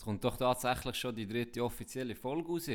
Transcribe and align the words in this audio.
Jetzt 0.00 0.06
kommt 0.06 0.24
doch 0.24 0.38
tatsächlich 0.38 0.96
schon 0.96 1.14
die 1.14 1.26
dritte 1.26 1.62
offizielle 1.62 2.16
Folge 2.16 2.48
raus. 2.48 2.70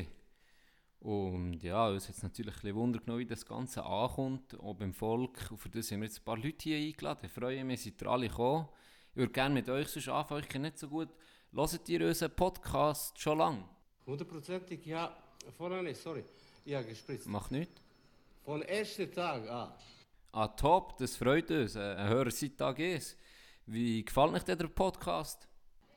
Und 0.99 1.63
ja, 1.63 1.87
uns 1.87 2.07
hat 2.07 2.17
es 2.17 2.21
natürlich 2.21 2.53
ein 2.53 2.61
bisschen 2.61 2.75
Wunder 2.75 2.99
genommen, 2.99 3.21
wie 3.21 3.25
das 3.25 3.43
Ganze 3.43 3.83
ankommt, 3.83 4.59
auch 4.59 4.75
beim 4.75 4.93
Volk. 4.93 5.47
Und 5.49 5.57
für 5.57 5.69
das 5.69 5.89
haben 5.89 6.01
wir 6.01 6.07
jetzt 6.07 6.19
ein 6.19 6.23
paar 6.23 6.37
Leute 6.37 6.55
hier 6.61 6.77
eingeladen. 6.77 7.25
Ich 7.25 7.31
freue 7.31 7.63
mich, 7.63 7.81
seid 7.81 7.99
ihr 7.99 8.07
alle 8.09 8.27
gekommen. 8.27 8.67
Ich 9.09 9.15
würde 9.15 9.31
gerne 9.31 9.55
mit 9.55 9.67
euch 9.67 9.87
sonst 9.87 10.07
anfangen, 10.07 10.43
ich 10.43 10.49
kenne 10.49 10.67
nicht 10.67 10.77
so 10.77 10.87
gut. 10.87 11.09
Hört 11.51 11.89
ihr 11.89 12.05
unseren 12.05 12.35
Podcast 12.35 13.19
schon 13.19 13.39
lange? 13.39 13.63
Hundertprozentig, 14.05 14.85
ja. 14.85 15.17
Vorher 15.57 15.81
nicht, 15.81 15.99
sorry. 15.99 16.23
Ja, 16.63 16.83
gespritzt. 16.83 17.25
Macht 17.25 17.49
nichts. 17.49 17.81
Von 18.43 18.61
ersten 18.61 19.11
Tag 19.11 19.49
an. 19.49 19.73
Ah, 20.31 20.47
top, 20.49 20.95
das 20.99 21.15
freut 21.15 21.49
uns. 21.49 21.75
Ein 21.75 22.07
Hörer 22.07 22.29
seit 22.29 22.55
Tag 22.55 22.77
ist. 22.77 23.17
Wie 23.65 24.05
gefällt 24.05 24.31
euch 24.31 24.43
der 24.43 24.67
Podcast? 24.67 25.47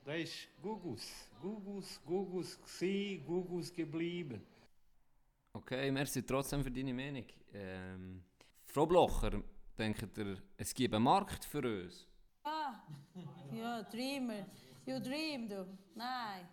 Da 0.09 0.15
ist 0.15 0.49
Gugus. 0.63 1.29
Gugus, 1.39 2.01
Gugus 2.03 2.59
gsi, 2.63 3.23
Gugus 3.27 3.71
geblieben. 3.71 4.41
Okay, 5.53 5.91
merci 5.91 6.23
trotzdem 6.23 6.65
für 6.65 6.71
deine 6.71 6.95
Meinung. 6.95 7.27
Ähm, 7.53 8.25
Frau 8.65 8.87
Blocher, 8.87 9.43
denkt 9.77 10.17
ihr, 10.17 10.43
es 10.57 10.73
gibt 10.73 10.95
einen 10.95 11.05
Markt 11.05 11.45
für 11.45 11.59
uns? 11.59 12.07
Ah, 12.43 12.81
ja, 13.53 13.83
Dreamer. 13.83 14.47
You 14.87 14.99
dream, 14.99 15.47
du. 15.47 15.77
Nein. 15.95 16.49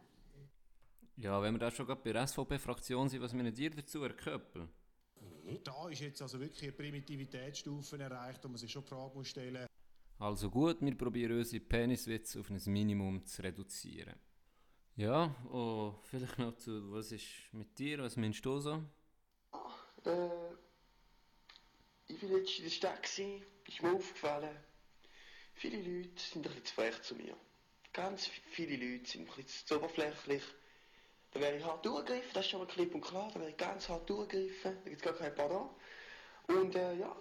Ja, 1.15 1.41
wenn 1.41 1.53
wir 1.53 1.59
da 1.59 1.71
schon 1.71 1.85
gerade 1.85 2.01
bei 2.03 2.11
der 2.11 2.27
SVP-Fraktion 2.27 3.07
sind, 3.07 3.21
was 3.21 3.31
meinen 3.31 3.55
dir 3.55 3.69
dazu, 3.69 4.01
Herr 4.01 4.13
Köppel? 4.15 4.67
Da 5.63 5.87
ist 5.87 6.01
jetzt 6.01 6.21
also 6.21 6.37
wirklich 6.41 6.61
eine 6.63 6.73
Primitivitätsstufe 6.73 7.97
erreicht, 7.97 8.43
wo 8.43 8.49
man 8.49 8.57
sich 8.57 8.69
schon 8.69 8.83
die 8.83 8.89
Frage 8.89 9.15
muss 9.15 9.29
stellen 9.29 9.65
Also 10.17 10.49
gut, 10.49 10.77
wir 10.79 10.97
probieren 10.97 11.37
unsere 11.37 11.63
Peniswitze 11.63 12.39
auf 12.39 12.49
ein 12.49 12.61
Minimum 12.67 13.25
zu 13.25 13.41
reduzieren. 13.43 14.15
Ja, 14.95 15.35
oh, 15.51 15.93
vielleicht 16.03 16.39
noch 16.39 16.55
zu, 16.55 16.93
was 16.93 17.11
ist 17.11 17.25
mit 17.51 17.77
dir, 17.77 17.99
was 17.99 18.15
meinst 18.15 18.45
du 18.45 18.59
so? 18.59 18.81
Äh, 20.05 20.29
ich 22.07 22.21
war 22.23 22.29
letztens 22.29 22.57
in 22.59 22.63
der 22.63 22.71
Stadt, 22.71 23.03
gewesen, 23.03 23.43
ist 23.67 23.81
mir 23.81 23.91
aufgefallen, 23.91 24.55
viele 25.53 25.77
Leute 25.77 26.21
sind 26.21 26.47
ein 26.47 26.53
bisschen 26.53 26.65
zu 26.65 26.73
frech 26.75 27.01
zu 27.01 27.15
mir. 27.15 27.35
Ganz 27.91 28.27
viele 28.27 28.77
Leute 28.77 29.09
sind 29.09 29.29
ein 29.29 29.35
bisschen 29.35 29.67
zu 29.67 29.75
oberflächlich. 29.75 30.43
Da 31.31 31.41
wäre 31.41 31.57
ich 31.57 31.65
hart 31.65 31.85
durchgegriffen, 31.85 32.31
das 32.33 32.45
ist 32.45 32.51
schon 32.51 32.61
mal 32.61 32.67
klipp 32.67 32.95
und 32.95 33.01
klar, 33.01 33.29
da 33.33 33.41
wäre 33.41 33.49
ich 33.49 33.57
ganz 33.57 33.89
hart 33.89 34.09
durchgegriffen, 34.09 34.77
da 34.81 34.89
gibt 34.89 35.01
es 35.01 35.01
gar 35.01 35.13
kein 35.13 35.35
Pardon. 35.35 35.69
Und 36.47 36.73
äh, 36.75 36.95
ja, 36.95 37.13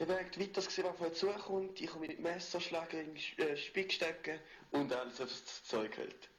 ich 0.00 0.08
wäre 0.08 0.20
weiter 0.20 0.62
gesehen, 0.62 0.84
was 0.84 0.94
auf 0.94 1.00
euch 1.02 1.12
zukommt, 1.12 1.80
ich 1.80 1.86
komme 1.86 2.06
mit 2.06 2.20
Messer 2.20 2.58
schlagen, 2.58 3.00
in 3.00 3.14
den 3.14 3.48
äh, 3.48 3.56
Spick 3.56 3.92
stecken 3.92 4.38
und 4.70 4.90
alles, 4.94 5.20
was 5.20 5.44
das 5.44 5.64
Zeug 5.64 5.94
hält. 5.98 6.30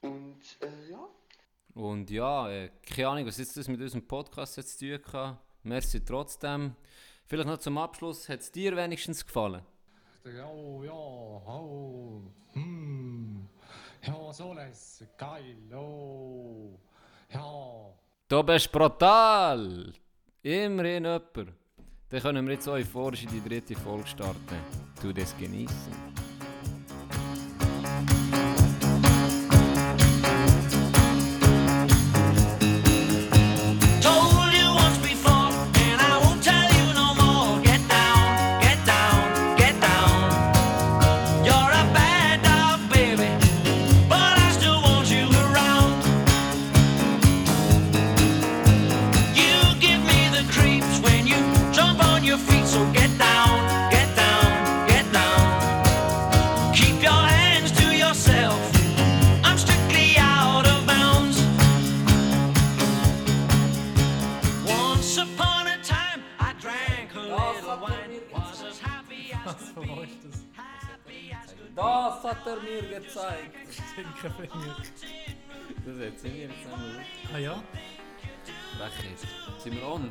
Und 0.00 0.40
äh, 0.60 0.90
ja, 0.90 1.08
Und 1.74 2.08
ja, 2.08 2.48
äh, 2.48 2.70
keine 2.88 3.08
Ahnung, 3.08 3.26
was 3.26 3.38
jetzt 3.38 3.56
das 3.56 3.66
mit 3.66 3.80
unserem 3.80 4.06
Podcast 4.06 4.56
jetzt 4.58 4.78
zu 4.78 4.96
tun 4.96 5.12
hat. 5.12 5.38
Merci 5.64 6.04
trotzdem. 6.04 6.76
Vielleicht 7.26 7.48
noch 7.48 7.58
zum 7.58 7.78
Abschluss, 7.78 8.28
hat 8.28 8.40
es 8.40 8.52
dir 8.52 8.76
wenigstens 8.76 9.26
gefallen? 9.26 9.62
Ja, 10.24 10.84
ja, 10.84 10.92
oh, 10.92 12.22
hm, 12.52 13.48
ja, 14.06 14.32
so 14.32 14.52
alles, 14.52 15.04
geil, 15.16 15.56
oh, 15.74 16.78
ja. 17.32 17.92
Du 18.28 18.42
bist 18.44 18.70
brutal! 18.70 19.92
Immerhin 20.42 21.04
jemand. 21.04 21.58
Dann 22.10 22.20
können 22.22 22.46
wir 22.46 22.54
jetzt 22.54 22.66
euphorisch 22.66 23.24
in 23.24 23.30
die 23.30 23.46
dritte 23.46 23.74
Folge 23.74 24.06
starten. 24.06 24.56
Tu 25.00 25.12
das 25.12 25.36
genießen. 25.36 26.27
Gezeigt! 73.28 73.82
Stinkefinger. 73.92 74.76
Das 75.84 76.06
hat 76.06 76.18
sie 76.18 76.28
mir 76.28 76.50
zusammen. 76.62 77.04
Ah 77.32 77.38
ja, 77.38 77.62
Frechheit. 78.76 79.18
Sind 79.58 79.74
wir 79.76 79.86
on? 79.86 80.10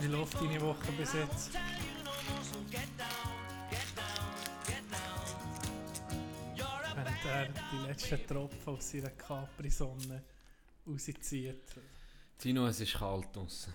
wie 0.00 0.06
läuft 0.06 0.34
deine 0.40 0.60
Woche 0.60 0.92
bis 0.92 1.12
jetzt? 1.12 1.52
Wenn 6.94 7.30
er 7.30 7.48
die 7.72 7.86
letzten 7.86 8.26
Tropfen 8.26 8.74
aus 8.74 8.90
seiner 8.90 9.10
Capri-Sonne 9.10 10.22
rauszieht. 10.86 11.62
Tino, 12.38 12.66
es 12.66 12.80
ist 12.80 12.94
kalt 12.94 13.34
draußen. 13.34 13.72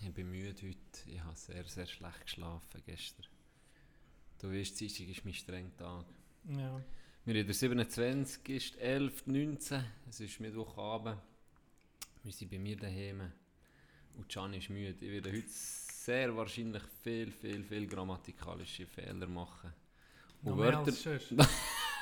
Ich 0.00 0.12
bin 0.12 0.30
müde 0.30 0.54
heute. 0.62 1.10
Ich 1.10 1.20
habe 1.20 1.36
sehr, 1.36 1.64
sehr 1.64 1.86
schlecht 1.86 2.22
geschlafen 2.22 2.82
gestern. 2.84 3.26
Du 4.38 4.52
weißt, 4.52 4.78
Dienstag 4.78 5.08
ist 5.08 5.24
mein 5.24 5.34
strenger 5.34 5.76
Tag. 5.76 6.04
Ja. 6.44 6.80
Wir 7.28 7.40
haben 7.40 7.46
der 7.46 7.54
27. 7.54 8.48
ist 8.48 8.78
11. 8.78 9.26
19. 9.26 9.84
Es 10.08 10.18
ist 10.18 10.40
Mittwochabend. 10.40 11.18
Wir 12.22 12.32
sind 12.32 12.50
bei 12.50 12.58
mir 12.58 12.74
daheim. 12.74 13.30
Und 14.16 14.30
Can 14.30 14.54
ist 14.54 14.70
müde. 14.70 15.04
Ich 15.04 15.12
werde 15.12 15.30
heute 15.30 15.44
sehr 15.46 16.34
wahrscheinlich 16.34 16.82
viel, 17.04 17.30
viel, 17.30 17.62
viel 17.64 17.86
grammatikalische 17.86 18.86
Fehler 18.86 19.26
machen. 19.26 19.74
Noch 20.40 20.52
Und 20.52 20.60
mehr 20.60 20.72
Wörter. 20.72 21.18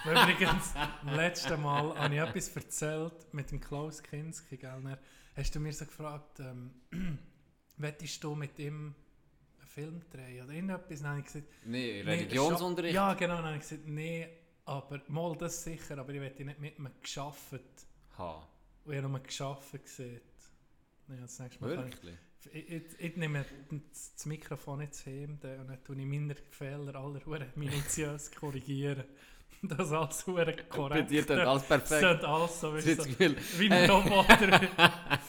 Übrigens, 0.04 0.74
beim 1.04 1.16
letzten 1.16 1.60
Mal 1.60 1.98
habe 1.98 2.14
ich 2.14 2.20
etwas 2.20 2.56
erzählt 2.56 3.34
mit 3.34 3.50
dem 3.50 3.60
Klaus 3.60 4.00
Kinski. 4.00 4.58
Gell? 4.58 4.80
Dann 4.80 4.96
Hast 5.34 5.52
du 5.52 5.58
mir 5.58 5.72
so 5.72 5.86
gefragt, 5.86 6.38
ähm, 6.38 6.70
wettest 7.78 8.22
du 8.22 8.36
mit 8.36 8.56
ihm 8.60 8.94
einen 9.58 9.66
Film 9.66 10.02
drehen 10.08 10.44
oder 10.44 10.52
irgendetwas? 10.52 11.00
Dann 11.00 11.10
habe 11.10 11.18
ich 11.18 11.26
gesagt, 11.26 11.48
nee, 11.64 12.04
nee, 12.04 12.10
Religionsunterricht. 12.12 12.94
Ja, 12.94 13.12
genau. 13.14 13.38
Dann 13.38 13.46
habe 13.46 13.56
ich 13.56 13.62
gesagt, 13.62 13.88
nee, 13.88 14.28
aber 14.66 15.00
mal 15.08 15.34
das 15.36 15.62
sicher, 15.64 15.96
aber 15.98 16.12
ich 16.12 16.20
werde 16.20 16.44
nicht 16.44 16.58
mit 16.60 16.78
ihm 16.78 16.88
geschafft. 17.00 17.60
Ha, 18.18 18.46
Und 18.84 18.92
ich 18.92 18.98
habe 18.98 19.08
nur 19.08 19.20
geschafft 19.20 19.72
gesehen. 19.82 20.20
Ja, 21.08 21.16
das 21.22 21.38
nächste 21.38 21.64
Mal 21.64 21.74
kann 21.76 21.88
ich, 21.88 21.94
wirklich? 21.94 22.16
ich, 22.52 22.70
ich, 22.70 23.00
ich 23.00 23.16
nehme 23.16 23.44
das 23.90 24.26
Mikrofon 24.26 24.80
jetzt 24.80 25.06
heim 25.06 25.38
und 25.40 25.44
dann 25.44 25.78
tue 25.84 25.96
ich 25.96 26.04
meine 26.06 26.34
Fehler 26.50 26.96
alle 26.96 27.24
hure 27.24 27.46
minutiös 27.54 28.30
korrigieren. 28.32 29.04
Das 29.62 29.90
alles 29.90 30.26
hure 30.26 30.44
Bei 30.44 30.52
korrekt. 30.64 31.10
dir 31.10 31.26
tut 31.26 31.38
alles 31.38 31.62
perfekt. 31.68 32.02
Das 32.02 32.24
alles 32.24 32.60
so 32.60 32.76
wie, 32.76 32.80
so, 32.94 33.04
wie 33.58 33.70
ein 33.70 33.90
Roboter. 33.90 34.60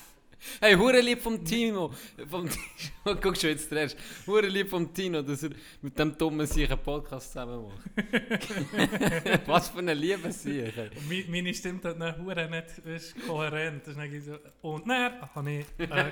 Hey, 0.59 0.75
hure 0.75 1.01
lieb 1.01 1.19
vom 1.21 1.43
Tino. 1.43 1.91
Vom 2.29 2.47
Tino. 2.47 2.63
Guck 3.21 3.35
schon 3.37 3.49
jetzt 3.49 3.69
zuerst. 3.69 3.97
Hure 4.27 4.47
lieb 4.47 4.69
vom 4.69 4.93
Tino, 4.93 5.21
dass 5.21 5.43
er 5.43 5.49
mit 5.81 5.97
dem 5.97 6.15
dummen 6.17 6.45
sich 6.45 6.69
einen 6.69 6.79
Podcast 6.81 7.31
zusammen 7.33 7.63
macht. 7.63 7.87
Was 9.47 9.69
für 9.69 9.79
eine 9.79 9.93
Liebe 9.95 10.31
sie. 10.31 10.61
Und 10.63 11.09
mi- 11.09 11.25
meine 11.27 11.53
Stimme 11.53 11.81
tut 11.81 11.99
dann 11.99 12.23
hure 12.23 12.47
nicht 12.49 12.77
ist 12.85 13.15
kohärent. 13.25 13.81
Das 13.87 13.95
ist 13.95 13.97
dann 13.97 14.21
so, 14.21 14.37
und 14.69 14.87
dann 14.87 15.21
habe 15.33 15.51
ich 15.51 15.65
äh, 15.79 15.87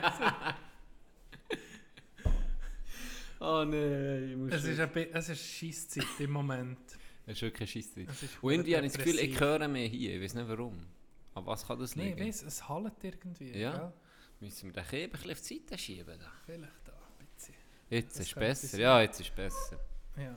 Oh 3.40 3.64
nein, 3.66 4.30
ich 4.32 4.38
muss 4.38 4.54
es 4.54 4.64
ist, 4.64 4.80
ein 4.80 4.90
es 5.14 5.30
ist 5.30 5.42
Scheisszeit 5.46 6.06
im 6.20 6.32
Moment. 6.32 6.80
Das 7.26 7.36
ist 7.36 7.42
wirklich 7.42 7.72
Scheissdreck. 7.72 8.08
Es 8.10 8.24
ist 8.24 8.38
Und 8.42 8.52
irgendwie 8.54 8.76
habe 8.76 8.86
ich 8.88 8.94
das 8.94 9.04
Gefühl, 9.04 9.20
ich 9.20 9.40
höre 9.40 9.68
mehr 9.68 9.88
hier. 9.88 10.16
Ich 10.16 10.24
weiß 10.24 10.36
nicht 10.36 10.48
warum. 10.48 10.86
Aber 11.34 11.48
was 11.48 11.68
kann 11.68 11.80
das 11.80 11.96
Nee, 11.96 12.06
liegen? 12.06 12.20
ich 12.22 12.28
weiss, 12.28 12.44
es 12.44 12.70
hallt 12.70 12.94
irgendwie. 13.04 13.52
Ja. 13.60 13.72
gell? 13.78 13.94
Müssen 14.40 14.74
wir 14.74 14.82
den 14.82 14.88
Käbe 14.88 15.06
ein 15.06 15.12
bisschen 15.12 15.32
auf 15.32 15.42
die 15.42 15.60
Seite 15.60 15.78
schieben? 15.78 16.20
Da? 16.20 16.32
Vielleicht 16.46 16.88
da 16.88 16.94
ein 16.94 17.28
bisschen. 17.36 17.56
Jetzt 17.90 18.20
Das 18.20 18.26
ist 18.28 18.36
besser. 18.36 18.80
Ja, 18.80 19.02
jetzt 19.02 19.20
ist 19.20 19.36
besser. 19.36 19.80
Ja. 20.18 20.36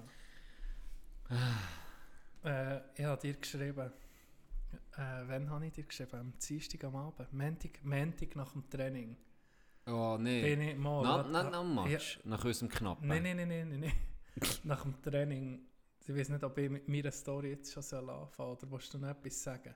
äh, 2.44 2.80
ich 2.94 3.04
habe 3.04 3.20
dir 3.20 3.34
geschrieben. 3.34 3.92
Äh, 4.96 5.22
wann 5.26 5.50
habe 5.50 5.66
ich 5.66 5.72
dir 5.72 5.84
geschrieben? 5.84 6.18
Am 6.18 6.32
Dienstag 6.38 6.84
am 6.84 6.96
Abend. 6.96 7.32
Montag, 7.32 7.84
Montag 7.84 8.36
nach 8.36 8.52
dem 8.52 8.68
Training. 8.70 9.16
Oh 9.86 10.16
Bin 10.16 10.24
nee. 10.24 10.72
ich 10.72 10.76
mal. 10.76 11.02
Na, 11.02 11.50
na, 11.50 11.88
ja. 11.88 11.98
Nach 12.24 12.44
unserem 12.44 12.68
Knappen. 12.68 13.08
Nein, 13.08 13.22
nein, 13.22 13.36
nein, 13.36 13.48
nein, 13.48 13.68
nein. 13.68 13.80
nein. 13.80 13.92
nach 14.64 14.82
dem 14.82 15.00
Training 15.02 15.68
ich 16.08 16.16
weiß 16.16 16.30
nicht, 16.30 16.42
ob 16.42 16.56
ich 16.56 16.70
mit 16.70 16.88
meiner 16.88 17.10
Story 17.10 17.50
jetzt 17.50 17.70
schon 17.70 17.82
soll 17.82 18.08
anfangen 18.08 18.52
oder 18.52 18.70
willst 18.70 18.94
du 18.94 18.98
noch 18.98 19.10
etwas 19.10 19.42
sagen? 19.42 19.74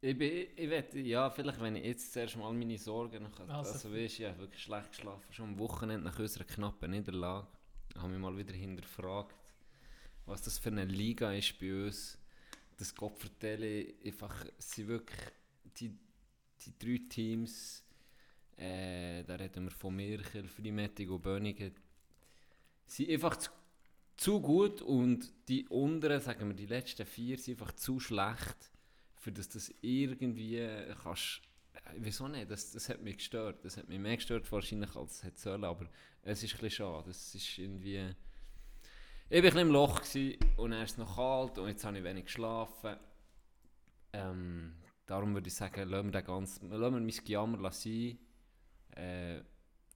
Ich, 0.00 0.16
bin, 0.16 0.46
ich 0.54 0.70
wette, 0.70 1.00
ja, 1.00 1.28
vielleicht 1.28 1.60
wenn 1.60 1.74
ich 1.74 1.84
jetzt 1.84 2.12
zuerst 2.12 2.36
mal 2.36 2.52
meine 2.52 2.78
Sorgen 2.78 3.24
noch 3.24 3.40
Also- 3.40 3.52
also, 3.52 3.72
also 3.72 3.92
weißt, 3.92 4.20
ich 4.20 4.26
habe 4.26 4.38
wirklich 4.38 4.62
schlecht 4.62 4.90
geschlafen, 4.92 5.32
schon 5.32 5.48
am 5.50 5.58
Wochenende 5.58 6.04
nach 6.08 6.18
unserer 6.18 6.44
knappen 6.44 6.90
Niederlage, 6.92 7.48
habe 7.96 8.08
mich 8.08 8.18
mal 8.20 8.36
wieder 8.36 8.54
hinterfragt, 8.54 9.34
was 10.26 10.42
das 10.42 10.58
für 10.58 10.68
eine 10.70 10.84
Liga 10.84 11.32
ist 11.32 11.58
bei 11.58 11.86
uns, 11.86 12.16
das 12.76 12.94
Gott 12.94 13.18
vertelle, 13.18 13.94
einfach, 14.04 14.46
sind 14.58 14.86
wirklich 14.86 15.18
die, 15.80 15.90
die 16.64 16.78
drei 16.78 17.00
Teams, 17.08 17.82
äh, 18.56 19.24
da 19.24 19.34
reden 19.34 19.64
wir 19.64 19.70
von 19.72 19.96
Mirchel, 19.96 20.46
Freimettig 20.46 21.08
und 21.10 21.22
Bönigen, 21.22 21.74
sind 22.86 23.10
einfach 23.10 23.34
zu, 23.36 23.50
zu 24.16 24.40
gut 24.40 24.80
und 24.80 25.32
die 25.48 25.66
unteren, 25.66 26.20
sagen 26.20 26.46
wir 26.48 26.54
die 26.54 26.66
letzten 26.66 27.04
vier, 27.04 27.36
sind 27.36 27.60
einfach 27.60 27.74
zu 27.74 27.98
schlecht, 27.98 28.70
für 29.28 29.32
das 29.32 29.50
das 29.50 29.74
irgendwie 29.82 30.58
kannst, 31.02 31.42
äh, 31.74 31.80
wieso 31.98 32.28
nicht, 32.28 32.50
das, 32.50 32.72
das 32.72 32.88
hat 32.88 33.02
mich 33.02 33.18
gestört, 33.18 33.62
das 33.62 33.76
hat 33.76 33.86
mich 33.86 33.98
mehr 33.98 34.16
gestört 34.16 34.50
wahrscheinlich 34.50 34.96
als 34.96 35.16
es 35.16 35.22
hätte 35.22 35.38
sollen, 35.38 35.64
aber 35.64 35.86
es 36.22 36.42
ist 36.42 36.62
ein 36.62 36.70
schade, 36.70 37.10
es 37.10 37.34
ist 37.34 37.58
irgendwie, 37.58 38.14
ich 39.28 39.42
war 39.42 39.52
ein 39.52 39.58
im 39.58 39.70
Loch 39.70 40.00
und 40.56 40.70
dann 40.70 40.82
ist 40.82 40.96
noch 40.96 41.16
kalt 41.16 41.58
und 41.58 41.68
jetzt 41.68 41.84
habe 41.84 41.98
ich 41.98 42.04
wenig 42.04 42.24
geschlafen, 42.24 42.96
ähm, 44.14 44.72
darum 45.04 45.34
würde 45.34 45.48
ich 45.48 45.54
sagen, 45.54 45.86
lassen 45.90 46.10
wir, 46.10 46.22
den 46.22 46.26
ganzen, 46.26 46.70
lassen 46.70 46.94
wir 46.94 47.00
mein 47.00 47.08
Gejammer 47.08 47.70
sein 47.70 48.18
äh, 48.96 49.42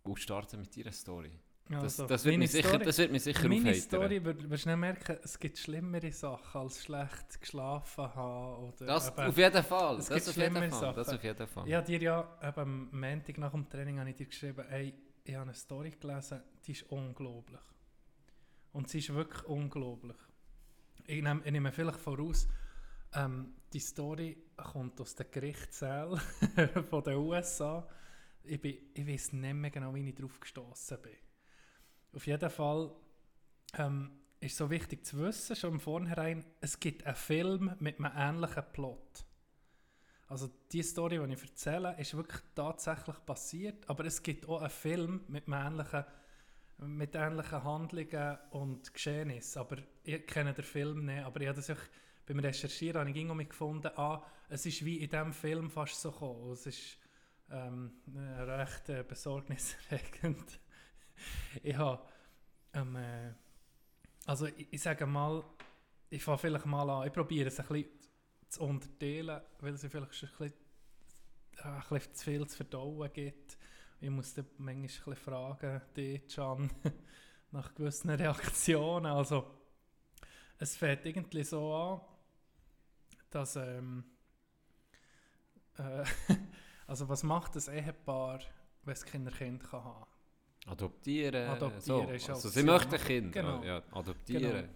und 0.02 0.20
starten 0.20 0.60
mit 0.60 0.76
deiner 0.76 0.92
Story. 0.92 1.32
Das, 1.80 2.00
Also, 2.00 2.06
das, 2.06 2.24
wird, 2.24 2.32
meine 2.34 2.38
mich 2.44 2.50
sicher, 2.52 2.68
Story- 2.68 2.84
das 2.84 2.98
wird 2.98 3.12
mich 3.12 3.22
sicher 3.22 3.48
Meine 3.48 3.60
aufheitern. 3.60 3.80
Story 3.80 4.24
wird- 4.24 4.50
wirst 4.50 4.64
du 4.64 4.68
nicht 4.70 4.78
merken, 4.78 5.16
es 5.22 5.38
gibt 5.38 5.58
schlimmere 5.58 6.12
Sachen 6.12 6.60
als 6.60 6.82
schlecht 6.84 7.40
geschlafen 7.40 8.14
haben. 8.14 8.64
Oder 8.68 8.86
Das 8.86 9.08
eben- 9.08 9.18
auf 9.20 9.36
jeden 9.38 9.62
Fall, 9.64 9.98
es 9.98 10.06
das 10.06 10.16
gibt 10.16 10.28
auf 10.28 10.36
jeden 10.36 10.70
Fall, 10.70 10.94
das 10.94 11.06
Sachen. 11.06 11.18
auf 11.18 11.24
jeden 11.24 11.46
Fall. 11.46 11.68
Ich 11.68 11.74
habe 11.74 11.86
dir 11.86 12.02
ja 12.02 12.38
eben 12.42 12.60
am 12.60 12.88
Montag 13.00 13.38
nach 13.38 13.52
dem 13.52 13.68
Training 13.68 13.98
habe 13.98 14.10
ich 14.10 14.16
dir 14.16 14.26
geschrieben, 14.26 14.64
ey, 14.68 14.94
ich 15.24 15.34
habe 15.34 15.42
eine 15.44 15.54
Story 15.54 15.90
gelesen, 15.90 16.42
die 16.66 16.72
ist 16.72 16.82
unglaublich. 16.90 17.60
Und 18.72 18.88
sie 18.88 18.98
ist 18.98 19.12
wirklich 19.14 19.44
unglaublich. 19.44 20.16
Ich 21.06 21.22
nehme, 21.22 21.42
ich 21.44 21.50
nehme 21.52 21.70
vielleicht 21.72 21.98
voraus, 22.00 22.48
ähm, 23.14 23.54
die 23.72 23.80
Story 23.80 24.36
kommt 24.56 25.00
aus 25.00 25.14
den 25.14 25.26
Gerichtssälen 25.30 26.18
von 26.90 27.02
den 27.04 27.16
USA. 27.16 27.86
Ich, 28.44 28.60
bin, 28.60 28.76
ich 28.94 29.06
weiß 29.06 29.34
nicht 29.34 29.54
mehr 29.54 29.70
genau, 29.70 29.94
wie 29.94 30.08
ich 30.08 30.14
drauf 30.14 30.40
gestoßen 30.40 30.98
bin. 31.02 31.12
Auf 32.14 32.26
jeden 32.26 32.50
Fall 32.50 32.90
ähm, 33.78 34.10
ist 34.40 34.56
so 34.56 34.68
wichtig 34.70 35.06
zu 35.06 35.18
wissen, 35.18 35.56
schon 35.56 35.74
im 35.74 35.80
Vornherein, 35.80 36.44
es 36.60 36.78
gibt 36.78 37.06
einen 37.06 37.16
Film 37.16 37.74
mit 37.78 37.98
einem 37.98 38.12
ähnlichen 38.14 38.64
Plot. 38.72 39.24
Also 40.28 40.50
die 40.72 40.82
Story, 40.82 41.18
die 41.26 41.34
ich 41.34 41.42
erzähle, 41.42 41.94
ist 41.98 42.16
wirklich 42.16 42.40
tatsächlich 42.54 43.16
passiert, 43.24 43.88
aber 43.88 44.04
es 44.04 44.22
gibt 44.22 44.48
auch 44.48 44.60
einen 44.60 44.70
Film 44.70 45.24
mit, 45.28 45.46
einem 45.46 45.66
ähnlichen, 45.66 46.04
mit 46.78 47.14
ähnlichen 47.14 47.64
Handlungen 47.64 48.38
und 48.50 48.92
Geschehnissen. 48.92 49.60
Aber 49.60 49.76
ich 50.04 50.26
kenne 50.26 50.54
den 50.54 50.64
Film 50.64 51.04
nicht, 51.04 51.24
aber 51.24 51.40
ich 51.40 51.48
habe 51.48 51.56
das 51.56 51.70
auch 51.70 51.82
beim 52.26 52.38
Recherchieren 52.38 53.08
habe 53.08 53.42
ich 53.42 53.48
gefunden, 53.48 53.90
ah, 53.96 54.24
es 54.48 54.64
ist 54.66 54.84
wie 54.84 54.98
in 54.98 55.10
diesem 55.10 55.32
Film 55.32 55.70
fast 55.70 56.00
so 56.00 56.10
gekommen. 56.10 56.52
Es 56.52 56.66
ist 56.66 56.98
ähm, 57.50 57.92
äh, 58.14 58.42
recht 58.42 58.88
äh, 58.88 59.04
besorgniserregend. 59.06 60.60
ich 61.62 61.76
habe, 61.76 62.02
ähm, 62.74 62.96
äh, 62.96 63.32
also 64.26 64.46
ich, 64.46 64.68
ich 64.70 64.80
sage 64.82 65.06
mal, 65.06 65.44
ich 66.10 66.22
fange 66.22 66.38
vielleicht 66.38 66.66
mal 66.66 66.88
an, 66.88 67.06
ich 67.06 67.12
probiere 67.12 67.48
es 67.48 67.58
ein 67.58 67.66
bisschen 67.66 67.90
zu 68.48 68.62
unterteilen, 68.62 69.40
weil 69.60 69.74
es 69.74 69.80
vielleicht 69.80 69.94
ein 69.94 70.08
bisschen, 70.08 70.52
äh, 71.56 71.62
ein 71.62 71.82
bisschen 71.88 72.14
zu 72.14 72.24
viel 72.24 72.46
zu 72.46 72.56
verdauen 72.56 73.12
gibt. 73.12 73.58
Ich 74.00 74.10
muss 74.10 74.34
dann 74.34 74.46
manchmal 74.58 74.74
ein 74.74 74.82
bisschen 74.82 75.16
fragen, 75.16 75.80
dich, 75.96 76.26
Can, 76.34 76.70
nach 77.50 77.74
gewissen 77.74 78.10
Reaktionen. 78.10 79.06
Also, 79.06 79.46
es 80.58 80.76
fängt 80.76 81.06
irgendwie 81.06 81.44
so 81.44 81.74
an, 81.74 82.00
dass, 83.30 83.56
ähm, 83.56 84.04
äh, 85.78 86.04
also 86.86 87.08
was 87.08 87.22
macht 87.22 87.56
das 87.56 87.68
Ehepaar, 87.68 88.40
wenn 88.84 88.92
es 88.92 89.04
keine 89.04 89.30
Kinder 89.30 89.58
kann 89.58 89.84
haben 89.84 90.06
Adoptieren, 90.66 91.48
Adoptieren 91.48 91.80
so. 91.80 92.32
also 92.32 92.32
Option. 92.32 92.50
sie 92.52 92.62
möchten 92.62 92.98
Kinder, 92.98 93.42
Genau. 93.42 93.64
ja, 93.64 93.82
adoptieren. 93.90 94.42
Genau. 94.42 94.68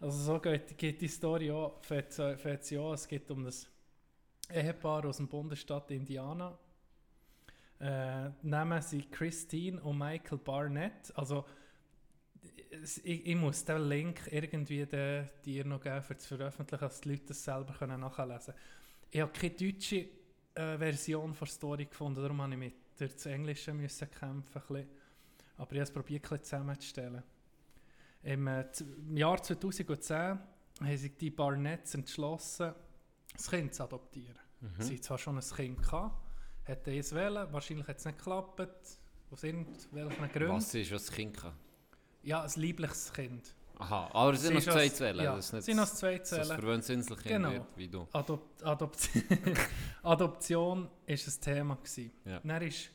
Also 0.00 0.18
so 0.34 0.38
geht, 0.38 0.76
geht 0.78 1.00
die 1.00 1.08
Story 1.08 1.50
auch, 1.50 1.82
fährt, 1.82 2.12
sie 2.64 2.78
an. 2.78 2.94
Es 2.94 3.08
geht 3.08 3.30
um 3.30 3.44
das 3.44 3.66
Ehepaar 4.52 5.04
aus 5.06 5.16
dem 5.16 5.26
Bundesstaat 5.28 5.90
Indiana. 5.90 6.56
Äh, 7.80 8.30
Namen 8.42 8.80
sind 8.82 9.10
Christine 9.10 9.80
und 9.82 9.98
Michael 9.98 10.38
Barnett. 10.38 11.12
Also 11.16 11.44
ich, 13.02 13.26
ich 13.26 13.36
muss 13.36 13.64
den 13.64 13.88
Link 13.88 14.20
irgendwie 14.30 14.86
den, 14.86 15.28
dir 15.44 15.64
noch 15.64 15.80
geben, 15.80 16.02
für 16.02 16.16
zu 16.16 16.36
veröffentlichen, 16.36 16.80
dass 16.80 17.00
die 17.00 17.08
Leute 17.10 17.26
das 17.28 17.42
selber 17.42 17.72
können 17.72 18.00
nachlesen 18.00 18.54
können. 18.54 18.58
Ich 19.10 19.20
habe 19.20 19.32
keine 19.32 19.54
deutsche 19.54 19.96
äh, 20.54 20.78
Version 20.78 21.34
der 21.38 21.46
Story 21.48 21.86
gefunden, 21.86 22.22
darum 22.22 22.42
habe 22.42 22.52
ich 22.52 22.58
mit 22.58 22.74
der 23.00 23.32
Englischen 23.32 23.76
müssen 23.76 24.10
kämpfen. 24.10 24.60
ein 24.60 24.66
bisschen. 24.66 24.88
Aber 25.56 25.72
ich 25.72 25.78
habe 25.78 25.82
es 25.84 25.90
probiert, 25.92 26.30
ein 26.32 26.42
zusammenzustellen. 26.42 27.22
Im, 28.22 28.46
äh, 28.46 28.64
Im 29.08 29.16
Jahr 29.16 29.42
2010 29.42 30.16
haben 30.16 30.96
sich 30.96 31.16
die 31.16 31.30
Barnetts 31.30 31.94
entschlossen, 31.94 32.72
das 33.32 33.50
Kind 33.50 33.74
zu 33.74 33.84
adoptieren. 33.84 34.38
Mhm. 34.60 34.70
Sie 34.78 34.94
hatten 34.94 35.02
zwar 35.02 35.18
schon 35.18 35.36
ein 35.38 35.44
Kind 35.44 35.82
gehabt, 35.82 36.16
hätten 36.64 36.90
es 36.94 37.14
wählen, 37.14 37.52
wahrscheinlich 37.52 37.86
hat 37.86 37.98
es 37.98 38.04
nicht 38.04 38.18
geklappt, 38.18 38.60
aus 39.30 39.42
irgendwelchen 39.44 40.32
Gründen. 40.32 40.54
Was 40.56 40.74
ist, 40.74 40.92
was 40.92 41.06
das 41.06 41.14
Kind 41.14 41.36
kann? 41.36 41.52
Ja, 42.22 42.42
ein 42.42 42.50
liebliches 42.56 43.12
Kind. 43.12 43.54
Aha, 43.78 44.08
aber 44.12 44.32
es 44.34 44.42
sind 44.42 44.54
noch 44.54 44.62
zwei 44.62 44.88
Zellen. 44.88 45.24
ja, 45.24 45.34
das 45.34 45.46
ist 45.46 45.52
nicht 45.52 45.64
sie 45.64 45.72
sind 45.72 45.80
als 45.80 45.96
zwei 45.96 46.14
ein 46.14 46.24
Zellen. 46.24 46.46
verwöhntes 46.46 46.88
Inselkind 46.90 47.28
Genau. 47.28 47.50
wird, 47.50 47.66
wie 47.76 47.88
du. 47.88 48.06
Adop 48.12 48.42
Adopt 48.62 49.10
Adoption 50.02 50.84
war 50.84 50.90
ein 51.06 51.18
Thema. 51.40 51.74
Gewesen. 51.76 52.12
Ja. 52.24 52.40
Dann 52.42 52.62
ist 52.62 52.90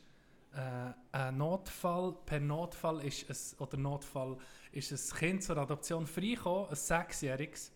äh, 0.52 0.92
ein 1.12 1.36
Notfall, 1.36 2.16
per 2.26 2.40
Notfall 2.40 3.04
ist 3.04 3.28
es, 3.30 3.60
oder 3.60 3.76
Notfall 3.76 4.36
ist 4.72 4.92
ein 4.92 5.18
Kind 5.18 5.42
zur 5.42 5.56
Adoption 5.58 6.06
freigekommen, 6.06 6.68
ein 6.68 6.74
Sechsjähriges, 6.74 7.72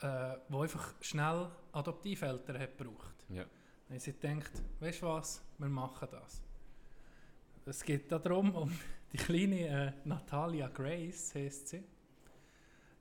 äh, 0.00 0.34
wo 0.48 0.62
einfach 0.62 0.94
schnell 1.00 1.48
Adoptiveltern 1.72 2.58
hat 2.58 2.76
gebraucht. 2.76 3.24
Ja. 3.28 3.44
Haben 3.88 3.98
sie 3.98 4.12
gedacht, 4.12 4.52
weißt 4.80 5.02
du 5.02 5.06
was, 5.06 5.42
wir 5.58 5.68
machen 5.68 6.08
das. 6.10 6.42
Es 7.64 7.84
geht 7.84 8.10
darum, 8.10 8.54
um 8.54 8.78
die 9.12 9.16
kleine 9.16 9.66
äh, 9.66 9.92
Natalia 10.04 10.68
Grace, 10.68 11.34
heisst 11.34 11.68
sie. 11.68 11.84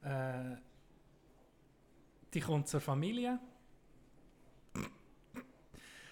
Äh, 0.04 0.58
die 2.34 2.42
kommt 2.42 2.68
zur 2.68 2.82
Familie. 2.82 3.40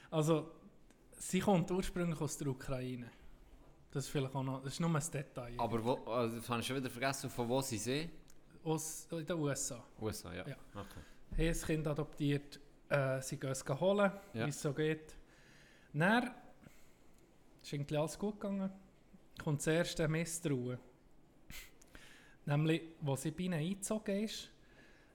Also, 0.09 0.54
sie 1.27 1.39
kommt 1.39 1.71
ursprünglich 1.71 2.19
aus 2.21 2.37
der 2.37 2.47
Ukraine. 2.47 3.09
Das 3.91 4.05
ist 4.05 4.09
vielleicht 4.11 4.35
auch 4.35 4.43
noch, 4.43 4.61
das 4.61 4.73
ist 4.73 4.79
nur 4.79 4.93
ein 4.93 5.03
Detail. 5.11 5.53
Aber 5.57 5.83
wo, 5.83 5.93
also, 6.11 6.35
das 6.37 6.49
habe 6.49 6.59
ich 6.61 6.67
schon 6.67 6.75
wieder 6.77 6.89
vergessen, 6.89 7.29
von 7.29 7.47
wo 7.47 7.61
sie 7.61 7.77
sind. 7.77 8.11
Aus 8.63 9.07
in 9.11 9.25
den 9.25 9.37
USA. 9.37 9.83
USA, 10.01 10.33
ja. 10.33 10.47
Ja. 10.47 10.55
Okay. 10.73 10.99
haben 11.37 11.47
das 11.47 11.65
Kind 11.65 11.87
adoptiert, 11.87 12.59
äh, 12.89 13.21
sie 13.21 13.37
gehen 13.39 13.51
es 13.51 13.63
holen, 13.67 14.11
Ja. 14.33 14.45
wie 14.45 14.49
es 14.49 14.61
so 14.61 14.73
geht. 14.73 15.15
Dann 15.93 16.31
ist 17.61 17.71
irgendwie 17.73 17.97
alles 17.97 18.17
gut 18.19 18.39
gegangen. 18.39 18.71
Kommt 19.41 19.59
das 19.59 19.67
erste 19.67 20.07
Misstrauen. 20.07 20.77
Nämlich, 22.45 22.81
als 23.05 23.21
sie 23.23 23.31
bei 23.31 23.43
ihnen 23.43 23.59
eingezogen 23.59 24.23
ist, 24.23 24.49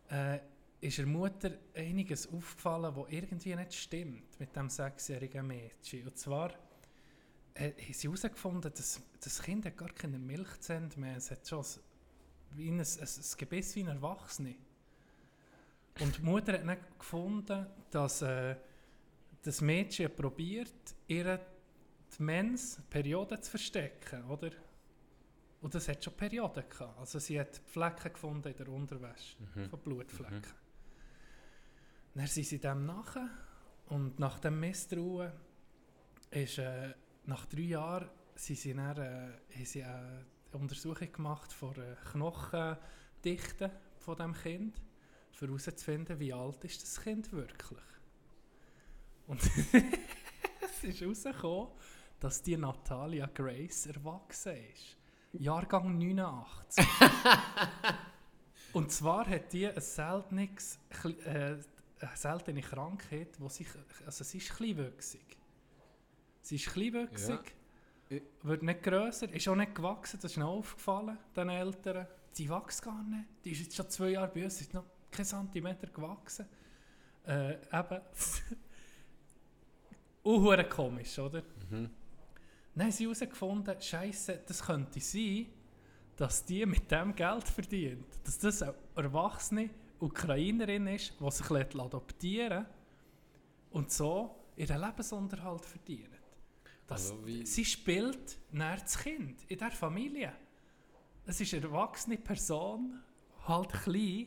äh, 0.08 0.38
ist 0.80 0.98
der 0.98 1.06
Mutter 1.06 1.52
einiges 1.74 2.26
aufgefallen, 2.26 2.94
was 2.96 3.10
irgendwie 3.10 3.54
nicht 3.54 3.74
stimmt 3.74 4.38
mit 4.40 4.54
dem 4.56 4.68
sechsjährigen 4.70 5.46
Mädchen. 5.46 6.06
Und 6.06 6.16
zwar 6.16 6.52
äh, 7.54 7.72
haben 7.72 7.92
sie 7.92 8.08
herausgefunden, 8.08 8.72
dass 8.74 9.00
das 9.20 9.42
Kind 9.42 9.66
hat 9.66 9.76
gar 9.76 9.90
keine 9.90 10.18
Milchzähne 10.18 10.88
mehr 10.96 11.16
Es 11.16 11.30
hat 11.30 11.46
schon 11.46 11.60
ein, 11.60 12.56
wie 12.56 12.68
ein, 12.70 12.80
ein, 12.80 12.80
ein 12.80 13.36
Gebiss 13.36 13.76
wie 13.76 13.80
ein 13.80 13.88
Erwachsene. 13.88 14.54
Und 16.00 16.16
die 16.16 16.22
Mutter 16.22 16.54
hat 16.54 16.64
nicht 16.64 16.98
gefunden, 16.98 17.66
dass 17.90 18.22
äh, 18.22 18.56
das 19.42 19.60
Mädchen 19.60 20.14
probiert, 20.14 20.94
ihre 21.06 21.40
die 22.18 22.22
Mens, 22.22 22.80
Periode 22.88 23.40
zu 23.40 23.50
verstecken, 23.50 24.24
oder? 24.24 24.50
Und 25.60 25.74
das 25.74 25.88
hat 25.88 26.02
schon 26.02 26.14
Perioden 26.14 26.64
gehabt. 26.68 26.98
Also 26.98 27.18
sie 27.18 27.38
hat 27.38 27.60
Flecken 27.66 28.12
gefunden 28.14 28.48
in 28.48 28.56
der 28.56 28.68
Unterwäsche, 28.68 29.36
Mhm. 29.54 29.68
von 29.68 29.78
Blutflecken. 29.80 30.42
Dann 32.14 32.26
sind 32.26 32.46
sie 32.46 32.58
dem 32.58 32.86
nachher 32.86 33.28
und 33.86 34.18
nach 34.18 34.38
dem 34.40 34.58
Misstrauen 34.60 35.32
ist, 36.30 36.58
äh, 36.58 36.94
nach 37.26 37.46
drei 37.46 37.62
Jahren 37.62 38.08
sind 38.34 38.58
sie 38.58 38.74
dann, 38.74 38.96
äh, 38.96 39.56
haben 39.56 39.64
sie 39.64 39.84
eine 39.84 40.26
Untersuchung 40.52 41.12
gemacht 41.12 41.52
von 41.52 41.74
äh, 41.76 41.96
Knochen, 42.10 42.76
Dichte 43.24 43.70
von 43.98 44.16
dem 44.16 44.34
Kind, 44.34 44.80
um 45.40 45.48
herauszufinden, 45.48 46.18
wie 46.18 46.32
alt 46.32 46.64
ist 46.64 46.82
das 46.82 47.00
Kind 47.00 47.32
wirklich. 47.32 47.80
Und 49.26 49.40
es 50.62 50.84
ist 50.84 51.00
herausgekommen, 51.00 51.68
dass 52.18 52.42
die 52.42 52.56
Natalia 52.56 53.26
Grace 53.26 53.86
erwachsen 53.86 54.56
ist. 54.72 54.96
Jahrgang 55.32 55.96
89. 55.96 56.84
Und 58.72 58.92
zwar 58.92 59.28
hat 59.28 59.52
die 59.52 59.66
ein 59.66 59.80
seltenes, 59.80 60.78
äh, 61.24 61.56
eine 62.00 62.16
seltene 62.16 62.60
Krankheit, 62.62 63.38
wo 63.38 63.48
sich, 63.48 63.68
also 64.06 64.24
sie 64.24 64.38
ist 64.38 64.50
kleinwüchsig. 64.54 65.36
Sie 66.42 66.56
ist 66.56 66.66
kleinwüchsig, 66.68 67.54
Ja. 68.10 68.18
wird 68.42 68.62
nicht 68.62 68.82
grösser, 68.82 69.30
ist 69.32 69.46
auch 69.48 69.54
nicht 69.56 69.74
gewachsen, 69.74 70.18
das 70.20 70.32
ist 70.32 70.36
noch 70.38 70.48
aufgefallen, 70.48 71.18
den 71.36 71.48
Eltern. 71.50 72.06
Sie 72.32 72.48
wächst 72.48 72.82
gar 72.82 73.02
nicht. 73.04 73.26
Die 73.44 73.50
ist 73.52 73.60
jetzt 73.60 73.76
schon 73.76 73.88
zwei 73.90 74.10
Jahre 74.10 74.28
bei 74.32 74.44
uns, 74.44 74.60
ist 74.60 74.72
noch 74.72 74.84
kein 75.10 75.24
Zentimeter 75.24 75.86
gewachsen. 75.88 76.46
Äh, 77.26 77.54
eben. 77.72 78.00
Unhure 80.22 80.68
komisch, 80.68 81.18
oder? 81.18 81.42
Mhm. 81.70 81.90
Dann 82.74 82.84
haben 82.84 82.92
sie 82.92 83.04
herausgefunden, 83.04 83.80
Scheiße, 83.80 84.42
das 84.46 84.62
könnte 84.62 85.00
sein, 85.00 85.46
dass 86.16 86.44
die 86.44 86.64
mit 86.66 86.90
dem 86.90 87.14
Geld 87.14 87.48
verdient. 87.48 88.06
Dass 88.24 88.38
das 88.38 88.60
erwachsene 88.94 89.70
Ukrainerin 90.00 90.86
ist, 90.86 91.14
die 91.20 91.30
sich 91.30 91.50
lässt 91.50 91.78
adoptieren 91.78 92.66
und 93.70 93.90
so 93.90 94.34
ihren 94.56 94.80
Lebensunterhalt 94.80 95.64
verdient. 95.64 96.10
Das, 96.86 97.12
Also 97.12 97.24
sie 97.44 97.64
spielt 97.64 98.38
näher 98.50 98.78
das 98.78 98.98
Kind 98.98 99.44
in 99.48 99.58
der 99.58 99.70
Familie. 99.70 100.32
Es 101.24 101.40
ist 101.40 101.54
eine 101.54 101.62
erwachsene 101.64 102.18
Person, 102.18 103.00
halt 103.46 103.72
klein. 103.72 104.26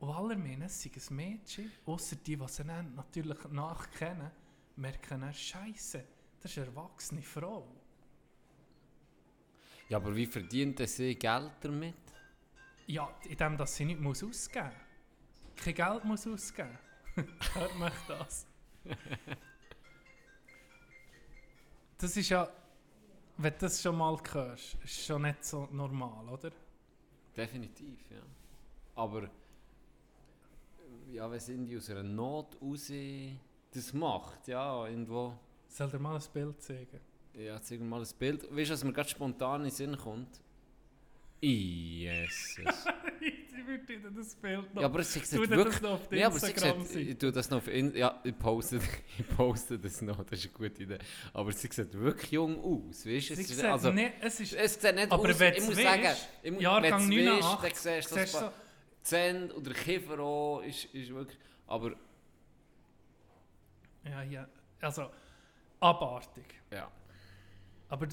Und 0.00 0.10
allermeines 0.10 0.84
es 0.84 1.06
sei 1.06 1.10
ein 1.10 1.16
Mädchen, 1.16 1.72
außer 1.86 2.16
die, 2.16 2.36
die 2.36 2.48
sie 2.48 2.64
natürlich 2.64 3.44
nachkennen, 3.50 4.30
merken 4.76 5.20
dann, 5.20 5.34
Scheiße, 5.34 6.04
das 6.40 6.52
ist 6.52 6.58
eine 6.58 6.66
erwachsene 6.66 7.22
Frau. 7.22 7.66
Ja, 9.88 9.96
aber 9.96 10.14
wie 10.14 10.26
verdient 10.26 10.86
sie 10.88 11.14
Geld 11.14 11.52
damit? 11.60 11.94
Ja, 12.88 13.14
indem 13.28 13.58
dass 13.58 13.76
sie 13.76 13.84
nicht 13.84 14.00
muss 14.00 14.24
ausgeben 14.24 14.64
muss. 14.64 15.62
Kein 15.62 15.74
Geld 15.74 16.04
muss 16.04 16.26
ausgeben. 16.26 16.78
Hört 17.54 17.78
mich 17.78 17.92
das? 18.08 18.46
Das 21.98 22.16
ist 22.16 22.30
ja, 22.30 22.48
wenn 23.36 23.52
du 23.52 23.58
das 23.58 23.82
schon 23.82 23.94
mal 23.94 24.16
hörst, 24.32 24.78
ist 24.82 25.04
schon 25.04 25.20
nicht 25.20 25.44
so 25.44 25.68
normal, 25.70 26.26
oder? 26.30 26.50
Definitiv, 27.36 28.10
ja. 28.10 28.22
Aber 28.94 29.28
ja, 31.12 31.30
wenn 31.30 31.40
sind 31.40 31.66
die 31.66 31.76
aus 31.76 31.90
einer 31.90 32.02
Not 32.02 32.56
raus 32.62 32.90
das 33.70 33.92
macht, 33.92 34.48
ja, 34.48 34.86
irgendwo. 34.86 35.38
Soll 35.66 35.90
dir 35.90 35.98
mal 35.98 36.16
ein 36.16 36.32
Bild 36.32 36.62
zeigen? 36.62 37.00
Ja, 37.34 37.60
zeig 37.60 37.80
mir 37.80 37.86
mal 37.86 38.00
ein 38.00 38.08
Bild. 38.18 38.44
Weißt 38.44 38.70
du, 38.70 38.74
was 38.74 38.84
mir 38.84 38.94
gerade 38.94 39.10
spontan 39.10 39.60
in 39.60 39.66
den 39.66 39.74
Sinn 39.74 39.96
kommt? 39.98 40.40
Jesus. 41.40 42.56
ich 43.20 43.66
würde 43.66 44.10
das 44.16 44.34
Bild 44.34 44.74
noch... 44.74 44.80
ja, 44.82 44.88
aber 44.88 45.00
es 45.00 45.12
sieht 45.12 45.30
wirklich... 45.32 45.64
das 45.64 45.80
noch 45.82 45.90
auf 45.92 46.12
Ja, 46.12 46.26
aber 46.26 46.34
Instagram 46.36 46.82
sieht, 46.82 46.92
sein. 46.92 47.08
ich 47.08 47.18
tue 47.18 47.32
das 47.32 47.50
noch 47.50 47.58
auf 47.58 47.68
In 47.68 47.94
ja, 47.94 48.20
ich 48.24 48.36
poste, 48.38 48.80
ich 49.18 49.28
poste 49.36 49.78
das 49.78 50.02
noch, 50.02 50.24
das 50.24 50.38
ist 50.40 50.46
eine 50.46 50.54
gute 50.68 50.82
Idee. 50.82 50.98
Aber 51.32 51.52
sie 51.52 51.68
sieht 51.68 51.94
wirklich 51.94 52.32
jung 52.32 52.58
aus, 52.60 53.06
weißt 53.06 53.30
du? 53.30 53.32
Es 53.34 53.38
ist- 53.40 53.48
sieht 53.56 53.64
also, 53.64 53.92
nicht, 53.92 54.12
es 54.20 54.40
ist... 54.40 54.52
es 54.54 54.74
sieht 54.80 54.94
nicht 54.94 55.12
Aber 55.12 55.28
aus, 55.30 55.40
ich 55.40 55.62
muss 55.64 55.76
sagen, 55.76 56.08
ich 56.42 56.52
mu- 56.52 56.60
Jahrgang 56.60 57.08
wenn 57.10 57.26
du's 57.26 57.44
weisst, 57.44 57.80
89, 57.80 57.82
dann 58.14 58.26
siehst 58.26 58.34
du, 58.34 58.38
so 58.40 58.52
Zähne 59.02 59.54
oder 59.54 59.72
Kiefer 59.74 60.18
auch 60.20 60.60
ist, 60.62 60.84
ist 60.86 61.10
wirklich... 61.14 61.38
Aber 61.66 61.92
Ja, 64.04 64.22
ja, 64.22 64.48
also 64.80 65.10
abartig. 65.80 66.44
ja. 66.72 66.90
Aber 67.90 68.06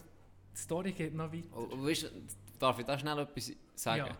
die 0.55 0.61
Story 0.61 0.91
geht 0.93 1.13
noch 1.13 1.31
weiter. 1.31 1.55
Und- 1.55 1.71
und 1.73 1.85
Weißt, 1.85 2.11
darf 2.59 2.79
ich 2.79 2.85
da 2.85 2.97
schnell 2.97 3.19
etwas 3.19 3.51
sagen? 3.75 4.07
Ja. 4.07 4.17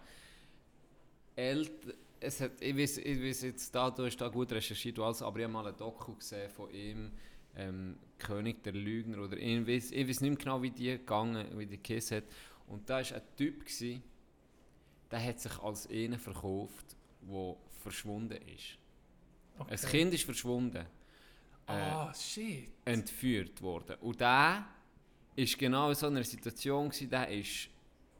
Eltern, 1.36 1.94
es 2.20 2.42
hat, 2.42 2.62
ich, 2.62 2.76
weiß, 2.76 2.98
ich 3.00 3.22
weiß 3.22 3.42
jetzt, 3.44 3.74
da, 3.76 3.90
du 3.92 4.06
hast 4.06 4.18
da 4.18 4.28
gut 4.30 4.52
recherchiert, 4.52 4.98
alles, 5.00 5.22
aber 5.22 5.38
ich 5.40 5.44
habe 5.44 5.54
mal 5.54 5.68
ein 5.68 5.76
Doku 5.78 6.16
gesehen 6.16 6.50
von 6.50 6.70
ihm, 6.72 7.12
ähm, 7.56 7.98
König 8.18 8.64
der 8.64 8.74
Lügner, 8.74 9.20
oder 9.24 9.38
ich 9.38 9.68
weiß, 9.68 9.92
ich 9.92 10.08
weiß 10.08 10.22
nicht 10.22 10.30
mehr 10.30 10.38
genau, 10.40 10.62
wie 10.62 10.72
die 10.72 10.86
gegangen, 10.92 11.46
wie 11.58 11.66
die 11.66 11.78
Kiss 11.78 12.12
hat. 12.12 12.24
Und 12.68 12.90
da 12.90 12.96
war 12.96 13.16
ein 13.18 13.22
Typ, 13.38 13.60
gewesen, 13.66 14.02
der 15.12 15.24
hat 15.24 15.40
sich 15.40 15.58
als 15.60 15.88
einer 15.90 16.18
verkauft, 16.18 16.96
der 17.22 17.56
verschwunden 17.82 18.38
ist. 18.48 18.78
Okay. 19.60 19.72
Ein 19.72 19.90
Kind 19.90 20.14
ist 20.14 20.24
verschwunden. 20.24 20.86
Äh, 21.68 21.72
Ah, 21.72 22.14
shit. 22.14 22.70
entführt 22.86 23.62
worden. 23.62 23.96
Und 24.02 24.20
der 24.20 24.66
ist 25.36 25.58
genau 25.58 25.90
in 25.90 25.96
so 25.96 26.08
einer 26.08 26.24
Situation, 26.24 26.90
gewesen, 26.90 27.10
der 27.10 27.30
ist 27.30 27.70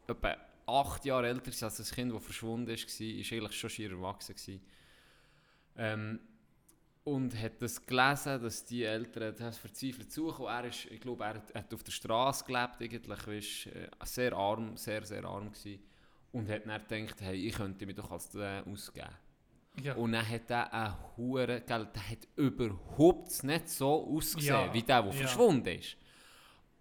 etwa 0.08 0.36
acht 0.68 1.06
Jahre 1.06 1.28
älter 1.28 1.52
als 1.66 1.78
das 1.78 1.92
Kind, 1.92 2.14
das 2.14 2.24
verschwunden 2.24 2.70
ist, 2.72 2.88
war, 2.88 3.08
ist 3.08 3.32
eigentlich 3.32 3.60
schon 3.60 3.70
schier 3.70 3.92
erwachsen. 3.92 4.36
Gewesen. 4.36 4.62
Ähm, 5.78 6.20
und 7.04 7.40
hat 7.40 7.62
das 7.62 7.86
gelesen, 7.86 8.42
dass 8.42 8.66
die 8.66 8.84
Eltern 8.84 9.36
das 9.38 9.60
verzweifelt 9.60 10.12
suchen. 10.12 10.46
Er 10.48 10.66
ist, 10.66 10.86
ich 10.86 11.00
glaube, 11.00 11.24
er 11.24 11.36
hat, 11.54 11.74
auf 11.74 11.84
der 11.84 11.92
Straße 11.92 12.46
gelebt, 12.46 12.82
eigentlich, 12.82 13.28
ist 13.28 13.76
äh, 13.76 13.90
sehr 14.04 14.34
arm, 14.34 14.76
sehr, 14.76 15.06
sehr 15.06 15.24
arm 15.24 15.52
gewesen. 15.52 15.84
Und 16.32 16.50
hat 16.50 16.64
dann 16.66 17.06
gedacht, 17.06 17.22
hey, 17.22 17.48
ich 17.48 17.56
könnte 17.56 17.86
mich 17.86 17.96
doch 17.96 18.12
als 18.12 18.30
der 18.30 18.66
ausgeben. 18.68 19.08
Ja. 19.84 19.94
Und 19.94 20.14
dann 20.14 20.28
hat 20.28 20.50
er 20.50 20.74
einen 20.74 20.96
Huren, 21.16 21.62
gell, 21.66 21.88
der 21.94 22.10
hat 22.10 22.28
überhaupt 22.36 23.44
nicht 23.44 23.70
so 23.70 24.08
ausgesehen, 24.08 24.56
Ja, 24.56 24.74
wie 24.74 24.82
der, 24.82 25.04
der 25.04 25.12
ja. 25.12 25.18
verschwunden 25.20 25.80
ist. 25.80 25.98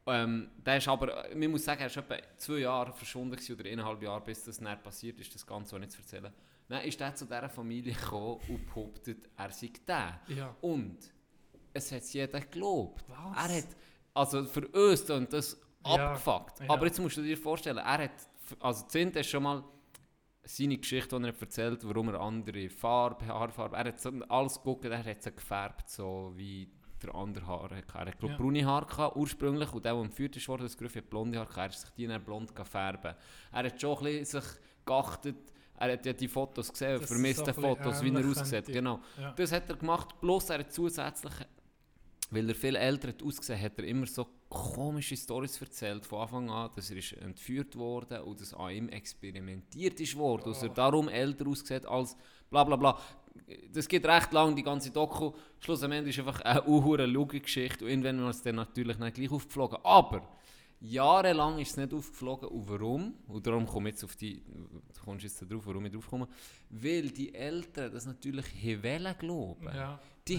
Ähm, 0.06 0.50
der 0.64 0.76
ist 0.76 0.88
aber, 0.88 1.24
man 1.34 1.50
muss 1.50 1.64
sagen, 1.64 1.80
er 1.80 1.86
ist 1.86 1.96
etwa 1.96 2.16
zwei 2.36 2.58
Jahre 2.58 2.92
verschwunden 2.92 3.38
oder 3.52 3.64
eineinhalb 3.70 4.02
Jahre, 4.02 4.20
bis 4.22 4.44
das 4.44 4.58
dann 4.58 4.82
passiert 4.82 5.18
ist, 5.20 5.34
das 5.34 5.46
Ganze 5.46 5.78
nicht 5.78 5.92
zu 5.92 5.98
erzählen. 6.00 6.32
Dann 6.68 6.82
ist 6.82 7.00
er 7.00 7.14
zu 7.14 7.24
dieser 7.24 7.48
Familie 7.48 7.94
gekommen 7.94 8.40
und 8.48 8.66
behauptet, 8.66 9.28
er 9.36 9.50
sei 9.50 9.70
der. 9.86 10.20
Ja. 10.28 10.54
Und 10.60 10.98
es 11.72 11.90
hat 11.92 12.04
jeder 12.04 12.40
geglaubt. 12.40 13.04
Was? 13.08 13.50
Er 13.50 13.56
hat, 13.58 13.66
also 14.14 14.44
für 14.44 14.66
uns 14.68 15.08
und 15.10 15.32
das 15.32 15.58
Ja, 15.86 16.10
abgefuckt. 16.12 16.60
ja. 16.60 16.70
Aber 16.70 16.86
jetzt 16.86 16.98
musst 17.00 17.16
du 17.16 17.22
dir 17.22 17.36
vorstellen, 17.36 17.78
er 17.78 17.98
hat, 18.04 18.12
also 18.60 18.86
Zint 18.86 19.16
ist 19.16 19.28
schon 19.30 19.42
mal 19.42 19.64
seine 20.42 20.76
Geschichte, 20.78 21.18
die 21.18 21.26
er 21.26 21.34
erzählt, 21.40 21.80
warum 21.86 22.08
er 22.10 22.20
andere 22.20 22.68
Farbe, 22.68 23.26
Haarfarbe, 23.26 23.76
er 23.76 23.84
hat 23.86 24.00
so 24.00 24.10
alles 24.28 24.54
geguckt, 24.56 24.84
er 24.84 25.02
hat 25.02 25.22
sie 25.22 25.32
gefärbt, 25.32 25.88
so 25.88 26.32
wie 26.36 26.70
der 27.04 27.14
andere 27.14 27.46
Haare 27.46 27.76
hatte. 27.76 27.92
Er 27.94 28.06
hat 28.06 28.22
Ja. 28.22 28.36
braune 28.36 28.64
Haare 28.64 28.86
gehabt, 28.86 29.16
ursprünglich 29.16 29.72
und 29.72 29.84
der, 29.84 29.94
der 29.94 30.02
entführt 30.02 30.36
ist 30.36 30.48
worden, 30.48 30.62
das 30.62 30.76
Griff 30.76 30.94
hat 30.96 31.08
blonde 31.10 31.38
Haare 31.38 31.48
gehabt, 31.48 31.58
er 31.58 31.64
hat 31.64 31.78
sich 31.80 31.90
die 31.90 32.06
dann 32.06 32.24
blond 32.24 32.54
gefärbt. 32.54 33.04
Er 33.04 33.16
hat 33.52 33.80
schon 33.80 33.96
ein 33.98 34.04
bisschen 34.04 34.40
sich 34.42 34.50
geachtet, 34.84 35.36
er 35.76 35.92
hat 35.92 36.06
ja 36.06 36.12
die 36.12 36.28
Fotos 36.28 36.70
gesehen, 36.72 36.92
Dass 36.92 37.02
es 37.02 37.08
vermisste 37.08 37.52
so 37.52 37.60
Fotos, 37.60 38.02
wie 38.02 38.14
er 38.14 38.26
aussieht, 38.28 38.66
genau. 38.66 39.00
Ja. 39.20 39.32
Das 39.32 39.52
hat 39.52 39.68
er 39.68 39.76
gemacht, 39.76 40.20
plus 40.20 40.48
er 40.50 40.60
hat 40.60 40.72
zusätzlich, 40.72 41.32
weil 42.30 42.48
er 42.48 42.54
viel 42.54 42.76
älter 42.76 43.08
hat 43.08 43.22
ausgesehen, 43.22 43.60
hat 43.60 43.78
er 43.78 43.84
immer 43.84 44.06
so 44.06 44.26
komische 44.48 45.16
Stories 45.16 45.60
erzählt 45.60 46.06
von 46.06 46.20
Anfang 46.22 46.50
an, 46.50 46.70
dass 46.76 46.90
er 46.90 46.96
ist 46.96 47.12
entführt 47.14 47.74
wurde 47.76 48.22
und 48.24 48.40
dass 48.40 48.54
an 48.54 48.70
ihm 48.70 48.88
experimentiert 48.88 49.98
ist 50.00 50.16
worden, 50.16 50.44
dass 50.52 50.62
er 50.62 50.68
darum 50.68 51.08
älter 51.08 51.46
aussieht 51.48 51.84
als 51.86 52.16
bla 52.50 52.62
bla 52.64 52.76
bla. 52.76 52.98
Das 53.72 53.88
geht 53.88 54.06
recht 54.06 54.32
lang, 54.32 54.54
die 54.54 54.62
ganze 54.62 54.90
Doku. 54.90 55.32
Schlussendlich 55.58 56.16
ist 56.16 56.26
einfach 56.26 56.40
eine 56.42 56.62
unhure 56.62 57.04
Lügengeschichte 57.06 57.84
und 57.84 57.90
irgendwann 57.90 58.22
war 58.22 58.30
es 58.30 58.42
dann 58.42 58.54
natürlich 58.56 58.98
nicht 58.98 59.14
gleich 59.14 59.30
aufgeflogen. 59.30 59.78
Aber 59.82 60.22
jahrelang 60.80 61.58
ist 61.58 61.70
es 61.70 61.76
nicht 61.76 61.92
aufgeflogen 61.92 62.48
und 62.48 62.68
warum? 62.68 63.14
Und 63.26 63.46
darum 63.46 63.66
komme 63.66 63.88
ich 63.88 63.94
jetzt 63.96 64.04
auf 64.04 64.16
die, 64.16 64.42
du 64.44 65.02
kommst 65.04 65.24
jetzt 65.24 65.40
drauf, 65.50 65.62
warum 65.66 65.84
ich 65.86 65.92
drauf 65.92 66.08
komme. 66.08 66.28
Weil 66.70 67.10
die 67.10 67.34
Eltern 67.34 67.92
das 67.92 68.06
natürlich 68.06 68.46
wollen 68.82 69.14
glauben. 69.18 69.66
Ja. 69.74 70.00
Die, 70.28 70.36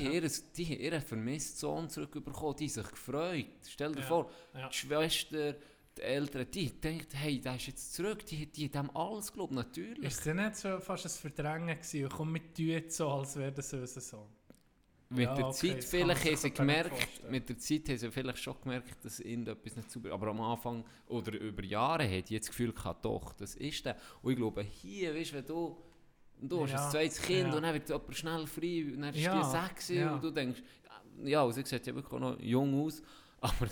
die 0.55 0.65
haben 0.65 0.79
ihren 0.79 1.01
vermissten 1.01 1.57
Sohn 1.59 1.89
zurückbekommen, 1.89 2.55
die 2.57 2.65
haben 2.65 2.73
sich 2.73 2.89
gefreut. 2.89 3.45
Stell 3.67 3.91
dir 3.93 4.01
Ja, 4.01 4.05
vor, 4.07 4.29
ja. 4.53 4.67
die 4.69 4.75
Schwester, 4.75 5.55
die 5.97 6.01
Eltern, 6.01 6.47
die 6.51 6.79
denken, 6.81 7.15
hey, 7.17 7.39
der 7.39 7.55
ist 7.55 7.67
jetzt 7.67 7.93
zurück, 7.93 8.25
die, 8.25 8.47
die 8.47 8.69
haben 8.73 8.89
alles 8.95 9.31
geglaubt, 9.31 9.53
natürlich. 9.53 10.03
Ist 10.03 10.25
es 10.25 10.33
nicht 10.33 10.55
so 10.57 10.79
fast 10.79 11.05
ein 11.05 11.09
Verdrängen 11.11 11.75
gewesen? 11.77 12.09
Komm, 12.09 12.33
wir 12.33 12.53
tun 12.53 12.65
jetzt 12.67 12.97
so, 12.97 13.09
als 13.09 13.35
wäre 13.37 13.51
das 13.51 13.73
unser 13.73 14.01
Sohn. 14.01 14.29
mit 15.09 15.29
Ja, 15.29 15.35
der 15.37 15.47
okay, 15.47 15.79
Zeit 15.79 15.83
vielleicht 15.83 16.25
haben 16.25 16.35
sie 16.35 16.51
gemerkt, 16.51 17.23
mit 17.29 17.47
der 17.47 17.57
Zeit 17.57 17.87
haben 17.89 17.97
sie 17.97 18.11
vielleicht 18.11 18.39
schon 18.39 18.55
gemerkt, 18.61 19.05
dass 19.05 19.19
ihnen 19.19 19.47
etwas 19.47 19.75
nicht 19.75 19.91
super 19.91 20.11
aber 20.11 20.27
am 20.27 20.41
Anfang 20.41 20.83
oder 21.07 21.33
über 21.39 21.63
Jahre 21.63 22.05
hat 22.09 22.29
die 22.29 22.37
das 22.39 22.47
Gefühl 22.47 22.73
gehabt, 22.73 23.05
doch, 23.05 23.33
das 23.33 23.55
ist 23.55 23.85
der. 23.85 23.97
Und 24.21 24.31
ich 24.31 24.37
glaube, 24.37 24.63
hier, 24.63 25.13
weißt 25.15 25.31
du, 25.31 25.35
wenn 25.35 25.45
du, 25.45 25.77
du 26.41 26.63
hast 26.63 26.71
Ja, 26.71 26.85
ein 26.85 26.91
zweites 26.91 27.21
Kind 27.21 27.39
ja. 27.49 27.55
und 27.55 27.61
dann 27.61 27.73
wird 27.73 27.87
jemand 27.89 28.15
schnell 28.15 28.47
frei 28.47 28.85
und 28.93 29.01
dann 29.01 29.13
ist 29.13 29.21
Ja, 29.21 29.31
die 29.31 29.43
sechs 29.43 29.89
und 29.91 30.23
du 30.23 30.31
denkst, 30.31 30.61
ja, 31.23 31.43
und 31.43 31.53
sie 31.53 31.63
sieht 31.63 31.85
ja 31.87 31.95
wirklich 31.95 32.19
noch 32.19 32.39
jung 32.39 32.83
aus, 32.85 33.01
aber 33.41 33.67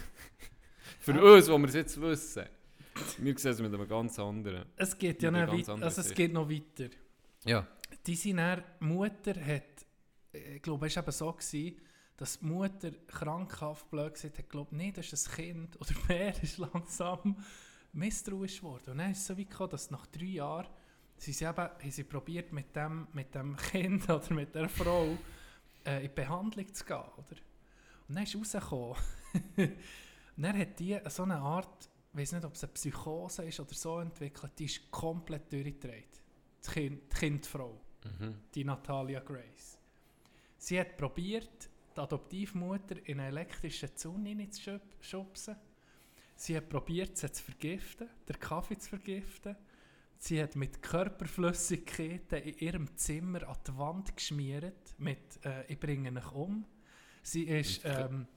für 1.00 1.22
uns, 1.22 1.50
wo 1.50 1.58
wir 1.58 1.68
es 1.68 1.74
jetzt 1.74 2.00
wissen, 2.00 2.46
Wir 3.18 3.38
sehen 3.38 3.52
es 3.52 3.60
mit 3.62 3.74
einem 3.74 3.88
ganz 3.88 4.20
anderen. 4.20 4.66
Es 4.76 4.98
geht 4.98 5.22
ja 5.22 5.32
noch 5.32 5.40
anderen 5.42 5.84
Also 5.84 6.02
es 6.02 6.14
geht 6.14 6.32
noch 6.34 6.50
weiter. 6.50 6.90
Ja. 7.46 7.68
Die 8.06 8.16
seine 8.16 8.64
Mutter 8.80 9.34
hat, 9.34 9.86
äh, 10.34 10.56
ich 10.56 10.62
glaube, 10.62 10.88
es 10.88 10.96
war 10.96 11.04
eben 11.04 11.12
so, 11.12 11.32
gewesen, 11.32 11.78
dass 12.18 12.40
die 12.40 12.46
Mutter 12.46 12.92
krankhaft 13.08 13.90
blöd 13.90 14.14
gesagt 14.14 14.38
hat, 14.38 14.50
glaube 14.50 14.76
nee, 14.76 14.92
das 14.92 15.12
ist 15.12 15.30
ein 15.30 15.36
Kind. 15.36 15.76
Oder 15.82 15.94
mehr 16.08 16.44
ist 16.44 16.58
langsam 16.58 17.38
misstrauisch 17.94 18.58
geworden. 18.58 18.92
Und 18.92 18.98
dann 19.00 19.12
ist 19.12 19.20
es 19.20 19.28
so 19.28 19.38
weit 19.38 19.50
gekommen, 19.50 19.70
dass 19.72 19.92
nach 19.92 20.06
drei 20.08 20.26
Jahren 20.26 20.68
sie, 21.18 21.34
sie 21.34 21.46
eben, 21.46 21.58
haben 21.58 21.92
sie 21.92 22.04
probiert, 22.04 22.52
mit 22.52 22.76
dem, 22.76 23.08
mit 23.14 23.34
dem 23.34 23.56
Kind 23.56 24.04
oder 24.10 24.34
mit 24.34 24.54
der 24.54 24.70
Frau 24.70 25.18
äh, 25.86 25.98
in 25.98 26.02
die 26.04 26.08
Behandlung 26.10 26.74
zu 26.74 26.86
gehen. 26.86 26.98
Oder? 26.98 27.38
Und 28.08 28.16
dann 28.16 28.24
ist 28.24 28.36
rausgekommen. 28.36 28.98
Und 30.38 30.44
dann 30.44 30.58
hat 30.58 30.80
die 30.80 31.00
so 31.10 31.24
eine 31.24 31.38
Art, 31.38 31.90
ich 32.12 32.20
weiß 32.20 32.34
nicht, 32.34 32.46
ob 32.46 32.54
es 32.54 32.64
eine 32.64 32.74
Psychose 32.74 33.44
ist 33.46 33.60
oder 33.60 33.74
so 33.74 34.00
entwickelt, 34.00 34.52
die 34.58 34.66
ist 34.66 34.90
komplett 34.92 35.52
durchgedreht. 35.52 36.22
Das 36.62 36.74
kind, 36.74 37.02
die 37.12 37.16
Kindfrau, 37.18 37.80
Mhm. 38.20 38.36
die 38.54 38.64
Natalia 38.66 39.22
Grace. 39.22 39.78
Sie 40.58 40.80
hat 40.80 40.98
probiert, 40.98 41.70
die 41.96 42.00
Adoptivmutter 42.02 42.98
in 43.08 43.20
einen 43.20 43.30
elektrischen 43.30 43.96
Zaun 43.96 44.26
hineinzuschubsen. 44.26 45.56
Sie 46.36 46.58
hat 46.58 46.68
probiert, 46.68 47.16
sie 47.18 47.32
zu 47.32 47.44
vergiften, 47.44 48.10
den 48.28 48.40
Kaffee 48.40 48.78
zu 48.78 48.90
vergiften. 48.90 49.56
Sie 50.18 50.42
hat 50.42 50.56
mit 50.56 50.82
Körperflüssigkeiten 50.82 52.42
in 52.44 52.58
ihrem 52.60 52.98
Zimmer 52.98 53.48
an 53.48 53.58
die 53.68 53.78
Wand 53.78 54.16
geschmiert, 54.16 54.96
mit 54.98 55.44
äh, 55.46 55.66
«Ich 55.72 55.80
bringe 55.80 56.12
dich 56.12 56.32
um». 56.32 56.66
Sie 57.22 57.44
ist, 57.44 57.82
ähm, 57.86 58.28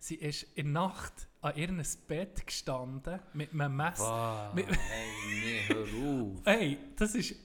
sie 0.00 0.16
ist 0.16 0.42
in 0.54 0.72
der 0.72 0.82
Nacht 0.82 1.28
an 1.42 1.56
ihrem 1.56 1.80
Bett 2.08 2.46
gestanden 2.46 3.20
mit 3.34 3.52
einem 3.52 3.76
Messer. 3.76 4.48
Wow, 4.48 4.54
Mit- 4.54 4.66
hey, 4.66 5.08
nee, 5.28 5.60
hör 5.68 6.22
auf. 6.22 6.40
Hey, 6.44 6.78
das 6.96 7.14
ist. 7.14 7.36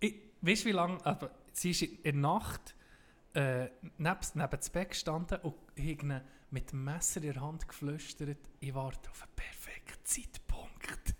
Ich, 0.00 0.14
weißt 0.40 0.64
du, 0.64 0.68
wie 0.68 0.72
lange. 0.72 1.04
Aber 1.04 1.30
sie 1.52 1.70
ist 1.72 1.82
in 1.82 2.02
der 2.02 2.14
Nacht 2.14 2.74
äh, 3.34 3.68
neben, 3.98 4.18
neben 4.34 4.50
das 4.50 4.70
Bett 4.70 4.90
gestanden 4.90 5.38
und 5.42 5.54
hat 5.76 6.22
mit 6.50 6.72
dem 6.72 6.84
Messer 6.84 7.22
in 7.22 7.32
der 7.32 7.42
Hand 7.42 7.68
geflüstert: 7.68 8.38
Ich 8.60 8.74
warte 8.74 9.10
auf 9.10 9.22
einen 9.22 9.32
perfekten 9.36 10.04
Zeitpunkt. 10.04 11.14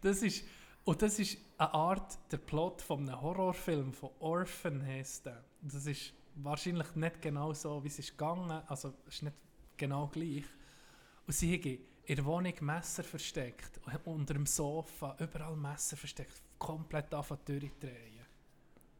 das 0.01 0.21
ist. 0.21 0.45
Und 0.85 1.01
das 1.01 1.19
ist 1.19 1.37
eine 1.57 1.73
Art, 1.73 2.17
der 2.31 2.37
Plot 2.37 2.81
von 2.81 3.09
einem 3.09 3.19
Horrorfilm, 3.21 3.91
von 3.91 4.09
Orphan 4.19 4.81
heisst 4.85 5.25
der. 5.25 5.43
Das 5.61 5.85
ist 5.85 6.13
wahrscheinlich 6.43 6.95
nicht 6.95 7.21
genau 7.21 7.53
so, 7.53 7.83
wie 7.83 7.87
es 7.87 7.99
ist 7.99 8.11
gegangen. 8.11 8.51
Also, 8.67 8.93
es 9.07 9.15
ist 9.15 9.23
nicht 9.23 9.35
genau 9.75 10.07
gleich. 10.07 10.43
Und 11.25 11.33
sie 11.33 11.53
haben 11.53 11.79
in 12.05 12.15
der 12.15 12.25
Wohnung 12.25 12.53
Messer 12.61 13.03
versteckt, 13.03 13.79
unter 14.05 14.33
dem 14.33 14.45
Sofa, 14.45 15.15
überall 15.19 15.55
Messer 15.55 15.97
versteckt, 15.97 16.41
komplett 16.57 17.13
anfangen 17.13 17.41
durchdrehen. 17.45 18.25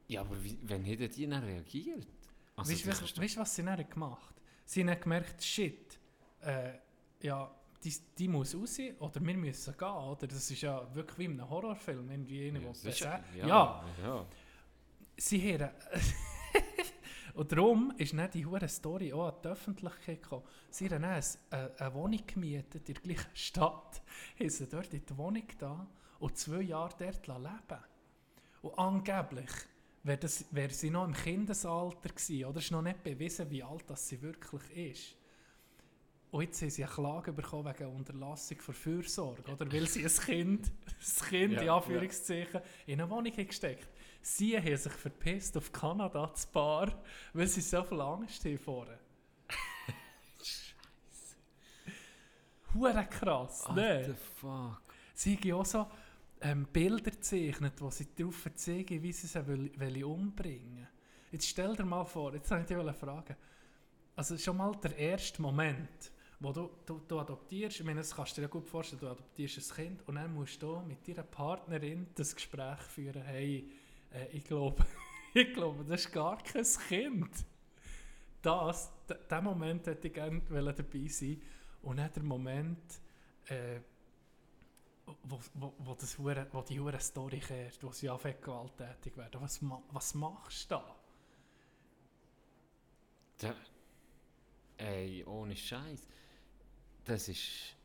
Ja, 0.09 0.21
aber 0.21 0.41
wie, 0.43 0.57
wenn 0.63 0.83
hätten 0.83 1.09
die 1.11 1.27
dann 1.27 1.43
reagiert? 1.43 2.07
Also, 2.55 2.71
weißt 2.71 3.17
du, 3.17 3.39
was 3.39 3.55
sie 3.55 3.63
dann 3.63 3.89
gemacht 3.89 4.35
Sie 4.65 4.83
haben 4.85 4.99
gemerkt, 4.99 5.41
shit, 5.43 5.97
äh, 6.41 6.73
ja, 7.21 7.49
die, 7.83 7.93
die 8.17 8.27
muss 8.27 8.53
raus 8.55 8.77
oder 8.99 9.23
wir 9.25 9.37
müssen 9.37 9.77
gehen. 9.77 9.87
Oder? 9.87 10.27
Das 10.27 10.51
ist 10.51 10.61
ja 10.61 10.93
wirklich 10.93 11.17
wie 11.19 11.25
in 11.25 11.39
einem 11.39 11.49
Horrorfilm. 11.49 12.09
Irgendwie 12.11 12.49
einer, 12.49 12.59
Ja, 12.59 12.65
der 12.65 12.73
sicher. 12.75 13.19
besetzt- 13.31 13.47
Ja, 13.47 13.85
ja. 14.03 14.25
sie 15.15 15.53
haben. 15.53 15.71
Und 17.37 17.51
darum 17.51 17.93
ist 17.97 18.17
dann 18.17 18.31
die 18.31 18.47
hure 18.47 18.67
Story 18.67 19.13
auch 19.13 19.27
an 19.27 19.35
die 19.43 19.47
Öffentlichkeit 19.49 20.23
gekommen. 20.23 20.43
Sie 20.71 20.85
haben 20.85 21.03
dann 21.03 21.11
ein, 21.11 21.23
eine, 21.51 21.79
eine 21.79 21.93
Wohnung 21.93 22.21
gemietet 22.25 22.89
in 22.89 22.95
der 22.95 23.03
gleichen 23.03 23.35
Stadt, 23.35 24.01
haben 24.39 24.49
sie 24.49 24.67
dort 24.67 24.91
in 24.91 25.05
die 25.05 25.17
Wohnung 25.17 25.43
da 25.59 25.87
und 26.17 26.35
zwei 26.35 26.61
Jahre 26.61 26.95
dort 26.97 27.27
leben 27.27 27.83
Und 28.63 28.79
angeblich 28.79 29.51
wäre, 30.01 30.27
wäre 30.49 30.73
sie 30.73 30.89
noch 30.89 31.05
im 31.05 31.13
Kindesalter 31.13 32.09
gewesen, 32.09 32.45
oder 32.45 32.57
ist 32.57 32.71
noch 32.71 32.81
nicht 32.81 33.03
bewiesen, 33.03 33.51
wie 33.51 33.61
alt 33.61 33.83
das 33.85 34.07
sie 34.07 34.19
wirklich 34.19 34.91
ist. 34.91 35.15
Und 36.29 36.41
jetzt 36.41 36.61
haben 36.61 36.69
sie 36.69 36.83
eine 36.83 36.93
Klage 36.93 37.31
bekommen 37.31 37.73
wegen 37.73 37.89
Unterlassung 37.89 38.59
von 38.59 38.75
Fürsorge, 38.75 39.49
oder? 39.51 39.71
Weil 39.71 39.87
sie 39.87 40.03
ein 40.03 40.11
Kind, 40.11 40.67
ein 40.67 41.27
Kind 41.29 41.53
Ja, 41.53 41.61
in 41.61 41.67
ja. 41.67 41.75
Anführungszeichen, 41.77 42.61
in 42.85 42.99
eine 42.99 43.09
Wohnung 43.09 43.33
gesteckt. 43.33 43.87
Sie 44.21 44.57
haben 44.57 44.75
sich 44.77 44.91
verpisst 44.91 45.55
auf 45.55 45.71
Kanada, 45.71 46.27
das 46.27 46.45
Paar, 46.45 46.91
weil 47.33 47.47
sie 47.47 47.61
so 47.61 47.81
viel 47.83 48.01
Angst 48.01 48.43
haben 48.43 48.57
vorher. 48.57 48.99
Hure 52.73 53.05
krass, 53.09 53.65
What 53.67 53.75
ne? 53.75 54.05
the 54.07 54.13
fuck? 54.13 54.81
Sie 55.13 55.37
haben 55.37 55.53
auch 55.53 55.65
so 55.65 55.87
ähm, 56.41 56.67
Bilder 56.71 57.11
gezeichnet, 57.11 57.73
wo 57.79 57.89
sie 57.89 58.07
darauf 58.15 58.47
zeigen, 58.55 59.01
wie 59.01 59.13
sie 59.13 59.27
sie 59.27 59.47
will, 59.47 59.71
will 59.77 60.03
umbringen 60.03 60.87
Jetzt 61.31 61.47
stell 61.47 61.75
dir 61.75 61.85
mal 61.85 62.05
vor, 62.05 62.33
jetzt 62.33 62.51
wollte 62.51 62.73
ich 62.73 62.85
dich 62.85 62.95
fragen, 62.95 63.35
also 64.15 64.37
schon 64.37 64.57
mal 64.57 64.73
der 64.75 64.95
erste 64.97 65.41
Moment, 65.41 66.11
wo 66.39 66.51
du, 66.51 66.69
du, 66.85 67.01
du 67.07 67.19
adoptierst, 67.19 67.79
ich 67.79 67.85
meine, 67.85 68.01
das 68.01 68.15
kannst 68.15 68.37
du 68.37 68.41
dir 68.41 68.47
gut 68.47 68.67
vorstellen, 68.67 68.99
du 68.99 69.07
adoptierst 69.07 69.57
ein 69.57 69.75
Kind 69.75 70.07
und 70.07 70.15
dann 70.15 70.33
musst 70.33 70.61
du 70.61 70.79
mit 70.81 71.07
deiner 71.07 71.23
Partnerin 71.23 72.07
das 72.13 72.35
Gespräch 72.35 72.79
führen, 72.79 73.23
hey, 73.23 73.69
äh, 74.13 74.27
ich 74.31 74.43
glaube, 74.43 74.85
ich 75.33 75.53
glaube, 75.53 75.83
das 75.83 76.05
ist 76.05 76.11
gar 76.11 76.37
kein 76.37 76.65
Kind. 76.87 77.31
Das, 78.41 78.91
diesen 79.09 79.43
Moment 79.43 79.87
hätte 79.87 80.07
ich 80.07 80.13
gerne 80.13 80.41
dabei 80.49 81.07
sein 81.07 81.41
und 81.81 81.97
dann 81.97 82.13
der 82.13 82.23
Moment, 82.23 83.01
äh, 83.47 83.79
wo, 85.23 85.39
wo, 85.53 85.73
wo, 85.79 85.95
das 85.95 86.19
wo 86.19 86.61
die 86.61 86.79
hure 86.79 86.99
Story 86.99 87.39
kehrt, 87.39 87.81
wo 87.81 87.91
sie 87.91 88.09
anfängt 88.09 88.41
gewalttätig 88.41 89.15
werden. 89.17 89.41
Was, 89.41 89.59
was 89.91 90.13
machst 90.13 90.69
du 90.69 90.75
da? 90.75 90.95
Da, 93.39 93.55
ey, 94.77 95.23
ohne 95.25 95.55
Scheiß. 95.55 96.07
Das 97.07 97.27
ist. 97.29 97.75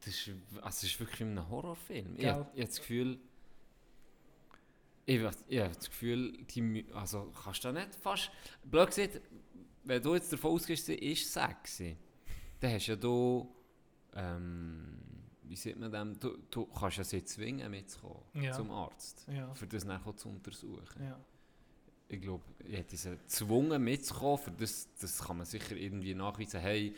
Das 0.00 0.08
ist, 0.14 0.28
also 0.56 0.60
das 0.62 0.82
ist 0.84 0.98
wirklich 1.00 1.20
wie 1.20 1.24
in 1.24 1.30
einem 1.38 1.48
Horrorfilm. 1.48 2.14
Ich 2.16 2.26
habe 2.26 2.46
ich 2.54 2.62
hab 2.62 2.68
das 2.68 2.78
Gefühl. 2.78 3.18
Ich, 5.04 5.16
ich 5.48 5.58
habe 5.60 5.74
das 5.74 5.88
Gefühl, 5.90 6.44
die, 6.44 6.86
also 6.94 7.32
kannst 7.42 7.64
du 7.64 7.72
da 7.72 7.80
nicht 7.80 7.94
fast. 7.94 8.30
Blöd 8.64 8.88
gesagt, 8.88 9.20
wenn 9.84 10.02
du 10.02 10.14
jetzt 10.14 10.32
davon 10.32 10.52
ausgehst, 10.52 10.88
ist 10.90 11.32
sexy, 11.32 11.96
dann 12.60 12.72
hast 12.72 12.86
ja 12.86 12.96
du. 12.96 13.52
Ähm, 14.14 14.98
wie 15.44 15.56
sieht 15.56 15.78
man 15.78 15.90
dem? 15.90 16.18
Du, 16.20 16.36
du 16.50 16.66
kannst 16.66 16.98
ja 16.98 17.04
sie 17.04 17.24
zwingen, 17.24 17.70
mitzukommen 17.70 18.22
Ja. 18.34 18.52
zum 18.52 18.70
Arzt. 18.70 19.26
Ja. 19.32 19.52
Für 19.54 19.66
das 19.66 19.84
nachher 19.84 20.14
zu 20.14 20.28
untersuchen 20.28 21.02
Ja. 21.02 21.18
ich 22.08 22.20
glaube, 22.20 22.44
ich 22.66 22.76
hätte 22.76 22.96
sie 22.96 23.10
gezwungen 23.16 23.82
mitzukommen. 23.82 24.38
Für 24.38 24.50
das, 24.50 24.88
das 25.00 25.18
kann 25.22 25.38
man 25.38 25.46
sicher 25.46 25.74
irgendwie 25.74 26.14
nachweisen. 26.14 26.60
Hey, 26.60 26.94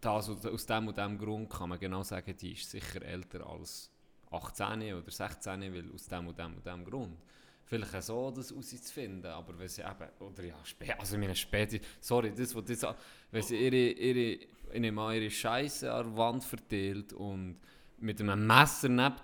das, 0.00 0.28
aus 0.28 0.66
dem 0.66 0.88
und 0.88 0.96
dem 0.96 1.18
Grund 1.18 1.50
kann 1.50 1.68
man 1.68 1.78
genau 1.78 2.02
sagen, 2.02 2.34
die 2.36 2.52
ist 2.52 2.70
sicher 2.70 3.02
älter 3.02 3.46
als 3.46 3.90
18 4.30 4.94
oder 4.94 5.10
16, 5.10 5.60
weil 5.74 5.92
aus 5.92 6.06
dem 6.06 6.28
und 6.28 6.38
dem 6.38 6.54
und 6.54 6.66
dem 6.66 6.84
Grund. 6.84 7.16
Vielleicht 7.64 8.02
so 8.02 8.32
das 8.32 8.50
herauszufinden, 8.50 9.30
aber 9.30 9.56
wenn 9.58 9.68
sie 9.68 9.82
eben, 9.82 10.08
oder 10.18 10.44
ja, 10.44 10.56
spät, 10.64 10.98
also 10.98 11.16
meine 11.16 11.36
später, 11.36 11.78
sorry, 12.00 12.32
das, 12.36 12.54
was 12.54 12.64
das, 12.64 12.96
wenn 13.30 13.42
sie 13.42 13.56
ihre, 13.56 13.92
ihre, 13.92 14.44
ich 14.72 14.80
nehme 14.80 15.00
an, 15.02 15.14
ihre 15.14 15.30
Scheiße 15.30 15.92
an 15.92 16.06
der 16.06 16.16
Wand 16.16 16.44
verteilt 16.44 17.12
und 17.12 17.60
mit 17.98 18.20
einem 18.20 18.46
Messer 18.46 18.88
neben 18.88 19.14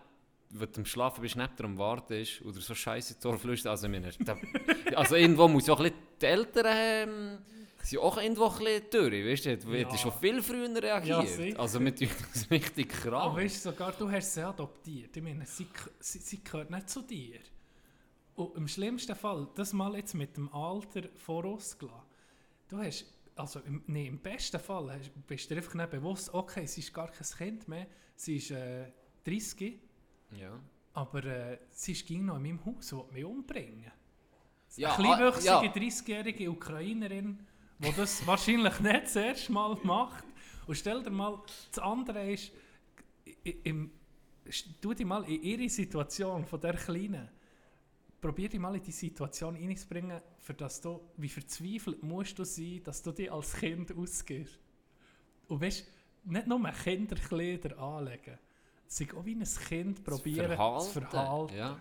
wenn 0.51 0.71
du 0.71 0.79
am 0.79 0.85
Schlafen 0.85 1.23
bist, 1.23 1.37
neben 1.37 1.57
dir 1.57 1.65
am 1.65 1.79
Warten 1.79 2.15
ist 2.15 2.41
oder 2.43 2.61
so 2.61 2.75
Scheiße 2.75 3.17
Ohr 3.29 3.39
flüstert, 3.39 3.73
also, 3.73 3.89
also 4.95 5.17
irgendwo 5.17 5.49
muss 5.49 5.67
ja 5.67 5.75
auch 5.75 5.81
ein 5.81 5.91
bisschen 5.91 6.03
die 6.21 6.27
Eltern 6.27 6.67
ähm, 6.69 7.39
sind 7.90 7.99
auch 8.01 8.16
irgendwo 8.18 8.46
ein 8.46 8.59
bisschen 8.59 8.85
durch, 8.90 9.27
weißt 9.27 9.46
du, 9.46 9.57
du 9.59 9.72
Ja. 9.72 9.79
hättest 9.79 10.03
schon 10.03 10.12
viel 10.12 10.42
früher 10.42 10.68
Ja, 10.68 10.79
reagiert. 10.99 11.29
sicher. 11.29 11.61
also 11.61 11.81
mit 11.81 12.01
das 12.35 12.51
richtig 12.51 12.88
krass. 12.88 13.12
Aber 13.22 13.37
weißt 13.37 13.64
du, 13.66 13.70
sogar 13.70 13.92
du 13.92 14.11
hast 14.11 14.35
sie 14.35 14.42
adoptiert. 14.42 15.16
Ich 15.16 15.22
meine, 15.22 15.46
sie, 15.46 15.66
sie, 16.01 16.18
sie 16.18 16.42
gehört 16.42 16.70
nicht 16.70 16.88
zu 16.90 17.03
dir. 17.03 17.38
Und 18.35 18.57
im 18.57 18.68
schlimmsten 18.68 19.14
Fall, 19.16 19.49
das 19.55 19.72
mal 19.72 19.96
jetzt 19.96 20.14
mit 20.14 20.37
dem 20.37 20.53
Alter 20.53 21.03
vorausgelassen. 21.14 22.03
Du 22.68 22.79
hast, 22.79 23.07
also 23.37 23.61
im, 23.61 23.83
nee, 23.87 24.09
im 24.09 24.18
besten 24.18 24.59
Fall 24.61 24.90
hast, 24.92 25.11
bist 25.27 25.51
du 25.51 25.55
dir 25.55 25.61
einfach 25.61 25.75
nicht 25.75 25.90
bewusst, 25.90 26.33
okay, 26.35 26.66
sie 26.66 26.81
ist 26.81 26.92
gar 26.92 27.09
kein 27.11 27.27
Kind 27.38 27.68
mehr, 27.68 27.87
sie 28.14 28.37
ist 28.37 28.51
äh, 28.51 28.90
30, 29.25 29.79
ja. 30.38 30.59
aber 30.94 31.25
äh, 31.25 31.59
sie 31.70 31.92
ist 31.92 32.07
ging 32.07 32.25
noch 32.27 32.37
in 32.37 32.42
meinem 32.42 32.64
Haus 32.64 32.92
und 32.92 33.09
will 33.14 33.14
mich 33.14 33.25
umbringen. 33.25 33.90
Ja, 34.77 34.94
Eine 34.96 35.09
ah, 35.09 35.16
kleinwüchsige 35.16 35.46
ja. 35.46 35.61
30-jährige 35.62 36.51
Ukrainerin, 36.51 37.38
die 37.79 37.93
das 37.93 38.27
wahrscheinlich 38.27 38.81
nicht 38.81 39.05
das 39.05 39.17
erste 39.17 39.53
Mal 39.53 39.77
macht. 39.83 40.25
Und 40.67 40.77
stell 40.77 41.03
dir 41.03 41.11
mal, 41.11 41.41
das 41.71 41.79
andere 41.79 42.33
ist, 42.33 42.53
im, 43.65 43.91
tu 44.81 44.95
dich 44.95 45.07
mal 45.07 45.25
in 45.25 45.43
ihre 45.43 45.69
Situation 45.69 46.45
von 46.45 46.61
der 46.61 46.75
Kleinen, 46.75 47.29
probier 48.21 48.49
dich 48.49 48.61
mal 48.61 48.75
in 48.75 48.83
die 48.83 48.93
Situation 48.93 49.55
hineinzubringen, 49.55 50.21
für 50.39 50.55
das 50.55 50.81
du, 50.81 51.01
wie 51.17 51.29
verzweifelt 51.29 52.03
musst 52.03 52.39
du 52.39 52.45
sein, 52.45 52.81
dass 52.85 53.03
du 53.03 53.12
dich 53.12 53.31
als 53.31 53.55
Kind 53.55 53.97
ausgehst. 53.97 54.59
Und 55.49 55.61
weißt 55.61 55.87
nicht 56.25 56.47
nur 56.47 56.71
Kinderkleider 56.71 57.79
anlegen, 57.79 58.39
sich 58.87 59.12
auch 59.15 59.25
wie 59.25 59.35
ein 59.35 59.45
Kind 59.45 60.05
probieren 60.05 60.57
zu 60.81 61.01
verhalten. 61.01 61.57
Ja. 61.57 61.79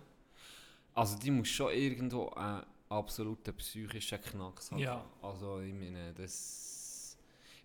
Also 0.93 1.17
die 1.17 1.31
muss 1.31 1.47
schon 1.49 1.73
irgendwo 1.73 2.29
einen 2.29 2.63
absoluten 2.89 3.55
psychischen 3.57 4.21
Knacks 4.21 4.71
haben. 4.71 4.79
Ja. 4.79 5.05
Also 5.21 5.59
ich 5.59 5.73
meine, 5.73 6.13
das... 6.13 7.17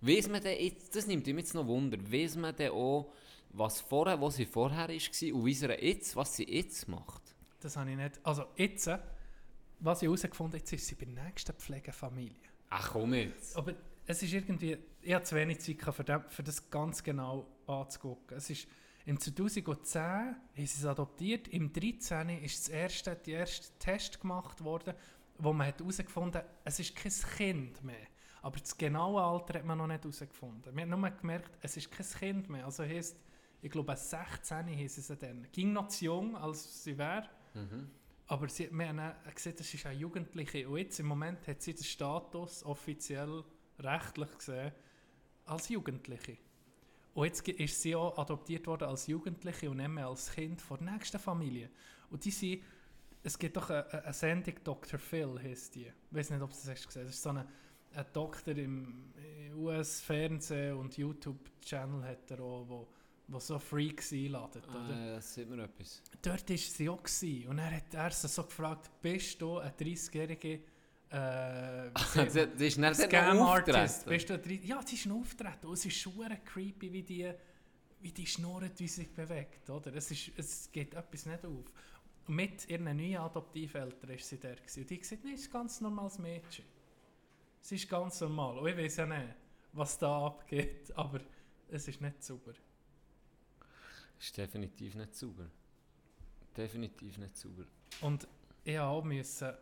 Weiss 0.02 0.28
man 0.28 0.42
denn 0.42 0.58
jetzt, 0.58 0.96
das 0.96 1.06
nimmt 1.06 1.26
mich 1.26 1.36
jetzt 1.36 1.54
noch 1.54 1.66
Wunder, 1.66 1.98
weiss 2.10 2.34
man 2.36 2.56
denn 2.56 2.72
auch, 2.72 3.12
was 3.50 3.80
vorher, 3.80 4.18
wo 4.20 4.30
sie 4.30 4.46
vorher 4.46 4.88
war 4.88 5.34
und 5.34 5.44
wie 5.44 5.54
sie 5.54 5.66
jetzt, 5.66 6.16
was 6.16 6.36
sie 6.36 6.50
jetzt 6.50 6.88
macht? 6.88 7.22
Das 7.60 7.76
habe 7.76 7.90
ich 7.90 7.96
nicht. 7.96 8.18
Also 8.22 8.44
jetzt, 8.56 8.88
was 9.80 10.00
ich 10.00 10.06
herausgefunden 10.06 10.52
habe, 10.52 10.58
jetzt 10.58 10.72
ist 10.72 10.86
sie 10.86 10.94
bei 10.94 11.04
der 11.04 11.24
nächsten 11.24 11.52
Pflegefamilie. 11.52 12.34
Ach 12.70 12.92
komm 12.92 13.12
jetzt. 13.14 13.56
Aber 13.56 13.74
es 14.06 14.22
ist 14.22 14.32
irgendwie, 14.32 14.78
ich 15.02 15.12
hatte 15.12 15.24
zu 15.26 15.36
wenig 15.36 15.60
Zeit, 15.60 16.32
für 16.32 16.42
das 16.42 16.70
ganz 16.70 17.02
genau 17.02 17.46
anzugucken. 17.66 18.36
Es 18.36 18.48
ist, 18.48 18.68
im 19.06 19.18
2010 19.18 20.02
haben 20.02 20.36
sie 20.56 20.62
es 20.62 20.84
adoptiert, 20.84 21.48
im 21.48 21.72
2013 21.72 22.42
ist 22.42 22.60
das 22.60 22.68
erste, 22.68 23.16
der 23.16 23.38
erste 23.40 23.78
Test 23.78 24.20
gemacht 24.20 24.62
worden, 24.62 24.94
wo 25.38 25.52
man 25.52 25.66
hat 25.66 25.80
herausgefunden 25.80 26.42
hat, 26.42 26.48
es 26.64 26.80
ist 26.80 26.94
kein 26.94 27.12
Kind 27.36 27.82
mehr. 27.82 28.06
Aber 28.42 28.58
das 28.58 28.76
genaue 28.76 29.22
Alter 29.22 29.58
hat 29.58 29.64
man 29.64 29.78
noch 29.78 29.86
nicht 29.86 30.02
herausgefunden. 30.02 30.74
Man 30.74 30.90
hat 30.90 30.98
nur 30.98 31.10
gemerkt, 31.10 31.58
es 31.62 31.76
ist 31.76 31.90
kein 31.90 32.06
Kind 32.06 32.48
mehr. 32.48 32.64
Also 32.64 32.84
heisst, 32.84 33.16
ich 33.62 33.70
glaube, 33.70 33.94
16 33.94 34.66
hieß 34.66 34.98
es 34.98 35.18
dann. 35.18 35.46
Ging 35.52 35.72
noch 35.72 35.88
zu 35.88 36.06
jung, 36.06 36.36
als 36.36 36.84
sie 36.84 36.96
wäre. 36.96 37.28
Mhm. 37.54 37.90
Aber 38.26 38.48
sie, 38.48 38.70
wir 38.70 38.88
haben 38.88 39.00
auch 39.00 39.34
gesehen, 39.34 39.54
das 39.58 39.72
ist 39.74 39.84
eine 39.86 39.98
Jugendliche. 39.98 40.68
Und 40.68 40.78
jetzt 40.78 41.00
im 41.00 41.06
Moment 41.06 41.46
hat 41.46 41.60
sie 41.60 41.74
den 41.74 41.84
Status 41.84 42.64
offiziell 42.64 43.44
rechtlich 43.78 44.38
gesehen 44.38 44.72
als 45.46 45.68
Jugendliche. 45.68 46.38
Und 47.14 47.26
jetzt 47.26 47.46
ist 47.48 47.82
sie 47.82 47.94
auch 47.96 48.16
adoptiert 48.18 48.66
worden 48.66 48.88
als 48.88 49.06
Jugendliche 49.06 49.70
und 49.70 49.78
nicht 49.78 49.88
mehr 49.88 50.06
als 50.06 50.32
Kind 50.32 50.60
von 50.60 50.78
der 50.78 50.92
nächsten 50.92 51.18
Familie. 51.18 51.70
Und 52.10 52.24
die 52.24 52.30
sind, 52.30 52.62
es 53.22 53.38
gibt 53.38 53.56
doch 53.56 53.68
eine, 53.70 54.04
eine 54.04 54.12
Sendung, 54.12 54.54
Dr. 54.62 54.98
Phil 54.98 55.38
heisst 55.42 55.74
die. 55.74 55.86
Ich 55.86 56.16
weiß 56.16 56.30
nicht, 56.30 56.42
ob 56.42 56.50
du 56.50 56.56
das 56.56 56.68
hast 56.68 56.86
gesehen. 56.86 57.06
Das 57.06 57.14
ist 57.14 57.22
so 57.22 57.30
eine, 57.30 57.46
ein 57.94 58.06
Doktor 58.12 58.56
im 58.56 59.12
US-Fernsehen 59.54 60.76
und 60.76 60.96
YouTube-Channel 60.96 62.04
hat 62.04 62.30
er 62.30 62.40
auch, 62.40 62.68
wo, 62.68 62.88
wo 63.28 63.38
so 63.40 63.58
Freaks 63.58 64.12
einladet. 64.12 64.66
Oder? 64.68 64.90
Äh, 64.90 65.14
das 65.16 65.34
sieht 65.34 65.48
mir 65.48 65.64
etwas. 65.64 66.02
dort 66.22 66.48
war 66.48 66.56
sie 66.56 66.88
auch. 66.88 67.02
Gewesen. 67.02 67.48
Und 67.48 67.58
er 67.58 67.76
hat 67.76 67.94
er 67.94 68.10
sie 68.10 68.28
so 68.28 68.44
gefragt, 68.44 68.90
bist 69.02 69.42
du 69.42 69.58
ein 69.58 69.72
30-jährige 69.72 70.60
äh, 71.10 71.90
die, 72.14 72.56
die 72.56 72.66
ist 72.66 72.78
nicht 72.78 72.96
Scam-Artist? 72.96 74.06
auftreten. 74.06 74.10
Bist 74.10 74.30
du 74.30 74.34
ein 74.34 74.42
30 74.42 74.64
ja, 74.64 74.82
sie 74.86 74.94
ist 74.94 75.06
ein 75.06 75.12
Auftreten. 75.12 75.66
Und 75.66 75.72
es 75.72 75.84
ist 75.86 75.96
schon 75.96 76.44
creepy, 76.44 76.92
wie 76.92 77.02
die, 77.02 77.32
wie 78.00 78.12
die 78.12 78.26
schnurrt, 78.26 78.78
wie 78.78 78.86
sie 78.86 79.02
sich 79.02 79.12
bewegt. 79.12 79.68
Oder? 79.70 79.94
Es, 79.94 80.10
ist, 80.10 80.30
es 80.36 80.70
geht 80.70 80.94
etwas 80.94 81.26
nicht 81.26 81.44
auf. 81.44 81.72
Mit 82.28 82.68
ihren 82.70 82.84
neuen 82.84 83.16
Adoptiveltern 83.16 84.08
war 84.10 84.18
sie 84.18 84.38
der. 84.38 84.54
Gewesen. 84.54 84.82
Und 84.82 84.90
die 84.90 84.98
gesagt, 84.98 85.24
nein, 85.24 85.34
es 85.34 85.40
ist 85.40 85.48
ein 85.48 85.52
ganz 85.52 85.80
normales 85.80 86.18
Mädchen. 86.18 86.64
Es 87.60 87.72
ist 87.72 87.88
ganz 87.88 88.20
normal. 88.20 88.58
Und 88.58 88.68
ich 88.68 88.76
weiß 88.76 88.96
ja 88.98 89.06
nicht, 89.06 89.34
was 89.72 89.98
da 89.98 90.26
abgeht, 90.26 90.92
aber 90.96 91.20
es 91.68 91.88
ist 91.88 92.00
nicht 92.00 92.22
sauber. 92.22 92.52
Ist 94.18 94.36
definitiv 94.36 94.94
nicht 94.94 95.14
sauber. 95.14 95.46
Definitiv 96.56 97.18
nicht 97.18 97.36
sauber. 97.36 97.64
Und 98.00 98.28
ich 98.62 98.76
habe 98.76 98.90
auch 98.90 99.02
müssen, 99.02 99.52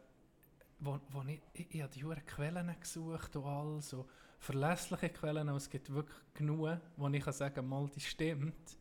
wo, 0.80 1.00
wo 1.10 1.22
ich, 1.22 1.40
ich, 1.52 1.74
ich 1.74 1.82
habe 1.82 1.92
die 1.92 2.04
Huren 2.04 2.24
Quellen 2.26 2.74
gesucht 2.80 3.34
und 3.36 3.44
all 3.44 3.82
so 3.82 4.06
verlässliche 4.38 5.10
Quellen, 5.10 5.48
und 5.48 5.56
es 5.56 5.68
gibt 5.68 5.92
wirklich 5.92 6.18
genug, 6.34 6.78
wo 6.96 7.08
ich 7.08 7.22
kann 7.22 7.32
sagen, 7.32 7.68
mal 7.68 7.88
die 7.88 8.00
stimmt, 8.00 8.78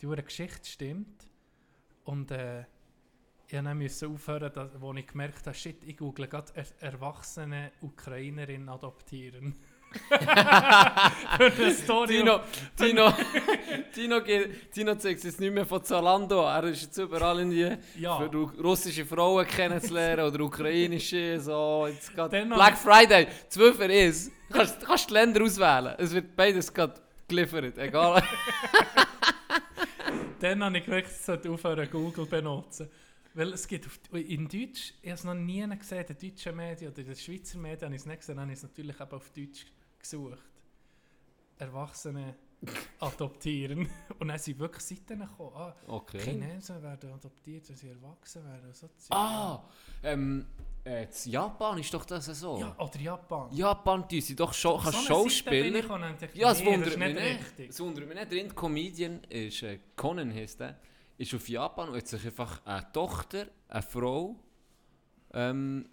die 0.00 0.06
Geschichte 0.06 0.68
stimmt. 0.68 1.28
Und 2.04 2.30
äh, 2.30 2.64
ich 3.46 3.62
musste 3.62 4.08
aufhören, 4.08 4.52
dass, 4.52 4.80
wo 4.80 4.92
ich 4.94 5.06
gemerkt 5.06 5.46
habe, 5.46 5.56
shit, 5.56 5.82
ich 5.84 5.96
google 5.96 6.26
gerade 6.26 6.52
er, 6.54 6.66
erwachsene 6.80 7.72
Ukrainerin 7.80 8.68
adoptieren. 8.68 9.56
Für 11.54 11.70
Story. 11.82 12.18
Tino, 12.18 12.40
Tino, 12.76 13.12
Tino, 13.92 14.20
Tino 14.72 14.94
zeigt 14.96 15.18
es 15.18 15.24
jetzt 15.24 15.40
nicht 15.40 15.52
mehr 15.52 15.64
von 15.66 15.82
Zalando. 15.82 16.42
Er 16.42 16.64
ist 16.64 16.82
jetzt 16.82 16.98
überall 16.98 17.40
in 17.40 17.50
die 17.50 17.76
Ja. 18.00 18.18
für 18.18 18.26
ru- 18.26 18.60
russische 18.62 19.04
Frauen 19.06 19.46
kennenzulernen 19.46 20.26
oder 20.26 20.44
ukrainische. 20.44 21.40
So, 21.40 21.86
jetzt 21.88 22.14
Black 22.14 22.76
Friday, 22.78 23.26
12 23.48 23.78
Uhr 23.78 23.90
ist. 23.90 24.30
Du 24.50 24.56
kannst, 24.56 24.80
kannst 24.84 25.10
die 25.10 25.14
Länder 25.14 25.42
auswählen. 25.42 25.94
Es 25.98 26.12
wird 26.12 26.34
beides 26.36 26.72
gerade 26.72 26.94
geliefert. 27.26 27.76
Egal. 27.78 28.22
Dann 30.40 30.62
habe 30.62 30.78
ich 30.78 31.08
sollte 31.08 31.50
aufhören 31.50 31.88
Google 31.90 32.26
benutzen. 32.26 32.88
Weil 33.34 33.52
es 33.52 33.68
gibt 33.68 33.86
auf, 33.86 33.98
in 34.12 34.48
Deutsch, 34.48 34.94
ich 35.02 35.10
habe 35.10 35.14
es 35.14 35.24
noch 35.24 35.34
nie 35.34 35.64
gesehen, 35.78 36.04
in 36.08 36.16
den 36.16 36.30
deutschen 36.30 36.56
Medien 36.56 36.90
oder 36.90 36.98
in 37.00 37.06
den 37.06 37.16
Schweizer 37.16 37.58
Medien 37.58 37.84
habe 37.86 37.94
ich 37.94 38.00
es 38.00 38.06
nicht 38.06 38.20
gesehen, 38.20 38.40
habe 38.40 38.50
ich 38.52 38.56
es 38.58 38.62
natürlich 38.62 38.98
eben 38.98 39.10
auf 39.12 39.30
Deutsch 39.30 39.66
gesucht. 39.98 40.38
Erwachsene 41.58 42.36
adoptieren. 42.98 43.88
Und 44.18 44.28
dann 44.28 44.38
sind 44.38 44.58
wirklich 44.58 44.82
Seiten 44.82 45.20
gekommen. 45.20 45.52
Ah, 45.54 45.74
Okay. 45.86 46.18
Chinesen 46.20 46.82
werden 46.82 47.12
adoptiert, 47.12 47.68
wenn 47.68 47.76
sie 47.76 47.88
erwachsen 47.88 48.44
werden. 48.44 48.72
So. 48.72 48.88
Ah, 49.10 49.62
ähm, 50.02 50.46
äh, 50.84 51.06
Japan 51.24 51.78
ist 51.78 51.92
doch 51.92 52.04
das 52.04 52.26
so. 52.26 52.58
Ja, 52.58 52.74
oder 52.78 52.98
Japan. 53.00 53.52
Japan, 53.52 54.04
die 54.08 54.20
sind 54.20 54.40
doch 54.40 54.52
schon 54.52 54.78
So 54.78 54.82
kannst 54.82 54.98
bin 54.98 55.06
Schauspieler. 55.06 56.16
Ja, 56.34 56.50
es 56.52 56.60
nee, 56.60 56.64
das 56.64 56.64
wundert 56.64 56.98
mich 56.98 57.14
nicht 57.14 57.58
nicht. 57.58 57.70
Es 57.70 57.80
wundert 57.80 58.08
mich 58.08 58.18
nicht. 58.18 58.32
Der 58.32 58.48
Comedian 58.48 59.20
ist 59.24 59.62
äh, 59.62 59.78
Conan 59.96 60.32
heisst 60.32 60.60
der. 60.60 60.78
Ist 61.16 61.34
auf 61.34 61.48
Japan 61.48 61.88
und 61.88 61.96
hat 61.96 62.06
sich 62.06 62.24
einfach 62.24 62.64
eine 62.64 62.92
Tochter, 62.92 63.46
eine 63.68 63.82
Frau, 63.82 64.36
ähm, 65.32 65.88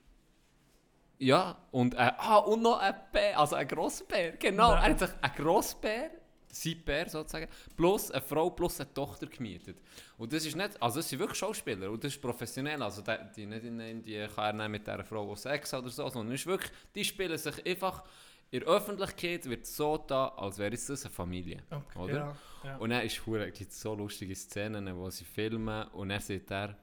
ja, 1.17 1.57
und, 1.71 1.93
äh, 1.93 2.11
ah, 2.17 2.37
und 2.37 2.61
noch 2.61 2.79
ein 2.79 2.95
Bär, 3.11 3.39
also 3.39 3.55
ein 3.55 3.67
Grossbär, 3.67 4.33
genau. 4.33 4.73
Nein. 4.73 4.83
Er 4.83 4.89
hat 4.89 4.99
sich 4.99 5.09
ein 5.21 5.31
Grossbär, 5.35 6.11
sein 6.49 6.81
Bär 6.83 7.09
sozusagen, 7.09 7.47
plus 7.75 8.11
eine 8.11 8.21
Frau, 8.21 8.49
plus 8.49 8.79
eine 8.79 8.93
Tochter 8.93 9.27
gemietet. 9.27 9.77
Und 10.17 10.31
das 10.31 10.45
ist 10.45 10.55
nicht, 10.55 10.81
also 10.81 10.99
das 10.99 11.09
sind 11.09 11.19
wirklich 11.19 11.39
Schauspieler 11.39 11.89
und 11.91 12.03
das 12.03 12.13
ist 12.13 12.21
professionell, 12.21 12.81
also 12.81 13.01
die, 13.01 13.17
die 13.35 13.45
nicht 13.45 13.63
in, 13.63 14.03
die 14.03 14.27
kann 14.33 14.59
er 14.59 14.67
nicht 14.67 14.69
mit 14.69 14.87
dieser 14.87 15.03
Frau 15.03 15.31
auch 15.31 15.37
Sex 15.37 15.73
oder 15.73 15.89
so, 15.89 16.07
sondern 16.09 16.33
ist 16.33 16.45
wirklich, 16.45 16.71
die 16.93 17.03
spielen 17.03 17.37
sich 17.37 17.65
einfach, 17.65 18.03
in 18.51 18.59
der 18.59 18.69
Öffentlichkeit 18.69 19.49
wird 19.49 19.65
so 19.65 19.97
da, 19.97 20.27
als 20.29 20.57
wäre 20.57 20.73
es 20.73 20.85
das 20.85 21.05
eine 21.05 21.13
Familie, 21.13 21.63
Okay, 21.69 21.99
oder? 21.99 22.13
Ja, 22.13 22.37
ja. 22.63 22.77
Und 22.77 22.91
dann 22.91 23.05
ist 23.05 23.25
hure 23.25 23.51
gibt 23.51 23.73
so 23.73 23.93
lustige 23.95 24.35
Szenen, 24.35 24.95
wo 24.95 25.09
sie 25.09 25.25
filmen 25.25 25.87
und 25.89 26.09
er 26.09 26.21
sagt 26.21 26.51
er, 26.51 26.77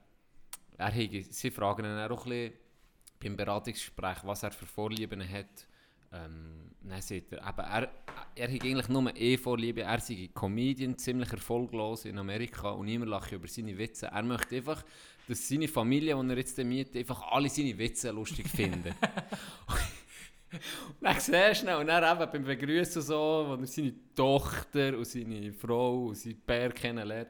er 0.77 0.91
hege, 0.91 1.23
sie 1.23 1.51
fragen 1.51 1.85
ihn 1.85 1.97
auch 1.97 2.25
ein 2.25 2.29
bisschen 2.29 2.53
beim 3.23 3.35
Beratungsgespräch, 3.35 4.17
was 4.23 4.43
er 4.43 4.51
für 4.51 4.65
Vorlieben 4.65 5.21
hat. 5.27 5.67
Ähm, 6.11 6.71
dann 6.81 7.01
sagt 7.01 7.31
er, 7.31 7.39
eben, 7.39 7.59
er, 7.59 7.91
er 8.35 8.53
hat 8.53 8.63
eigentlich 8.63 8.89
nur 8.89 9.15
eh 9.15 9.37
Vorliebe, 9.37 9.81
er 9.81 9.99
sei 9.99 10.29
Comedian, 10.33 10.97
ziemlich 10.97 11.31
erfolglos 11.31 12.05
in 12.05 12.17
Amerika 12.17 12.71
und 12.71 12.85
niemand 12.85 13.09
lacht 13.09 13.31
über 13.31 13.47
seine 13.47 13.77
Witze. 13.77 14.07
Er 14.07 14.23
möchte 14.23 14.55
einfach, 14.55 14.83
dass 15.27 15.47
seine 15.47 15.67
Familie, 15.67 16.15
die 16.21 16.29
er 16.29 16.37
jetzt 16.37 16.57
mietet, 16.57 16.97
einfach 16.97 17.31
alle 17.31 17.49
seine 17.49 17.77
Witze 17.77 18.11
lustig 18.11 18.47
finden. 18.47 18.93
Und 20.53 20.59
dann 21.01 21.19
siehst 21.19 21.63
du 21.63 21.67
ihn, 21.67 21.75
und 21.75 21.87
dann 21.87 22.03
eben 22.03 22.31
beim 22.31 22.43
Begrüßen 22.43 23.01
so, 23.01 23.45
wo 23.47 23.55
er 23.59 23.65
seine 23.65 23.93
Tochter 24.15 24.95
und 24.95 25.05
seine 25.05 25.51
Frau 25.51 26.05
und 26.05 26.15
seinen 26.15 26.39
Bär 26.45 26.71
kennenlernt, 26.71 27.29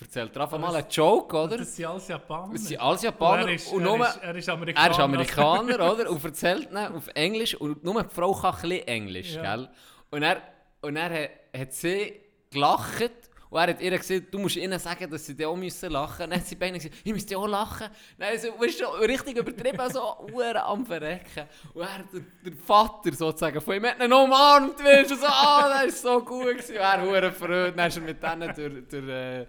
erzählt 0.00 0.34
er 0.36 0.42
einfach 0.42 0.58
mal 0.58 0.74
einen 0.74 0.88
Joke, 0.90 1.36
oder? 1.36 1.56
Das 1.58 1.74
sind 1.76 1.86
alles 1.86 2.08
Japaner. 2.08 2.52
Das 2.52 2.62
sind 2.64 2.80
alles 2.80 3.02
Japaner 3.02 3.42
Und 3.44 3.48
er 3.48 3.54
ist, 3.54 3.72
und 3.72 3.84
er 3.86 3.96
ist, 4.08 4.16
er 4.22 4.34
ist 4.36 4.48
Amerikaner. 4.48 4.86
er 4.86 4.90
ist 4.90 5.00
Amerikaner, 5.00 5.92
oder? 5.92 6.10
Und 6.10 6.24
erzählt 6.24 6.70
ihn 6.70 6.76
auf 6.76 7.08
Englisch 7.14 7.54
und 7.54 7.84
nur 7.84 8.02
die 8.02 8.14
Frau 8.14 8.32
kann 8.32 8.54
ein 8.54 8.60
bisschen 8.62 8.88
Englisch, 8.88 9.34
Ja. 9.34 9.56
gell? 9.56 9.68
Und 10.10 10.22
er, 10.22 10.42
und 10.82 10.96
er 10.96 11.22
hat, 11.22 11.30
hat 11.60 11.72
sie 11.72 12.20
gelacht 12.50 13.10
und 13.50 13.60
er 13.60 13.68
hat 13.68 13.80
ihr 13.80 13.96
gesagt, 13.96 14.34
du 14.34 14.38
musst 14.40 14.56
ihnen 14.56 14.78
sagen, 14.80 15.08
dass 15.08 15.26
sie 15.26 15.46
auch 15.46 15.54
müssen 15.54 15.90
lachen 15.92 16.28
müssen. 16.28 16.30
Dann 16.30 16.40
hat 16.40 16.46
sie 16.46 16.54
beide 16.56 16.72
gesagt, 16.74 16.94
ich 17.04 17.12
müsste 17.12 17.38
auch 17.38 17.46
lachen. 17.46 17.86
Dann 18.18 18.36
so, 18.38 18.48
weißt 18.60 18.80
du, 18.80 18.84
richtig 19.06 19.36
übertrieben, 19.36 19.90
so 19.92 20.00
Uhren 20.32 20.56
am 20.56 20.84
Verrecken. 20.84 21.44
Und 21.72 21.82
er, 21.82 22.04
der, 22.12 22.20
der 22.44 22.52
Vater 22.60 23.12
sozusagen 23.12 23.60
von 23.60 23.74
ihm, 23.76 23.84
hat 23.86 24.02
ihn 24.02 24.12
umarmt, 24.12 24.82
weißt 24.82 25.12
du, 25.12 25.14
so, 25.16 25.26
ah, 25.26 25.68
das 25.84 26.04
war 26.04 26.18
so 26.18 26.24
gut. 26.24 26.46
Gewesen. 26.48 26.72
Und 26.74 26.80
er 26.80 27.02
hure 27.02 27.30
freut. 27.32 27.78
Dann 27.78 27.86
ist 27.88 27.96
er 27.96 28.02
mit 28.02 28.20
denen 28.20 28.54
durch, 28.56 28.88
durch 28.88 29.08
äh, 29.08 29.46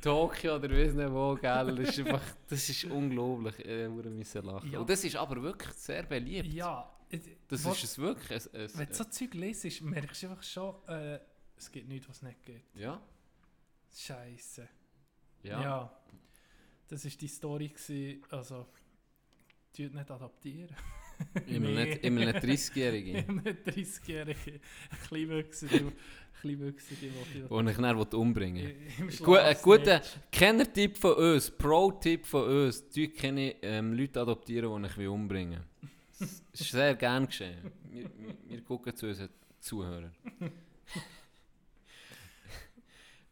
Tokio 0.00 0.56
oder 0.56 0.70
weiss 0.70 0.94
nicht 0.94 1.10
wo, 1.10 1.34
gell. 1.34 1.74
Das 1.76 1.88
ist 1.90 1.98
einfach, 2.06 2.22
das 2.48 2.68
ist 2.68 2.84
unglaublich, 2.84 3.64
äh, 3.66 3.86
hure 3.88 4.10
müssen 4.10 4.44
lachen. 4.44 4.70
Ja. 4.72 4.78
Und 4.80 4.88
das 4.90 5.04
ist 5.04 5.16
aber 5.16 5.42
wirklich 5.42 5.72
sehr 5.74 6.02
beliebt. 6.04 6.52
Ja. 6.52 6.90
Das 7.48 7.64
Wo- 7.64 7.72
ist 7.72 7.84
es 7.84 7.98
wirklich. 7.98 8.30
Es, 8.30 8.46
es, 8.48 8.76
Wenn 8.78 8.86
du 8.88 8.94
so 8.94 9.04
Zeug 9.04 9.34
liest, 9.34 9.80
merkst 9.82 10.22
du 10.22 10.28
einfach 10.28 10.42
schon, 10.42 10.74
äh, 10.88 11.18
es 11.56 11.70
gibt 11.72 11.88
nichts, 11.88 12.08
was 12.08 12.16
es 12.16 12.22
nicht 12.22 12.42
gibt. 12.44 12.76
ja, 12.76 13.00
Scheiße. 13.94 14.68
ja. 15.42 15.62
Ja. 15.62 15.92
Das 16.88 17.04
war 17.04 17.10
die 17.12 17.28
Story. 17.28 17.68
Gewesen, 17.68 18.22
also, 18.30 18.66
die 19.76 19.88
nicht 19.88 20.10
adaptieren. 20.10 20.74
Immer 21.46 21.68
Nee. 21.70 21.84
nicht, 21.84 22.04
immer 22.04 22.24
nicht 22.26 22.36
30-Jährige. 22.44 23.32
Nicht 23.32 23.66
30-Jährige, 23.66 24.60
Kleinwüchsige, 26.40 27.08
Kleinwüchsige, 27.08 27.48
die 27.48 27.64
die 27.64 27.70
ich 27.70 27.76
dann 27.76 28.18
umbringen 28.18 28.74
Gut, 29.24 29.38
ein 29.38 29.56
guter 29.62 30.02
Kenner-Tipp 30.30 30.96
von 30.96 31.14
uns, 31.14 31.50
Pro-Tipp 31.50 32.26
von 32.26 32.48
uns, 32.48 32.88
die 32.90 33.08
keine 33.08 33.62
ähm, 33.62 33.94
Leute 33.94 34.20
adoptieren, 34.20 34.82
die 34.82 35.02
ich 35.02 35.08
umbringen 35.08 35.60
will. 35.80 35.88
Das 36.52 36.60
ist 36.60 36.70
sehr 36.70 36.94
gern 36.94 37.26
geschehen. 37.26 37.72
Wir, 37.90 38.04
wir, 38.04 38.36
wir 38.46 38.60
gucken 38.62 38.94
zu 38.94 39.06
unseren 39.06 39.30
Zuhörern. 39.60 40.12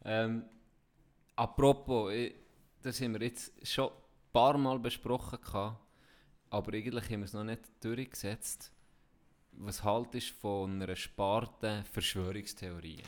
ähm, 0.05 0.45
apropos, 1.35 2.13
ich, 2.13 2.35
das 2.83 3.01
haben 3.01 3.15
wir 3.15 3.27
jetzt 3.27 3.53
schon 3.67 3.89
ein 3.89 4.33
paar 4.33 4.57
Mal 4.59 4.79
besprochen, 4.79 5.41
gehabt, 5.41 5.81
aber 6.51 6.73
eigentlich 6.75 7.05
haben 7.05 7.21
wir 7.21 7.25
es 7.25 7.33
noch 7.33 7.45
nicht 7.45 7.63
durchgesetzt. 7.81 8.73
Was 9.59 9.83
haltest 9.83 10.31
du 10.31 10.35
von 10.35 10.83
einer 10.83 10.97
Sparte 10.97 11.85
Verschwörungstheorien? 11.91 13.07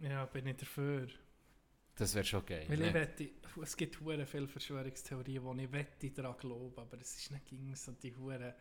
Ja, 0.00 0.26
bin 0.26 0.46
ich 0.48 0.56
dafür. 0.56 1.08
Das 1.94 2.14
wäre 2.14 2.24
schon 2.24 2.44
geil. 2.44 2.64
Weil 2.68 2.80
ich 2.80 2.86
ne? 2.88 2.94
wette, 2.94 3.30
es 3.62 3.76
gibt 3.76 4.00
hure 4.00 4.26
viele 4.26 4.48
Verschwörungstheorien, 4.48 5.44
wo 5.44 5.54
ich 5.54 5.70
wette 5.70 6.10
daran 6.10 6.36
glaube, 6.36 6.80
aber 6.80 7.00
es 7.00 7.16
ist 7.16 7.30
nicht 7.30 7.46
gegen 7.46 7.74
so 7.76 7.92
die 7.92 8.14
hure 8.16 8.54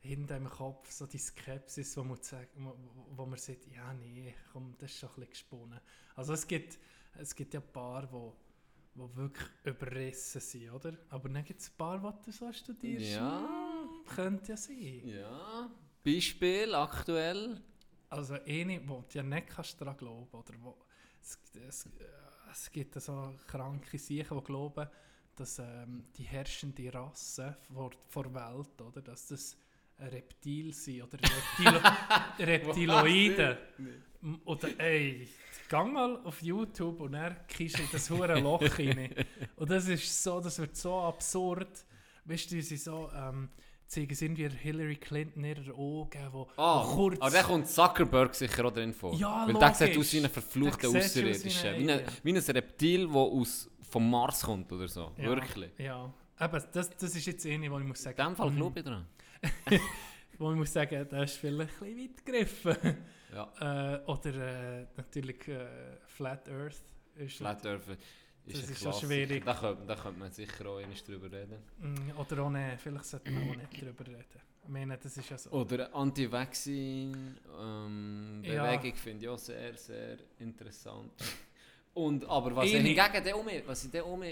hinter 0.00 0.36
im 0.36 0.48
Kopf, 0.48 0.90
so 0.92 1.06
die 1.06 1.18
Skepsis, 1.18 1.96
wo 1.96 2.04
man, 2.04 2.22
sagt, 2.22 2.50
wo, 2.54 2.76
wo 3.16 3.26
man 3.26 3.38
sagt, 3.38 3.66
ja 3.66 3.92
nee, 3.94 4.34
komm, 4.52 4.76
das 4.78 4.92
ist 4.92 4.98
schon 5.00 5.08
ein 5.08 5.14
bisschen 5.14 5.30
gesponnen. 5.30 5.80
Also 6.14 6.34
es 6.34 6.46
gibt, 6.46 6.78
es 7.14 7.34
gibt 7.34 7.52
ja 7.54 7.60
ein 7.60 7.72
paar, 7.72 8.10
wo, 8.12 8.36
wo 8.94 9.14
wirklich 9.16 9.48
überrissen 9.64 10.40
sind, 10.40 10.70
oder? 10.70 10.96
Aber 11.08 11.28
dann 11.28 11.44
gibt 11.44 11.60
es 11.60 11.70
ein 11.70 11.76
paar, 11.76 11.98
die 11.98 12.26
du 12.26 12.30
so 12.30 12.52
studierst. 12.52 13.10
Ja. 13.10 13.40
hm, 13.40 14.14
Könnte 14.14 14.52
ja 14.52 14.56
sein. 14.56 15.02
Ja. 15.04 15.70
Beispiel 16.04 16.74
aktuell. 16.74 17.60
Also 18.10 18.34
eine, 18.46 18.80
wo 18.88 19.04
du 19.08 19.18
ja 19.18 19.22
nicht 19.22 19.48
kannst 19.48 19.80
daran 19.80 19.96
glauben 19.96 20.30
oder 20.32 20.54
wo 20.60 20.76
es, 21.20 21.38
es, 21.68 21.86
äh, 21.86 21.90
es 22.50 22.70
gibt 22.70 22.94
so 23.00 23.34
kranke 23.46 23.98
Sachen, 23.98 24.38
die 24.38 24.44
glauben, 24.44 24.88
dass 25.36 25.58
ähm, 25.58 26.04
die 26.16 26.24
herrschende 26.24 26.92
Rasse 26.92 27.56
vor, 27.72 27.90
vor 28.08 28.34
Welt, 28.34 28.80
oder, 28.80 29.02
dass 29.02 29.26
das 29.26 29.56
ein 29.98 30.08
Reptil 30.08 30.72
sind 30.72 31.02
oder 31.02 31.18
Reptilo 31.18 31.80
Reptiloiden. 32.38 33.56
Oder 34.44 34.80
ey, 34.80 35.28
gang 35.68 35.92
mal 35.92 36.16
auf 36.24 36.42
YouTube 36.42 37.00
und 37.00 37.14
er 37.14 37.34
kischst 37.46 37.78
in 37.78 37.88
das 37.92 38.10
hure 38.10 38.40
Loch 38.40 38.78
rein. 38.78 39.14
Und 39.56 39.70
das 39.70 39.86
ist 39.86 40.22
so, 40.22 40.40
das 40.40 40.58
wird 40.58 40.76
so 40.76 41.00
absurd. 41.02 41.84
Weißt 42.24 42.50
du, 42.50 42.60
sie 42.60 42.76
so 42.76 43.10
ähm, 43.14 43.48
zeigen 43.88 44.12
es 44.12 44.22
irgendwie 44.22 44.48
Hillary 44.48 44.96
Clinton 44.96 45.44
in 45.44 45.56
ihre 45.56 45.74
Augen, 45.74 46.28
wo, 46.32 46.46
Ah, 46.56 46.84
wo 46.86 46.94
kurz... 46.94 47.20
aber 47.20 47.30
da 47.30 47.42
kommt 47.42 47.66
Zuckerberg 47.68 48.34
sicher 48.34 48.64
auch 48.66 48.70
drin 48.72 48.92
vor. 48.92 49.14
Ja, 49.14 49.46
Weil 49.46 49.54
der 49.54 49.74
sieht 49.74 49.88
logisch. 49.94 49.98
aus 50.06 50.12
wie 50.12 50.18
ein 50.24 50.30
verfluchter 50.30 50.90
Der 50.92 51.00
Außerirdischer. 51.00 51.78
Wie, 51.78 51.90
ein- 51.90 52.02
wie 52.22 52.32
ein 52.32 52.36
Reptil, 52.36 53.06
das 53.06 53.16
aus, 53.16 53.70
vom 53.90 54.10
Mars 54.10 54.42
kommt 54.42 54.70
oder 54.72 54.86
so. 54.88 55.12
Ja, 55.16 55.24
Wirklich. 55.24 55.70
Ja, 55.78 56.12
aber 56.36 56.60
das, 56.60 56.90
das 56.90 57.14
ist 57.16 57.26
jetzt 57.26 57.46
eine, 57.46 57.70
wo 57.70 57.78
ich 57.78 57.84
muss 57.86 57.98
In 58.00 58.04
sagen, 58.04 58.16
dem 58.32 58.36
Fall 58.36 58.50
mm, 58.50 58.56
glaube 58.56 58.78
ich 58.80 58.84
dran. 58.84 59.06
wo 60.38 60.50
ich 60.52 60.56
muss 60.58 60.72
sagen, 60.72 61.06
das 61.10 61.30
ist 61.32 61.38
vielleicht 61.38 61.70
ein 61.82 61.94
bisschen 61.96 61.98
weit 62.10 62.26
gegriffen. 62.26 62.96
Ja. 63.34 63.94
äh, 63.94 64.00
oder 64.06 64.34
äh, 64.80 64.86
natürlich 64.96 65.48
äh, 65.48 65.66
Flat 66.06 66.48
Earth. 66.48 66.82
Flat 67.28 67.66
Earth 67.66 67.82
ist 68.48 68.62
Das 68.62 68.70
ist 68.70 68.82
schon 68.82 68.92
schwierig. 68.92 69.44
Da 69.44 69.54
könnte, 69.54 69.86
da 69.86 69.94
könnte 69.94 70.18
man 70.18 70.32
sicher 70.32 70.66
auch 70.66 70.78
einmal 70.78 70.96
drüber 70.96 71.30
reden. 71.30 71.58
Mm, 71.80 72.18
Oder 72.18 72.50
nicht, 72.50 72.80
vielleicht 72.80 73.04
sollte 73.04 73.30
man 73.30 73.50
auch 73.50 73.56
nicht 73.56 73.82
darüber 73.82 74.06
reden. 74.06 74.24
Ich 74.62 74.68
meine, 74.68 74.98
das 74.98 75.16
ist 75.16 75.30
ja 75.30 75.38
so. 75.38 75.50
Oder 75.50 75.94
Anti-Vaccine-Bewegung 75.94 78.44
Ja. 78.44 78.80
finde 78.94 79.24
ich 79.24 79.28
auch 79.28 79.38
sehr, 79.38 79.74
sehr 79.76 80.18
interessant. 80.38 81.12
Und, 81.94 82.24
aber 82.26 82.54
was 82.54 82.66
ich 82.66 82.74
hingegen 82.74 83.24
der 83.24 83.38
um, 83.38 83.46
was 83.66 83.84
ich 83.84 84.02
um, 84.02 84.22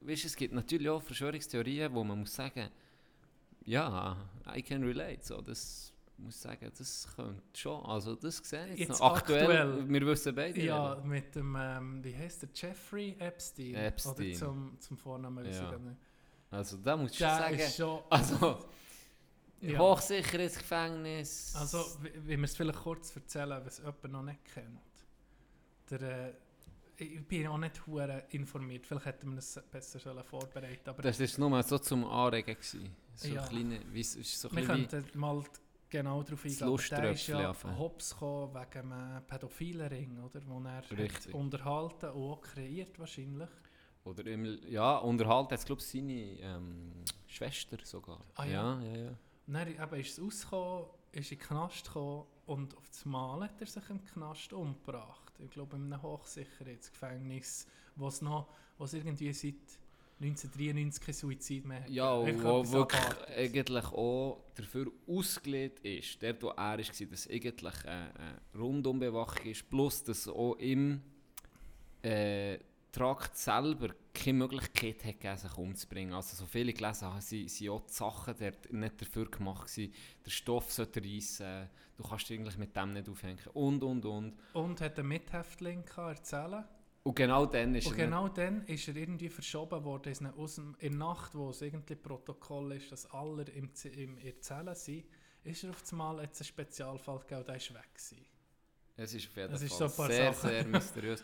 weißt, 0.00 0.24
es 0.24 0.36
gibt 0.36 0.54
natürlich 0.54 0.88
auch 0.88 1.02
Verschwörungstheorien, 1.02 1.92
wo 1.92 2.04
man 2.04 2.20
muss 2.20 2.34
sagen, 2.34 2.68
ja, 3.64 4.16
I 4.54 4.62
can 4.62 4.84
relate, 4.84 5.18
so, 5.22 5.40
das 5.40 5.92
muss 6.18 6.40
sagen, 6.40 6.70
das 6.76 7.08
könnte 7.14 7.42
schon, 7.54 7.84
also 7.84 8.14
das 8.14 8.38
sehe 8.38 8.68
ich 8.74 8.80
jetzt, 8.80 9.02
aktuell, 9.02 9.42
aktuell. 9.44 9.88
wir 9.88 10.06
wissen 10.06 10.34
beide. 10.34 10.60
Ja, 10.62 10.96
eben. 10.98 11.08
mit 11.08 11.34
dem, 11.34 11.56
ähm, 11.58 12.02
wie 12.04 12.16
heißt 12.16 12.42
der, 12.42 12.48
Jeffrey 12.54 13.16
Epstein? 13.18 13.74
Epstein. 13.74 14.14
Oder 14.14 14.32
zum, 14.34 14.80
zum 14.80 14.96
Vornamen, 14.96 15.44
weiß 15.44 15.56
Ja. 15.56 15.72
ich 15.72 15.78
nicht. 15.78 15.96
Also 16.50 16.76
da 16.78 16.96
muss 16.96 17.12
ich 17.12 17.18
sagen, 17.18 17.58
schon... 17.58 18.02
also 18.10 18.64
Ja. 19.60 19.78
Hochsicherheitsgefängnis. 19.78 21.54
Also, 21.56 21.78
wie, 22.02 22.10
wie 22.24 22.36
wir 22.36 22.44
es 22.44 22.56
vielleicht 22.56 22.78
kurz 22.78 23.14
erzählen, 23.16 23.60
was 23.64 23.78
jemand 23.78 24.04
noch 24.12 24.22
nicht 24.22 24.44
kennt. 24.54 24.80
Der, 25.90 26.28
äh, 26.28 26.32
ich 26.98 27.26
bin 27.26 27.46
auch 27.46 27.58
nicht 27.58 27.86
hure 27.86 28.24
informiert, 28.30 28.86
vielleicht 28.86 29.06
hätten 29.06 29.30
wir 29.32 29.38
es 29.38 29.60
besser 29.70 29.98
sollen 29.98 30.24
vorbereiten 30.24 30.88
aber 30.88 31.02
das 31.02 31.20
ist 31.20 31.38
nur 31.38 31.50
mal 31.50 31.62
so 31.62 31.78
zum 31.78 32.04
Anregen 32.06 32.54
gewesen. 32.54 32.90
So 33.14 33.28
Ja. 33.28 33.46
kleine, 33.46 33.80
wie, 33.92 34.02
so 34.02 34.50
wir 34.54 34.64
könnten 34.64 35.06
mal 35.18 35.42
genau 35.88 36.22
darauf 36.22 36.44
aber 36.62 36.76
Der 36.76 37.12
ist 37.12 37.26
ja 37.26 37.48
anfangen. 37.48 37.78
hops 37.78 38.10
gekommen 38.10 38.54
wegen 38.54 38.92
einem 38.92 39.26
pädophilen 39.26 39.88
Ring, 39.88 40.18
oder? 40.20 40.40
Wo 40.46 40.60
er 40.60 40.76
hat 40.76 40.92
Richtig. 40.92 41.34
unterhalten 41.34 42.10
und 42.10 42.30
auch 42.32 42.40
kreiert 42.40 42.98
wahrscheinlich. 42.98 43.48
Oder 44.04 44.26
im, 44.26 44.58
ja, 44.68 44.98
unterhalten 44.98 45.54
hat 45.54 45.66
glaube 45.66 45.80
ich 45.80 45.88
seine 45.88 46.12
ähm, 46.40 46.92
Schwester 47.26 47.78
sogar. 47.82 48.20
Ah, 48.34 48.44
ja. 48.44 48.80
ja, 48.80 48.88
ja, 48.88 48.96
ja. 49.04 49.18
Und 49.46 49.54
dann 49.54 49.68
eben 49.68 50.00
ist 50.00 50.18
es 50.18 50.24
rausgekommen, 50.24 50.86
ist 51.12 51.32
in 51.32 51.38
den 51.38 51.46
Knast 51.46 51.86
gekommen 51.86 52.26
und 52.46 52.76
auf 52.76 52.88
das 52.88 53.04
Mal 53.04 53.42
hat 53.42 53.60
er 53.60 53.66
sich 53.66 53.90
im 53.90 54.04
Knast 54.04 54.52
umgebracht. 54.52 55.32
Ich 55.38 55.50
glaube, 55.50 55.76
in 55.76 55.92
einem 55.92 56.02
Hochsicherheitsgefängnis, 56.02 57.66
wo 57.96 58.08
es 58.08 58.22
noch, 58.22 58.48
wo 58.78 58.84
es 58.84 58.94
irgendwie 58.94 59.32
seit 59.32 59.54
1993 60.18 61.04
kein 61.04 61.14
Suizid 61.14 61.66
mehr 61.66 61.82
hat. 61.82 61.90
Ja, 61.90 62.12
und 62.14 62.42
wo 62.42 62.72
wirklich 62.72 63.02
eigentlich 63.36 63.84
auch 63.86 64.42
dafür 64.54 64.90
ausgelegt 65.06 65.80
ist, 65.80 66.22
der, 66.22 66.40
wo 66.40 66.48
er 66.48 66.56
war, 66.56 66.76
dass 66.78 67.28
eigentlich 67.28 67.84
eine, 67.84 68.14
eine 68.14 68.40
Rundumbewachung 68.58 69.44
ist, 69.44 69.68
plus 69.68 70.02
dass 70.04 70.26
auch 70.26 70.54
im 70.54 71.02
äh, 72.02 72.58
Trakt 72.92 73.36
selber 73.36 73.88
keine 74.14 74.38
Möglichkeit 74.38 75.04
hat 75.04 75.20
gegeben, 75.20 75.36
sich 75.36 75.58
umzubringen. 75.58 76.14
Also 76.14 76.34
so 76.34 76.46
viele 76.46 76.72
gelesen 76.72 77.08
haben, 77.08 77.20
sind, 77.20 77.50
sind 77.50 77.68
auch 77.68 77.82
die 77.82 77.92
Sachen 77.92 78.34
dort 78.38 78.72
nicht 78.72 79.02
dafür 79.02 79.30
gemacht 79.30 79.70
gewesen, 79.70 79.92
der 80.24 80.30
Stoff 80.30 80.72
sollte 80.72 81.02
reissen, 81.04 81.68
du 81.98 82.02
kannst 82.02 82.30
dich 82.30 82.38
eigentlich 82.38 82.56
mit 82.56 82.74
dem 82.74 82.94
nicht 82.94 83.10
aufhängen 83.10 83.46
und, 83.52 83.82
und, 83.82 84.06
und. 84.06 84.34
Und 84.54 84.80
hat 84.80 84.98
einen 84.98 85.08
Mithäftling 85.08 85.84
erzählen. 85.94 86.64
Und 87.06 87.14
genau 87.14 87.46
dann 87.46 87.72
ist 87.76 87.86
Und 87.86 87.96
er 87.98 88.04
genau 88.06 88.28
dann 88.28 88.64
ist 88.66 88.88
er 88.88 88.96
irgendwie 88.96 89.28
verschoben 89.28 89.84
worden 89.84 90.10
ist 90.10 90.24
aus 90.24 90.56
dem, 90.56 90.74
in 90.80 90.90
der 90.90 90.98
Nacht, 90.98 91.36
wo 91.36 91.50
es 91.50 91.62
irgendwie 91.62 91.94
Protokoll 91.94 92.72
ist, 92.72 92.90
dass 92.90 93.08
alle 93.12 93.44
im, 93.44 93.72
Z- 93.72 93.94
im, 93.96 94.18
in 94.18 94.24
der 94.24 94.40
Zelle 94.40 94.74
sind, 94.74 95.04
ist 95.44 95.62
er 95.62 95.70
auf 95.70 95.84
einmal 95.92 96.20
jetzt 96.22 96.40
ein 96.40 96.44
Spezialfall 96.44 97.20
gegeben 97.20 97.40
und 97.42 97.48
der 97.48 97.56
ist 97.56 97.72
weg 97.72 97.94
gewesen. 97.94 98.26
Es 98.96 99.14
ist 99.14 99.28
auf 99.28 99.36
jeden 99.36 99.54
ist 99.54 99.68
Fall 99.68 99.78
so 99.78 99.84
ein 99.84 99.92
paar 99.92 100.10
sehr, 100.10 100.32
Sachen. 100.32 100.50
sehr 100.50 100.66
mysteriös. 100.66 101.22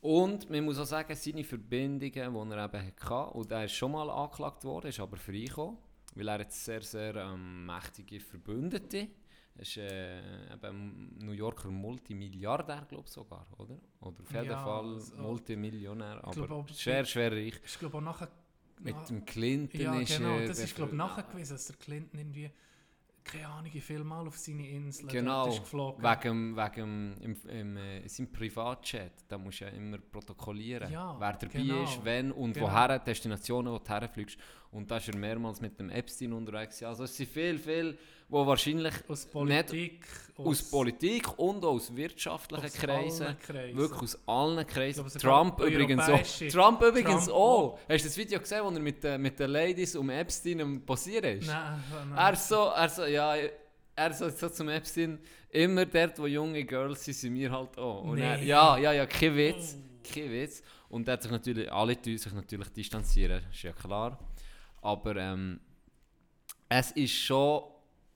Und 0.00 0.48
man 0.48 0.64
muss 0.64 0.78
auch 0.78 0.86
sagen, 0.86 1.14
seine 1.14 1.44
Verbindungen, 1.44 2.00
die 2.00 2.16
er 2.56 2.64
eben 2.64 2.92
hatte, 2.98 3.36
und 3.36 3.52
er 3.52 3.64
ist 3.66 3.72
schon 3.72 3.92
mal 3.92 4.08
angeklagt 4.08 4.64
worden, 4.64 4.86
ist 4.86 4.98
aber 4.98 5.18
freigekommen, 5.18 5.76
weil 6.14 6.28
er 6.28 6.40
jetzt 6.40 6.64
sehr, 6.64 6.80
sehr 6.80 7.14
ähm, 7.16 7.66
mächtige 7.66 8.18
Verbündete 8.18 8.96
er 8.98 9.08
ist 9.56 9.76
äh, 9.76 10.52
eben 10.54 11.16
New 11.18 11.32
Yorker 11.32 11.70
Multimilliardär, 11.70 12.84
glaube 12.88 13.04
ich 13.06 13.12
sogar, 13.12 13.46
oder? 13.58 13.78
Oder 14.00 14.20
auf 14.22 14.32
jeden 14.32 14.46
Ja, 14.46 14.64
Fall 14.64 14.98
so. 15.00 15.16
Multimillionär, 15.16 16.20
aber 16.24 16.50
auch, 16.50 16.68
schwer, 16.68 17.04
schwer 17.04 17.32
reich. 17.32 17.60
Ich 17.64 17.78
glaube 17.78 17.98
auch 17.98 18.00
nachher... 18.02 18.28
Mit 18.80 18.96
nach- 18.96 19.06
dem 19.06 19.24
Clinton 19.24 19.80
Ja, 19.80 20.00
ist 20.00 20.16
genau, 20.16 20.38
er 20.38 20.48
das 20.48 20.58
ist 20.58 20.74
glaube 20.74 20.90
ich 20.90 20.94
befre- 21.00 21.06
nachgewiesen, 21.06 21.54
dass 21.54 21.66
der 21.66 21.76
Clinton 21.76 22.18
irgendwie, 22.18 22.50
keine 23.22 23.46
Ahnung, 23.46 23.72
wie 23.72 23.80
viel 23.80 24.02
Mal 24.02 24.26
auf 24.26 24.36
seine 24.36 24.68
Insel 24.68 25.06
Genau, 25.06 25.46
ist 25.48 25.60
geflogen. 25.60 26.02
wegen, 26.02 26.56
wegen 26.56 27.16
im, 27.20 27.36
im, 27.48 27.76
äh, 27.76 28.08
seinem 28.08 28.32
Privatchat, 28.32 29.12
da 29.28 29.38
musst 29.38 29.60
du 29.60 29.66
ja 29.66 29.70
immer 29.70 29.98
protokollieren, 29.98 30.90
Ja, 30.90 31.14
wer 31.20 31.34
dabei 31.34 31.48
genau, 31.60 31.84
ist, 31.84 32.04
wenn 32.04 32.32
und 32.32 32.54
genau. 32.54 32.66
woher, 32.66 32.98
Destinationen, 32.98 33.72
wo 33.72 33.78
du 33.78 33.88
herfliegst. 33.88 34.36
Und 34.72 34.90
da 34.90 34.96
ist 34.96 35.06
er 35.08 35.16
mehrmals 35.16 35.60
mit 35.60 35.78
dem 35.78 35.90
Epstein 35.90 36.32
unterwegs. 36.32 36.76
gewesen. 36.78 36.88
Also 36.88 37.04
es 37.04 37.16
sind 37.16 37.28
viel, 37.30 37.58
viel, 37.60 37.96
wo 38.32 38.46
wahrscheinlich 38.46 38.94
Aus 39.08 39.26
Politik, 39.26 40.04
aus 40.36 40.62
Politik 40.70 41.38
und 41.38 41.62
auch 41.64 41.74
aus 41.74 41.94
wirtschaftlichen 41.94 42.64
aus 42.64 42.72
Kreisen, 42.72 43.26
allen 43.26 43.38
Kreisen. 43.38 43.76
wirklich 43.78 44.02
aus 44.02 44.18
allen 44.26 44.66
Kreisen. 44.66 45.04
glaube, 45.06 45.18
Trump 45.20 45.60
übrigens 45.60 46.08
europäische- 46.08 46.46
auch. 46.48 46.50
Trump 46.52 46.82
übrigens 46.82 47.24
Trump 47.26 47.36
auch. 47.36 47.78
Hast 47.88 48.04
du 48.04 48.08
das 48.08 48.16
Video 48.16 48.38
gesehen, 48.40 48.64
wo 48.64 48.70
er 48.70 48.80
mit, 48.80 49.04
den- 49.04 49.20
mit 49.20 49.38
den 49.38 49.50
Ladies 49.50 49.94
um 49.96 50.08
Epstein 50.10 50.60
am 50.62 50.80
Posieren 50.80 51.38
ist? 51.38 51.46
Nein, 51.46 51.84
nein. 52.08 52.18
Er 52.18 52.36
so, 52.36 52.68
er 52.74 52.88
so, 52.88 53.04
ja, 53.04 53.34
er 53.94 54.12
so, 54.14 54.28
so 54.30 54.48
zum 54.48 54.68
Epstein, 54.70 55.18
immer 55.50 55.84
dort, 55.84 56.18
wo 56.18 56.26
junge 56.26 56.64
Girls 56.64 57.04
sind, 57.04 57.14
sind 57.14 57.34
wir 57.34 57.50
halt 57.52 57.76
auch. 57.76 58.04
Und 58.04 58.18
er, 58.18 58.38
Nee. 58.38 58.46
ja, 58.46 58.78
ja, 58.78 58.92
ja, 58.92 59.04
kein 59.06 59.36
Witz, 59.36 59.76
kein 60.02 60.30
Witz. 60.32 60.62
Und 60.88 61.06
er 61.06 61.12
hat 61.12 61.22
sich 61.22 61.30
natürlich, 61.30 61.70
alle 61.70 61.96
sich 62.02 62.32
natürlich 62.32 62.68
distanzieren, 62.70 63.42
ist 63.52 63.62
ja 63.62 63.72
klar. 63.72 64.18
Aber 64.80 65.14
ähm, 65.16 65.60
es 66.68 66.90
ist 66.92 67.12
schon 67.12 67.62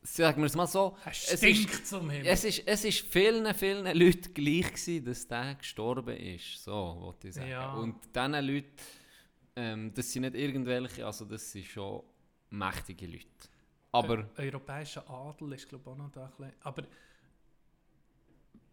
sagen 0.07 0.41
wir 0.43 0.47
es 0.47 0.55
mal 0.55 0.67
so, 0.67 0.97
Es 1.05 1.33
es 1.33 1.41
stinkt 1.41 1.87
zum 1.87 2.11
Himmel. 2.11 2.27
es 2.27 2.45
ist, 2.45 2.63
es 2.67 2.85
ist 2.85 3.01
vielen, 3.01 3.53
vielen 3.55 3.85
Leuten 3.99 4.33
gleich 4.33 4.73
gewesen, 4.73 5.05
dass 5.05 5.27
der 5.27 5.55
gestorben 5.57 6.17
ist, 6.17 6.63
so 6.63 6.73
wollte 7.01 7.29
ich 7.29 7.35
sagen. 7.35 7.51
Ja. 7.51 7.75
Und 7.75 7.97
diesen 8.15 8.33
Leuten, 8.33 8.77
ähm, 9.57 9.93
das 9.95 10.13
sind 10.13 10.23
nicht 10.23 10.35
irgendwelche, 10.35 11.05
also 11.05 11.25
das 11.25 11.51
sind 11.51 11.67
schon 11.67 12.03
mächtige 12.51 13.07
Leute. 13.07 13.27
Aber... 13.93 14.29
Äh, 14.37 14.47
europäischer 14.47 15.09
Adel 15.11 15.53
ist 15.55 15.69
glaube 15.69 15.85
ich 15.85 15.91
auch 15.91 15.97
noch 15.97 16.11
da 16.13 16.25
ein 16.25 16.31
bisschen. 16.31 16.53
Aber 16.61 16.83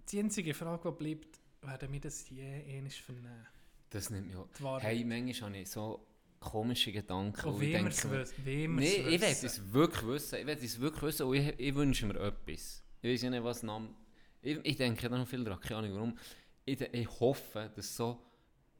die 0.09 0.19
einzige 0.19 0.53
Frage, 0.53 0.91
die 0.91 1.03
bleibt, 1.03 1.39
werden 1.61 1.91
wir 1.91 1.99
das 1.99 2.29
je 2.29 2.41
ähnlich 2.43 3.01
vernehmen? 3.01 3.47
Das 3.89 4.09
nimmt 4.09 4.27
mich 4.27 4.35
auch. 4.35 4.81
Hey, 4.81 5.03
manchmal 5.03 5.49
habe 5.51 5.59
ich 5.59 5.69
so 5.69 6.05
komische 6.43 6.91
Gedanken. 6.91 7.47
Und 7.47 7.61
denke 7.61 7.89
es 7.89 8.09
wissen. 8.09 8.35
Nee, 8.45 8.95
ich 9.09 9.21
will 9.21 9.27
es 9.29 9.73
wirklich 9.73 10.07
wissen. 10.07 10.39
Ich 10.39 10.45
will 10.45 10.57
es 10.61 10.79
wirklich 10.79 11.03
wissen 11.03 11.27
und 11.27 11.35
ich, 11.35 11.53
ich 11.57 11.75
wünsche 11.75 12.05
mir 12.05 12.19
etwas. 12.19 12.83
Ich 13.01 13.11
weiß 13.11 13.21
ja 13.23 13.29
nicht, 13.29 13.43
was 13.43 13.63
Name. 13.63 13.89
Ich, 14.41 14.59
ich 14.63 14.77
denke 14.77 15.09
da 15.09 15.17
noch 15.17 15.27
viel 15.27 15.43
dran, 15.43 15.59
keine 15.59 15.77
Ahnung 15.77 15.95
warum. 15.95 16.17
Ich, 16.65 16.79
ich 16.79 17.19
hoffe, 17.19 17.71
dass 17.75 17.95
so, 17.95 18.19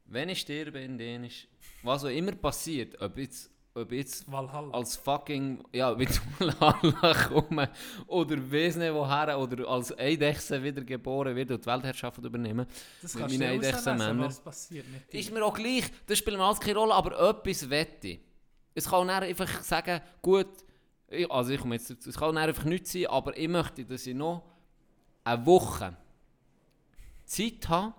wenn 0.06 0.30
ich 0.30 0.42
sterbe 0.42 0.80
in 0.80 0.98
Dänisch, 0.98 1.48
was 1.82 2.04
auch 2.04 2.10
immer 2.10 2.34
passiert, 2.34 3.02
ob 3.02 3.18
jetzt, 3.18 3.50
ob 3.76 3.92
jetzt 3.92 4.32
Valhalla. 4.32 4.72
als 4.72 4.96
fucking, 4.98 5.64
ja, 5.74 5.98
wie 5.98 6.08
Valhalla 6.40 7.14
kommen 7.28 7.68
oder 8.08 8.38
weiss 8.52 8.76
nicht 8.76 8.94
woher 8.94 9.38
oder 9.40 9.68
als 9.68 9.98
Eidechse 9.98 10.62
wiedergeboren 10.64 11.36
wird 11.36 11.52
und 11.52 11.62
die 11.62 11.66
Weltherrschaft 11.66 12.20
übernehmen. 12.20 12.68
das 13.02 13.14
mit 13.16 13.22
kannst 13.22 13.36
du 13.36 13.40
meinen 13.40 13.52
ja 13.52 13.58
Eidechsen 13.58 13.78
auslesen, 13.78 13.98
Männern. 13.98 14.26
was 14.28 14.40
passiert 14.40 14.86
mit 14.92 15.12
dir. 15.12 15.20
Ist 15.20 15.32
mir 15.34 15.44
auch 15.44 15.54
gleich, 15.54 15.86
das 16.06 16.18
spielt 16.20 16.38
mir 16.38 16.44
alles 16.44 16.60
keine 16.60 16.78
Rolle, 16.78 16.94
aber 16.94 17.30
etwas 17.30 17.70
wette. 17.70 18.20
Es 18.76 18.88
kann 18.90 19.08
dann 19.08 19.24
einfach 19.24 19.62
sagen, 19.64 20.02
gut, 20.22 20.48
also 21.30 21.52
ich 21.52 21.60
komme 21.60 21.76
jetzt 21.76 21.90
dazu, 21.90 22.10
es 22.10 22.18
kann 22.18 22.36
dann 22.36 22.48
einfach 22.50 22.66
nichts 22.66 22.92
sein, 22.92 23.08
aber 23.08 23.36
ich 23.38 23.48
möchte, 23.48 23.86
dass 23.86 24.06
ich 24.06 24.16
noch 24.16 24.44
eine 25.24 25.46
Woche 25.46 25.96
Zeit 27.26 27.70
habe, 27.70 27.94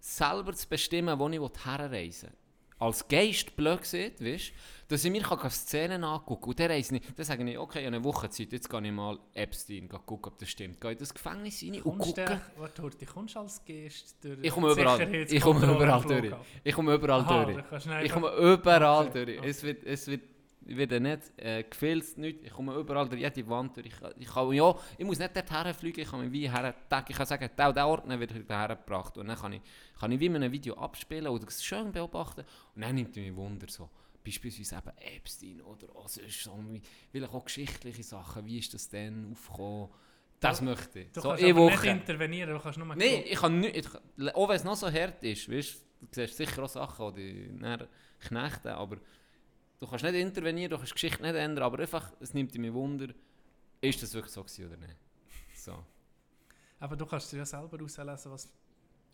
selber 0.00 0.52
zu 0.54 0.68
bestimmen, 0.68 1.18
wo 1.18 1.28
ich 1.28 1.64
herreisen 1.64 2.30
will. 2.30 2.36
Als 2.80 3.06
Geist 3.08 3.56
blöd 3.56 3.80
gesagt, 3.80 4.24
weißt, 4.24 4.52
dass 4.88 5.04
ich 5.04 5.12
mir 5.12 5.22
kann 5.22 5.50
Szenen 5.50 6.02
angucken 6.02 6.40
kann. 6.40 6.48
Und 6.50 6.60
dann 6.60 6.70
reise 6.70 6.96
ich, 6.96 7.02
dann 7.14 7.26
sage 7.26 7.48
ich, 7.48 7.58
okay, 7.58 7.80
ich 7.80 7.86
habe 7.86 7.96
eine 7.96 8.04
Woche 8.04 8.30
Zeit, 8.30 8.52
jetzt 8.52 8.70
gehe 8.70 8.80
ich 8.80 8.92
mal 8.92 9.18
Epstein 9.34 9.88
gucken, 9.88 10.32
ob 10.32 10.38
das 10.38 10.48
stimmt. 10.48 10.80
Gehe 10.80 10.92
in 10.92 10.98
das 10.98 11.12
Gefängnis 11.12 11.62
rein 11.62 11.82
und 11.82 11.98
gucke. 11.98 12.40
warte, 12.56 12.82
Horti, 12.82 13.04
kommst 13.04 13.34
du 13.34 13.40
als 13.40 13.62
Geist 13.64 14.16
durch 14.24 14.38
Ich 14.42 14.50
komme 14.50 14.72
überall, 14.72 15.14
ich 15.14 15.40
komme 15.40 15.66
überall 15.66 16.02
durch. 16.02 16.34
Ich 16.64 16.74
komme 16.74 16.94
überall 16.94 17.20
Aha, 17.20 17.44
durch. 17.44 18.04
Ich 18.04 18.12
komme 18.12 18.34
überall 18.34 19.08
Okay, 19.08 19.26
durch. 19.26 19.44
Es 19.44 19.62
wird, 19.62 19.84
es 19.84 20.06
wird, 20.06 20.22
ich 20.66 20.76
werde 20.76 21.00
nicht 21.00 21.20
äh, 21.36 21.64
gefilzt, 21.64 22.16
nicht. 22.16 22.44
Ich 22.44 22.52
komme 22.52 22.74
überall 22.74 23.08
durch 23.08 23.20
jede 23.20 23.46
Wand 23.48 23.76
durch. 23.76 23.86
Ich, 23.86 23.94
ich, 24.18 24.28
kann, 24.28 24.50
ja, 24.52 24.74
ich 24.96 25.04
muss 25.04 25.18
nicht 25.18 25.36
dorthin 25.36 25.74
fliegen, 25.74 26.00
ich 26.00 26.10
kann 26.10 26.20
mich 26.20 26.32
wie 26.32 26.50
her, 26.50 26.74
ich 27.08 27.16
kann 27.16 27.26
sagen, 27.26 27.50
der, 27.58 27.72
der 27.74 27.86
Ordner 27.86 28.18
wird 28.18 28.32
hergebracht. 28.32 29.18
Und 29.18 29.28
dann 29.28 29.36
kann 29.36 29.52
ich, 29.52 29.60
kann 30.00 30.12
ich 30.12 30.20
wie 30.20 30.26
in 30.26 30.36
einem 30.36 30.52
Video 30.52 30.74
abspielen 30.76 31.26
oder 31.26 31.46
es 31.46 31.62
schön 31.62 31.92
beobachten. 31.92 32.44
Und 32.74 32.82
dann 32.82 32.94
nimmt 32.94 33.14
mich 33.14 33.36
Wunder 33.36 33.66
so. 33.68 33.90
Beispielsweise 34.28 34.76
eben 34.76 35.16
Epstein 35.16 35.60
oder 35.62 35.94
auch 35.96 36.08
sonst 36.08 36.42
so, 36.42 36.58
vielleicht 37.10 37.32
auch 37.32 37.44
geschichtliche 37.44 38.02
Sachen. 38.02 38.44
Wie 38.44 38.58
ist 38.58 38.74
das 38.74 38.88
denn 38.88 39.32
aufgekommen? 39.32 39.88
Das 40.40 40.60
möchte 40.60 41.00
ich. 41.00 41.12
Du 41.12 41.20
so 41.20 41.30
kannst 41.30 41.44
aber 41.44 41.70
nicht 41.70 41.84
intervenieren, 41.84 42.50
du 42.54 42.60
kannst 42.60 42.78
nur 42.78 42.86
Nein, 42.86 43.24
ich 43.24 43.38
kann 43.38 43.60
nicht. 43.60 43.76
Ich, 43.76 44.34
auch 44.34 44.48
wenn 44.48 44.56
es 44.56 44.64
noch 44.64 44.76
so 44.76 44.90
hart 44.90 45.22
ist, 45.24 45.50
weißt, 45.50 45.84
du 46.00 46.06
siehst 46.12 46.36
sicher 46.36 46.62
auch 46.62 46.68
Sachen, 46.68 47.14
die 47.14 47.58
dann 47.58 47.88
knechten, 48.20 48.68
aber 48.68 48.98
du 49.78 49.86
kannst 49.86 50.04
nicht 50.04 50.14
intervenieren, 50.14 50.70
du 50.70 50.76
kannst 50.76 50.92
die 50.92 50.94
Geschichte 50.94 51.22
nicht 51.22 51.34
ändern, 51.34 51.64
aber 51.64 51.80
einfach, 51.80 52.12
es 52.20 52.34
nimmt 52.34 52.56
mich 52.56 52.72
Wunder, 52.72 53.08
ist 53.80 54.02
das 54.02 54.14
wirklich 54.14 54.32
so 54.32 54.42
gewesen 54.42 54.66
oder 54.66 54.76
nicht. 54.76 54.96
So. 55.56 55.84
Aber 56.78 56.96
du 56.96 57.04
kannst 57.04 57.32
dir 57.32 57.38
ja 57.38 57.46
selber 57.46 57.82
auslesen, 57.82 58.30
was 58.30 58.48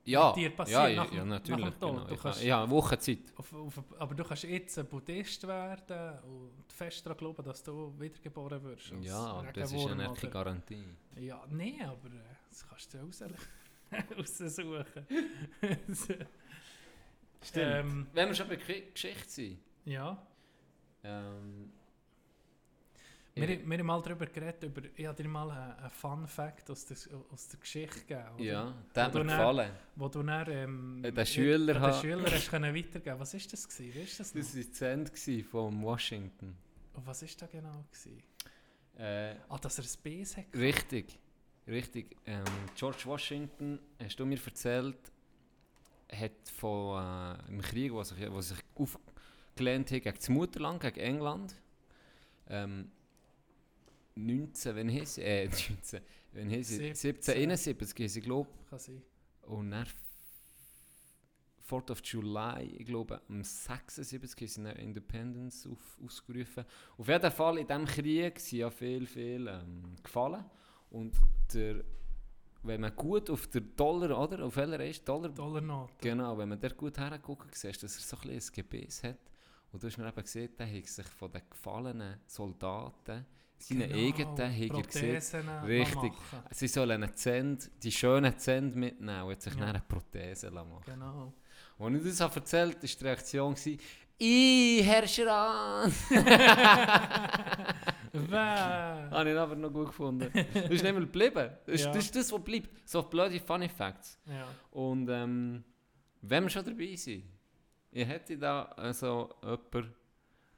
Ja, 0.06 0.32
dir 0.32 0.50
passiert 0.50 0.80
ja, 0.82 0.88
ja, 0.88 1.04
nach 1.04 1.12
ja, 1.12 1.18
nach 1.20 1.26
natürlich. 1.26 1.64
dem 1.64 1.80
Tod. 1.80 2.08
Genau. 2.08 2.20
Kannst- 2.20 2.42
ja, 2.42 2.62
eine 2.62 2.70
Woche 2.70 2.98
Zeit. 2.98 3.18
Auf, 3.36 3.52
auf, 3.54 3.82
aber 3.98 4.14
du 4.14 4.22
kannst 4.24 4.42
jetzt 4.44 4.78
ein 4.78 4.86
Buddhist 4.86 5.46
werden 5.46 6.18
und 6.24 6.72
fest 6.72 7.06
daran 7.06 7.16
glauben, 7.16 7.42
dass 7.42 7.62
du 7.62 7.94
wiedergeboren 7.98 8.62
wirst. 8.64 8.92
Ja, 9.00 9.42
das 9.54 9.72
ist 9.72 9.72
ja 9.72 9.78
Regenwurm 9.86 9.96
nicht 10.10 10.20
keine 10.20 10.32
Garantie. 10.32 10.84
Ja, 11.18 11.42
nee, 11.50 11.78
aber 11.82 12.10
das 12.50 12.68
kannst 12.68 12.92
du 12.92 12.98
ja 12.98 13.04
raus 13.04 13.22
raussuchen. 14.40 14.84
Stimmt. 17.42 17.56
Ähm, 17.56 18.06
Wenn 18.12 18.28
wir 18.28 18.34
schon 18.34 18.48
bei 18.48 18.56
Ge- 18.56 18.90
Geschichte 18.92 19.28
sind. 19.30 19.58
ja. 19.84 20.26
Ähm, 21.02 21.70
Wir, 23.37 23.49
ich- 23.49 23.68
wir 23.68 23.79
haben 23.79 23.87
mal 23.87 24.01
darüber 24.01 24.27
geredet, 24.27 24.62
über, 24.62 24.83
ich 24.94 25.07
habe 25.07 25.20
dir 25.20 25.29
mal 25.29 25.51
einen, 25.51 25.90
Fun 25.90 26.27
Fact 26.29 26.70
aus 26.70 26.87
der, 26.87 26.97
aus 27.33 27.49
der 27.49 27.59
Geschichte 27.61 28.01
gegeben. 28.01 28.29
oder? 28.37 28.44
ja, 28.44 28.75
der 28.94 29.05
hat 29.05 29.14
mir 29.14 29.25
gefallen. 29.25 29.70
Wo 29.97 30.09
du 30.09 30.23
dann, 30.23 30.51
ähm, 30.51 31.05
Äh, 31.05 31.11
den 31.12 31.27
Schüler 31.27 31.75
den 31.75 31.94
Schüler 32.01 32.31
hast 32.31 32.49
können 32.51 32.75
weitergeben. 32.75 33.18
Was 33.18 33.35
ist 33.35 33.53
das 33.53 33.68
gewesen? 33.68 34.01
Weißt 34.01 34.20
das? 34.20 34.33
Das 34.33 34.57
war 34.57 34.62
das 34.64 34.81
Ende 34.83 35.44
von 35.44 35.83
Washington. 35.83 36.57
Und 36.94 37.07
was 37.07 37.23
ist 37.23 37.42
da 37.42 37.47
genau 37.47 37.85
gewesen? 37.90 38.23
Äh, 38.97 39.35
Ah, 39.49 39.59
dass 39.59 39.79
er 39.79 39.85
ein 39.85 39.90
Base 40.05 40.37
hat? 40.37 40.44
Richtig, 40.55 41.18
richtig. 41.66 42.16
Ähm, 42.27 42.44
George 42.77 43.03
Washington, 43.07 43.81
hast 44.01 44.20
du 44.20 44.27
mir 44.27 44.38
erzählt, 44.47 44.97
hat 46.12 46.49
von 46.57 47.03
äh, 47.03 47.49
im 47.51 47.61
Krieg, 47.61 47.90
wo 47.92 48.01
sich, 48.05 48.31
wo 48.31 48.40
sich 48.40 48.59
aufgelehnt 48.77 49.90
hat 49.90 50.03
gegen 50.05 50.16
das 50.16 50.29
Mutterland, 50.29 50.81
gegen 50.81 51.01
England, 51.01 51.57
ähm, 52.49 52.92
19, 54.14 54.77
wenn 54.77 54.88
hieß 54.88 55.18
äh, 55.18 55.46
19, 55.46 56.00
wenn 56.33 56.48
hieß 56.48 56.72
1771, 56.72 57.96
hieß 57.96 58.16
ich 58.16 58.24
glaube, 58.24 58.48
Kann 58.70 58.79
sein. 58.79 59.03
und 59.42 59.70
dann 59.70 59.87
4th 61.68 61.90
of 61.90 62.03
July, 62.05 62.64
ich 62.79 62.87
glaube, 62.87 63.20
am 63.29 63.42
76 63.42 64.42
ist 64.42 64.59
eine 64.59 64.72
Independence 64.72 65.66
auf, 65.66 65.98
ausgerufen. 66.05 66.64
Auf 66.98 67.09
jeden 67.09 67.31
Fall 67.31 67.59
in 67.59 67.66
diesem 67.66 67.85
Krieg 67.87 68.38
sind 68.38 68.59
ja 68.59 68.70
viel, 68.70 69.07
viel 69.07 69.48
ähm, 69.48 69.96
gefallen. 70.03 70.44
Und 70.90 71.14
der, 71.53 71.83
wenn 72.62 72.81
man 72.83 72.94
gut 72.94 73.31
auf 73.31 73.46
den 73.46 73.74
Dollar, 73.74 74.18
oder? 74.20 74.44
Auf 74.44 74.57
welcher 74.57 74.85
ist 74.85 75.09
Dollar? 75.09 75.31
Dollarnote. 75.31 75.94
Genau, 76.00 76.37
wenn 76.37 76.50
man 76.50 76.61
dort 76.61 76.77
gut 76.77 76.98
herguckt, 76.98 77.55
siehst 77.55 77.83
du, 77.83 77.87
dass 77.87 77.96
er 77.96 78.03
so 78.03 78.16
ein 78.16 78.37
bisschen 78.37 78.53
ein 78.53 78.68
Gebäß 78.68 79.03
hat. 79.05 79.18
Und 79.72 79.83
du 79.83 79.87
hast 79.87 79.98
mir 79.98 80.07
eben 80.07 80.22
gesehen, 80.22 80.50
der 80.59 80.70
hat 80.70 80.87
sich 80.87 81.07
von 81.07 81.33
den 81.33 81.42
gefallenen 81.48 82.20
Soldaten, 82.27 83.27
seine 83.58 83.88
Genau, 83.88 83.98
eigenen, 84.06 84.32
hat 84.38 84.76
er 84.76 84.82
gesehen, 84.82 85.48
Richtig. 85.64 86.12
Sie 86.50 86.68
sollen 86.68 87.02
eine 87.02 87.14
Zend, 87.14 87.70
die 87.82 87.90
schönen 87.92 88.36
Zähne 88.38 88.68
mitnehmen 88.74 89.22
und 89.22 89.40
sich 89.40 89.54
Ja. 89.54 89.66
eine 89.66 89.80
Prothese 89.80 90.50
machen 90.50 90.80
Genau. 90.84 91.32
Als 91.78 91.94
ich 91.96 92.02
das 92.10 92.20
habe 92.20 92.34
erzählt 92.36 92.74
habe, 92.76 92.82
war 92.82 92.88
die 92.98 93.04
Reaktion, 93.04 93.54
gewesen, 93.54 93.78
«I, 94.20 94.80
Herr 94.84 95.06
Scheran!» 95.08 95.92
Wer? 98.12 99.08
Habe 99.10 99.30
ich 99.32 99.36
aber 99.38 99.56
noch 99.56 99.72
gut 99.72 99.86
gefunden. 99.88 100.30
Das 100.32 100.44
ist 100.70 100.82
nicht 100.82 100.82
mehr 100.84 101.00
geblieben. 101.00 101.50
Das 101.66 101.74
ist, 101.74 101.84
Ja. 101.84 101.92
das 101.92 102.04
ist 102.04 102.14
das, 102.16 102.32
was 102.32 102.44
bleibt. 102.44 102.70
So 102.88 103.02
blöde 103.02 103.40
Funny 103.40 103.68
Facts. 103.68 104.18
Ja. 104.26 104.46
Und 104.70 105.08
ähm, 105.08 105.64
wenn 106.22 106.44
wir 106.44 106.50
schon 106.50 106.64
dabei 106.64 106.94
sind, 106.94 107.24
ich 107.90 108.06
hätte 108.06 108.38
da 108.38 108.62
also 108.76 109.34
jemanden, 109.42 109.94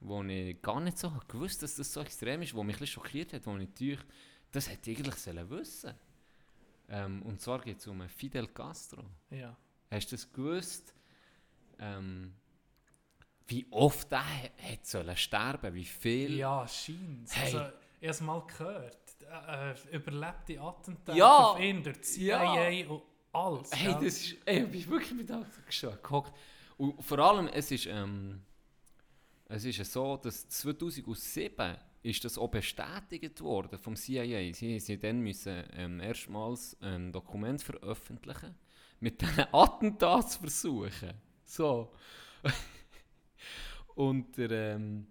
wo 0.01 0.23
ich 0.23 0.61
gar 0.63 0.81
nicht 0.81 0.99
so 0.99 1.13
gewusst 1.29 1.63
dass 1.63 1.77
das 1.77 1.93
so 1.93 2.01
extrem 2.01 2.43
ist, 2.43 2.55
wo 2.55 2.63
mich 2.63 2.81
ein 2.81 2.87
schockiert 2.87 3.33
hat, 3.33 3.47
wo 3.47 3.53
ich 3.57 3.69
natürlich, 3.69 4.01
das 4.53 4.69
hätte 4.71 4.91
ich 4.91 4.99
eigentlich 4.99 5.51
wissen 5.51 5.95
ähm, 6.89 7.23
Und 7.23 7.41
zwar 7.41 7.61
geht 7.61 7.79
es 7.79 7.87
um 7.87 8.07
Fidel 8.09 8.47
Castro. 8.49 9.03
ja. 9.31 9.57
Hast 9.91 10.11
du 10.11 10.17
das 10.17 10.33
gewusst, 10.33 10.95
ähm, 11.79 12.33
wie 13.47 13.65
oft 13.71 14.11
er 14.11 14.25
hat 14.25 14.85
sollen 14.85 15.17
sterben, 15.17 15.73
wie 15.75 15.85
viel? 15.85 16.35
Ja, 16.37 16.67
scheint. 16.67 17.29
Hey. 17.31 17.45
Also, 17.45 17.59
ich 18.01 18.09
habe 18.09 18.11
es 18.11 18.21
mal 18.21 18.41
gehört. 18.47 18.97
Äh, 19.23 19.71
äh, 19.73 19.97
überlebte 19.97 20.61
Attentate 20.61 21.17
Ja. 21.17 21.51
auf 21.53 21.61
ihn 21.61 21.83
durch 21.85 22.01
die 22.01 22.27
Ja. 22.27 22.41
CIA 22.55 22.89
und 22.91 23.03
alles. 23.33 23.71
Hey, 23.73 23.93
gell? 23.93 24.05
das 24.05 24.05
ist, 24.05 24.37
ey, 24.45 24.65
ich 24.65 24.71
bin 24.71 24.91
wirklich 24.91 25.15
mit 25.15 25.31
da 25.31 25.45
gehockt. 26.03 26.33
Und 26.77 27.03
vor 27.05 27.19
allem, 27.21 27.47
es 27.49 27.71
ist, 27.71 27.87
ähm, 27.87 28.43
es 29.49 29.65
ist 29.65 29.79
ja 29.79 29.85
so, 29.85 30.17
dass 30.17 30.49
2007 30.49 31.77
ist 32.03 32.25
das 32.25 32.39
auch 32.39 32.49
bestätigt 32.49 33.41
worden 33.41 33.79
vom 33.79 33.97
CIA. 33.97 34.53
Sie, 34.53 34.79
sie 34.79 34.99
dann 34.99 35.21
müssen 35.21 35.65
ähm, 35.73 36.01
erstmals 36.01 36.77
ein 36.81 37.13
Dokument 37.13 37.63
veröffentlichen 37.63 38.55
mit 39.01 39.21
diesen 39.21 39.45
Attentatsversuchen. 39.53 41.15
So. 41.45 41.93
Und 43.95 44.37
der, 44.37 44.51
ähm, 44.75 45.07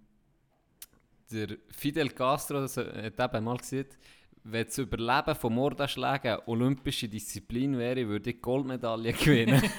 der 1.32 1.58
Fidel 1.70 2.10
Castro 2.10 2.62
das 2.62 2.78
hat 2.78 3.20
eben 3.20 3.44
mal 3.44 3.58
gesagt, 3.58 3.98
wenn 4.44 4.66
das 4.66 4.78
Überleben 4.78 5.36
von 5.36 5.54
Mordanschlägen 5.54 6.38
olympische 6.46 7.10
Disziplin 7.10 7.78
wäre, 7.78 8.08
würde 8.08 8.30
ich 8.30 8.42
Goldmedaille 8.42 9.14
gewinnen. 9.14 9.62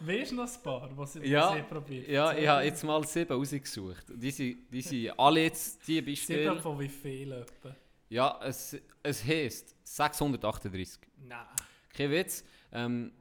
Weißt 0.00 0.30
du 0.32 0.36
noch 0.36 0.44
ein 0.54 0.62
paar, 0.62 0.90
was 0.96 1.14
Ja, 1.22 1.48
was 1.50 1.54
sie 1.56 1.62
probiert? 1.62 2.08
ja 2.08 2.32
ich 2.36 2.46
habe 2.46 2.64
jetzt 2.64 2.84
mal 2.84 3.04
sieben 3.06 3.32
rausgesucht. 3.32 4.04
Die 4.14 4.30
sind, 4.30 4.72
die 4.72 4.82
sind 4.82 5.18
alle 5.18 5.42
jetzt, 5.42 5.80
die 5.88 5.94
Sieben 5.94 6.06
Beispiele. 6.06 6.60
von 6.60 6.78
wie 6.78 6.88
viel 6.88 7.32
etwa? 7.32 7.74
Ja, 8.08 8.38
es, 8.42 8.76
es 9.02 9.24
heisst 9.24 9.74
638. 9.84 11.00
Nein. 11.26 11.38
Kein 11.94 12.10
Witz. 12.10 12.44
Ähm, 12.72 13.12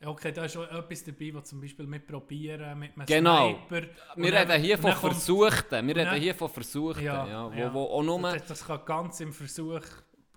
Okay, 0.00 0.30
da 0.30 0.44
ist 0.44 0.52
schon 0.52 0.68
etwas 0.68 1.02
dabei, 1.02 1.34
was 1.34 1.48
zum 1.48 1.60
Beispiel 1.60 1.84
mit 1.84 2.06
Probieren, 2.06 2.78
mit 2.78 2.96
einem 2.96 3.04
Genau. 3.04 3.58
Sniper. 3.66 3.88
wir 4.14 4.32
reden 4.32 4.62
hier 4.62 4.78
von 4.78 4.92
Versuchten. 4.92 5.86
Wir 5.88 5.96
reden 5.96 6.14
hier 6.14 6.34
von 6.36 6.48
Versuchten. 6.48 7.02
Ja, 7.02 7.26
Ja, 7.26 7.50
wo, 7.52 7.58
ja. 7.58 7.74
wo 7.74 7.82
auch 7.82 8.02
nur... 8.04 8.20
Das, 8.22 8.46
das 8.46 8.64
kann 8.64 8.80
ganz 8.84 9.18
im 9.18 9.32
Versuch 9.32 9.80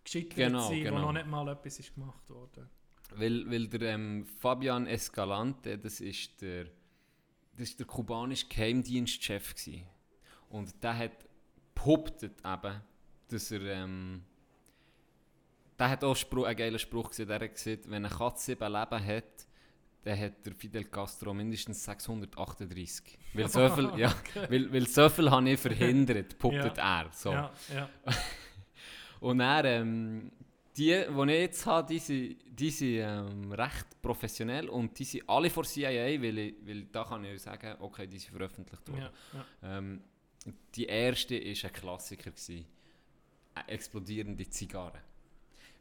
gescheitert 0.03 0.33
Genau, 0.35 0.67
sein, 0.67 0.81
genau. 0.83 0.95
wo 0.95 0.99
noch 1.01 1.11
nicht 1.13 1.27
mal 1.27 1.47
etwas 1.49 1.77
ist 1.77 1.93
gemacht 1.93 2.27
worden. 2.31 2.67
Weil, 3.15 3.49
weil 3.49 3.67
der 3.67 3.81
ähm, 3.93 4.25
Fabian 4.39 4.87
Escalante, 4.87 5.77
das 5.77 5.99
ist 5.99 6.41
der, 6.41 6.65
das 7.57 7.69
ist 7.69 7.79
der 7.79 7.87
kubanische 7.87 8.47
Geheimdienstchef 8.47 9.53
gsi. 9.55 9.85
Und 10.49 10.81
der 10.83 10.97
hat 10.97 11.11
behauptet 11.73 12.33
eben, 12.45 12.81
dass 13.27 13.51
er, 13.51 13.61
ähm, 13.61 14.23
der 15.77 15.89
hat 15.89 16.03
auch 16.03 16.15
Spruch, 16.15 16.45
einen 16.45 16.57
geilen 16.57 16.79
Spruch 16.79 17.09
gesehen, 17.09 17.27
der 17.27 17.39
hat 17.39 17.53
gesagt, 17.53 17.89
wenn 17.89 18.05
eine 18.05 18.13
Katze 18.13 18.45
sieben 18.45 18.71
Leben 18.71 19.05
hat, 19.05 19.47
dann 20.03 20.19
hat 20.19 20.45
der 20.45 20.53
Fidel 20.53 20.85
Castro 20.85 21.33
mindestens 21.33 21.83
638. 21.83 23.17
Weil 23.33 23.47
so 23.47 23.69
viel, 23.75 23.91
ja, 23.97 24.13
weil, 24.49 24.71
weil 24.73 24.87
so 24.87 25.09
viel 25.09 25.29
habe 25.29 25.49
ich 25.49 25.59
verhindert, 25.59 26.37
behauptet 26.37 26.77
er. 26.77 27.09
So. 27.13 27.31
Ja, 27.31 27.51
ja. 27.73 27.89
Und 29.19 29.37
dann, 29.37 29.65
ähm, 29.65 30.31
die, 30.77 31.05
die 31.07 31.31
ich 31.31 31.39
jetzt 31.39 31.65
habe, 31.65 31.87
die 31.87 31.99
sind, 31.99 32.37
die 32.45 32.69
sind 32.69 32.99
ähm, 32.99 33.51
recht 33.51 34.01
professionell 34.01 34.69
und 34.69 34.97
die 34.97 35.03
sind 35.03 35.27
alle 35.27 35.49
vor 35.49 35.63
CIA, 35.63 36.21
weil, 36.21 36.37
ich, 36.37 36.55
weil 36.65 36.83
da 36.85 37.03
kann 37.03 37.23
ich 37.25 37.41
sagen, 37.41 37.75
okay, 37.79 38.07
die 38.07 38.19
sind 38.19 38.31
veröffentlicht 38.31 38.87
worden. 38.87 39.09
ja, 39.33 39.45
ja. 39.63 39.77
Ähm, 39.77 40.01
die 40.75 40.85
erste 40.85 41.35
war 41.35 41.69
ein 41.69 41.73
Klassiker. 41.73 42.31
Gewesen. 42.31 42.65
Eine 43.53 43.67
explodierende 43.67 44.49
Zigarre. 44.49 44.99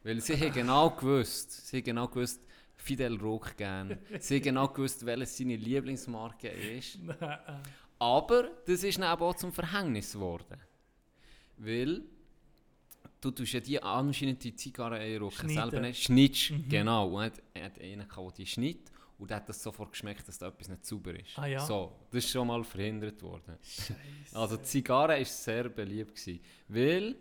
Weil 0.03 0.19
sie 0.21 0.35
haben 0.35 0.51
genau 0.51 0.89
gewusst, 0.97 1.67
sie 1.67 1.77
haben 1.77 1.83
genau 1.83 2.07
gewusst, 2.07 2.41
Fidel 2.75 3.17
raucht 3.19 3.57
gern. 3.57 3.97
Sie 4.19 4.35
haben 4.35 4.43
genau 4.43 4.67
gewusst, 4.67 5.05
welche 5.05 5.27
seine 5.27 5.55
Lieblingsmarke 5.55 6.49
ist. 6.49 6.99
Aber 7.99 8.49
das 8.65 8.83
ist 8.83 8.97
dann 8.97 9.19
auch 9.19 9.35
zum 9.35 9.53
Verhängnis 9.53 10.13
geworden. 10.13 10.59
Weil 11.57 12.03
du 13.21 13.31
tust 13.31 13.53
ja 13.53 13.59
die 13.59 13.81
anscheinend 13.81 14.43
die 14.43 14.55
Zigarre 14.55 14.95
einrauchen 14.97 15.49
Schneiden. 15.49 15.71
selber 15.71 15.79
nicht. 15.87 16.03
Schnittst, 16.03 16.51
genau. 16.67 17.07
Und 17.09 17.21
er 17.53 17.65
hat, 17.65 17.73
hat 17.75 17.81
einen 17.81 18.07
gehabt, 18.07 18.37
der 18.37 18.45
die 18.45 18.45
schneidet 18.47 18.91
und 19.19 19.29
der 19.29 19.37
hat 19.37 19.47
das 19.47 19.61
sofort 19.61 19.91
geschmeckt, 19.91 20.27
dass 20.27 20.37
da 20.39 20.47
etwas 20.47 20.67
nicht 20.69 20.85
sauber 20.85 21.13
ist. 21.19 21.37
Ah 21.37 21.45
ja? 21.45 21.59
So, 21.59 21.91
das 22.09 22.25
ist 22.25 22.31
schon 22.31 22.47
mal 22.47 22.63
verhindert 22.63 23.21
worden. 23.21 23.57
Scheisse. 23.63 23.95
Also 24.33 24.57
Zigarre 24.57 25.17
war 25.17 25.25
sehr 25.25 25.69
beliebt. 25.69 26.15
Gewesen, 26.15 26.39
weil 26.67 27.15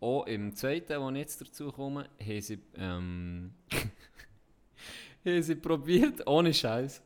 auch 0.00 0.24
im 0.26 0.54
zweiten, 0.54 1.00
wo 1.00 1.10
ich 1.10 1.16
jetzt 1.16 1.40
dazu 1.40 1.70
komme, 1.72 2.08
haben 2.24 2.40
sie, 2.40 2.58
ähm, 2.76 3.52
haben 5.24 5.42
sie 5.42 5.54
probiert, 5.56 6.26
ohne 6.26 6.54
Scheiß, 6.54 7.02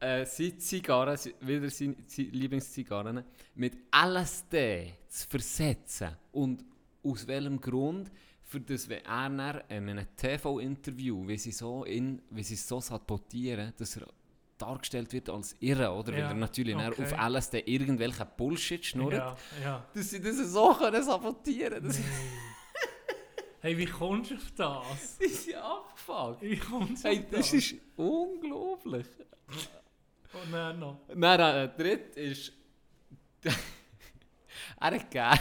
äh, 0.00 0.24
seine 0.26 0.58
Zigarren, 0.58 1.18
wieder 1.40 1.70
seine 1.70 2.06
Zi- 2.06 2.30
Lieblingszigarren, 2.32 3.22
mit 3.54 3.74
LSD 3.94 4.94
zu 5.08 5.28
versetzen. 5.28 6.10
Und 6.32 6.64
aus 7.02 7.26
welchem 7.26 7.60
Grund? 7.60 8.10
Für 8.44 8.60
das, 8.60 8.88
wenn 8.88 9.04
er 9.04 9.28
dann 9.28 9.60
in 9.68 9.88
einem 9.90 10.06
TV-Interview, 10.16 11.28
wie 11.28 11.36
sie 11.36 11.52
so 11.52 11.84
in, 11.84 12.22
wie 12.30 12.42
sie 12.42 12.56
so 12.56 12.80
sabotieren, 12.80 13.74
dass 13.76 13.96
er 13.98 14.06
dargestellt 14.56 15.12
wird 15.12 15.28
als 15.28 15.54
irre, 15.60 15.90
oder? 15.92 16.12
Weil 16.12 16.20
Ja, 16.20 16.28
er 16.28 16.34
natürlich 16.34 16.74
okay. 16.74 17.02
auf 17.02 17.30
LSD 17.30 17.60
irgendwelchen 17.66 18.26
Bullshit 18.36 18.84
schnurrt. 18.84 19.14
Ja, 19.14 19.36
ja. 19.62 19.86
Dass 19.94 20.10
sie 20.10 20.20
das 20.20 20.36
so 20.38 20.72
können 20.74 21.02
sabotieren 21.02 21.84
das 21.84 22.00
Hey, 23.60 23.76
wie 23.76 23.86
kommst 23.86 24.30
du 24.30 24.36
auf 24.36 24.52
das? 24.56 25.16
ist 25.18 25.48
ja 25.48 25.60
abgefuckt. 25.60 26.42
Wie 26.42 26.56
kommst 26.56 27.04
du 27.04 27.08
Hey, 27.08 27.18
auf 27.18 27.24
das 27.30 27.52
ist 27.52 27.74
unglaublich. 27.96 29.06
Und 30.32 30.52
dann 30.52 30.78
noch. 30.78 31.00
Nein, 31.14 31.38
der 31.38 31.68
dritte 31.68 32.20
ist. 32.20 32.52
er 34.80 34.90
hat 34.92 35.10
gern. 35.10 35.38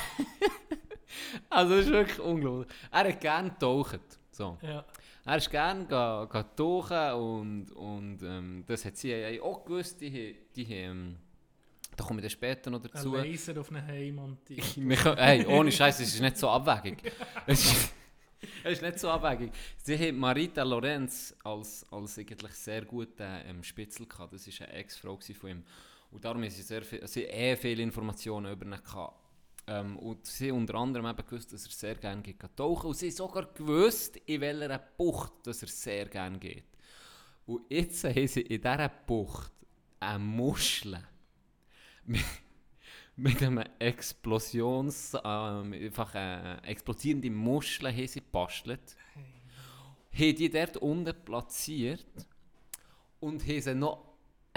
Also, 1.49 1.75
das 1.75 1.85
ist 1.85 1.91
wirklich 1.91 2.19
unglaublich. 2.19 2.67
Er 2.91 3.07
hat 3.09 3.19
gern 3.21 3.49
getaucht. 3.49 3.99
So. 4.31 4.57
Ja. 4.61 4.85
Er 5.25 5.37
ist 5.37 5.49
gern 5.49 5.87
ga, 5.87 6.25
ga 6.25 6.43
tauchen 6.43 7.11
und, 7.13 7.71
und 7.73 8.19
ähm, 8.23 8.63
das 8.65 8.85
hat 8.85 8.95
sie 8.97 9.39
auch 9.41 9.65
gewusst. 9.65 9.99
Die, 9.99 10.35
die, 10.55 10.73
ähm, 10.73 11.17
da 11.95 12.03
komme 12.03 12.19
ich 12.19 12.23
dann 12.23 12.29
später 12.29 12.69
noch 12.69 12.81
Ein 12.83 12.89
dazu. 12.93 13.15
Laser 13.15 13.59
auf 13.59 13.69
einen 13.71 13.85
Heim 13.85 14.15
montiert. 14.15 14.77
Wir 14.77 14.95
können- 14.95 15.17
hey, 15.17 15.45
ohne 15.45 15.71
Scheiß, 15.71 15.99
es 15.99 16.13
ist 16.13 16.21
nicht 16.21 16.37
so 16.37 16.49
abwägig. 16.49 17.11
Es 17.47 17.65
ist, 17.65 17.93
es 18.63 18.73
ist 18.73 18.81
nicht 18.83 18.99
so 18.99 19.09
abwägig. 19.09 19.51
Sie 19.83 19.97
haben 19.97 20.17
Marita 20.19 20.61
Lorenz 20.63 21.35
als, 21.43 21.85
als 21.91 22.19
eigentlich 22.19 22.53
sehr 22.53 22.85
guten 22.85 23.23
ähm, 23.47 23.63
Spitzel 23.63 24.05
gehabt. 24.05 24.31
Das 24.33 24.47
war 24.47 24.67
eine 24.67 24.77
Ex-Frau 24.77 25.17
von 25.17 25.49
ihm. 25.49 25.63
Und 26.11 26.23
darum 26.23 26.41
haben 26.43 26.49
sie 26.49 26.61
sehr 26.61 26.83
viel, 26.83 27.05
sie 27.07 27.23
eh 27.23 27.55
viele 27.57 27.81
Informationen 27.83 28.51
über 28.51 28.65
ihn 28.65 28.71
gehabt. 28.81 29.26
Ähm, 29.67 29.97
und 29.97 30.25
sie 30.25 30.51
unter 30.51 30.75
anderem 30.75 31.07
eben 31.07 31.25
gewusst, 31.25 31.51
dass 31.51 31.65
er 31.65 31.71
sehr 31.71 31.95
gerne 31.95 32.21
geht 32.21 32.39
tauchen. 32.55 32.87
Und 32.87 32.97
sie 32.97 33.11
sogar 33.11 33.45
gewusst, 33.45 34.17
in 34.25 34.41
welcher 34.41 34.79
Bucht 34.79 35.33
dass 35.45 35.61
er 35.61 35.67
sehr 35.67 36.05
gerne 36.05 36.39
geht. 36.39 36.63
Und 37.45 37.61
jetzt 37.69 38.03
haben 38.03 38.27
sie 38.27 38.41
in 38.41 38.61
dieser 38.61 38.89
Bucht 38.89 39.51
eine 39.99 40.19
Muschel 40.19 40.99
mit, 42.05 42.23
mit 43.15 43.43
einem 43.43 43.63
Explosions... 43.79 45.13
Ähm, 45.23 45.73
einfach 45.73 46.15
eine 46.15 46.63
explodierende 46.63 47.29
Muschel 47.29 47.91
haben 47.91 48.07
sie 48.07 48.21
gebastelt. 48.21 48.95
Haben 50.13 50.35
die 50.35 50.49
dort 50.49 50.77
unten 50.77 51.13
platziert 51.25 52.05
und 53.19 53.45
haben 53.45 53.61
sie 53.61 53.75
noch 53.75 54.03
äh, 54.03 54.06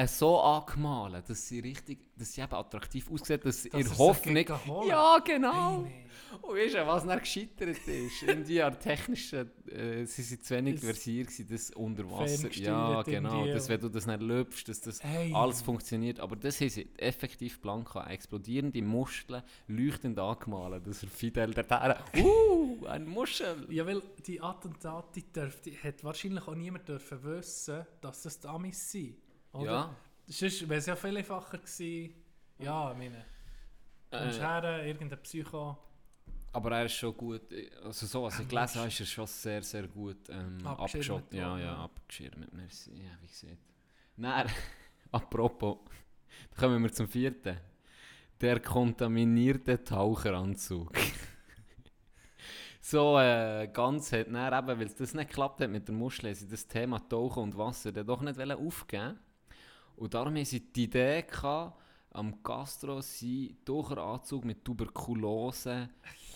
so 0.09 0.41
angemalt, 0.41 1.29
dass 1.29 1.49
sie 1.49 1.61
richtig, 1.61 1.99
dass 2.17 2.33
sie 2.33 2.41
eben 2.41 2.55
attraktiv 2.55 3.11
aussieht, 3.11 3.45
dass, 3.45 3.65
Dass 3.65 3.75
ihr 3.75 3.99
Hoffnung... 3.99 4.47
Ja, 4.87 5.19
genau! 5.19 5.85
Hey, 5.85 6.07
Und 6.43 6.57
weißt 6.57 6.75
du, 6.75 6.87
was 6.87 7.07
dann 7.07 7.19
gescheitert 7.19 7.77
ist? 7.87 8.23
Irgendwie 8.27 8.63
an 8.63 8.79
technischen, 8.79 9.51
äh, 9.69 10.05
sie 10.05 10.23
sind 10.23 10.45
zu 10.45 10.55
wenig 10.55 10.81
versiert 10.81 11.29
gewesen, 11.29 11.47
das 11.51 11.71
unter 11.71 12.11
Wasser. 12.11 12.39
Ferngesteuert 12.39 12.67
Ja, 12.67 13.03
genau. 13.03 13.47
Dass, 13.47 13.69
wenn 13.69 13.81
du 13.81 13.89
das 13.89 14.07
nicht 14.07 14.23
löpfst, 14.23 14.69
dass 14.69 14.81
das 14.81 15.03
Hey. 15.03 15.33
alles 15.35 15.63
funktioniert. 15.63 16.21
Aber 16.21 16.37
das 16.37 16.61
haben 16.61 16.69
sie 16.69 16.89
effektiv 16.97 17.61
blank 17.61 17.93
gehabt. 17.93 18.11
Explodierende 18.11 18.83
Muscheln, 18.83 19.43
leuchtend 19.67 20.19
angemalt. 20.19 20.87
dass 20.87 21.03
er 21.03 21.09
Fidel 21.09 21.53
der 21.53 21.65
uh, 22.17 22.87
eine 22.87 23.05
Muschel! 23.05 23.67
Ja, 23.71 23.87
weil 23.87 24.03
die 24.27 24.41
Attentate 24.41 25.09
die 25.15 25.33
dürfte, 25.33 25.71
hat 25.83 26.05
wahrscheinlich 26.05 26.47
auch 26.47 26.55
niemand 26.55 26.89
dürfen 26.89 27.23
wissen, 27.25 27.87
dass 28.01 28.23
das 28.23 28.39
die 28.41 28.47
Amis 28.47 28.91
sind. 28.91 29.17
Oder? 29.53 29.65
Ja. 29.65 29.97
Sonst 30.27 30.69
wäre 30.69 30.79
es 30.79 30.87
ja 30.87 30.97
viel 30.97 31.17
einfacher 31.17 31.59
gewesen. 31.59 32.15
Ja, 32.59 32.93
ich 32.93 32.99
meine. 32.99 33.25
Kommst 34.11 34.39
Äh, 34.39 34.43
her, 34.43 34.87
irgendein 34.87 35.23
Psycho. 35.23 35.77
aber 36.53 36.73
er 36.73 36.87
ist 36.87 36.95
schon 36.95 37.17
gut, 37.17 37.43
also 37.85 38.07
so, 38.07 38.25
was 38.25 38.41
ich 38.41 38.49
gelesen 38.49 38.77
habe, 38.77 38.89
ist 38.89 39.01
er 39.01 39.07
schon 39.07 39.27
sehr, 39.27 39.63
sehr 39.63 39.87
gut 39.87 40.29
ähm, 40.29 40.59
Abgeschirmt 40.67 40.81
abgeschottet. 40.81 41.35
Ja, 41.35 41.59
ja, 41.59 41.77
abgeschirmt. 41.77 42.53
Merci. 42.53 42.91
Ja, 42.91 43.11
wie 43.21 43.29
gesagt. 43.29 43.59
Nein, 44.17 44.49
apropos, 45.13 45.79
kommen 46.59 46.83
wir 46.83 46.93
zum 46.93 47.09
vierten. 47.09 47.57
Der 48.41 48.59
kontaminierte 48.59 49.85
Taucheranzug. 49.85 50.93
so 52.81 53.19
äh, 53.19 53.69
ganz 53.73 54.13
hat 54.13 54.27
dann 54.33 54.53
eben, 54.59 54.81
weil 54.81 54.87
es 54.87 54.97
das 54.97 55.15
nicht 55.15 55.29
geklappt 55.29 55.61
hat 55.61 55.71
mit 55.71 55.87
der 55.87 55.95
Muschel, 55.95 56.35
sie 56.35 56.49
das 56.49 56.67
Thema 56.67 56.99
Tauchen 57.09 57.45
und 57.45 57.57
Wasser 57.57 57.93
dann 57.93 58.07
doch 58.07 58.23
nicht 58.23 58.39
wollen 58.39 58.59
aufgeben 58.59 59.19
Und 60.01 60.15
darum 60.15 60.35
haben 60.35 60.45
sie 60.45 60.61
die 60.61 60.85
Idee 60.85 61.23
gehabt, 61.23 61.79
am 62.13 62.43
Gastro 62.43 63.01
seinen 63.03 63.57
Taucheranzug 63.65 64.45
mit 64.45 64.65
Tuberkulose 64.65 65.91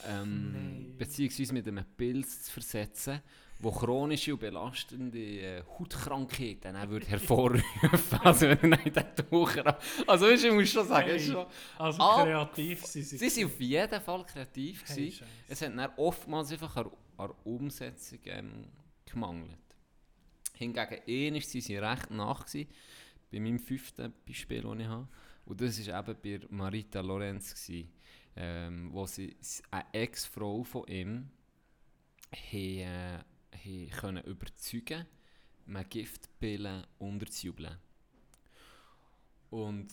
ähm, 0.07 0.95
beziehungsweise 0.99 1.53
mit 1.55 1.67
einem 1.67 1.85
Pilz 1.97 2.45
zu 2.45 2.53
versetzen, 2.53 3.23
wo 3.59 3.71
chronische 3.73 4.35
und 4.35 4.41
belastende 4.41 5.19
äh, 5.19 5.63
Hautkrankheiten 5.79 6.75
dann 6.75 6.91
würde 6.91 7.07
hervorrufen. 7.07 7.65
also 8.23 8.49
wenn 8.49 8.73
er 8.73 8.79
nicht 8.85 8.95
den 8.95 9.17
Taucher 9.31 9.79
Also 10.07 10.27
weißt, 10.27 10.45
ich 10.45 10.53
muss 10.53 10.69
schon 10.69 10.87
sagen, 10.87 11.09
ist 11.09 11.27
schon, 11.27 11.47
Also 11.79 12.03
Ah, 12.03 12.23
kreativ 12.23 12.85
sind 12.85 13.05
sie. 13.07 13.17
sie 13.17 13.29
sind 13.31 13.47
auf 13.47 13.59
jeden 13.61 14.01
Fall 14.03 14.25
kreativ 14.27 14.85
Hey, 14.87 14.97
gewesen. 14.97 15.27
Es 15.49 15.63
hat 15.63 15.77
dann 15.77 15.91
oftmals 15.97 16.53
einfach 16.53 16.77
an, 16.77 16.91
an 17.17 17.31
Umsetzung 17.45 18.19
ähm, 18.27 18.67
gemangelt. 19.07 19.57
Hingegen, 20.57 20.99
ähnlich 21.07 21.53
waren 21.53 21.61
sie 21.63 21.77
recht 21.79 22.11
nach 22.11 22.45
gewesen, 22.47 22.69
bei 23.35 23.41
meinem 23.41 23.59
fünften 23.59 24.13
Beispiel, 24.27 24.63
das 24.63 24.79
ich 24.79 24.87
habe. 24.87 25.09
Und 25.45 25.61
das 25.61 25.87
war 25.89 26.09
eben 26.09 26.21
bei 26.23 26.47
Marita 26.51 27.01
Lorenz, 27.01 27.53
gewesen, 27.53 27.91
ähm, 28.37 28.93
wo 28.93 29.07
sie 29.07 29.37
eine 29.71 29.85
Ex-Frau 29.93 30.63
von 30.63 30.87
ihm 30.87 31.31
haben, 32.33 33.25
äh, 33.51 33.87
können 33.89 34.23
überzeugen 34.25 35.05
man 35.67 35.89
Giftpillen 35.89 36.87
unterzujubeln. 36.99 37.79
Und 39.51 39.89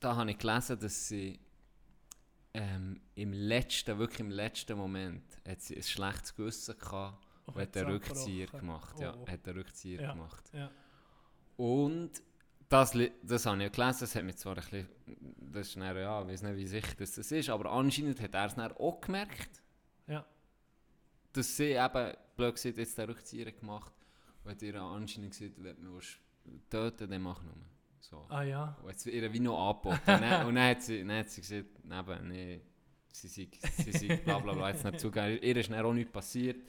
da 0.00 0.16
habe 0.16 0.30
ich 0.32 0.38
gelesen, 0.38 0.78
dass 0.80 1.08
sie 1.08 1.38
ähm, 2.54 3.00
im 3.14 3.32
letzten, 3.32 3.98
wirklich 3.98 4.20
im 4.20 4.30
letzten 4.30 4.76
Moment, 4.76 5.22
hat 5.46 5.60
sie 5.60 5.76
ein 5.76 5.82
schlechtes 5.82 6.34
Gewissen 6.34 6.76
gehabt 6.78 7.22
Oh, 7.46 7.52
und 7.52 7.60
hat 7.60 7.76
einen 7.76 7.90
Rückzieher 7.90 8.46
abgebrochen. 8.46 8.66
gemacht. 8.66 8.98
Ja, 9.00 9.14
Oh. 9.14 9.28
hat 9.28 9.46
einen 9.46 9.58
Rückzieher 9.58 10.00
Ja. 10.02 10.12
gemacht. 10.12 10.50
Ja. 10.52 10.70
Und 11.56 12.10
das, 12.68 12.96
das 13.22 13.46
habe 13.46 13.64
ich 13.64 13.72
gelesen, 13.72 13.98
das 14.00 14.14
hat 14.14 14.24
mich 14.24 14.36
zwar 14.36 14.56
ein 14.56 14.62
bisschen, 14.62 14.88
das 15.52 15.68
ist 15.68 15.76
dann, 15.76 15.96
ja, 15.96 16.22
ich 16.22 16.28
weiß 16.28 16.42
nicht, 16.42 16.56
wie 16.56 16.66
sicher 16.66 16.94
das, 16.98 17.12
das 17.14 17.30
ist, 17.32 17.48
aber 17.48 17.70
anscheinend 17.70 18.20
hat 18.20 18.34
er 18.34 18.46
es 18.46 18.54
dann 18.54 18.72
auch 18.72 19.00
gemerkt, 19.00 19.62
Ja. 20.06 20.24
dass 21.32 21.56
sie 21.56 21.72
eben, 21.72 22.12
blöd 22.36 22.54
gesagt, 22.54 22.76
jetzt 22.78 22.98
den 22.98 23.08
Rückzieher 23.08 23.52
gemacht 23.52 23.92
und 24.44 24.50
hat 24.50 24.62
ihr 24.62 24.74
anscheinend 24.80 25.30
gesagt, 25.30 25.54
wenn 25.62 25.80
du 25.82 26.00
töten 26.68 27.10
dann 27.10 27.22
mach 27.22 27.42
nur. 27.42 27.54
So. 28.00 28.26
Ah 28.28 28.42
ja. 28.42 28.76
Und 28.82 28.90
jetzt 28.90 29.06
ihr 29.06 29.32
wie 29.32 29.40
noch 29.40 29.70
angeboten. 29.70 29.98
und, 29.98 30.20
dann, 30.20 30.46
und 30.46 30.54
dann 30.54 30.68
hat 30.70 30.82
sie, 30.82 30.98
dann 31.00 31.18
hat 31.18 31.30
sie 31.30 31.40
gesagt, 31.40 31.66
eben, 31.84 32.28
nee, 32.28 32.60
sie 33.12 33.28
sei, 33.28 33.48
sie 33.82 33.92
sei 33.92 34.16
bla 34.16 34.38
bla 34.38 34.52
bla, 34.52 34.70
jetzt 34.70 34.84
nicht 34.84 35.00
zugegeben. 35.00 35.42
Ihr 35.42 35.56
ist 35.56 35.70
dann 35.70 35.84
auch 35.84 35.92
nichts 35.94 36.12
passiert, 36.12 36.62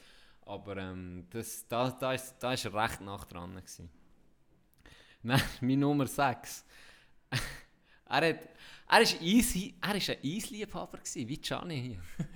aber 0.46 0.78
ähm, 0.78 1.26
das, 1.30 1.68
da, 1.68 1.92
da, 1.92 2.14
ist, 2.14 2.36
da 2.40 2.54
ist 2.54 2.66
er 2.66 2.74
recht 2.74 3.02
nach 3.02 3.26
dran. 3.26 3.56
Gewesen. 3.56 3.90
Dann, 5.28 5.42
mein 5.62 5.80
Nummer 5.80 6.08
6. 6.08 6.66
er, 8.06 8.16
hat, 8.16 8.40
er, 8.90 9.02
ist 9.02 9.22
Eis, 9.22 9.56
er 9.82 9.96
ist 9.96 10.10
ein 10.10 10.18
Eisliebhaber, 10.24 10.98
gewesen, 10.98 11.28
wie 11.28 11.38
Gianni 11.38 11.82
hier. 11.82 12.28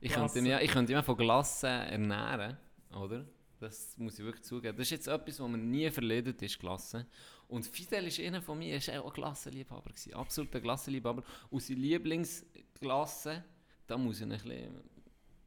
Ich 0.00 0.12
könnte, 0.12 0.38
ihn, 0.38 0.46
ja, 0.46 0.60
ich 0.60 0.70
könnte 0.70 0.92
ihn 0.92 1.02
von 1.02 1.16
Glassen 1.16 1.66
ernähren, 1.66 2.56
oder? 2.94 3.26
Das 3.60 3.96
muss 3.98 4.18
ich 4.18 4.24
wirklich 4.24 4.44
zugeben. 4.44 4.76
Das 4.76 4.86
ist 4.86 4.90
jetzt 4.90 5.08
etwas, 5.08 5.40
was 5.40 5.48
mir 5.48 5.58
nie 5.58 5.90
verledet 5.90 6.40
ist, 6.42 6.58
Glassen. 6.60 7.04
Und 7.48 7.66
Fidel 7.66 8.06
ist 8.06 8.20
einer 8.20 8.40
von 8.40 8.58
mir, 8.58 8.74
er 8.74 8.86
war 8.94 9.02
auch 9.02 9.08
ein 9.08 9.14
Glassenliebhaber. 9.14 9.90
Gewesen, 9.90 10.14
absoluter 10.14 10.60
Glassenliebhaber. 10.60 11.24
Und 11.50 11.60
seine 11.60 11.80
Lieblingsglasse, 11.80 13.44
da 13.86 13.98
muss 13.98 14.18
ich 14.18 14.22
ein 14.22 14.28
bisschen, 14.30 14.80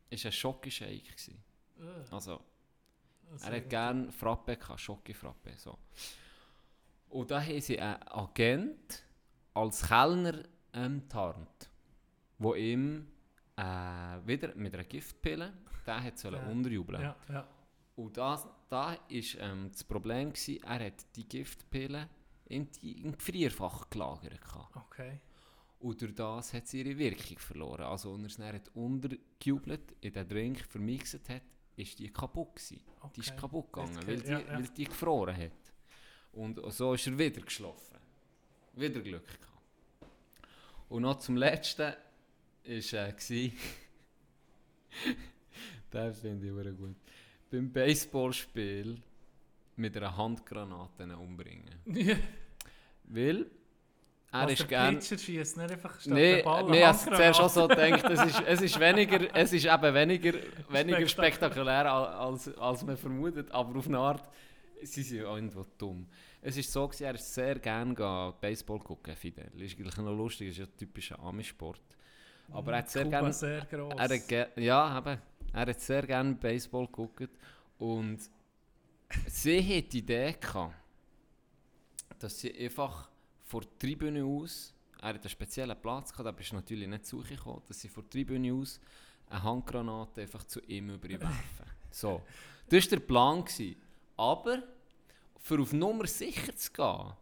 ist 0.09 0.25
ein 0.25 0.31
Schokoshake 0.31 1.03
gewesen. 1.03 1.41
Äh, 1.79 2.13
Also, 2.13 2.41
also 3.31 3.45
er 3.45 3.55
hat 3.55 3.69
gerne 3.69 4.11
Frappe 4.11 4.57
gehabt, 4.57 4.81
Schokofrappe, 4.81 5.53
so. 5.57 5.77
Und 7.11 7.29
da 7.31 7.41
haben 7.41 7.61
sie 7.61 7.79
einen 7.79 8.01
Agent 8.07 9.03
als 9.53 9.85
Kellner 9.87 10.43
ähm, 10.73 11.07
tarnt, 11.09 11.69
wo 12.37 12.55
ihm 12.55 13.07
äh, 13.57 13.63
wieder 14.25 14.55
mit 14.55 14.73
einer 14.73 14.85
Giftpille, 14.85 15.53
der 15.85 16.03
hat 16.03 16.17
sollen 16.17 16.41
Ja. 16.41 16.49
unterjubeln. 16.51 17.01
Ja, 17.01 17.15
ja. 17.29 17.47
Und 17.97 18.15
das, 18.17 18.47
da 18.69 18.93
ist 19.09 19.37
ähm, 19.39 19.69
das 19.71 19.83
Problem 19.83 20.31
gewesen, 20.31 20.63
er 20.63 20.85
hat 20.85 21.05
die 21.15 21.27
Giftpille 21.27 22.07
in 22.45 22.71
die, 22.81 23.01
Gefrierfach 23.11 23.89
gelagert. 23.89 24.39
Okay. 24.73 25.19
Und 25.79 26.01
durch 26.01 26.15
das 26.15 26.53
hat 26.53 26.67
sie 26.67 26.81
ihre 26.81 26.97
Wirkung 26.97 27.37
verloren. 27.39 27.83
Also, 27.83 28.13
als 28.13 28.39
er 28.39 28.53
es 28.53 28.63
dann 28.63 28.83
untergejubelt, 28.83 29.95
in 30.01 30.13
den 30.13 30.27
Drink 30.29 30.59
vermixt 30.61 31.27
hat, 31.27 31.41
ist 31.75 31.99
die 31.99 32.09
kaputt 32.11 32.55
gewesen. 32.55 32.81
Die 33.15 33.19
ist 33.21 33.31
Okay. 33.31 33.39
kaputt 33.41 33.73
gegangen, 33.73 33.99
weil 34.07 34.21
die, 34.21 34.29
ja, 34.31 34.39
ja. 34.39 34.53
weil 34.53 34.67
die 34.69 34.83
gefroren 34.85 35.35
hat. 35.35 35.51
Und 36.33 36.59
so 36.71 36.93
ist 36.93 37.07
er 37.07 37.17
wieder 37.17 37.41
geschlafen. 37.41 37.97
Wieder 38.73 39.01
Glück 39.01 39.25
gehabt. 39.27 40.11
Und 40.89 41.01
noch 41.03 41.19
zum 41.19 41.35
Letzten 41.37 41.93
ist 42.63 42.93
äh, 42.93 43.13
gsi- 43.17 43.51
Den 45.93 46.13
finde 46.13 46.47
ich 46.47 46.53
sehr 46.53 46.71
gut. 46.73 46.95
Beim 47.49 47.71
Baseballspiel 47.71 48.97
mit 49.75 49.97
einer 49.97 50.15
Handgranate 50.15 51.17
umbringen. 51.17 51.69
Weil 53.03 53.45
er 54.31 54.45
Was 54.45 54.53
ist 54.53 54.67
gern... 54.69 55.01
Schießt 55.01 55.57
nicht 55.57 55.71
einfach 55.71 55.99
statt 55.99 56.13
Nee, 56.13 56.35
der 56.37 56.43
Ball 56.43 56.63
nee, 56.69 56.85
habe 56.85 56.97
zuerst 56.97 57.39
auch 57.41 57.49
so 57.49 57.67
gedacht, 57.67 58.05
es 58.05 58.23
ist, 58.23 58.41
es 58.47 58.61
ist, 58.61 58.79
weniger, 58.79 59.35
es 59.35 59.51
ist 59.51 59.65
eben 59.65 59.93
weniger, 59.93 60.33
weniger 60.69 61.07
Spektakulär. 61.07 61.09
spektakulär 61.09 61.91
al- 61.91 62.07
als, 62.31 62.57
als 62.57 62.83
man 62.85 62.95
vermutet, 62.95 63.51
aber 63.51 63.77
auf 63.77 63.87
eine 63.87 63.97
Art, 63.99 64.23
sie 64.83 65.03
sind 65.03 65.19
ja 65.19 65.35
irgendwo 65.35 65.65
dumm. 65.77 66.07
Es 66.41 66.57
ist 66.57 66.71
so, 66.71 66.87
gewesen, 66.87 67.03
er 67.03 67.15
ist 67.15 67.33
sehr 67.33 67.59
gerne 67.59 68.33
Baseball 68.39 68.79
gucken, 68.79 69.15
Fidel. 69.15 69.49
Ist 69.61 69.77
eigentlich 69.77 69.97
noch 69.97 70.15
lustig, 70.15 70.49
ist 70.49 70.57
ja 70.57 70.65
typischer 70.65 71.19
Ami-Sport. 71.19 71.81
Aber 72.51 72.73
er 72.73 72.77
hat 72.79 72.89
sehr 72.89 73.05
gerne... 73.05 73.31
sehr 73.33 73.65
gross. 73.65 73.93
Er 73.97 74.09
hat 74.09 74.27
ge 74.27 74.47
ja, 74.57 74.97
eben, 74.97 75.21
er 75.53 75.65
hat 75.65 75.79
sehr 75.79 76.05
gerne 76.05 76.33
Baseball 76.33 76.85
geguckt 76.87 77.29
und 77.77 78.19
sie 79.27 79.59
hat 79.59 79.93
die 79.93 79.99
Idee 79.99 80.35
gehabt, 80.39 80.75
dass 82.19 82.39
sie 82.39 82.53
einfach 82.57 83.09
vor 83.43 83.61
der 83.61 83.79
Tribüne 83.79 84.23
aus, 84.23 84.73
er 85.01 85.09
hat 85.09 85.21
einen 85.21 85.29
speziellen 85.29 85.79
Platz 85.81 86.11
gehabt, 86.11 86.27
da 86.27 86.31
bist 86.31 86.51
du 86.51 86.55
natürlich 86.55 86.87
nicht 86.87 87.05
zu 87.05 87.19
gekommen, 87.19 87.61
dass 87.67 87.79
sie 87.79 87.89
vor 87.89 88.03
der 88.03 88.11
Tribüne 88.11 88.53
aus 88.53 88.79
eine 89.29 89.43
Handgranate 89.43 90.21
einfach 90.21 90.43
zu 90.43 90.59
ihm 90.61 90.89
überwerfen. 90.91 91.65
so, 91.91 92.21
das 92.69 92.85
war 92.85 92.89
der 92.97 93.05
Plan. 93.05 93.43
Gewesen. 93.43 93.75
Aber, 94.21 94.61
für 95.39 95.59
auf 95.59 95.73
Nummer 95.73 96.05
sicher 96.05 96.55
zu 96.55 96.71
gehen, 96.71 96.85
haben 96.85 97.15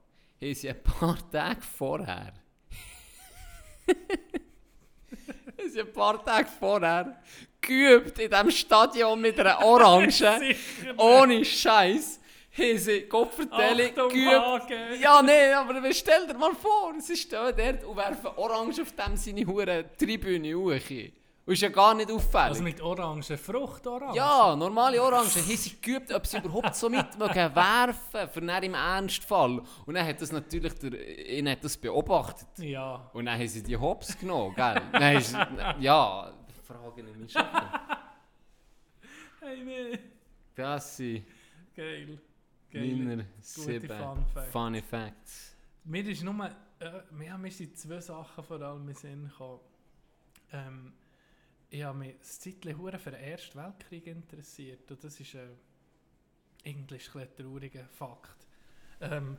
sie 0.54 0.70
ein 0.70 0.84
paar 0.84 1.18
Tage 1.32 1.62
vorher 1.62 2.34
haben 3.88 5.70
sie 5.70 5.80
ein 5.80 5.94
paar 5.94 6.24
Tage 6.24 6.50
vorher 6.60 7.22
geübt 7.62 8.20
in 8.20 8.30
diesem 8.30 8.52
Stadion 8.52 9.22
mit 9.22 9.40
einer 9.40 9.64
Orange. 9.64 10.26
Ohne 10.98 11.46
Scheiß. 11.46 12.20
Haben 12.58 12.78
sie 12.78 13.02
Kopfverteilung 13.04 14.10
geübt. 14.10 14.32
Hagen. 14.32 15.02
Ja, 15.02 15.22
nee, 15.22 15.54
aber 15.54 15.94
stell 15.94 16.28
dir 16.28 16.34
mal 16.34 16.54
vor, 16.54 16.94
sie 17.00 17.16
stehen 17.16 17.56
dort 17.56 17.84
und 17.86 17.96
werfen 17.96 18.32
Orange 18.36 18.82
auf 18.82 18.92
dem 18.92 19.16
seine 19.16 19.48
hure 19.48 19.86
Tribüne 19.98 20.54
hoch. 20.54 21.19
Und 21.50 21.54
ist 21.54 21.62
ja 21.62 21.70
gar 21.70 21.96
nicht 21.96 22.12
auffällig. 22.12 22.50
Also 22.50 22.62
mit 22.62 22.80
Orange, 22.80 23.36
Fruchtorange? 23.36 24.16
Ja, 24.16 24.56
normale 24.56 25.02
Orangen. 25.02 25.32
Haben 25.32 25.58
sie 25.58 25.82
geübt, 25.82 26.14
ob 26.14 26.28
sie 26.28 26.38
überhaupt 26.38 26.76
so 26.76 26.88
mit 26.92 27.18
mögen 27.18 27.56
werfen 27.56 28.30
für 28.32 28.42
dann 28.42 28.62
im 28.62 28.76
Ernstfall. 28.76 29.64
Und 29.88 29.96
dann 29.96 30.06
hat 30.06 30.22
das 30.22 30.32
natürlich 30.32 30.76
der, 30.76 31.28
ihn 31.28 31.50
hat 31.50 31.64
das 31.64 31.76
beobachtet. 31.76 32.50
Ja. 32.60 33.10
Und 33.14 33.26
dann 33.26 33.40
haben 33.40 33.48
sie 33.48 33.64
die 33.64 33.76
Hops 33.76 34.16
genommen, 34.16 34.54
gell? 34.54 34.80
Dann 34.92 35.16
ist, 35.16 35.36
ja, 35.80 36.32
frage 36.68 37.02
ich 37.02 37.18
mich 37.18 37.32
schon. 37.32 37.44
Hey, 39.42 39.64
nee. 39.64 40.00
Das 40.54 40.98
sind 40.98 41.26
Geil. 41.76 42.20
Geil. 42.72 42.96
meine 42.96 43.24
Gute 43.24 43.42
sieben 43.42 43.88
Fun 43.88 44.26
Facts. 44.36 44.52
Funny 44.52 44.82
Facts. 44.84 45.56
Mir 45.84 46.08
ist 46.08 46.22
nur, 46.22 46.46
äh, 46.80 46.92
mir 47.10 47.34
haben 47.34 47.50
zwei 47.50 48.00
Sachen 48.02 48.44
vor 48.44 48.62
allem 48.62 48.88
in 48.88 48.94
Sinn 48.94 49.28
gekommen. 49.28 49.62
Ähm, 50.52 50.94
ich 51.70 51.84
habe 51.84 51.98
mich 51.98 52.16
ein 52.66 52.78
hure 52.78 52.98
für 53.00 53.12
den 53.12 53.20
Ersten 53.22 53.60
Weltkrieg 53.60 54.08
interessiert 54.08 54.90
und 54.92 55.04
das 55.04 55.20
ist 55.20 55.36
äh, 55.36 55.50
eigentlich 56.66 57.14
ein 57.16 57.28
trauriger 57.36 57.88
Fakt. 57.90 58.48
Ähm, 59.02 59.38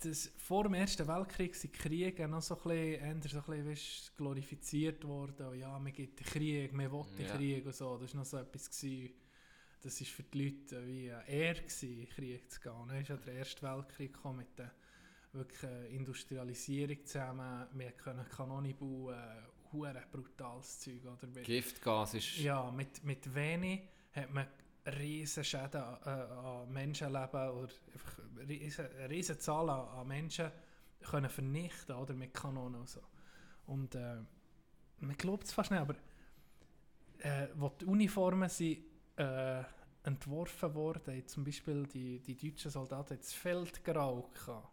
das, 0.00 0.32
vor 0.36 0.64
dem 0.64 0.74
Ersten 0.74 1.06
Weltkrieg 1.06 1.54
sind 1.54 1.72
Kriege 1.72 2.26
noch 2.26 2.42
so 2.42 2.56
ein 2.56 2.62
bisschen, 2.62 3.22
so 3.22 3.38
ein 3.38 3.44
bisschen 3.44 3.68
weißt, 3.68 4.16
glorifiziert 4.16 5.04
worden. 5.06 5.46
Und 5.46 5.58
ja, 5.58 5.78
man 5.78 5.92
gibt 5.92 6.18
den 6.18 6.26
Krieg, 6.26 6.72
man 6.72 6.90
will 6.90 7.04
den 7.16 7.26
Ja. 7.26 7.36
Krieg 7.36 7.64
und 7.66 7.74
so. 7.74 7.96
Das 7.98 8.12
war 8.12 8.20
noch 8.20 8.26
so 8.26 8.38
etwas. 8.38 8.68
Gewesen. 8.70 9.14
Das 9.80 10.00
war 10.00 10.06
für 10.06 10.22
die 10.22 10.44
Leute 10.44 10.86
wie 10.86 11.12
eine 11.12 11.28
Ehre, 11.28 11.60
gewesen, 11.60 12.08
Krieg 12.08 12.50
zu 12.50 12.60
gehen. 12.60 12.88
Dann 12.88 13.00
ist 13.00 13.08
ja 13.08 13.16
der 13.16 13.34
Erste 13.34 13.62
Weltkrieg 13.62 14.12
gekommen 14.12 14.38
mit 14.38 14.58
der 14.58 14.72
wirklich 15.32 15.62
äh, 15.62 15.94
Industrialisierung 15.94 17.04
zusammen. 17.04 17.66
Wir 17.72 17.92
können 17.92 18.28
Kanonen 18.28 18.76
bauen, 18.76 19.16
hure 19.72 20.02
brutales 20.10 20.80
Zeug. 20.80 21.04
Oder? 21.04 21.26
Mit, 21.26 21.44
Giftgas 21.44 22.14
ist. 22.14 22.38
ja, 22.38 22.70
mit, 22.70 23.02
mit 23.04 23.34
wenig 23.34 23.82
hat 24.12 24.32
man 24.32 24.46
riesen 24.98 25.44
Schäden 25.44 25.80
an, 25.80 25.98
äh, 26.04 26.08
an 26.08 26.72
Menschenleben 26.72 27.50
oder 27.50 27.72
einfach 27.92 28.18
riesen, 28.48 28.86
eine 28.86 29.10
riesen 29.10 29.38
Zahl 29.38 29.70
an, 29.70 30.06
Menschen 30.06 30.50
können 31.00 31.30
vernichten 31.30 31.96
oder 31.96 32.14
mit 32.14 32.34
Kanonen 32.34 32.80
und 32.80 32.88
so. 32.88 33.00
Und 33.66 33.94
äh, 33.94 34.16
man 35.00 35.16
glaubt 35.16 35.44
es 35.44 35.52
fast 35.52 35.70
nicht, 35.70 35.80
aber 35.80 35.94
äh, 37.18 37.48
wo 37.54 37.68
die 37.68 37.84
Uniformen 37.84 38.48
sind 38.48 38.78
äh, 39.16 39.62
entworfen 40.04 40.74
wurden, 40.74 41.16
hat 41.16 41.28
zum 41.28 41.44
Beispiel 41.44 41.86
die, 41.86 42.18
die 42.20 42.36
deutschen 42.36 42.70
Soldaten 42.70 43.16
das 43.16 43.32
Feldgrau 43.32 44.30
gehabt. 44.34 44.68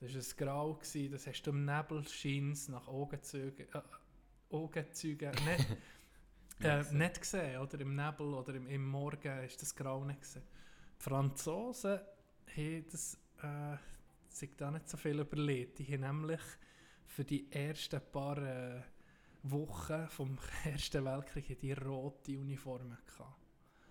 Das 0.00 0.14
war 0.14 0.20
ein 0.20 0.36
Grau, 0.36 0.74
gewesen, 0.74 1.12
das 1.12 1.26
hast 1.26 1.42
du 1.42 1.50
im 1.50 1.64
Nebelschein 1.64 2.56
nach 2.68 2.88
Augenzeugen, 2.88 3.66
äh, 3.72 3.80
Augenzeugen 4.52 5.32
nicht, 5.46 5.66
äh, 6.60 6.84
nicht 6.92 7.20
gesehen, 7.20 7.60
oder 7.60 7.80
im 7.80 7.94
Nebel 7.94 8.34
oder 8.34 8.54
im, 8.54 8.66
im 8.66 8.86
Morgen 8.86 9.44
ist 9.44 9.60
das 9.60 9.74
Grau 9.74 10.04
nicht 10.04 10.20
gesehen. 10.20 10.44
Die 10.98 11.02
Franzosen 11.02 12.00
haben 12.56 12.86
das 12.90 13.18
äh, 13.42 13.76
sich 14.28 14.56
da 14.56 14.70
nicht 14.70 14.88
so 14.88 14.96
viel 14.96 15.18
überlegt. 15.18 15.78
Die 15.78 15.86
haben 15.86 16.00
nämlich 16.00 16.40
für 17.06 17.24
die 17.24 17.50
ersten 17.52 18.00
paar 18.10 18.38
äh, 18.38 18.82
Wochen 19.42 20.08
vom 20.08 20.38
Ersten 20.64 21.04
Weltkrieg 21.04 21.58
die 21.60 21.72
rote 21.72 22.38
Uniformen 22.38 22.98
gehabt. 23.06 23.42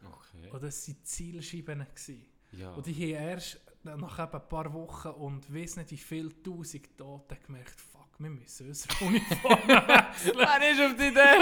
Okay. 0.04 0.50
Und 0.50 0.64
das 0.64 0.88
waren 0.88 1.04
Zielscheiben. 1.04 1.80
Gewesen. 1.80 2.26
Ja. 2.54 2.72
Und 2.74 2.86
die 2.86 2.94
haben 2.94 3.24
erst 3.24 3.62
nach 3.84 4.20
ein 4.20 4.50
paar 4.50 4.74
Wochen 4.74 5.10
und 5.10 5.54
weiss 5.54 5.76
nicht 5.78 5.92
wie 5.92 5.98
viele 5.98 6.42
tausend 6.44 6.98
Toten 6.98 7.38
gemerkt, 7.46 7.80
wir 8.22 8.30
müssen 8.30 8.68
unsere 8.68 9.06
Uniform 9.06 9.68
wechseln. 9.68 10.38
Wer 10.38 10.72
ist 10.72 10.82
auf 10.82 10.96
die 10.96 11.08
Idee 11.08 11.40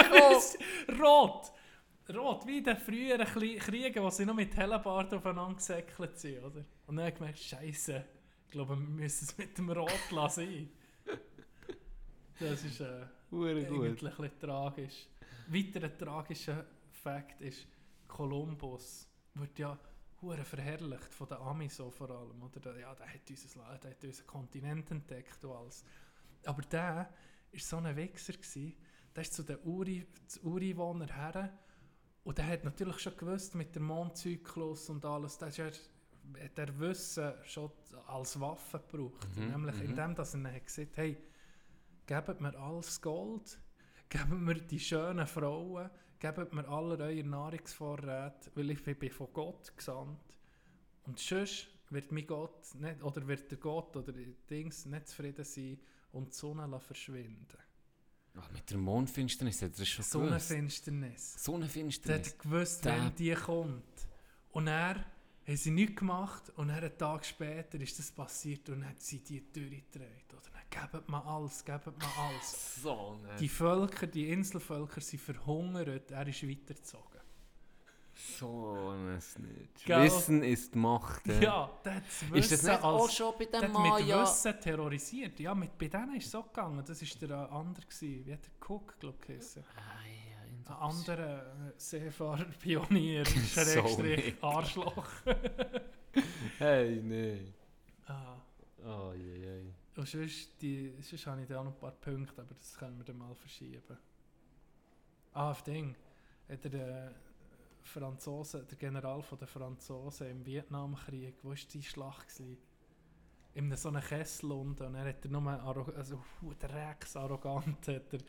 gekommen? 0.89 1.01
Rot! 1.01 1.51
Rot, 2.15 2.47
wie 2.47 2.57
in 2.57 2.63
den 2.63 2.77
früheren 2.77 3.25
Kriegen, 3.25 4.03
wo 4.03 4.09
sie 4.09 4.25
noch 4.25 4.33
mit 4.33 4.55
Hellenbart 4.55 5.13
aufeinander 5.13 5.55
gesäckelt 5.55 6.17
sind, 6.17 6.39
oder? 6.43 6.65
Und 6.87 6.95
dann 6.95 6.99
habe 7.05 7.09
ich 7.09 7.15
gemerkt, 7.15 7.39
Scheiße, 7.39 8.05
ich 8.45 8.51
glaube, 8.51 8.75
wir 8.75 8.87
müssen 8.87 9.25
es 9.25 9.37
mit 9.37 9.55
dem 9.57 9.69
Rot 9.69 9.91
lassen. 10.11 10.69
Das 12.39 12.63
ist 12.63 12.79
äh, 12.79 13.05
eigentlich 13.31 14.13
ein 14.17 14.21
bisschen 14.21 14.39
tragisch. 14.39 15.07
Weiterer 15.47 15.97
tragischer 15.97 16.65
Fakt 17.03 17.41
ist, 17.41 17.67
Kolumbus 18.07 19.07
wird 19.35 19.59
ja 19.59 19.77
hure 20.21 20.43
verherrlicht 20.43 21.13
von 21.13 21.27
den 21.27 21.37
Amis 21.37 21.75
so 21.77 21.91
vor 21.91 22.09
allem. 22.09 22.41
Oder? 22.41 22.59
Der- 22.59 22.79
Ja, 22.79 22.95
der 22.95 23.07
hat, 23.07 23.21
unser, 23.29 23.59
Land- 23.59 23.83
der 23.83 23.91
hat 23.91 24.03
unseren 24.03 24.27
Kontinent 24.27 24.89
entdeckt 24.91 25.43
und 25.43 25.51
alles. 25.51 25.83
Aber 26.45 26.61
der 26.63 26.95
war 27.51 27.59
so 27.59 27.77
ein 27.77 27.95
Wichser. 27.95 28.33
Gewesen. 28.33 28.75
Der 29.15 29.23
ist 29.23 29.33
zu 29.33 29.43
den 29.43 29.57
Uri, 29.63 30.05
Ureinwohnern 30.43 31.13
her 31.13 31.51
und 32.23 32.37
der 32.37 32.47
hat 32.47 32.63
natürlich 32.63 32.99
schon 32.99 33.17
gewusst 33.17 33.55
mit 33.55 33.75
dem 33.75 33.83
Mondzyklus 33.83 34.89
und 34.89 35.03
alles, 35.03 35.37
das 35.37 35.57
ist 35.57 35.89
hat 36.37 36.59
er 36.59 36.79
Wissen 36.79 37.33
schon 37.43 37.71
als 38.07 38.39
Waffe 38.39 38.79
gebraucht. 38.79 39.35
Mhm, 39.35 39.47
Nämlich 39.47 39.75
mhm. 39.77 39.89
indem 39.89 40.15
dass 40.15 40.33
er 40.33 40.41
dann 40.41 40.53
hat 40.53 40.65
gesagt 40.65 40.97
hey, 40.97 41.17
gebt 42.05 42.41
mir 42.41 42.57
alles 42.57 43.01
Gold, 43.01 43.59
gebt 44.09 44.29
mir 44.29 44.55
die 44.55 44.79
schönen 44.79 45.25
Frauen, 45.25 45.89
gebt 46.19 46.53
mir 46.53 46.67
alle 46.67 47.03
eure 47.03 47.23
Nahrungsvorräte, 47.23 48.51
weil 48.55 48.71
ich 48.71 48.83
bin 48.83 49.09
von 49.09 49.33
Gott 49.33 49.75
gesandt. 49.75 50.37
Und 51.05 51.17
sonst 51.19 51.67
wird 51.89 52.11
mein 52.11 52.27
Gott 52.27 52.75
nicht, 52.75 53.01
oder 53.01 53.27
wird 53.27 53.49
der 53.49 53.57
Gott 53.57 53.95
oder 53.95 54.11
die 54.11 54.35
Dings 54.49 54.85
nicht 54.85 55.07
zufrieden 55.07 55.45
sein 55.45 55.79
und 56.11 56.29
die 56.29 56.35
Sonne 56.35 56.79
verschwinden. 56.79 57.57
Ah, 58.35 58.43
mit 58.53 58.69
der 58.69 58.77
Mondfinsternis 58.77 59.61
hat 59.61 59.77
er 59.79 59.85
schon 59.85 60.03
gewusst. 60.05 60.11
Sonnenfinsternis. 60.49 61.33
Der 61.33 61.41
Sonnenfinsternis. 61.41 62.27
hat 62.29 62.39
gewusst, 62.39 62.85
Der- 62.85 62.95
wenn 63.05 63.15
die 63.15 63.33
kommt. 63.33 63.83
Und 64.51 64.67
er 64.67 64.95
haben 65.45 65.57
sie 65.57 65.71
nichts 65.71 65.95
gemacht 65.95 66.49
und 66.55 66.67
dann 66.69 66.77
einen 66.83 66.97
Tag 66.97 67.25
später 67.25 67.79
ist 67.81 67.97
das 67.99 68.11
passiert 68.11 68.69
und 68.69 68.85
hat 68.87 69.01
sie 69.01 69.19
die 69.19 69.41
Tür 69.51 69.69
gedreht. 69.69 70.25
Oder 70.31 70.49
dann 70.53 70.89
gebt 70.91 71.09
mir 71.09 71.25
alles, 71.25 71.65
gebt 71.65 71.85
mir 71.87 72.17
alles. 72.17 72.75
So, 72.83 73.15
ne. 73.23 73.35
Die 73.39 73.49
Völker, 73.49 74.07
die 74.07 74.29
Inselvölker 74.29 75.01
sind 75.01 75.19
verhungert, 75.21 76.11
er 76.11 76.27
ist 76.27 76.47
weitergezogen. 76.47 77.08
So 78.19 78.89
ein 78.91 79.21
Snitch. 79.21 79.85
Gell? 79.85 80.03
Wissen 80.03 80.43
ist 80.43 80.75
Macht. 80.75 81.25
Ja. 81.27 81.39
Ja, 81.39 81.79
das 81.83 82.21
Wissen 82.23 82.35
Ist 82.35 82.51
das 82.51 82.63
nicht 82.63 82.83
auch 82.83 83.09
schon 83.09 83.33
bei 83.39 83.45
der 83.45 83.61
dem 83.61 83.77
hat 83.77 83.99
mit? 83.99 84.07
Wissen 84.09 84.59
terrorisiert. 84.59 85.39
Ja, 85.39 85.55
mit, 85.55 85.77
bei 85.77 85.87
denen 85.87 86.15
ist 86.15 86.25
es 86.25 86.31
so 86.31 86.43
gegangen. 86.43 86.83
Das 86.85 87.01
war 87.01 87.27
der 87.27 87.37
äh, 87.37 87.53
andere. 87.55 87.85
Gewesen. 87.85 88.25
Wie 88.25 88.33
hat 88.33 88.41
der 88.43 88.69
Cook, 88.69 88.99
glaube 88.99 89.17
ich, 89.21 89.27
geheißen? 89.27 89.63
Ah, 89.75 90.05
ja, 90.05 90.73
Ein 90.73 90.81
anderer 90.81 91.45
äh, 91.45 91.71
Seefahrer-Pionier, 91.77 93.25
So 93.25 93.61
Schrägstrich, 93.61 94.25
nicht. 94.25 94.43
Arschloch. 94.43 95.05
Hey, 96.57 96.99
nee. 97.03 97.53
ah. 98.07 98.35
Oh, 98.83 99.13
je, 99.13 99.37
je. 99.37 99.61
Und 99.95 100.07
sonst, 100.07 100.59
die, 100.61 100.93
sonst 101.01 101.27
habe 101.27 101.41
ich 101.41 101.47
da 101.47 101.59
auch 101.59 101.63
noch 101.65 101.73
ein 101.73 101.79
paar 101.79 101.91
Punkte, 101.91 102.41
aber 102.41 102.53
das 102.55 102.75
können 102.77 102.97
wir 102.97 103.05
dann 103.05 103.17
mal 103.17 103.33
verschieben. 103.35 103.97
Ah, 105.33 105.51
auf 105.51 105.61
Ding. 105.63 105.95
Hat 106.49 106.63
Der, 106.63 107.07
äh, 107.07 107.11
Franzosen, 107.83 108.67
der 108.67 108.77
General 108.77 109.21
von 109.21 109.37
der 109.37 109.47
Franzosen 109.47 110.29
im 110.29 110.45
Vietnamkrieg, 110.45 111.35
wo 111.43 111.49
war 111.49 111.55
die 111.55 111.83
Schlacht? 111.83 112.27
Gewesen? 112.29 112.57
In 113.55 113.75
so 113.75 113.89
einem 113.89 114.01
Kessel 114.01 114.51
unten. 114.51 114.83
Und 114.83 114.95
er 114.95 115.05
hat 115.09 115.25
nur, 115.25 115.41
arro- 115.41 115.93
also 115.95 116.23
der 116.61 116.73
Rex, 116.91 117.15
arrogant, 117.15 117.87
hat 117.87 118.13
er 118.13 118.19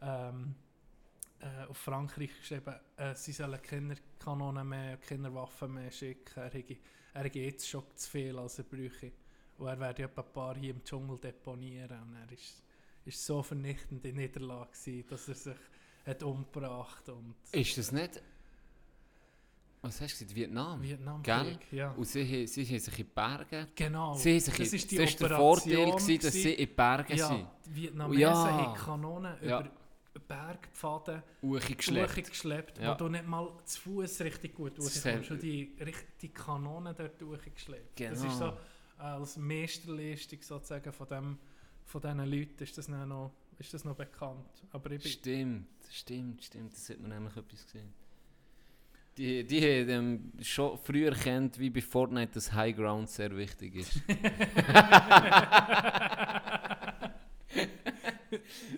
ähm, 0.00 0.54
äh, 1.40 1.64
auf 1.68 1.76
Frankreich 1.76 2.30
geschrieben, 2.38 2.74
äh, 2.96 3.14
sie 3.14 3.32
sollen 3.32 3.60
keine 3.60 3.96
Kanonen 4.18 4.68
mehr, 4.68 4.96
keine 4.98 5.34
Waffen 5.34 5.74
mehr 5.74 5.90
schicken. 5.90 6.38
Er 6.40 6.50
hätte, 6.50 6.76
er 7.14 7.24
hätte 7.24 7.38
jetzt 7.40 7.68
schon 7.68 7.84
zu 7.94 8.10
viel, 8.10 8.38
als 8.38 8.58
er 8.58 8.64
bräuchte. 8.64 9.12
Und 9.58 9.66
er 9.66 9.80
werde 9.80 10.04
etwa 10.04 10.22
ein 10.22 10.32
paar 10.32 10.56
hier 10.56 10.70
im 10.70 10.84
Dschungel 10.84 11.18
deponieren. 11.18 12.00
Und 12.02 12.14
er 12.14 12.32
ist, 12.32 12.62
ist 13.04 13.26
so 13.26 13.42
vernichtend 13.42 14.04
in 14.04 14.16
Niederlage 14.16 14.70
gewesen, 14.70 15.08
dass 15.08 15.28
er 15.28 15.34
sich 15.34 15.58
hat 16.06 16.22
umgebracht 16.22 17.08
und 17.10 17.34
Ist 17.52 17.76
das 17.76 17.92
nicht... 17.92 18.22
Was 19.80 20.00
hast 20.00 20.14
du 20.20 20.24
gesagt? 20.24 20.34
Vietnam? 20.34 20.82
Vietnamkrieg, 20.82 21.72
ja. 21.72 21.92
Und 21.92 22.04
sie, 22.04 22.24
haben- 22.24 22.46
sie 22.48 22.64
haben 22.66 22.78
sich 22.80 22.98
in 22.98 23.06
die 23.06 23.12
Berge... 23.14 23.68
Genau, 23.76 24.14
Sie 24.14 24.32
haben 24.32 24.40
sich 24.40 24.54
das 24.56 24.68
in, 24.70 24.74
ist 24.76 24.90
die 24.90 24.96
das 24.96 25.10
ist 25.10 25.20
der 25.20 25.26
Operation 25.38 25.76
Vorteil, 25.76 25.90
gewesen, 25.92 26.20
dass 26.20 26.32
gewesen. 26.32 26.42
sie 26.42 26.52
in 26.52 26.58
die 26.68 26.74
Berge 26.74 27.14
ja, 27.16 27.28
sind. 27.28 27.46
die 27.66 27.74
Vietnamesen 27.76 28.20
Ja. 28.20 28.34
haben 28.50 28.74
Kanonen 28.76 29.36
Ja. 29.42 29.60
über 29.60 29.70
Bergpfaden 30.26 31.22
Hochgeschleppt. 31.42 32.16
durchgeschleppt, 32.16 32.78
Ja. 32.78 32.92
wo 32.92 32.98
du 32.98 33.08
nicht 33.08 33.26
mal 33.26 33.52
zu 33.64 33.80
Fuß 33.82 34.20
richtig 34.22 34.54
gut 34.54 34.76
Das 34.78 35.00
durchkommst. 35.00 35.26
hat- 35.26 35.30
Und 35.36 35.42
die, 35.42 35.76
richt- 35.80 36.06
die 36.22 36.28
Kanonen 36.30 36.94
dort 36.96 37.20
durchgeschleppt. 37.20 38.00
Das 38.00 38.20
Genau. 38.20 38.32
ist 38.32 38.38
so 38.38 38.46
äh, 38.98 39.02
als 39.02 39.36
Meisterleistung 39.36 40.42
sozusagen 40.42 40.92
von, 40.92 41.06
dem, 41.06 41.38
von 41.84 42.00
diesen 42.00 42.18
Leuten 42.24 42.62
ist 42.64 42.76
das 42.76 42.86
dann 42.88 43.08
noch, 43.08 43.32
ist 43.58 43.72
das 43.72 43.84
noch 43.84 43.94
bekannt. 43.94 44.64
Aber 44.72 44.90
ich 44.90 45.02
bin, 45.02 45.12
Stimmt, 45.12 45.68
stimmt, 45.88 46.42
stimmt. 46.42 46.72
Das 46.72 46.88
hat 46.90 46.98
man 47.00 47.10
nämlich 47.10 47.36
etwas 47.36 47.64
gesehen. 47.64 47.94
Die, 49.18 49.44
die 49.44 49.60
haben 49.60 50.32
schon 50.40 50.78
früher 50.78 51.08
erkannt, 51.12 51.58
wie 51.58 51.70
bei 51.70 51.80
Fortnite 51.80 52.34
das 52.34 52.52
High 52.52 52.76
Ground 52.76 53.10
sehr 53.10 53.36
wichtig 53.36 53.74
ist. 53.74 54.00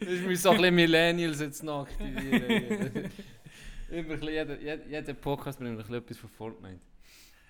das 0.01 0.09
ist 0.09 0.27
mir 0.27 0.37
so 0.37 0.51
ein 0.51 0.57
bisschen 0.57 0.75
Millennials 0.75 1.41
jetzt 1.41 1.63
noch 1.63 1.83
aktivieren. 1.87 3.11
Jeder, 3.91 4.61
jeder, 4.61 4.87
jeder 4.87 5.15
Podcast 5.15 5.59
bringt 5.59 5.73
ein 5.73 5.77
bisschen 5.79 5.97
etwas 5.97 6.17
von 6.17 6.31
Fortnite. 6.31 6.79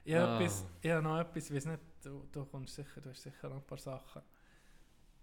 ich 0.07 0.15
Ah. 0.17 0.39
habe 0.41 1.03
noch 1.03 1.21
etwas, 1.21 1.51
ich 1.51 1.55
weiß 1.57 1.67
nicht, 1.67 1.81
du, 2.03 2.27
du 2.33 2.47
kommst 2.47 2.75
sicher, 2.77 2.99
du 3.03 3.11
hast 3.11 3.23
sicher 3.23 3.51
noch 3.51 3.57
ein 3.57 3.67
paar 3.67 3.77
Sachen. 3.77 4.23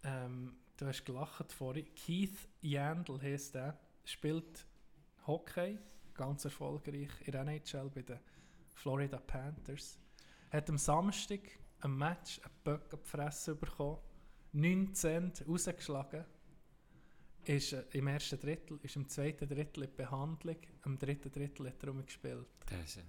Ähm, 0.04 0.54
du 0.78 0.86
hast 0.86 1.04
gelacht 1.04 1.52
vorhin. 1.52 1.88
Keith 1.96 2.38
Yandel 2.62 3.20
heisst 3.20 3.56
der, 3.56 3.80
spielt 4.06 4.68
Hockey, 5.26 5.80
ganz 6.18 6.44
erfolgreich 6.44 7.10
in 7.26 7.32
der 7.32 7.42
NHL 7.42 7.90
bei 7.94 8.02
den 8.02 8.20
Florida 8.74 9.18
Panthers. 9.18 9.98
Hat 10.52 10.70
am 10.70 10.78
Samstag 10.78 11.42
ein 11.82 11.96
Match 11.96 12.40
einen 12.44 12.54
Böck 12.64 12.94
auf 12.94 13.04
die 13.04 13.10
Fresse 13.10 13.56
bekommen, 13.56 14.00
19 14.54 15.32
rausgeschlagen. 15.48 16.26
Ist 17.46 17.74
äh, 17.74 17.86
im 17.94 18.08
ersten 18.08 18.40
Drittel, 18.40 18.80
ist 18.82 18.96
im 18.96 19.08
zweiten 19.08 19.48
Drittel 19.48 19.84
in 19.84 19.96
Behandlung, 19.96 20.58
im 20.86 20.98
dritten 21.00 21.32
Drittel 21.32 21.68
hat 21.68 21.82
er 21.82 21.90
rumgespielt. 21.90 22.48
Das 22.66 23.00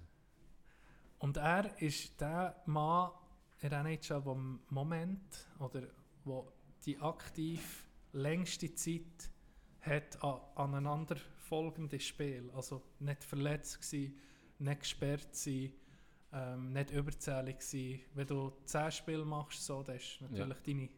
Und 1.17 1.37
er 1.37 1.81
ist 1.81 2.19
der 2.21 2.61
Mann 2.65 3.11
in 3.59 3.69
der 3.69 3.81
NHL, 3.81 4.21
der 4.21 4.31
im 4.31 4.61
Moment 4.69 5.49
oder 5.59 5.87
wo 6.23 6.51
die 6.85 6.97
aktiv 6.99 7.85
längste 8.13 8.73
Zeit 8.73 9.29
hat 9.81 10.23
an 10.23 10.39
aneinander 10.55 11.17
folgende 11.49 11.99
Spiel. 11.99 12.49
Also 12.55 12.81
nicht 12.99 13.23
verletzt 13.23 13.81
gsi, 13.81 14.13
nicht 14.59 14.79
gesperrt 14.81 15.35
sein, 15.35 15.73
ähm, 16.31 16.71
nicht 16.73 16.91
überzählig 16.91 17.61
sein. 17.61 17.99
Wenn 18.13 18.27
du 18.27 18.53
10 18.65 18.91
Spiele 18.91 19.25
machst, 19.25 19.65
so, 19.65 19.81
dann 19.83 19.95
ist 19.97 20.19
natürlich 20.21 20.57
deine 20.65 20.89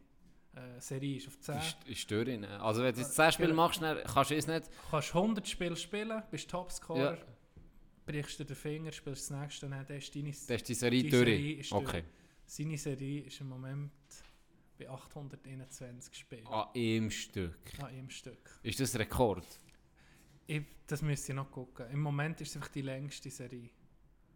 äh, 0.76 0.80
Serie 0.80 1.16
ist 1.16 1.28
auf 1.28 1.40
10. 1.40 1.56
ist, 1.56 2.10
ist. 2.10 2.12
Also 2.12 2.82
wenn 2.82 2.94
du 2.94 3.00
jetzt 3.00 3.14
10 3.14 3.32
Spiele 3.32 3.48
Genau. 3.48 3.62
machst, 3.62 3.80
dann 3.80 3.98
kannst 4.04 4.30
du 4.30 4.34
es 4.36 4.46
nicht... 4.46 4.66
Du 4.66 4.70
kannst 4.90 5.14
100 5.14 5.48
Spiele 5.48 5.76
spielen, 5.76 6.22
bist 6.30 6.50
Topscorer, 6.50 7.14
Ja. 7.16 7.18
brichst 8.04 8.38
dir 8.38 8.44
den 8.44 8.56
Finger, 8.56 8.92
spielst 8.92 9.30
das 9.30 9.40
nächste, 9.40 9.68
dann 9.70 9.86
ist 9.86 10.14
deine 10.14 10.30
Das 10.30 10.40
ist 10.50 10.68
die 10.68 10.74
Serie 10.74 11.02
Die. 11.04 11.10
Serie 11.10 11.54
ist 11.56 11.72
durch. 11.72 11.82
okay. 11.88 12.04
Seine 12.44 12.76
Serie 12.76 13.22
ist 13.22 13.40
im 13.40 13.48
Moment 13.48 13.90
bei 14.78 14.90
821 14.90 16.14
Spielen 16.14 16.46
An 16.48 16.68
einem 16.74 17.10
Stück. 17.10 17.56
an 17.78 17.86
einem 17.86 18.10
Stück. 18.10 18.58
Ist 18.62 18.78
das 18.80 18.98
Rekord? 18.98 19.46
Ich, 20.56 20.62
das 20.86 21.00
müsste 21.02 21.32
ich 21.32 21.36
noch 21.36 21.50
gucken. 21.50 21.86
Im 21.90 22.00
Moment 22.00 22.40
ist 22.40 22.50
es 22.50 22.56
einfach 22.56 22.68
die 22.68 22.82
längste 22.82 23.30
Serie. 23.30 23.70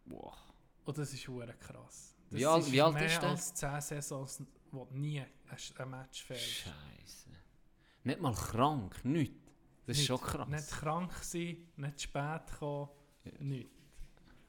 Wow. 0.07 0.35
Und 0.85 0.97
das 0.97 1.13
ist 1.13 1.27
hure 1.29 1.53
krass. 1.59 2.15
Das 2.31 2.39
Wie 2.41 2.47
alt- 2.47 2.73
wie 2.73 2.81
alt 2.83 2.95
mehr 2.95 3.07
ist 3.07 3.21
der? 3.21 3.29
als 3.31 3.55
10 3.55 3.81
Saisons, 3.81 4.43
wo 4.71 4.87
nie 4.93 5.21
ein, 5.21 5.91
Match 5.91 6.25
fährst. 6.25 6.43
Scheiße. 6.45 7.31
Nicht 8.05 8.21
mal 8.21 8.35
krank, 8.35 9.05
nichts. 9.05 9.37
Das 9.87 9.97
ist 9.97 10.01
Nicht- 10.01 10.07
schon 10.07 10.21
krass. 10.21 10.49
Nicht 10.49 10.71
krank 10.71 11.13
sein, 11.23 11.57
nicht 11.77 12.01
spät 12.03 12.43
kommen, 12.59 12.89
nichts. 13.41 13.73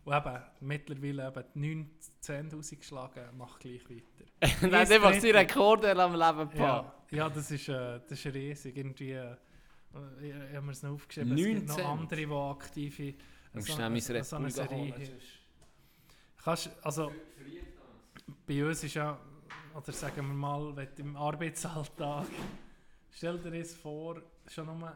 Und 0.06 0.14
eben, 0.16 0.42
mittlerweile 0.62 1.28
eben 1.28 1.90
19.000 2.24 2.78
geschlagen, 2.78 3.38
macht 3.38 3.60
gleich 3.60 3.84
weiter. 3.90 4.26
Nein, 4.62 4.74
einfach 4.90 5.12
die 5.12 5.20
Drittel. 5.20 5.36
Rekorde 5.36 5.92
am 6.02 6.14
Leben 6.14 6.58
Ja, 6.58 6.82
packen. 6.84 7.16
ja 7.16 7.30
das, 7.30 7.52
ist, 7.52 7.68
äh, 7.68 8.00
das 8.08 8.12
ist 8.26 8.34
riesig. 8.34 8.78
Irgendwie, 8.78 9.12
äh, 9.12 9.36
ich, 10.22 10.30
ich 10.30 10.56
habe 10.56 10.66
mir 10.66 10.72
es 10.72 10.84
noch 10.84 10.92
aufgeschrieben, 10.92 11.38
es 11.38 11.46
gibt 11.46 11.68
noch 11.68 11.78
19. 11.78 11.86
andere, 11.86 12.26
die 12.26 12.34
aktive 12.34 13.16
musst 13.58 13.68
so, 13.68 13.74
schnell 13.74 13.90
mein 13.90 14.02
Red 14.02 14.26
so 14.26 14.36
eine 14.36 14.52
Serie. 14.52 14.94
Kannst, 16.44 16.70
also, 16.82 17.12
bei 18.46 18.66
uns 18.66 18.84
ist 18.84 18.94
ja, 18.94 19.20
oder 19.76 19.92
sagen 19.92 20.28
wir 20.28 20.34
mal, 20.34 20.76
wenn 20.76 20.88
du 20.96 21.02
im 21.02 21.16
Arbeitsalltag, 21.16 22.28
stell 23.12 23.40
dir 23.40 23.52
das 23.52 23.74
vor, 23.74 24.22
schon 24.48 24.66
nur 24.66 24.96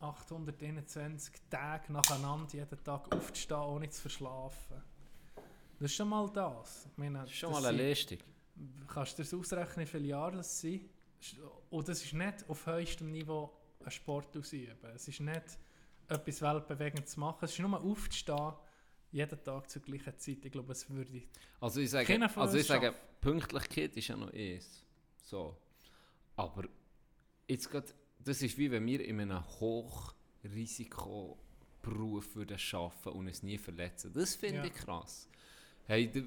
821 0.00 1.34
Tage 1.50 1.92
nacheinander 1.92 2.52
jeden 2.52 2.84
Tag 2.84 3.14
aufzustehen, 3.14 3.60
ohne 3.60 3.88
zu 3.90 4.02
verschlafen. 4.02 4.82
Das 5.78 5.90
ist 5.90 5.96
schon 5.96 6.08
mal 6.08 6.28
das. 6.32 6.86
Ich 6.90 6.98
meine, 6.98 7.20
Das 7.20 7.30
ist 7.30 7.36
schon 7.36 7.52
mal 7.52 7.64
eine 7.64 7.76
Leistung. 7.76 8.18
Kannst 8.86 9.18
du 9.18 9.22
dir 9.22 9.30
das 9.30 9.34
ausrechnen, 9.34 9.86
wie 9.86 9.90
viele 9.90 10.06
Jahre 10.08 10.36
das 10.36 10.60
sind? 10.60 10.88
Und 11.70 11.88
das 11.88 12.02
ist 12.02 12.12
nicht 12.12 12.48
auf 12.48 12.66
höchstem 12.66 13.10
Niveau 13.10 13.50
ein 13.84 13.90
Sport 13.90 14.36
ausüben. 14.36 14.76
Es 14.94 15.08
ist 15.08 15.20
nicht 15.20 15.58
etwas 16.08 16.42
weltbewegendes 16.42 17.12
zu 17.12 17.20
machen. 17.20 17.44
Es 17.44 17.52
ist 17.52 17.60
nur 17.60 17.80
aufzustehen, 17.80 18.52
jeden 19.10 19.42
Tag 19.44 19.70
zur 19.70 19.82
gleichen 19.82 20.18
Zeit. 20.18 20.44
Ich 20.44 20.52
glaube, 20.52 20.72
es 20.72 20.88
würde... 20.90 21.22
Also 21.60 21.80
ich 21.80 21.90
sage, 21.90 22.30
also 22.36 22.58
ich 22.58 22.66
sage. 22.66 22.94
Pünktlichkeit 23.20 23.96
ist 23.96 24.08
ja 24.08 24.16
noch 24.16 24.32
eins. 24.32 24.84
So. 25.22 25.56
Aber 26.36 26.64
jetzt 27.46 27.70
grad, 27.70 27.94
das 28.18 28.42
ist 28.42 28.58
wie 28.58 28.70
wenn 28.70 28.84
wir 28.86 29.04
in 29.04 29.20
einem 29.20 29.44
Hochrisikoberuf 29.60 32.34
würden 32.34 32.58
arbeiten 32.72 33.08
und 33.10 33.28
es 33.28 33.42
nie 33.42 33.58
verletzen. 33.58 34.12
Das 34.12 34.34
finde 34.34 34.58
Ja. 34.58 34.64
ich 34.64 34.74
krass. 34.74 35.28
Hey, 35.86 36.10
du, 36.10 36.24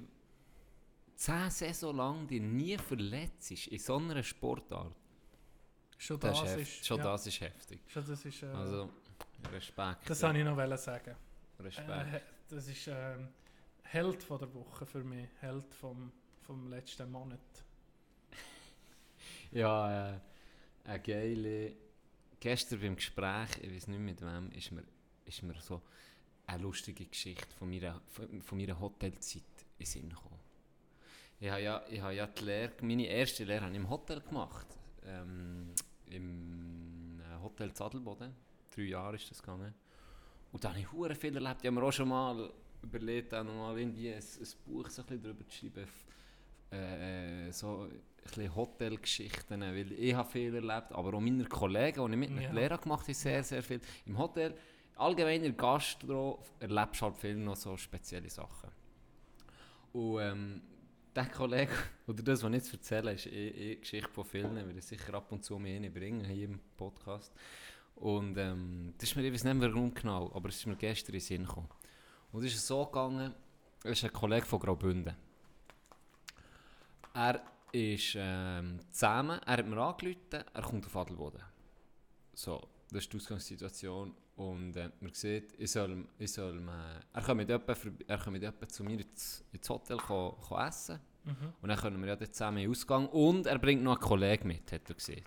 zehn 1.15 1.49
Saison 1.49 1.95
lang 1.95 2.27
dich 2.27 2.41
nie 2.41 2.77
verletzt 2.77 3.51
ist 3.51 3.67
in 3.67 3.79
so 3.79 3.97
einer 3.97 4.23
Sportart, 4.23 4.95
Schon 6.05 6.19
das, 6.19 6.39
das, 6.39 6.51
ist, 6.51 6.57
ist... 6.57 6.59
heft, 6.59 6.85
schon 6.85 6.97
ja, 6.97 7.03
das 7.03 7.27
ist 7.27 7.41
heftig. 7.41 7.79
Schon 7.87 8.05
das 8.05 8.25
ist... 8.25 8.43
Äh, 8.43 8.45
Also, 8.47 8.89
Respekt. 9.51 10.09
das 10.09 10.21
wollte 10.21 10.37
ich 10.39 10.45
noch 10.45 10.77
sagen. 10.77 11.15
Respekt. 11.59 11.89
Äh, 11.89 12.21
das 12.47 12.67
ist 12.67 12.87
ähm, 12.87 13.29
Held 13.83 14.21
von 14.21 14.37
der 14.37 14.53
Woche 14.53 14.85
für 14.85 15.03
mich. 15.03 15.27
Held 15.39 15.73
vom, 15.73 16.11
vom 16.41 16.69
letzten 16.69 17.11
Monat. 17.11 17.39
Ja, 19.51 20.13
äh, 20.13 20.19
eine 20.83 20.99
geile. 20.99 21.73
Gestern 22.39 22.81
beim 22.81 22.95
Gespräch, 22.95 23.49
ich 23.61 23.73
weiß 23.73 23.87
nicht 23.87 23.99
mit 23.99 24.21
wem, 24.21 24.51
ist 24.51 24.71
mir, 24.71 24.83
ist 25.25 25.41
mir 25.41 25.59
so 25.61 25.81
eine 26.45 26.61
lustige 26.61 27.05
Geschichte 27.05 27.47
von 27.57 27.69
meiner, 27.69 28.01
von, 28.09 28.57
meiner 28.57 28.79
Hotelzeit 28.79 29.43
in 29.79 29.85
Sinn 29.85 30.09
gekommen. 30.09 30.39
Ich 31.39 31.49
habe 31.49 31.61
ja, 31.61 31.83
ich 31.89 32.01
habe 32.01 32.13
ja 32.13 32.27
die 32.27 32.43
Lehre, 32.43 32.73
meine 32.81 33.07
erste 33.07 33.43
Lehre 33.45 33.61
habe 33.61 33.71
ich 33.71 33.77
im 33.77 33.89
Hotel 33.89 34.21
gemacht. 34.21 34.67
Ähm, 35.05 35.74
Im 36.15 37.19
äh, 37.19 37.43
Hotel 37.43 37.73
Zadelboden. 37.73 38.33
Drei 38.75 38.83
Jahre 38.83 39.15
ist 39.15 39.29
das 39.29 39.41
gegangen. 39.41 39.73
Und 40.51 40.63
da 40.63 40.69
habe 40.69 40.79
ich 40.79 40.91
hure 40.91 41.15
viel 41.15 41.35
erlebt. 41.35 41.57
Ich 41.61 41.67
habe 41.67 41.79
mir 41.79 41.83
auch 41.85 41.91
schon 41.91 42.09
mal 42.09 42.51
überlegt, 42.81 43.33
auch 43.33 43.43
noch 43.43 43.53
mal 43.55 43.77
irgendwie 43.77 44.13
ein, 44.13 44.19
ein 44.19 44.47
Buch 44.65 44.89
so 44.89 45.01
ein 45.01 45.07
bisschen 45.07 45.23
darüber 45.23 45.47
zu 45.47 45.55
schreiben. 45.57 45.83
f- 45.83 46.05
Äh, 46.71 47.51
so 47.51 47.83
ein 47.83 48.01
bisschen 48.23 48.53
Hotelgeschichten, 48.55 49.61
weil 49.61 49.91
ich 49.93 50.13
habe 50.15 50.29
viel 50.29 50.53
erlebt, 50.55 50.91
aber 50.91 51.13
auch 51.13 51.21
meine 51.21 51.45
Kollegen, 51.45 52.05
die 52.11 52.25
ich 52.25 52.29
mit 52.31 52.43
ja. 52.43 52.51
Lehrer 52.51 52.79
gemacht 52.79 53.03
habe, 53.03 53.13
sehr, 53.13 53.43
sehr 53.43 53.61
viel. 53.61 53.79
Im 54.07 54.17
Hotel, 54.17 54.55
allgemein 54.95 55.43
in 55.43 55.43
der 55.43 55.51
Gastro, 55.53 56.43
erlebst 56.59 56.99
du 57.01 57.05
halt 57.05 57.17
viel 57.17 57.35
noch 57.37 57.55
so 57.55 57.77
spezielle 57.77 58.29
Sachen. 58.29 58.69
Und 59.93 60.19
ähm, 60.21 60.61
der 61.15 61.27
Kollege, 61.27 61.71
oder 62.07 62.21
das, 62.21 62.43
was 62.43 62.49
ich 62.49 62.55
jetzt 62.55 62.73
erzähle, 62.73 63.13
ist 63.13 63.25
eh, 63.27 63.49
eh 63.49 63.75
Geschichte 63.77 64.09
von 64.09 64.25
vielen, 64.25 64.55
weil 64.55 64.77
ich 64.77 64.85
sicher 64.85 65.13
ab 65.13 65.31
und 65.31 65.43
zu 65.43 65.57
mehr 65.57 65.89
bringen 65.89 66.25
hier 66.25 66.45
im 66.45 66.59
Podcast. 66.75 67.33
Und 67.95 68.37
ähm, 68.37 68.93
das 68.97 69.09
ist 69.09 69.15
mir, 69.15 69.23
ich 69.23 69.31
nicht 69.31 69.43
mehr 69.43 69.73
warum 69.73 69.93
genau, 69.93 70.31
aber 70.33 70.49
es 70.49 70.57
ist 70.57 70.67
mir 70.67 70.75
gestern 70.75 71.13
in 71.13 71.19
den 71.19 71.21
Sinn 71.21 71.45
gekommen. 71.45 71.69
Und 72.31 72.43
es 72.43 72.53
ist 72.53 72.67
so 72.67 72.85
gegangen, 72.85 73.33
er 73.83 73.91
ist 73.91 74.03
ein 74.03 74.11
Kollege 74.11 74.45
von 74.45 74.59
Graubünden. 74.59 75.15
Er 77.13 77.41
ist 77.71 78.15
ähm, 78.17 78.79
zusammen, 78.91 79.39
er 79.45 79.57
hat 79.57 79.65
mir 79.65 79.77
angerufen, 79.77 80.19
er 80.31 80.61
kommt 80.61 80.85
auf 80.85 80.95
Adelboden. 80.97 81.41
So, 82.33 82.61
das 82.91 83.03
ist 83.03 83.13
die 83.13 83.17
Ausgangssituation. 83.17 84.13
Und 84.35 84.75
äh, 84.75 84.89
man 84.99 85.13
sieht, 85.13 85.53
ich 85.57 85.71
soll, 85.71 86.05
ich 86.19 86.33
soll, 86.33 86.57
äh, 86.57 87.01
er 87.13 87.21
kommt 87.21 87.37
mit 87.37 87.49
jemandem 87.49 87.97
er 88.07 88.31
mit 88.31 88.71
zu 88.71 88.83
mir 88.83 88.99
ins, 88.99 89.45
ins 89.51 89.69
Hotel 89.69 89.97
ko, 89.97 90.37
ko 90.41 90.59
essen. 90.59 90.99
Mhm. 91.23 91.53
Und 91.61 91.69
dann 91.69 91.77
können 91.77 92.01
wir 92.01 92.09
ja 92.09 92.15
dort 92.15 92.33
zusammen 92.33 92.57
in 92.57 92.63
den 92.63 92.71
Ausgang. 92.71 93.07
Und 93.07 93.47
er 93.47 93.57
bringt 93.57 93.81
noch 93.81 93.93
einen 93.93 94.01
Kollegen 94.01 94.47
mit, 94.47 94.71
hat 94.71 94.89
er 94.89 94.95
gesehen. 94.95 95.23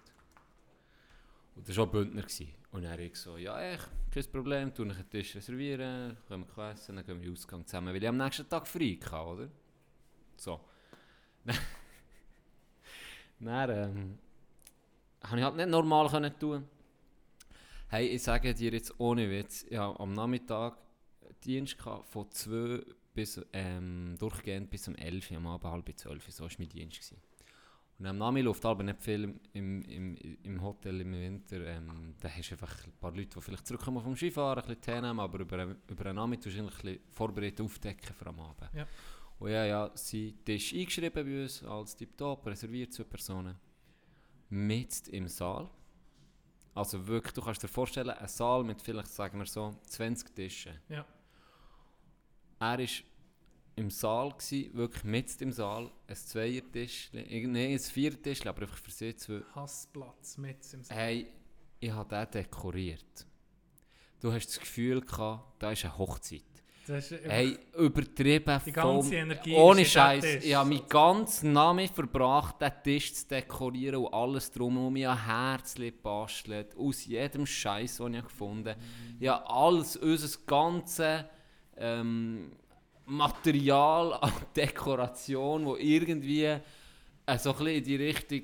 Und 1.57 1.69
das 1.69 1.77
war 1.77 1.85
auch 1.85 1.91
Bündner. 1.91 2.23
Gewesen. 2.23 2.55
Und 2.71 2.87
habe 2.87 3.03
ich 3.03 3.17
so, 3.17 3.39
ja 3.39 3.59
echt, 3.61 3.89
kein 4.11 4.31
Problem, 4.31 4.75
tu 4.75 4.83
einen 4.83 5.09
Tisch 5.09 5.37
reservieren, 5.37 6.19
können 6.29 6.45
wir 6.55 6.71
essen, 6.71 6.97
dann 6.97 7.07
gehen 7.07 7.17
wir 7.17 7.23
in 7.27 7.31
den 7.31 7.33
Ausgang 7.33 7.67
zusammen. 7.67 7.95
Weil 7.95 8.03
ich 8.03 8.09
am 8.09 8.19
nächsten 8.19 8.47
Tag 8.47 8.67
frei 8.67 8.99
hatte, 9.03 9.27
oder? 9.27 9.49
So. 10.37 10.61
dann 13.41 13.71
ähm, 13.71 14.19
habe 15.23 15.39
ich 15.39 15.45
halt 15.45 15.57
nicht 15.57 15.69
normal 15.69 16.11
können 16.11 16.39
tun. 16.39 16.69
Hey, 17.89 18.07
ich 18.09 18.23
sage 18.23 18.53
dir 18.55 18.73
jetzt 18.73 18.93
ohne 19.01 19.31
Witz, 19.31 19.65
ich 19.69 19.77
habe 19.77 19.99
am 20.01 20.13
Nachmittag 20.13 20.77
Dienst 21.45 21.77
von 21.81 22.31
2 22.31 22.83
bis, 23.15 23.41
ähm, 23.53 24.15
durchgehend 24.19 24.71
bis 24.71 24.89
um 24.89 24.95
11 24.95 25.31
Uhr, 25.31 25.39
am 25.39 25.47
Abend 25.47 25.73
halb 25.73 25.99
12 25.99 26.27
Uhr, 26.27 26.33
so 26.33 26.45
war 26.45 26.51
mein 26.59 26.69
Dienst. 26.69 26.97
Gewesen. 26.99 27.17
Und 27.99 28.07
am 28.07 28.19
Nachmittag 28.19 28.45
läuft 28.45 28.65
aber 28.67 28.83
nicht 28.85 29.01
viel 29.01 29.35
im, 29.55 29.83
im, 29.83 30.15
im, 30.43 30.63
Hotel 30.63 31.01
im 31.01 31.13
Winter. 31.13 31.67
Ähm, 31.67 32.15
da 32.21 32.29
hast 32.29 32.51
du 32.51 32.55
einfach 32.55 32.85
ein 32.85 32.93
paar 33.01 33.11
Leute, 33.13 33.31
die 33.35 33.41
vielleicht 33.41 33.67
zurückkommen 33.67 34.03
vom 34.03 34.15
Skifahren, 34.15 34.63
ein 34.63 34.67
bisschen 34.69 34.83
Tee 34.83 35.01
nehmen, 35.01 35.19
aber 35.19 35.41
über, 35.41 35.59
einen- 35.59 35.77
über 35.89 36.07
einen 36.07 36.17
Nachmittag 36.17 36.45
tust 36.45 36.59
du 36.59 36.61
ein 36.63 36.67
bisschen 36.69 37.01
vorbereitet 37.11 37.61
aufdecken 37.63 38.15
für 38.15 38.27
am 38.27 38.39
Abend. 38.39 38.71
Ja. 38.75 38.87
Und 39.41 39.51
ja, 39.51 39.65
ja, 39.65 39.91
sie 39.95 40.33
Tisch 40.45 40.75
eingeschrieben 40.75 41.25
bei 41.25 41.43
uns 41.43 41.65
als 41.65 41.97
Tip-Top, 41.97 42.47
reserviert 42.47 42.93
zwei 42.93 43.05
Personen. 43.05 43.57
Mit 44.51 45.09
im 45.09 45.27
Saal. 45.29 45.69
Also 46.79 47.05
wirklich, 47.09 47.35
du 47.35 47.43
kannst 47.43 47.61
dir 47.61 47.67
vorstellen, 47.67 48.11
ein 48.11 48.29
Saal 48.29 48.63
mit 48.63 48.81
vielleicht, 48.81 49.09
sagen 49.09 49.41
wir 49.41 49.47
so, 49.47 49.75
20 49.89 50.33
Tischen. 50.33 50.81
Ja. 50.89 51.05
Er 52.61 52.79
war 52.79 52.87
im 53.75 53.91
Saal, 53.91 54.31
gewesen, 54.31 54.75
wirklich 54.75 55.03
mit 55.03 55.43
im 55.43 55.51
Saal, 55.51 55.91
ein 56.07 56.15
Zweiertisch, 56.15 57.11
nein, 57.13 57.57
ein 57.57 57.79
Viertisch, 57.81 58.47
aber 58.47 58.63
einfach 58.63 58.79
für 58.79 58.93
sie 58.93 59.17
zwei. 59.17 59.43
Hassplatz 59.57 60.39
mit 60.39 60.73
im 60.73 60.85
Saal. 60.85 60.97
Hey, 60.97 61.33
ich 61.81 61.91
habe 61.91 62.09
den 62.09 62.31
dekoriert. 62.31 63.27
Du 64.21 64.33
hast 64.33 64.47
das 64.47 64.61
Gefühl 64.61 65.01
gehabt, 65.01 65.61
da 65.61 65.73
ist 65.73 65.85
eine 65.85 65.99
Hochzeit. 65.99 66.58
Das 66.89 67.11
ist 67.13 67.23
Hey, 67.25 67.59
übertrieben 67.77 68.61
Die 68.65 68.73
ganze 68.73 69.09
vom- 69.09 69.13
Energie 69.13 69.55
Ohne 69.55 69.85
Scheiß. 69.85 70.25
Ich 70.43 70.55
habe 70.55 70.71
meinen 70.71 70.89
ganzen 70.89 71.53
Namen 71.53 71.87
verbracht, 71.89 72.61
den 72.63 72.73
Tisch 72.83 73.13
zu 73.13 73.29
dekorieren 73.29 73.97
und 74.05 74.13
alles 74.15 74.51
drumherum. 74.51 74.97
Ich 74.97 75.05
habe 75.05 75.27
Herzchen 75.27 75.85
gebastelt, 75.85 76.75
aus 76.77 77.05
jedem 77.05 77.45
Scheiß, 77.45 77.99
den 77.99 78.15
ich 78.15 78.23
gefunden 78.25 78.71
habe. 78.71 78.81
Ich 79.21 79.29
habe 79.29 79.51
alles, 79.51 79.97
unser 79.97 80.39
ganzes 80.47 81.25
ähm, 81.77 82.53
Material 83.05 84.15
an 84.15 84.33
Dekoration, 84.57 85.67
wo 85.67 85.77
irgendwie 85.77 86.45
äh, 86.45 86.59
so 87.39 87.51
ein 87.53 87.59
bisschen 87.59 87.67
in 87.77 87.85
die 87.85 87.97
Richtung 87.97 88.43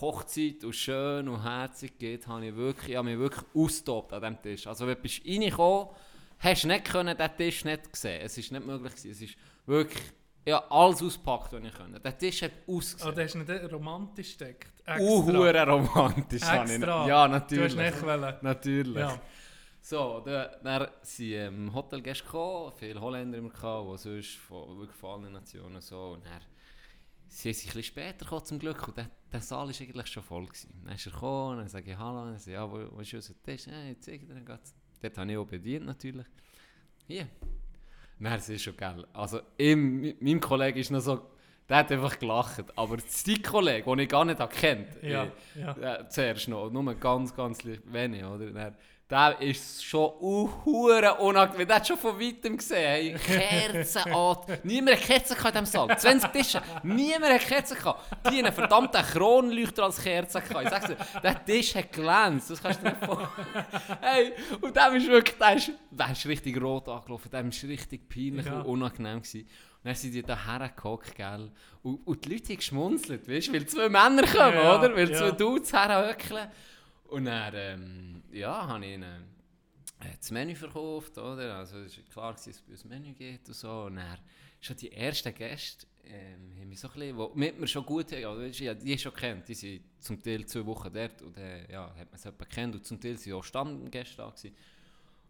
Hochzeit 0.00 0.62
und 0.62 0.76
schön 0.76 1.28
und 1.28 1.42
herzig 1.42 1.98
geht, 1.98 2.24
habe 2.28 2.46
ich, 2.46 2.54
wirklich, 2.54 2.90
ich 2.90 2.96
habe 2.96 3.08
mich 3.10 3.18
wirklich 3.18 3.44
austobt 3.52 4.12
an 4.12 4.20
diesem 4.20 4.42
Tisch. 4.42 4.66
Also 4.68 4.86
wenn 4.86 4.94
du 4.94 5.00
bist 5.02 5.22
reingekommen 5.26 5.88
hast 6.40 6.64
du 6.64 6.68
nicht 6.68 6.84
können, 6.84 7.16
den 7.16 7.36
Tisch 7.36 7.64
nicht 7.64 7.92
gesehen. 7.92 8.20
Es 8.22 8.36
ist 8.38 8.52
nicht 8.52 8.66
möglich 8.66 8.94
gewesen. 8.94 9.10
Es 9.10 9.20
ist 9.22 9.36
wirklich, 9.66 10.02
ja, 10.46 10.62
alles 10.70 11.02
ausgepackt, 11.02 11.52
was 11.52 11.62
ich 11.64 11.74
konnte. 11.74 12.00
Der 12.00 12.16
Tisch 12.18 12.42
hat 12.42 12.52
Oh, 12.66 12.78
ausgesehen. 12.78 13.14
der 13.14 13.24
ist 13.24 13.34
nicht 13.34 13.72
romantisch 13.72 14.32
steckt. 14.32 14.72
Uhuere 15.00 15.66
romantisch. 15.66 16.42
ich 16.42 16.48
Extra. 16.48 16.64
nicht- 16.64 17.08
Ja, 17.08 17.26
Du 17.26 17.32
natürlich. 17.32 17.76
hast 17.76 17.94
nicht 17.94 18.02
wollen. 18.06 18.34
Natürlich. 18.42 18.96
Ja. 18.96 19.20
So, 19.80 20.20
da- 20.24 20.56
dann 20.62 20.88
sind 21.02 21.32
ähm, 21.32 21.72
Hotelgäste 21.74 22.24
gekommen, 22.24 22.72
viele 22.76 23.00
Holländer 23.00 23.38
immer 23.38 23.48
gehabt, 23.50 23.88
die 23.92 23.98
sonst 23.98 24.36
von 24.36 24.78
wirklich 24.78 24.96
von 24.96 25.22
allen 25.24 25.32
Nationen 25.32 25.80
so. 25.80 26.12
Und 26.12 26.24
dann 26.26 26.40
sie 27.28 27.52
sind 27.52 27.70
ein 27.70 27.76
bisschen 27.76 27.82
später 27.84 28.24
gekommen, 28.24 28.44
zum 28.44 28.58
Glück, 28.58 28.88
und 28.88 28.96
der, 28.96 29.08
der 29.32 29.40
Saal 29.40 29.68
war 29.68 29.74
eigentlich 29.80 30.06
schon 30.06 30.22
voll. 30.22 30.46
Gewesen. 30.46 30.82
Dann 30.84 30.94
ist 30.94 31.06
er 31.06 31.12
gekommen, 31.12 31.58
dann 31.58 31.68
sage 31.68 31.90
ich 31.92 31.98
Hallo, 31.98 32.22
und 32.22 32.32
er 32.32 32.38
sagt, 32.38 32.46
ja, 32.48 32.70
wo, 32.70 32.86
wo 32.96 33.00
ist 33.00 33.14
unser 33.14 33.42
Tisch? 33.42 33.66
Ich 33.66 34.00
zeige 34.00 34.26
dir, 34.26 34.34
dann 34.34 34.44
geht's. 34.46 34.74
Dort 35.00 35.18
habe 35.18 35.30
ich 35.32 35.38
auch 35.38 35.46
bedient 35.46 35.86
natürlich. 35.86 36.26
Hier. 37.06 37.26
Ist 38.20 38.48
es 38.48 38.62
schon 38.62 38.76
geil. 38.76 39.06
Also, 39.12 39.40
ihm, 39.58 40.00
mi- 40.00 40.16
meinem 40.20 40.40
Kollegen 40.40 40.78
ist 40.78 40.90
noch 40.90 41.00
so, 41.00 41.20
der 41.68 41.76
hat 41.78 41.92
einfach 41.92 42.18
gelacht, 42.18 42.64
aber 42.76 42.96
sein 43.06 43.40
Kollege, 43.42 43.84
den 43.84 43.98
ich 44.00 44.08
gar 44.08 44.24
nicht 44.24 44.50
kennt, 44.50 45.02
Ja, 45.02 45.24
äh, 45.54 45.60
ja. 45.60 46.08
zuerst 46.08 46.48
noch, 46.48 46.70
nur 46.70 46.94
ganz, 46.94 47.34
ganz 47.36 47.58
wenig, 47.64 48.24
oder? 48.24 48.50
Dann, 48.50 48.74
der 49.10 49.40
ist 49.40 49.82
schon 49.84 50.12
uhuere 50.20 51.14
unangenehm. 51.14 51.66
Der 51.66 51.76
hat 51.76 51.86
schon 51.88 51.96
von 51.96 52.20
weitem 52.20 52.58
gesehen. 52.58 53.16
Hey, 53.18 53.70
Kerzen 53.72 54.12
an. 54.12 54.36
Niemand 54.64 54.96
hat 54.98 55.02
Kerzen 55.06 55.34
gehabt 55.34 55.56
in 55.56 55.64
diesem 55.64 55.88
Saal. 55.88 55.98
20 55.98 56.30
Tische. 56.30 56.62
Niemand 56.82 57.32
hat 57.32 57.40
Kerzen 57.40 57.78
gehabt. 57.78 58.02
Die 58.30 58.38
einen 58.38 58.52
verdammten 58.52 59.00
Kronleuchter 59.02 59.84
als 59.84 60.02
Kerzen 60.02 60.42
gehabt. 60.46 60.64
Ich 60.64 60.70
sag's 60.70 60.86
dir, 60.88 60.96
der 61.22 61.44
Tisch 61.44 61.74
hat 61.74 61.90
glänzt. 61.90 62.50
Das 62.50 62.62
kannst 62.62 62.80
du 62.80 62.84
dir 62.84 62.90
nicht 62.90 63.04
vorstellen. 63.04 63.28
Hey, 64.02 64.32
und 64.60 64.76
der 64.76 64.92
ist 64.94 65.06
wirklich, 65.08 65.38
der 65.38 65.54
ist, 65.56 65.72
der 65.90 66.10
ist 66.12 66.26
richtig 66.26 66.60
rot 66.62 66.88
angelaufen. 66.88 67.30
Der 67.30 67.44
ist 67.46 67.64
richtig 67.64 68.08
peinlich 68.10 68.44
Ja. 68.44 68.60
und 68.60 68.66
unangenehm 68.66 69.22
gewesen. 69.22 69.40
Und 69.42 69.84
dann 69.86 69.94
sind 69.94 70.12
die 70.12 70.22
da 70.22 70.36
hergehockt, 70.44 71.14
gell. 71.14 71.50
Und, 71.82 72.06
und 72.06 72.24
die 72.24 72.32
Leute 72.34 72.48
haben 72.48 72.56
geschmunzelt, 72.56 73.26
weißt 73.28 73.48
du, 73.48 73.52
weil 73.54 73.66
zwei 73.66 73.88
Männer 73.88 74.22
kommen, 74.26 74.54
Ja, 74.54 74.76
oder? 74.78 74.94
Weil 74.94 75.10
ja. 75.10 75.16
zwei 75.16 75.30
Dudes 75.30 75.72
herhöckeln. 75.72 76.48
Und 77.08 77.24
dann, 77.24 77.54
ähm, 77.56 78.22
ja, 78.32 78.68
habe 78.68 78.84
ich 78.84 78.94
ihnen 78.94 79.24
äh, 80.00 80.16
das 80.16 80.30
Menü 80.30 80.54
verkauft, 80.54 81.16
oder? 81.18 81.56
Also 81.56 81.78
es 81.78 81.96
war 81.96 82.04
klar, 82.04 82.32
dass 82.32 82.46
es 82.46 82.60
bei 82.60 82.72
uns 82.72 82.84
Menü 82.84 83.12
geht 83.14 83.48
und 83.48 83.54
so. 83.54 83.84
Und 83.84 83.96
dann 83.96 84.18
schon 84.60 84.76
die 84.76 84.92
ersten 84.92 85.34
Gäste, 85.34 85.86
ähm, 86.04 86.54
haben 86.58 86.68
mich 86.68 86.80
so 86.80 86.88
ein 86.88 86.94
bisschen, 86.94 87.16
die 87.16 87.38
mit 87.38 87.60
mir 87.60 87.66
schon 87.66 87.84
gut 87.84 88.12
haben, 88.12 88.24
also, 88.24 88.42
habe 88.42 88.76
die 88.76 88.98
schon 88.98 89.14
kennt, 89.14 89.48
die 89.48 89.54
sind 89.54 89.82
zum 90.00 90.22
Teil 90.22 90.46
zwei 90.46 90.64
Wochen 90.66 90.92
dort 90.92 91.20
und 91.22 91.36
äh, 91.36 91.70
ja, 91.70 91.88
hat 91.88 92.10
man 92.10 92.14
es 92.14 92.24
jemand 92.24 92.50
kennt 92.50 92.74
und 92.74 92.86
zum 92.86 93.00
Teil 93.00 93.16
sind 93.18 93.32
auch 93.32 93.44
Stammgäste 93.44 94.16
da 94.16 94.28
gewesen. 94.28 94.54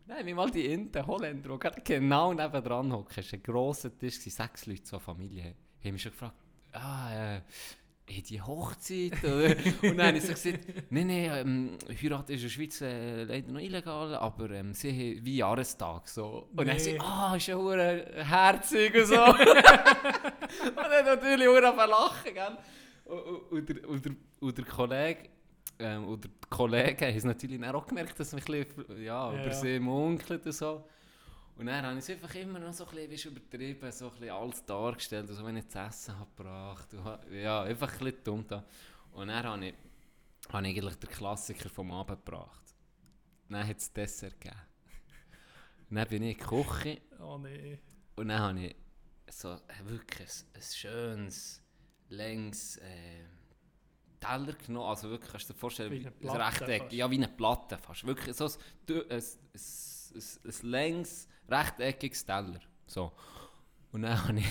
Nein, 0.07 0.27
wie 0.27 0.35
mal 0.35 0.51
die 0.51 0.67
Inten 0.67 1.07
Holländer, 1.07 1.53
die 1.53 1.59
gerade 1.59 1.81
genau 1.83 2.33
nebendran 2.33 2.93
hocken. 2.93 3.13
Es 3.17 3.33
war 3.33 3.39
ein 3.39 3.43
grosser 3.43 3.97
Tisch, 3.97 4.19
sechs 4.21 4.67
Leute, 4.67 4.87
so 4.87 4.97
eine 4.97 5.05
Familie. 5.05 5.55
haben 5.85 5.93
mich 5.93 6.03
schon 6.03 6.13
gefragt, 6.13 6.37
ah, 6.73 7.37
äh, 7.37 7.43
hey, 8.09 8.23
die 8.23 8.41
Hochzeit? 8.41 9.23
Oder? 9.23 9.55
Und 9.83 9.97
dann 9.99 10.07
habe 10.09 10.19
ich 10.19 10.25
so 10.25 10.33
gesagt, 10.33 10.61
nein, 10.91 11.07
nein, 11.07 11.31
ähm, 11.33 11.79
Heirat 12.03 12.31
ist 12.31 12.37
in 12.37 12.43
der 12.43 12.49
Schweiz 12.49 12.81
äh, 12.81 13.25
leider 13.25 13.53
noch 13.53 13.61
illegal, 13.61 14.15
aber 14.15 14.51
ähm, 14.51 14.73
sie 14.75 14.91
haben 14.91 15.25
wie 15.25 15.37
Jahrestag. 15.37 16.09
So. 16.09 16.49
Und 16.57 16.67
dann 16.67 16.77
Nee. 16.77 16.79
sie, 16.83 17.01
ah, 17.01 17.35
ist 17.37 17.47
ja 17.47 17.57
hure 17.57 18.07
herzig 18.17 18.95
und 18.95 19.07
so. 19.07 19.25
und 19.25 20.77
dann 20.77 21.05
natürlich 21.05 21.47
hure 21.47 21.73
verlachen, 21.75 22.35
gell? 22.35 22.59
Und, 23.05 23.19
und, 23.19 23.53
und, 23.53 23.69
der, 23.69 23.89
und, 23.89 24.05
der, 24.05 24.13
und 24.41 24.59
der 24.59 24.65
Kollege, 24.65 25.29
ähm, 25.79 26.09
oder 26.09 26.29
die 26.29 26.49
Kollegen 26.51 27.01
haben 27.07 27.17
es 27.17 27.25
natürlich 27.25 27.65
auch 27.65 27.87
gemerkt, 27.87 28.19
dass 28.19 28.33
mich 28.33 28.49
ein 28.49 28.67
bisschen, 28.67 29.03
ja, 29.03 29.33
Ja, 29.33 29.33
über 29.33 29.47
ja. 29.47 29.53
sie 29.55 29.79
munkelt 29.79 30.45
und 30.45 30.53
so. 30.53 30.85
Und 31.59 31.67
dann 31.67 31.85
habe 31.85 31.95
ich 31.99 32.09
es 32.09 32.11
einfach 32.11 32.35
immer 32.37 32.61
noch 32.61 32.73
so 32.73 32.87
ein 32.87 33.09
bisschen, 33.09 33.33
übertrieben, 33.37 33.91
so 33.91 34.07
ein 34.07 34.11
bisschen 34.13 34.31
alles 34.31 34.65
dargestellt, 34.65 35.29
also 35.29 35.45
wenn 35.45 35.57
ich 35.57 35.67
das 35.67 35.89
Essen 35.89 36.19
habe 36.19 36.31
gebracht 36.37 36.89
habe. 37.03 37.37
Ja, 37.37 37.63
einfach 37.63 37.93
ein 37.93 37.99
bisschen 37.99 38.25
dumm 38.25 38.47
da. 38.47 38.65
Und 39.13 39.27
dann 39.29 39.45
habe 39.45 39.67
ich, 39.67 39.75
habe 40.53 40.69
ich 40.69 40.77
eigentlich 40.79 40.95
den 40.95 41.11
Klassiker 41.11 41.69
vom 41.69 41.91
Abend 41.91 42.25
gebracht. 42.25 42.63
Dann 43.49 43.67
hat 43.67 43.77
es 43.79 43.93
Dessert 43.93 44.41
gegeben. 44.41 44.61
Dann 45.91 46.09
bin 46.09 46.23
ich 46.23 46.39
in 46.39 46.39
die 46.39 46.45
Küche 46.45 47.01
Oh 47.19 47.39
nee. 47.39 47.79
und 48.15 48.29
dann 48.29 48.41
habe 48.41 48.61
ich 48.61 48.77
so 49.31 49.53
äh, 49.55 49.59
wirklich 49.85 50.29
ein, 50.29 50.57
ein 50.57 50.63
schönes, 50.63 51.63
längs 52.11 52.77
äh, 52.77 53.25
Teller 54.21 54.53
genommen. 54.53 54.87
Also 54.91 55.09
wirklich, 55.11 55.31
kannst 55.33 55.49
du 55.49 55.55
dir 55.55 55.59
vorstellen, 55.59 55.91
Wie 55.93 56.07
ein 56.29 56.37
Rechteck. 56.37 56.83
fast. 56.83 56.93
Ja, 56.93 57.11
wie 57.11 57.17
eine 57.17 57.29
Platte 57.29 57.79
fast. 57.79 58.07
Wirklich 58.07 58.37
so 58.37 58.45
ein, 58.45 58.53
ein, 58.89 59.17
ein, 59.17 59.23
ein, 60.15 60.51
ein 60.51 60.71
längs, 60.71 61.29
rechteckiges 61.49 62.25
Teller. 62.25 62.61
So. 62.87 63.13
Und 63.93 64.03
dann, 64.03 64.23
habe 64.29 64.39
ich, 64.39 64.47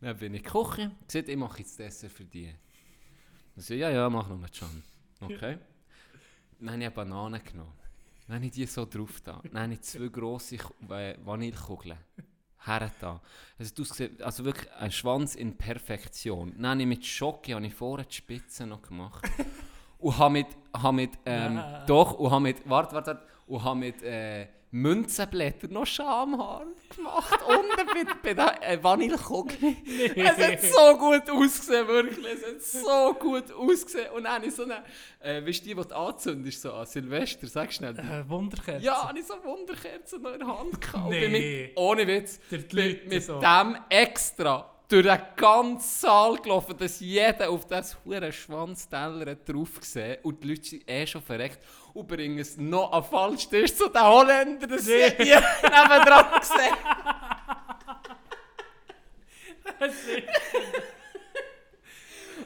dann 0.00 0.16
bin 0.18 0.34
ich 0.34 0.40
in 0.40 0.44
die 0.44 0.48
Küche, 0.50 0.90
gesagt, 1.06 1.28
ich 1.28 1.36
mache 1.36 1.58
jetzt 1.60 1.78
Dessert 1.78 2.12
für 2.12 2.24
die. 2.24 2.54
Und 3.54 3.62
sie, 3.62 3.76
ja, 3.76 3.90
ja, 3.90 4.08
mach 4.10 4.28
nur 4.28 4.40
schon. 4.52 4.82
Okay. 5.20 5.58
Dann 6.58 6.68
habe 6.70 6.78
ich 6.78 6.86
eine 6.86 6.90
Banane 6.90 7.40
genommen. 7.40 7.72
Dann 8.26 8.36
habe 8.36 8.46
ich 8.46 8.52
die 8.52 8.66
so 8.66 8.84
drauf 8.84 9.20
da. 9.22 9.40
Dann 9.52 9.62
habe 9.62 9.72
ich 9.74 9.82
zwei 9.82 10.08
grosse 10.08 10.58
Ku- 10.58 10.74
Vanillekugeln. 10.88 11.96
Her 12.64 12.90
da. 13.00 13.20
Also, 13.58 13.74
du 13.76 13.84
siehst, 13.84 14.20
also 14.20 14.44
wirklich 14.44 14.70
ein 14.72 14.90
Schwanz 14.90 15.36
in 15.36 15.56
Perfektion. 15.56 16.52
Dann 16.56 16.66
habe 16.72 16.80
ich 16.82 16.86
mit 16.88 17.06
Schocke 17.06 17.54
habe 17.54 17.64
ich 17.66 17.74
vorne 17.74 18.04
die 18.04 18.14
Spitze 18.14 18.66
noch 18.66 18.82
gemacht. 18.82 19.24
und 19.98 20.18
habe 20.18 20.32
mit, 20.32 20.48
habe 20.76 20.96
mit 20.96 21.10
ähm, 21.24 21.54
Nein. 21.54 21.86
doch, 21.86 22.14
und 22.14 22.30
habe 22.30 22.42
mit, 22.42 22.68
warte, 22.68 22.94
warte, 22.96 23.06
warte, 23.14 23.26
und 23.46 23.62
habe 23.64 23.78
mit 23.78 24.02
äh, 24.02 24.46
Münzenblättern 24.72 25.72
noch 25.72 25.86
Schamhaar 25.86 26.64
gemacht. 26.94 27.38
Unten 27.48 27.86
bei, 27.86 28.12
bei 28.22 28.34
der 28.34 28.70
äh, 28.72 28.82
Vanillekugel. 28.82 29.56
Es 30.16 30.36
hat 30.36 30.60
so 30.62 30.98
gut 30.98 31.30
ausgesehen, 31.30 31.86
wirklich. 31.88 32.26
Es 32.34 32.74
hat 32.74 32.82
so 32.84 33.14
gut 33.14 33.52
ausgesehen. 33.52 34.10
Und 34.10 34.24
dann 34.24 34.34
habe 34.34 34.46
ich 34.46 34.54
so 34.54 34.64
eine, 34.64 34.82
äh, 35.20 35.46
weißt 35.46 35.60
du, 35.64 35.68
die, 35.68 35.74
die 35.74 35.88
du 35.88 35.96
anzündest, 35.96 36.60
so 36.60 36.72
an 36.72 36.86
Silvester, 36.86 37.46
sag 37.46 37.72
schnell. 37.72 37.96
Äh, 37.98 38.28
Wunderkerze. 38.28 38.84
ja, 38.84 39.08
habe 39.08 39.18
ich 39.18 39.24
so 39.24 39.34
Wunderkerzen 39.42 40.20
noch 40.20 40.32
in 40.32 40.38
der 40.40 40.48
Hand 40.58 40.80
gehabt. 40.80 41.04
Und 41.06 41.10
Nee. 41.10 41.28
mit, 41.68 41.78
ohne 41.78 42.06
Witz. 42.06 42.40
Der 42.50 42.58
Leute 42.72 43.08
mit 43.08 43.24
so. 43.24 43.40
dem 43.40 43.76
extra 43.88 44.70
durch 44.88 45.04
den 45.06 45.18
ganzen 45.36 46.00
Saal 46.00 46.36
gelaufen, 46.36 46.76
dass 46.78 47.00
jeder 47.00 47.50
auf 47.50 47.66
hure 48.04 48.32
Schwanzteller 48.32 49.34
drauf 49.34 49.80
gesehen 49.80 50.18
und 50.22 50.42
die 50.42 50.48
Leute 50.48 50.64
sind 50.64 50.88
eh 50.88 51.06
schon 51.06 51.22
verreckt 51.22 51.58
und 51.96 52.06
bringen 52.08 52.38
es 52.38 52.56
noch 52.58 52.92
an 52.92 53.02
falsch 53.04 53.48
Tisch 53.48 53.74
zu 53.74 53.88
den 53.88 54.02
Holländern, 54.02 54.68
dass 54.68 54.84
Nee. 54.84 55.08
sie 55.18 55.24
hier 55.24 55.42
nebendran 55.62 56.40
gesehen 56.40 56.76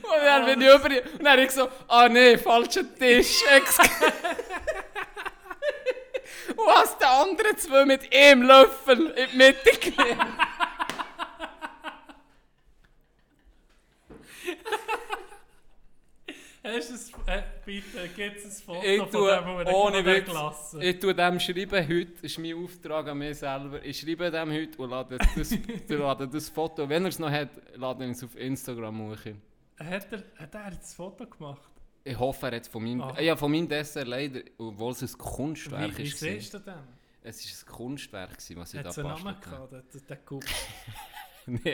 Und 0.03 0.25
dann 0.25 0.45
bin 0.47 0.61
ich 0.61 0.69
über 0.69 0.89
und 1.15 1.25
dann 1.25 1.39
ich 1.39 1.51
so, 1.51 1.69
ah 1.89 2.09
nee, 2.09 2.39
falscher 2.39 2.83
Tisch. 2.99 3.43
Und 6.57 6.67
hast 6.69 7.01
den 7.01 7.07
anderen 7.09 7.57
zwei 7.59 7.85
mit 7.85 8.15
einem 8.15 8.43
Löffel 8.43 9.11
in 9.11 9.31
die 9.31 9.37
Mitte 9.37 9.71
genommen. 9.79 10.39
Hast 16.63 16.91
du 16.91 16.95
es, 16.95 17.11
äh, 17.27 17.43
bitte, 17.65 18.07
gibt 18.15 18.37
es 18.37 18.45
ein 18.45 18.51
Foto 18.65 18.83
Ich 18.87 18.99
von 19.01 19.11
tue, 19.11 19.35
dem, 19.35 19.45
wo 19.47 19.59
wir 19.59 19.67
ohne 19.75 20.05
Witz, 20.05 20.27
gelassen 20.27 20.83
ich 20.83 20.99
tue 20.99 21.15
dem 21.15 21.41
schreiben 21.41 21.89
heute, 21.89 22.07
das 22.13 22.23
ist 22.23 22.39
mein 22.39 22.55
Auftrag 22.55 23.09
an 23.09 23.17
mich 23.19 23.39
selber, 23.39 23.83
ich 23.83 23.99
schreibe 24.01 24.31
dem 24.31 24.51
heute 24.53 24.77
und 24.83 24.91
lade 24.91 25.17
das, 25.37 25.51
lade 25.89 26.29
das 26.29 26.49
Foto, 26.51 26.87
wenn 26.87 27.05
er 27.05 27.09
es 27.09 27.19
noch 27.19 27.31
hat, 27.31 27.49
lade 27.77 28.05
ich 28.05 28.11
es 28.11 28.25
auf 28.25 28.37
Instagram 28.37 29.01
hoch. 29.11 29.17
Hat 29.79 30.13
er, 30.13 30.23
hat 30.37 30.55
er 30.55 30.73
jetzt 30.73 30.93
ein 30.93 30.97
Foto 30.97 31.27
gemacht? 31.27 31.63
Ich 32.05 32.19
hoffe, 32.19 32.47
er 32.51 32.57
hat 32.57 32.67
von 32.67 32.83
meinem, 32.83 33.01
Ah. 33.03 33.19
ja, 33.21 33.37
von 33.37 33.51
meinem 33.51 33.67
Dessert 33.69 34.07
leider, 34.07 34.41
obwohl 34.59 34.93
es 34.93 35.01
ein 35.03 35.09
Wie, 35.09 35.17
Kunstwerk 35.17 35.97
wie 35.99 36.03
ist. 36.03 36.19
siehst 36.19 36.53
du 36.55 36.59
den? 36.59 36.75
Es 37.23 37.43
ist 37.45 37.63
ein 37.67 37.73
Kunstwerk, 37.73 38.37
was 38.37 38.51
ich 38.51 38.79
Hat 38.79 38.87
da 38.87 38.91
es 38.91 38.99
einen 38.99 39.09
Namen 39.09 39.25
bastelt 39.25 39.47
habe. 39.47 39.69
gehabt, 39.69 39.95
der, 39.95 40.01
der 40.03 40.17
Kup? 40.19 40.45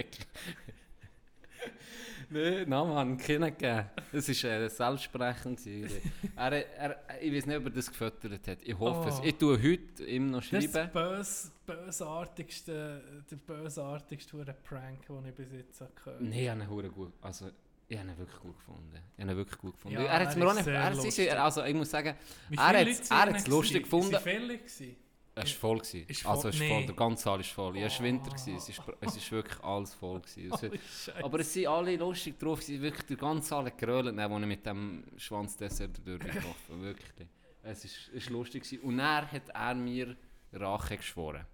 Nein, 2.29 2.69
Namen 2.69 2.95
haben 2.95 3.11
ihn 3.13 3.19
keinen 3.19 3.57
gegeben. 3.57 3.87
Das 4.13 4.29
war 4.29 4.51
äh, 4.51 4.69
selbstsprechend. 4.69 5.61
er, 6.37 6.53
er, 6.53 6.97
ich 7.21 7.35
weiß 7.35 7.47
nicht, 7.47 7.57
ob 7.57 7.65
er 7.65 7.71
das 7.71 7.89
gefüttert 7.89 8.49
hat. 8.49 8.59
Ich 8.63 8.79
hoffe 8.79 9.09
es. 9.09 9.21
Oh. 9.21 9.25
Ich 9.25 9.35
tue 9.37 9.57
heute 9.57 10.05
ihm 10.05 10.31
noch 10.31 10.45
Das 10.49 10.65
ist 10.65 10.73
schreiben. 10.73 10.93
bös, 10.93 11.53
bösartigste, 11.67 13.03
der 13.31 13.37
bösartigste 13.37 14.37
Prank, 14.65 15.07
den 15.07 15.27
ich 15.27 15.35
bis 15.35 15.53
jetzt 15.53 15.81
habe 15.81 15.93
gehört 15.95 16.21
Nein, 16.21 16.33
ich 16.33 16.49
habe 16.49 16.61
ihn 16.61 16.71
hure 16.71 16.91
gut. 16.91 17.13
Also, 17.21 17.51
ich 17.89 17.99
habe 17.99 18.09
ihn 18.11 18.19
wirklich 18.19 18.41
gut 18.41 18.57
gefunden. 18.57 18.99
Ich 19.17 19.23
habe 19.23 19.33
ihn 19.33 19.37
wirklich 19.37 19.59
gut 19.59 19.75
gefunden. 19.75 19.99
Ja, 19.99 20.05
er 20.05 20.21
hat 20.21 20.29
es 20.29 20.37
mir 20.37 20.49
auch 20.49 20.55
nicht. 20.55 21.19
Er, 21.19 21.45
also, 21.45 21.65
ich 21.65 21.75
muss 21.75 21.91
sagen, 21.91 22.15
Wie 22.49 22.57
er 22.57 23.21
hat 23.21 23.37
es 23.37 23.47
lustig 23.47 23.85
gefunden. 23.85 24.11
Sind 24.11 24.23
viele 24.23 24.59
gewesen? 24.59 24.97
Es 25.39 25.53
war 25.53 25.59
voll. 25.61 25.79
Gewesen. 25.79 26.05
Ist 26.09 26.27
also, 26.27 26.41
voll- 26.43 26.51
es 26.51 26.57
ist 26.61 26.67
voll. 26.69 26.81
nee. 26.81 26.87
Der 26.87 26.95
ganze 26.95 27.23
Saal 27.23 27.41
ist 27.41 27.51
voll. 27.51 27.77
Ja, 27.77 27.87
es 27.87 27.99
war 27.99 28.07
Winter. 28.07 28.31
Gewesen. 28.31 28.57
Es 28.57 28.69
ist, 28.71 28.83
es 29.01 29.17
ist 29.17 29.33
wirklich 29.33 29.63
alles 29.63 29.95
voll. 29.95 30.21
Gewesen. 30.21 30.71
Es 30.73 31.11
Oh. 31.21 31.25
Aber 31.27 31.41
es 31.41 31.53
sind 31.53 31.67
alle 31.67 31.97
lustig 31.97 32.39
drauf, 32.39 32.63
sie 32.63 32.81
wirklich 32.81 33.07
der 33.07 33.17
ganze 33.19 33.49
Saal 33.49 33.67
hat 33.67 33.77
gerölt, 33.79 34.19
als 34.19 34.33
ich 34.41 34.47
mit 34.47 34.65
dem 34.65 35.05
Schwanzdessert 35.17 36.07
durchgelaufen 36.07 36.81
Wirklich. 36.83 37.29
Es 37.63 37.85
ist, 37.85 38.09
es 38.09 38.15
ist 38.15 38.31
lustig. 38.31 38.63
Gewesen. 38.63 38.81
Und 38.83 38.97
dann 38.99 39.31
hat 39.31 39.49
er 39.53 39.75
mir 39.75 40.17
Rache 40.53 40.97
geschworen. 40.97 41.45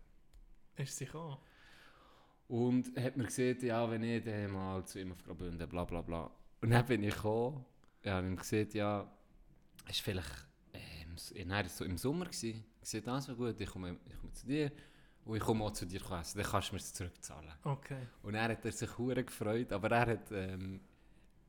Ist 0.77 0.97
sie 0.97 1.07
gekommen? 1.07 1.37
Und 2.49 2.97
hat 2.97 3.17
mir 3.17 3.25
gesagt, 3.25 3.63
ja, 3.63 3.91
wenn 3.91 4.03
ich 4.05 4.23
dann 4.23 4.53
mal 4.53 4.85
zu 4.85 5.01
ihm 5.01 5.11
auf 5.13 5.25
Graubünden, 5.25 5.69
bla 5.69 5.85
bla 5.85 6.03
bla. 6.03 6.31
Und 6.61 6.71
dann 6.71 6.85
bin 6.87 7.03
ich 7.03 7.15
gekommen, 7.15 7.65
ja, 8.05 8.19
und 8.19 8.27
ihm 8.27 8.37
gesagt, 8.37 8.75
ja, 8.75 9.11
es 9.89 9.99
war 9.99 10.05
vielleicht 10.05 10.47
s- 11.17 11.33
nein, 11.37 11.65
das 11.65 11.73
war 11.73 11.79
so 11.79 11.85
im 11.85 11.99
Sommer. 11.99 12.25
Gewesen. 12.27 12.65
Ich 12.83 12.91
gesagt, 12.91 13.09
also 13.09 13.35
gut, 13.35 13.61
ich 13.61 13.69
komme, 13.71 13.97
ich 14.09 14.19
komme 14.21 14.33
zu 14.33 14.47
dir 14.47 14.73
und 15.25 15.37
ich 15.37 15.43
komme 15.43 15.65
auch 15.65 15.73
zu 15.73 15.87
dir 15.87 16.01
essen, 16.21 16.39
dann 16.41 16.51
kannst 16.51 16.71
du 16.71 16.75
mir 16.75 16.81
es 16.81 16.93
zurückzahlen. 16.93 17.53
Okay. 17.65 18.07
Und 18.23 18.35
er 18.35 18.45
hat 18.45 18.65
er 18.65 18.73
sich 18.73 18.99
hure 18.99 19.23
gefreut, 19.25 19.73
aber 19.73 19.91
er 19.91 20.07
hat 20.07 20.31
ähm, 20.33 20.81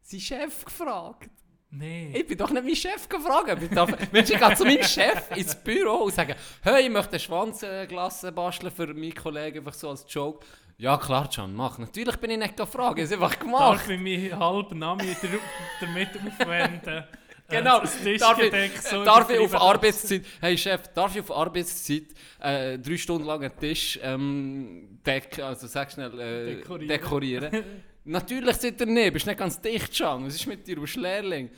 seinen 0.01 0.20
Chef 0.20 0.66
gefragt. 0.66 1.30
Nee. 1.76 2.14
Ich 2.16 2.28
bin 2.28 2.38
doch 2.38 2.51
nicht 2.51 2.64
mein 2.64 2.76
Chef 2.76 3.09
gefragt. 3.09 3.64
Ich 3.64 3.70
darf, 3.72 3.89
Mensch, 4.11 4.30
ich 4.30 4.38
gehe 4.39 4.55
zu 4.55 4.64
meinem 4.64 4.84
Chef 4.84 5.36
ins 5.36 5.55
Büro 5.55 6.03
und 6.03 6.14
sage, 6.14 6.36
hey, 6.61 6.84
ich 6.84 6.89
möchte 6.91 7.14
eine 7.14 7.20
Schwanzglasse 7.20 8.32
basteln 8.32 8.72
für 8.72 8.93
meinen 8.93 9.16
Kollegen, 9.16 9.57
einfach 9.57 9.74
so 9.74 9.89
als 9.89 10.05
Joke. 10.07 10.45
Ja 10.78 10.97
klar, 10.97 11.28
Can, 11.30 11.55
mach. 11.55 11.80
Natürlich 11.80 12.16
bin 12.18 12.30
ich 12.32 12.38
nicht 12.38 12.57
gefragt, 12.57 12.99
ich 12.99 13.05
habe 13.05 13.11
es 13.11 13.11
einfach 13.14 13.39
gemacht. 13.39 13.80
Darf 13.80 13.89
ich 13.89 13.99
mich 13.99 14.32
halb 14.34 14.72
Nami 14.74 15.16
der, 15.22 15.39
damit 15.82 16.09
aufwenden? 16.16 17.03
Genau, 17.49 17.81
das 17.81 17.97
darf 18.19 18.39
ich, 18.39 18.81
so 18.81 19.03
darf 19.03 19.29
ich 19.29 19.39
auf 19.39 19.53
Arbeitszeit, 19.55 20.23
hey 20.41 20.57
Chef, 20.57 20.87
darf 20.93 21.15
ich 21.15 21.21
auf 21.21 21.31
Arbeitszeit 21.31 22.05
äh, 22.39 22.79
drei 22.79 22.97
Stunden 22.97 23.25
lang 23.27 23.41
einen 23.41 23.57
Tisch 23.59 23.99
ähm, 24.01 24.99
decken, 25.05 25.43
also 25.43 25.67
sag 25.67 25.91
schnell, 25.91 26.19
äh, 26.19 26.55
Dekorieren. 26.55 26.87
dekorieren? 26.87 27.63
Natürlich 28.05 28.55
sind 28.57 28.79
er 28.81 28.87
nicht, 28.87 29.13
bist 29.13 29.27
nicht 29.27 29.37
ganz 29.37 29.59
dicht 29.61 29.95
schon, 29.95 30.25
was 30.25 30.35
ist 30.35 30.47
mit 30.47 30.65
dir, 30.65 30.75
du 30.75 30.81
bist 30.81 30.95
Lehrling? 30.95 31.49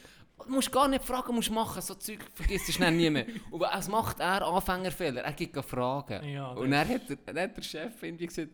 Du 0.44 0.52
musst 0.52 0.72
gar 0.72 0.88
nicht 0.88 1.04
fragen, 1.04 1.34
musst 1.34 1.50
machen, 1.50 1.82
so 1.82 1.96
Zeug 1.96 2.20
vergisst 2.34 2.68
du 2.68 2.72
schnell 2.74 2.92
nie 2.92 3.10
mehr. 3.10 3.26
Und 3.52 3.62
was 3.62 3.88
macht 3.88 4.20
er 4.20 4.46
Anfängerfehler? 4.46 5.22
Er 5.22 5.32
gibt 5.34 5.58
Fragen. 5.66 6.28
Ja, 6.28 6.50
Und 6.50 6.72
dann 6.72 6.88
hat, 6.88 7.10
der, 7.10 7.18
dann 7.26 7.40
hat 7.40 7.58
der 7.58 7.62
Chef 7.64 8.04
irgendwie 8.04 8.28
gesagt, 8.28 8.50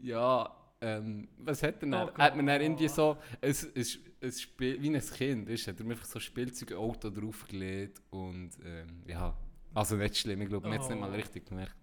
ja, 0.00 0.48
ähm, 0.80 1.28
was 1.38 1.62
hat 1.62 1.82
er 1.82 1.88
dann? 1.88 2.08
Oh 2.08 2.18
hat 2.18 2.36
man 2.36 2.46
dann 2.46 2.60
irgendwie 2.60 2.88
so 2.88 3.16
ein, 3.42 3.50
ein, 3.50 3.86
ein 4.24 4.32
Spiel, 4.32 4.80
wie 4.82 4.90
ein 4.94 5.00
Kind, 5.00 5.48
du, 5.48 5.52
hat 5.54 5.78
er 5.80 5.84
mir 5.84 5.92
einfach 5.94 6.06
so 6.06 6.18
ein 6.18 6.22
Spielzeugauto 6.22 7.10
draufgelegt 7.10 8.00
und 8.10 8.50
ähm, 8.64 9.02
ja, 9.06 9.36
also 9.74 9.96
nicht 9.96 10.16
schlimm, 10.16 10.42
ich 10.42 10.48
glaube, 10.48 10.68
man 10.68 10.78
hat 10.78 10.84
es 10.84 10.88
nicht 10.90 11.00
mal 11.00 11.10
Oh. 11.10 11.14
richtig 11.14 11.46
gemerkt. 11.46 11.74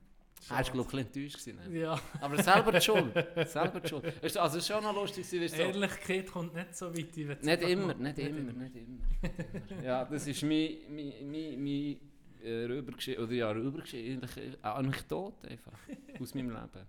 Er 0.50 0.56
war 0.56 0.64
glaube 0.64 0.90
ich 1.00 1.06
ein 1.06 1.12
bisschen 1.12 1.58
enttäuscht. 1.60 1.72
ne? 1.74 1.80
Ja, 1.82 2.02
Aber 2.20 2.42
selber 2.42 2.72
die 2.72 2.82
Schuld. 2.82 3.14
selber 3.48 3.80
die 3.80 3.88
Schuld. 3.90 4.06
Ist- 4.24 4.38
Also 4.38 4.58
es 4.58 4.64
ist 4.64 4.68
schon 4.74 4.84
noch 4.84 4.96
lustig, 4.96 5.24
weißt 5.32 5.56
so. 5.56 5.62
Ehrlichkeit 5.62 6.28
kommt 6.32 6.56
nicht 6.56 6.76
so 6.76 6.90
weit. 6.92 7.16
ich 7.16 7.28
will's 7.28 7.44
Nicht 7.44 7.64
einfach 7.64 7.70
immer, 7.70 7.94
nicht 7.94 8.18
immer, 8.18 8.52
nicht 8.54 8.76
immer. 8.76 9.84
ja, 9.84 10.04
das 10.06 10.26
ist 10.26 10.42
mein, 10.42 10.78
mein, 10.90 11.14
mein, 11.30 11.64
mein 11.64 11.98
äh, 12.44 12.66
Rübergeschichte, 12.66 13.22
oder 13.22 13.34
ja, 13.34 13.52
Rübergeschichte, 13.52 14.42
äh, 14.42 14.58
Anekdote 14.64 15.48
einfach, 15.48 15.78
aus 16.20 16.34
meinem 16.34 16.50
Leben. 16.50 16.88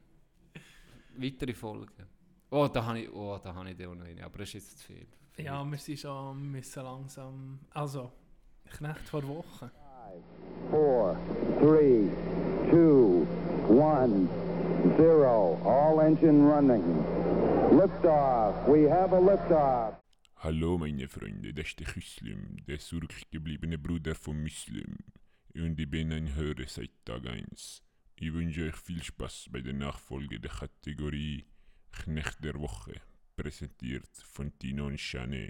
Weitere 1.18 1.52
Folgen. 1.52 2.06
Oh, 2.50 2.68
da 2.72 2.84
habe 2.84 3.00
ich, 3.00 3.12
oh, 3.12 3.38
da 3.42 3.54
habe 3.54 3.70
ich 3.70 3.76
den 3.76 3.88
auch 3.88 3.94
noch 3.94 4.06
eine, 4.06 4.24
aber 4.24 4.38
das 4.38 4.48
ist 4.48 4.54
jetzt 4.54 4.78
zu 4.78 4.86
viel. 4.86 5.06
Ja, 5.36 5.64
wir 5.64 5.78
sind 5.78 5.98
schon 5.98 6.50
müssen 6.50 6.82
langsam. 6.82 7.58
Also, 7.70 8.12
Knecht 8.70 9.08
vor 9.08 9.26
Wochen. 9.26 9.70
four, 10.70 11.16
three, 11.60 12.10
two, 12.70 13.26
one, 13.68 14.28
zero. 14.96 15.58
All 15.64 16.00
engine 16.00 16.44
running. 16.46 16.84
Liftoff. 17.72 18.66
We 18.68 18.90
have 18.90 19.12
a 19.14 19.18
liftoff. 19.20 19.94
Hallo 20.36 20.76
meine 20.76 21.08
Freunde, 21.08 21.54
das 21.54 21.68
ist 21.68 21.78
der 21.80 21.86
Küslim, 21.86 22.56
der 22.66 22.78
zurückgebliebene 22.80 23.78
Bruder 23.78 24.14
von 24.14 24.42
Muslim. 24.42 24.96
Und 25.54 25.78
ich 25.78 25.88
bin 25.88 26.12
ein 26.12 26.34
Hörer 26.34 26.66
seit 26.66 26.90
Tag 27.04 27.26
1. 27.26 27.82
Ich 28.16 28.32
wünsche 28.32 28.64
euch 28.64 28.76
viel 28.76 29.02
Spaß 29.02 29.50
bei 29.52 29.60
der 29.60 29.72
Nachfolge 29.72 30.40
der 30.40 30.50
Kategorie 30.50 31.46
Knecht 31.92 32.42
der 32.42 32.58
Woche, 32.58 32.94
präsentiert 33.42 34.08
von 34.32 34.56
Tino 34.58 34.86
und 34.86 34.98
Chane. 34.98 35.48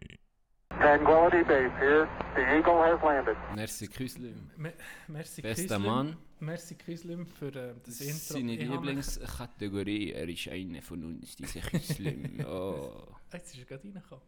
Tranquility 0.70 1.44
Base 1.44 1.74
here. 1.78 2.08
The 2.34 2.40
Eagle 2.40 2.80
has 2.82 3.00
landed. 3.02 3.36
Merci 3.54 3.86
Küslim. 3.86 4.50
Me 4.56 4.72
merci 5.08 5.42
Bester 5.42 5.62
Kislim. 5.76 5.82
Mann. 5.82 6.16
Merci 6.40 6.74
Kislim 6.74 7.26
für 7.26 7.54
äh, 7.54 7.74
das 7.84 8.00
Intro. 8.00 8.34
Seine 8.34 8.56
Lieblingskategorie, 8.56 10.12
er 10.12 10.28
ist 10.28 10.48
einer 10.48 10.80
von 10.80 11.04
uns, 11.04 11.36
dieser 11.36 11.60
Küslim. 11.60 12.40
Oh. 12.46 13.14
Jetzt 13.32 13.52
ist 13.54 13.60
er 13.60 13.64
gerade 13.66 13.84
reingekommen. 13.84 14.24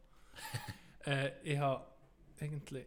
äh, 1.07 1.31
ich 1.43 1.59
habe 1.59 1.87
eigentlich. 2.41 2.87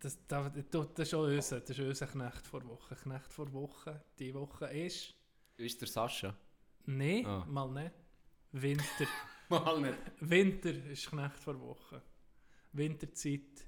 Das, 0.00 0.18
das, 0.26 0.52
das, 0.70 0.88
das 0.94 1.08
ist 1.08 1.14
auch 1.14 1.22
unser, 1.24 1.60
das 1.60 1.70
ist 1.70 1.80
unser 1.80 2.06
Knecht 2.08 2.46
vor 2.46 2.62
Woche. 2.68 2.94
Knecht 2.96 3.32
vor 3.32 3.50
Woche. 3.52 4.04
Die 4.18 4.34
Woche 4.34 4.66
ist. 4.66 5.14
Ist 5.56 5.80
der 5.80 5.88
Sascha? 5.88 6.34
Nein, 6.84 7.24
Ah. 7.24 7.46
mal 7.48 7.70
nicht. 7.70 7.92
Winter. 8.52 9.06
Mal 9.52 9.80
nicht. 9.80 9.98
Winter 10.20 10.70
ist 10.70 11.08
Knecht 11.10 11.38
vor 11.38 11.60
Woche. 11.60 12.02
Winterzeit 12.72 13.66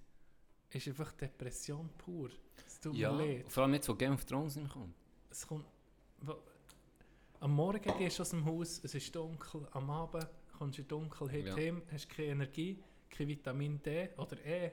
ist 0.71 0.89
einfach 0.89 1.13
Depression 1.13 1.91
pur. 1.99 2.31
Es 2.67 2.81
tut 2.81 2.95
Ja, 2.97 3.13
mir 3.13 3.37
leid. 3.39 3.53
vor 3.53 3.63
allem 3.65 3.75
jetzt, 3.75 3.89
wo 3.89 3.95
Game 3.95 4.15
of 4.15 4.25
Thrones 4.25 4.57
nicht 4.57 4.73
kommt. 4.73 4.95
Es 5.31 5.47
kommt, 5.47 5.65
am 7.41 7.53
Morgen 7.53 7.99
gehst 7.99 8.19
du 8.19 8.23
aus 8.23 8.31
dem 8.31 8.45
Haus, 8.45 8.81
es 8.83 8.95
ist 8.95 9.15
dunkel, 9.15 9.67
am 9.73 9.91
Abend 9.91 10.27
kommst 10.57 10.79
du 10.79 10.83
in 10.83 10.89
Dunkelheit 10.89 11.47
Ja. 11.47 11.57
heim, 11.57 11.83
hast 11.93 12.09
keine 12.09 12.29
Energie, 12.29 12.83
kein 13.11 13.29
Vitamin 13.29 13.83
D 13.83 14.09
oder 14.17 14.43
E, 14.45 14.71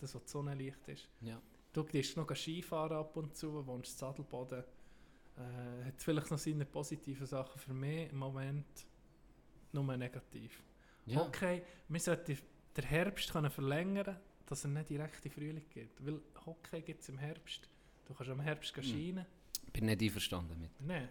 das 0.00 0.14
was 0.14 0.24
die 0.24 0.30
Sonnenlicht 0.30 0.86
ist. 0.88 1.08
Ja. 1.20 1.40
Du 1.72 1.84
gehst 1.84 2.16
noch 2.16 2.34
Skifahren 2.34 2.96
ab 2.98 3.16
und 3.16 3.34
zu, 3.36 3.64
wohnst 3.66 3.92
in 3.92 3.98
Sadelboden. 3.98 4.64
Äh, 5.36 5.84
hat 5.86 6.02
vielleicht 6.02 6.30
noch 6.30 6.38
seine 6.38 6.64
positiven 6.66 7.26
Sachen 7.26 7.58
für 7.60 7.72
mich 7.72 8.10
im 8.10 8.18
Moment, 8.18 8.66
nur 9.72 9.96
negativ. 9.96 10.62
Ja. 11.06 11.22
Okay, 11.22 11.62
wir 11.88 12.00
sollten 12.00 12.38
den 12.76 12.84
Herbst 12.84 13.32
können 13.32 13.50
verlängern 13.50 14.16
dass 14.48 14.64
er 14.64 14.70
nicht 14.70 14.88
direkt 14.88 15.24
in 15.24 15.30
Frühling 15.30 15.68
geht. 15.68 15.90
Weil 16.00 16.20
Hockey 16.46 16.80
gibt 16.80 17.02
es 17.02 17.08
im 17.10 17.18
Herbst. 17.18 17.68
Du 18.06 18.14
kannst 18.14 18.30
am 18.30 18.40
Herbst 18.40 18.74
Hm. 18.74 18.82
gehen 18.82 18.90
Schienen. 18.92 19.26
Bin 19.72 19.84
nicht 19.84 20.00
einverstanden 20.02 20.58
mit. 20.58 20.70
Nein. 20.80 21.08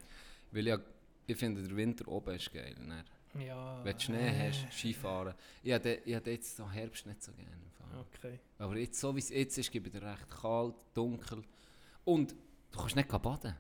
Weil 0.52 0.68
ja, 0.68 0.80
ich 1.28 1.38
finde, 1.38 1.62
der 1.62 1.76
Winter 1.76 2.08
oben 2.08 2.36
ist 2.36 2.52
geil. 2.52 2.76
Ne? 2.80 3.04
Ja. 3.46 3.84
Wenn 3.84 3.94
du 3.94 4.00
Schnee 4.00 4.28
äh, 4.28 4.50
hast, 4.50 4.74
Skifahren. 4.74 5.36
Ich 5.62 5.72
habe 5.72 6.02
ich 6.04 6.26
jetzt 6.26 6.56
so 6.58 6.70
Herbst 6.70 7.06
nicht 7.06 7.22
so 7.22 7.32
gerne. 7.34 7.52
Okay. 8.00 8.40
Aber 8.58 8.76
jetzt, 8.78 9.00
so 9.00 9.16
wie 9.16 9.20
es 9.20 9.30
jetzt 9.30 9.58
ist, 9.58 9.74
ich 9.74 9.84
dir 9.84 10.02
recht 10.02 10.30
kalt, 10.30 10.76
dunkel. 10.94 11.44
Und 12.06 12.36
du 12.72 12.78
kannst 12.80 12.96
nicht 12.96 13.08
baden. 13.10 13.56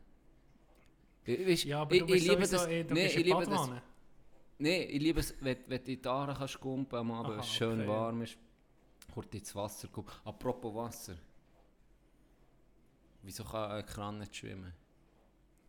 Ich, 1.23 1.47
weißt, 1.47 1.63
Ja, 1.65 1.81
aber 1.81 1.93
ich, 1.93 2.01
du 2.01 2.07
bist 2.07 2.23
ich 2.23 2.29
liebe 2.29 2.47
das. 2.47 2.67
eh, 2.67 2.83
du 2.83 2.93
nee, 2.93 3.05
ich 3.05 3.15
liebe 3.17 3.45
das. 3.45 3.69
Nee, 4.59 4.83
ich 4.83 5.01
liebe 5.01 5.19
es, 5.19 5.35
wenn, 5.39 5.57
wenn 5.67 5.83
du 5.83 5.91
in 5.91 6.01
die 6.01 6.07
Aare 6.07 6.33
kannst 6.33 6.59
kumpen 6.59 6.97
am 6.97 7.11
Abend, 7.11 7.33
wenn 7.33 7.39
es 7.39 7.47
schön 7.47 7.79
okay. 7.79 7.87
warm 7.87 8.21
ist, 8.23 8.37
kurz 9.13 9.33
ins 9.33 9.55
Wasser 9.55 9.87
kommen. 9.87 10.07
Apropos 10.25 10.73
Wasser. 10.73 11.15
Wieso 13.21 13.43
kann 13.43 13.71
ein 13.71 13.85
Kran 13.85 14.19
nicht 14.19 14.35
schwimmen? 14.35 14.73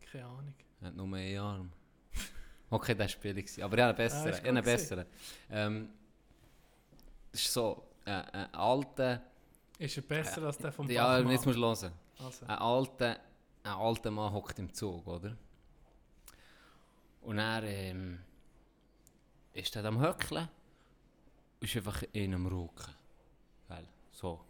Keine 0.01 0.25
Ahnung. 0.25 0.55
Er 0.81 0.87
hat 0.89 0.97
nur 0.97 1.17
einen 1.17 1.39
Arm. 1.39 1.73
Okay, 2.71 2.95
das 2.95 3.15
war 3.15 3.23
billig. 3.23 3.65
Aber 3.65 3.79
ich 3.79 3.83
habe 3.83 3.97
einen 3.97 3.97
besseren. 3.97 4.35
Ah, 4.35 4.37
ich 4.37 4.45
einen 4.45 4.65
besseren. 4.65 5.07
Ähm, 5.51 5.89
das 7.33 7.41
ist 7.41 7.53
so 7.55 7.89
äh, 8.05 8.11
ein 8.11 8.55
alter... 8.55 9.23
Ist 9.79 9.97
er 9.97 10.03
besser 10.03 10.43
als 10.43 10.59
der 10.59 10.71
vom 10.71 10.91
Ja, 10.91 11.17
Bachmann? 11.17 11.33
jetzt 11.33 11.47
musst 11.47 11.57
du 11.57 11.63
hören. 11.63 11.93
Also. 12.19 12.47
Ein 12.47 12.59
alter, 12.59 13.21
ein 13.63 13.73
alter 13.73 14.11
Mann 14.11 14.33
hockt 14.35 14.59
im 14.59 14.71
Zug, 14.75 15.07
oder? 15.07 15.35
Und 17.23 17.39
er 17.39 17.63
ähm, 17.63 18.21
ist 19.53 19.75
dann 19.77 19.87
am 19.87 20.01
Höckeln 20.01 20.49
und 21.61 21.67
ist 21.67 21.77
einfach 21.77 22.03
in 22.13 22.35
einem 22.35 22.47
Rauchen. 22.47 22.95
Gell? 23.69 23.89
So. 24.13 24.41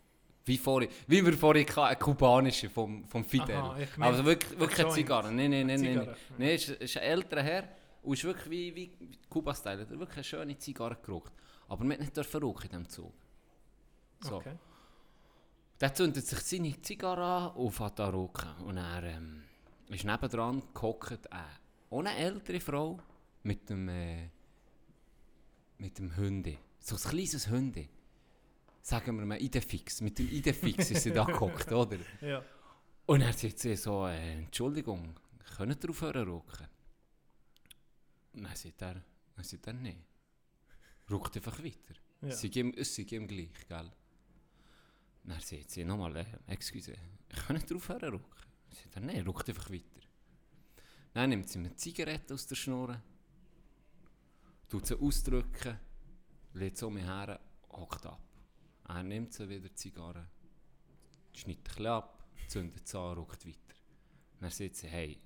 Wie, 0.44 0.56
vorhin, 0.56 0.90
wie 1.06 1.24
wir 1.24 1.34
vorhin 1.34 1.66
hatten, 1.66 1.80
eine 1.80 1.96
kubanische 1.96 2.70
vom, 2.70 3.06
vom 3.06 3.24
Fidel. 3.24 3.56
Aha, 3.56 3.76
meine, 3.96 4.12
also 4.12 4.24
wirklich, 4.24 4.58
wirklich 4.58 4.80
eine. 4.80 4.94
Zigarre. 4.94 5.30
Nein, 5.30 5.50
nein, 5.50 5.66
nein. 5.66 5.80
Nein, 5.80 6.16
nein 6.38 6.48
ist, 6.50 6.70
ist 6.70 6.96
ein 6.96 7.02
älterer 7.02 7.42
Herr 7.42 7.68
und 8.02 8.14
ist 8.14 8.24
wirklich 8.24 8.50
wie, 8.50 8.74
wie 8.74 9.08
Kuba-Style. 9.28 9.80
Er 9.80 9.80
hat 9.82 9.90
wirklich 9.90 10.16
eine 10.16 10.24
schöne 10.24 10.58
Zigarre 10.58 10.96
geraucht. 11.02 11.32
Aber 11.68 11.84
man 11.84 11.98
nicht 11.98 12.16
dürfen 12.16 12.42
rauchen 12.42 12.62
in 12.64 12.68
diesem 12.70 12.88
Zug. 12.88 13.12
So. 14.20 14.36
Okay. 14.36 14.56
Der 15.80 15.94
zündet 15.94 16.26
sich 16.26 16.40
seine 16.40 16.80
Zigarre 16.80 17.22
an 17.22 17.50
und 17.56 17.70
fährt 17.70 18.00
an 18.00 18.14
rauchen. 18.14 18.50
Und 18.64 18.78
er 18.78 19.02
ähm, 19.02 19.42
ist 19.88 20.04
nebendran 20.04 20.62
gehockt 20.74 21.28
auch 21.90 21.98
eine 22.00 22.16
ältere 22.16 22.60
Frau 22.60 22.98
mit 23.42 23.68
dem, 23.70 23.88
äh, 23.88 24.30
mit 25.78 25.98
dem 25.98 26.16
Hunde. 26.16 26.58
So 26.80 26.96
ein 26.96 27.02
kleines 27.02 27.48
Hunde. 27.48 27.88
Sagen 28.82 29.18
wir 29.18 29.26
mal 29.26 29.40
Idefix. 29.40 30.00
Mit 30.00 30.18
dem 30.18 30.28
Idefix 30.28 30.90
ist 30.90 31.02
sie 31.02 31.12
da 31.12 31.24
gehockt, 31.24 31.70
oder? 31.72 31.98
Ja. 32.20 32.44
Und 33.06 33.22
er 33.22 33.32
sagt 33.32 33.58
sie 33.58 33.76
so, 33.76 34.06
äh, 34.06 34.44
Entschuldigung, 34.44 35.18
könnt 35.56 35.82
ihr 35.82 35.90
aufhören? 35.90 36.28
Und 36.28 36.44
dann 38.42 38.56
sagt 38.56 38.82
er, 38.82 39.02
dann 39.34 39.44
sagt 39.44 39.66
er, 39.66 39.72
nein. 39.72 40.04
Raucht 41.10 41.36
einfach 41.36 41.62
weiter. 41.62 41.94
Ja. 42.20 42.28
Es 42.28 42.40
sei 42.40 42.48
ihm, 42.48 42.74
es 42.76 42.94
sei 42.94 43.06
ihm 43.10 43.26
gleich, 43.26 43.66
gell? 43.68 43.90
Dann 45.24 45.40
sagt 45.40 45.70
sie 45.70 45.84
nochmal, 45.84 46.16
äh, 46.16 46.26
excuse, 46.46 46.94
könnt 47.46 47.70
ihr 47.70 47.76
aufhören 47.76 48.14
rauchen? 48.14 48.46
Dann 48.68 48.76
sagt 48.76 48.96
er, 48.96 49.02
nein, 49.02 49.26
raucht 49.26 49.48
einfach 49.48 49.70
weiter. 49.70 50.00
Dann 51.14 51.30
nimmt 51.30 51.48
sie 51.48 51.58
eine 51.58 51.74
Zigarette 51.74 52.34
aus 52.34 52.46
der 52.46 52.56
Schnur, 52.56 53.00
tut 54.68 54.86
sie 54.86 54.98
ausdrücken, 54.98 55.78
lädt 56.54 56.76
sie 56.76 56.86
um 56.86 56.94
mich 56.94 57.04
her, 57.04 57.40
hockt 57.70 58.06
ab. 58.06 58.20
Er 58.88 59.02
nimmt 59.02 59.32
sie 59.32 59.48
wieder 59.48 59.68
die 59.68 59.74
Zigarre, 59.74 60.26
schneidet 61.32 61.78
ein 61.78 61.86
ab, 61.86 62.24
zündet 62.48 62.86
sie 62.86 62.98
an, 62.98 63.16
raucht 63.16 63.46
weiter. 63.46 63.74
Dann 64.40 64.50
sagt 64.50 64.76
sie, 64.76 64.88
hey, 64.88 65.18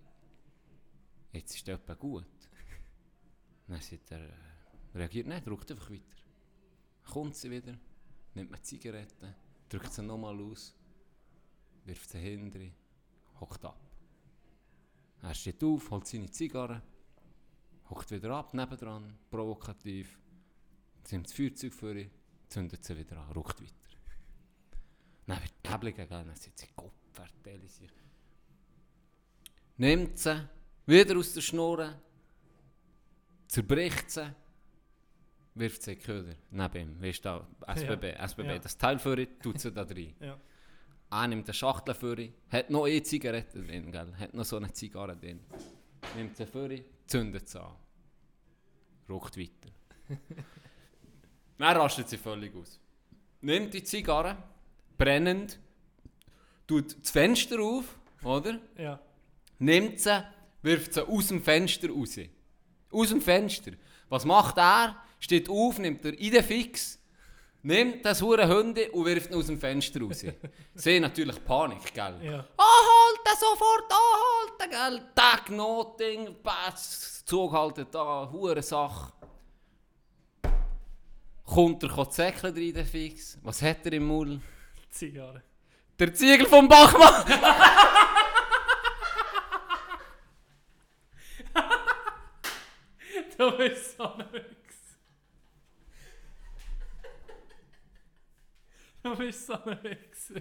jetzt 1.32 1.54
ist 1.54 1.68
etwas 1.68 1.98
gut. 1.98 2.26
Dann 3.66 3.80
sagt 3.80 4.10
er, 4.10 4.20
äh, 4.20 4.32
reagiert 4.94 5.26
nicht, 5.26 5.46
raucht 5.46 5.70
einfach 5.70 5.90
weiter. 5.90 6.02
Kommt 7.04 7.36
sie 7.36 7.50
wieder, 7.50 7.78
nimmt 8.34 8.50
mir 8.50 8.56
die 8.58 8.62
Zigarette, 8.62 9.34
drückt 9.68 9.92
sie 9.92 10.02
nochmal 10.02 10.40
aus, 10.40 10.74
wirft 11.84 12.10
sie 12.10 12.18
hinter, 12.18 12.60
hockt 13.40 13.64
ab. 13.64 13.80
Er 15.22 15.34
steht 15.34 15.62
auf, 15.62 15.90
holt 15.90 16.06
seine 16.06 16.30
Zigarre, 16.30 16.82
hockt 17.92 18.10
wieder 18.10 18.30
ab, 18.30 18.54
nebendran, 18.54 19.18
provokativ, 19.30 20.18
nimmt 21.10 21.26
das 21.26 21.34
Feuerzeug 21.34 21.74
vor, 21.74 21.94
zündet 22.48 22.84
sie 22.84 22.96
wieder 22.96 23.18
an, 23.18 23.32
raucht 23.32 23.60
weiter. 23.60 23.82
Hebeln, 25.66 25.94
gell? 25.94 26.06
Dann 26.06 26.34
sind 26.34 26.58
sie 26.58 26.68
Gott, 26.74 26.92
vertelle 27.12 27.68
sich. 27.68 27.90
Nimmt 29.76 30.18
sie, 30.18 30.48
wieder 30.86 31.16
aus 31.16 31.34
der 31.34 31.40
Schnur, 31.40 31.94
zerbricht 33.46 34.10
sie, 34.10 34.34
wirft 35.54 35.82
sie 35.82 35.92
in 35.92 35.98
Köder. 35.98 36.34
Neben 36.50 36.76
ihm, 36.76 37.02
weißt 37.02 37.24
du, 37.24 37.46
da, 37.60 37.74
SBB, 37.74 38.16
SBB, 38.18 38.46
ja. 38.46 38.58
das 38.58 38.76
Teil 38.76 38.98
für 38.98 39.18
ihn, 39.18 39.38
tut 39.42 39.60
sie 39.60 39.72
da 39.72 39.82
rein. 39.82 40.14
Ja. 40.20 40.38
Er 41.10 41.28
nimmt 41.28 41.46
eine 41.46 41.54
Schachtel 41.54 41.94
für 41.94 42.18
ihn, 42.18 42.32
hat 42.48 42.70
noch 42.70 42.84
eine 42.84 43.02
Zigarette 43.02 43.62
drin, 43.62 43.92
gell? 43.92 44.14
hat 44.16 44.34
noch 44.34 44.44
so 44.44 44.56
eine 44.56 44.72
Zigarre 44.72 45.16
drin. 45.16 45.40
Nimmt 46.16 46.36
sie 46.36 46.46
für 46.46 46.72
ihn, 46.72 46.84
zündet 47.12 47.46
sie 47.46 47.60
an. 47.60 47.76
Raucht 49.08 49.36
weiter. 49.36 49.70
Dann 51.58 51.76
rastet 51.76 52.08
sie 52.08 52.16
völlig 52.16 52.54
aus. 52.56 52.80
Nimmt 53.42 53.74
die 53.74 53.84
Zigarre, 53.84 54.36
brennend, 54.96 55.58
tut 56.66 56.96
das 56.98 57.10
Fenster 57.10 57.60
auf, 57.60 57.98
oder? 58.24 58.58
Ja. 58.78 58.98
Nimmt 59.58 60.00
sie, 60.00 60.24
wirft 60.62 60.94
sie 60.94 61.06
aus 61.06 61.28
dem 61.28 61.42
Fenster 61.42 61.90
raus. 61.90 62.16
Aus 62.90 63.08
dem 63.10 63.20
Fenster. 63.20 63.72
Was 64.08 64.24
macht 64.24 64.56
er? 64.56 64.96
Steht 65.20 65.50
auf, 65.50 65.78
nimmt 65.78 66.04
er 66.06 66.18
Idefix, 66.18 66.98
nimmt 67.62 68.06
das 68.06 68.22
hure 68.22 68.48
Hunde 68.48 68.90
und 68.90 69.04
wirft 69.04 69.30
ihn 69.30 69.36
aus 69.36 69.46
dem 69.46 69.60
Fenster 69.60 70.00
raus. 70.00 70.24
Sie 70.74 70.98
natürlich 70.98 71.44
Panik, 71.44 71.92
gell? 71.92 72.18
Ja. 72.22 72.48
Anhalten, 73.32 73.38
sofort 73.38 73.92
anhalten, 73.92 74.70
gell? 74.70 75.12
Tag, 75.14 75.50
Noting, 75.50 76.42
Pass, 76.42 77.24
Zug 77.24 77.52
halten 77.52 77.86
da, 77.90 78.28
hure 78.30 78.62
Sache. 78.62 79.12
Kommt 81.44 81.82
er, 81.82 81.88
kommt 81.88 82.12
säckeln 82.12 82.54
rein, 82.54 82.72
der 82.74 82.86
Fix. 82.86 83.38
Was 83.42 83.60
hat 83.62 83.84
er 83.86 83.92
im 83.94 84.06
Maul? 84.06 84.40
Zigarre. 84.90 85.42
Der 85.98 86.14
Ziegel 86.14 86.46
vom 86.46 86.68
Bachmann! 86.68 87.24
Du 93.38 93.50
bist 93.56 93.96
so 93.96 94.04
ein 94.04 94.32
Wichser. 94.32 94.96
Du 99.02 99.16
bist 99.16 99.46
so 99.46 99.54
ein 99.54 99.82
Wichser. 99.82 100.40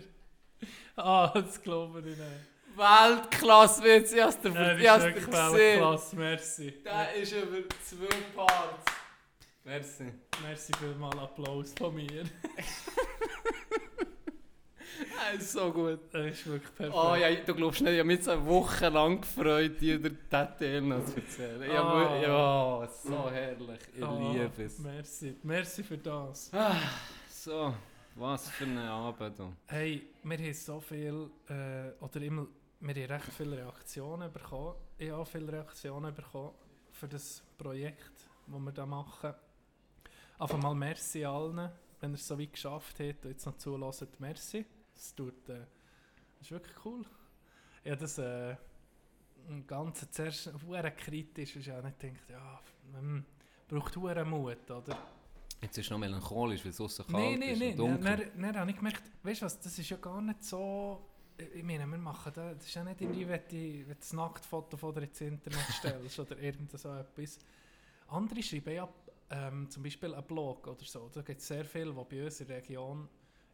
Ah, 0.96 1.32
das 1.34 1.62
glaube 1.62 2.00
ich 2.02 2.06
nicht. 2.18 2.61
Weltklasse 2.76 3.84
wird 3.84 4.08
sie 4.08 4.22
aus 4.24 4.40
der 4.40 4.52
Ja, 4.52 4.76
ich 4.78 4.90
hab's 4.90 5.04
ist 5.04 5.10
dir 5.10 5.16
wirklich 5.16 5.26
gesehen. 5.26 5.54
Weltklasse, 5.54 6.16
merci. 6.16 6.74
Der 6.84 7.14
ist 7.16 7.32
über 7.34 7.58
zwei 7.84 8.16
Parts. 8.36 8.86
Merci. 9.64 10.12
Merci 10.42 10.72
vielmals 10.80 11.18
Applaus 11.20 11.74
von 11.78 11.94
mir. 11.96 12.24
Das 15.34 15.42
ist 15.44 15.52
so 15.54 15.72
gut. 15.72 16.00
Das 16.12 16.26
ist 16.26 16.46
wirklich 16.46 16.76
perfekt. 16.76 16.96
Oh 16.98 17.16
ja, 17.16 17.34
du 17.34 17.54
glaubst 17.56 17.82
nicht, 17.82 17.94
ich 17.94 18.00
habe 18.00 18.08
mich 18.08 18.24
so 18.24 18.32
eine 18.32 18.46
Woche 18.46 18.90
lang 18.90 19.22
gefreut, 19.22 19.80
dir 19.80 19.98
den 20.00 20.18
noch 20.90 21.06
zu 21.06 21.16
erzählen. 21.16 21.62
Ich 21.64 21.78
hab 21.78 21.96
wirklich- 21.96 22.22
ja, 22.24 22.88
so 23.04 23.30
herrlich. 23.32 23.80
Ich 23.96 24.04
Ah, 24.04 24.32
liebe 24.34 24.64
es. 24.64 24.80
Merci, 24.80 25.36
merci 25.44 25.84
für 25.84 25.98
das. 25.98 26.52
Ah, 26.54 26.76
so, 27.30 27.74
was 28.16 28.50
für 28.50 28.66
ein 28.66 28.78
Abend. 28.80 29.40
du. 29.40 29.54
Hey, 29.68 30.08
wir 30.24 30.38
haben 30.38 30.54
so 30.54 30.80
viel, 30.82 31.30
äh, 31.50 32.04
oder 32.04 32.22
immer, 32.22 32.48
wir 32.82 32.96
haben 32.96 33.12
recht 33.12 33.34
viele 33.34 33.58
Reaktionen 33.58 34.32
bekommen. 34.32 34.76
Ich 34.98 35.12
habe 35.12 35.26
viele 35.26 35.52
Reaktionen 35.52 36.14
bekommen 36.14 36.52
für 36.92 37.08
das 37.08 37.44
Projekt, 37.58 38.28
das 38.48 38.60
wir 38.60 38.72
da 38.72 38.86
machen. 38.86 39.34
Einfach 40.40 40.58
mal 40.58 40.74
merci 40.74 41.24
allen, 41.24 41.70
wenn 42.00 42.12
ihr 42.12 42.16
es 42.16 42.28
so 42.28 42.40
weit 42.40 42.52
geschafft 42.52 43.00
habt 43.00 43.26
und 43.26 43.32
jetzt 43.32 43.46
noch 43.46 43.58
zulässt. 43.58 44.20
Merci. 44.20 44.66
Das, 44.96 45.14
tut, 45.14 45.48
äh, 45.50 45.60
das 45.60 46.42
ist 46.42 46.52
wirklich 46.52 46.76
cool. 46.86 47.06
Habe 47.86 47.98
das 47.98 48.18
äh, 48.18 48.56
im 49.48 49.66
Ganzen 49.68 50.12
zuerst 50.12 50.44
sehr 50.44 50.92
kritisch, 50.92 51.56
ich 51.56 51.72
auch 51.72 51.84
nicht 51.84 52.00
gedacht, 52.00 52.30
ja, 52.30 52.60
hm, 52.94 53.24
braucht 53.68 53.96
hohen 53.96 54.30
Mut, 54.30 54.70
oder? 54.72 54.98
Jetzt 55.62 55.78
ist 55.78 55.86
es 55.86 55.92
noch 55.92 56.00
melancholisch, 56.00 56.64
weil 56.64 56.72
es 56.72 56.78
draussen 56.78 57.06
kalt 57.06 57.24
Nein, 57.24 57.40
nein, 57.40 57.50
ist 57.50 57.60
nein. 57.60 57.70
und 57.72 57.78
dunkel. 57.78 58.32
dann, 58.34 58.42
dann 58.42 58.58
habe 58.58 58.72
ich 58.72 58.78
gemerkt, 58.78 59.04
weißt 59.22 59.42
du 59.42 59.46
was, 59.46 59.60
das 59.60 59.78
ist 59.78 59.90
ja 59.90 59.98
gar 59.98 60.22
nicht 60.22 60.44
so. 60.44 61.11
Ich 61.56 61.64
meine, 61.64 61.88
wir 61.88 61.98
machen 61.98 62.32
das, 62.36 62.58
das 62.58 62.66
ist 62.68 62.74
ja 62.76 62.84
nicht 62.84 63.02
irgendwie, 63.02 63.28
wenn 63.28 63.42
du, 63.88 63.96
das 63.96 64.14
Nacktfoto 64.14 64.78
von 64.78 64.94
dir 64.94 65.04
ins 65.04 65.22
Internet 65.22 65.60
stellst 65.72 66.20
oder 66.20 66.38
irgend 66.38 66.72
so 66.72 66.94
etwas. 66.94 67.40
Andere 68.08 68.44
schreiben 68.44 68.74
ja 68.76 68.90
ähm, 69.30 69.70
zum 69.70 69.84
Beispiel 69.84 70.14
einen 70.14 70.26
Blog 70.28 70.68
oder 70.68 70.84
so. 70.84 71.10
Da 71.14 71.22
gibt 71.22 71.40
es 71.42 71.48
sehr 71.48 71.66
viele, 71.66 71.94
die 71.94 72.04
bei 72.16 72.26
uns 72.26 72.42
in 72.42 72.48
der 72.48 72.58
Region 72.58 73.08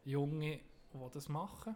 Junge, 0.04 0.60
die 0.92 1.10
das 1.12 1.28
machen. 1.28 1.74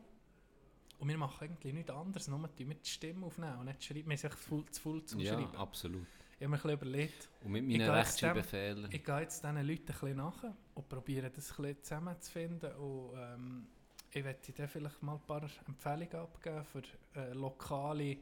Und 0.99 1.09
wir 1.09 1.19
machen 1.19 1.49
eigentlich 1.49 1.75
nichts 1.75 1.91
anderes, 1.91 2.29
nur 2.29 2.41
tun 2.55 2.69
wir 2.69 2.77
die 2.77 2.89
Stimme 2.89 3.27
aufnehmen 3.27 3.59
und 3.59 3.67
nicht 3.67 3.83
schreiben. 3.83 4.09
Wir 4.11 4.17
sind 4.19 4.35
voll, 4.35 4.65
zu 4.71 4.81
voll 4.81 5.05
zum 5.05 5.19
Ja, 5.21 5.35
Schreiben. 5.35 5.57
absolut. 5.57 6.07
Ich 6.39 6.45
habe 6.45 6.51
mir 6.51 6.57
ein 6.57 6.63
bisschen 6.63 6.71
überlegt, 6.71 7.29
Und 7.45 7.53
mit 7.53 7.67
meinen 7.67 7.91
Rechtschreibfehlern. 7.91 8.91
ich 8.93 9.05
gehe 9.05 9.21
jetzt 9.21 9.43
diesen 9.43 9.57
Leuten 9.57 9.69
ein 9.69 9.87
bisschen 9.87 10.17
nach 10.17 10.45
und 10.75 10.89
probiere 10.89 11.31
das 11.31 11.51
ein 11.51 11.57
bisschen 11.63 11.83
zusammenzufinden. 11.83 12.73
Und 12.77 13.11
ähm, 13.17 13.67
ich 14.15 14.25
werde 14.25 14.53
dir 14.53 14.69
vielleicht 14.69 15.03
mal 15.03 15.15
ein 15.15 15.21
paar 15.27 15.43
Empfehlungen 15.67 16.15
abgeben 16.17 16.65
für 16.65 16.83
äh, 17.19 17.33
lokale 17.33 18.19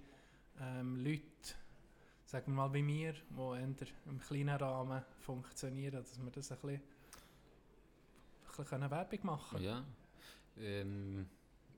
ähm, 0.60 0.96
Leute, 1.04 1.24
sagen 2.24 2.52
wir 2.52 2.54
mal 2.54 2.72
wie 2.74 2.82
mir, 2.82 3.12
die 3.12 3.86
im 4.06 4.20
kleinen 4.20 4.50
Rahmen 4.56 5.02
funktionieren, 5.20 5.92
dass 5.94 6.22
wir 6.22 6.30
das 6.30 6.52
ein 6.52 6.58
bisschen, 6.58 6.76
ein 6.76 6.82
bisschen 8.48 8.64
können 8.66 8.90
Werbung 8.90 9.18
machen 9.22 9.62
Ja. 9.62 9.84
Ähm, 10.58 11.26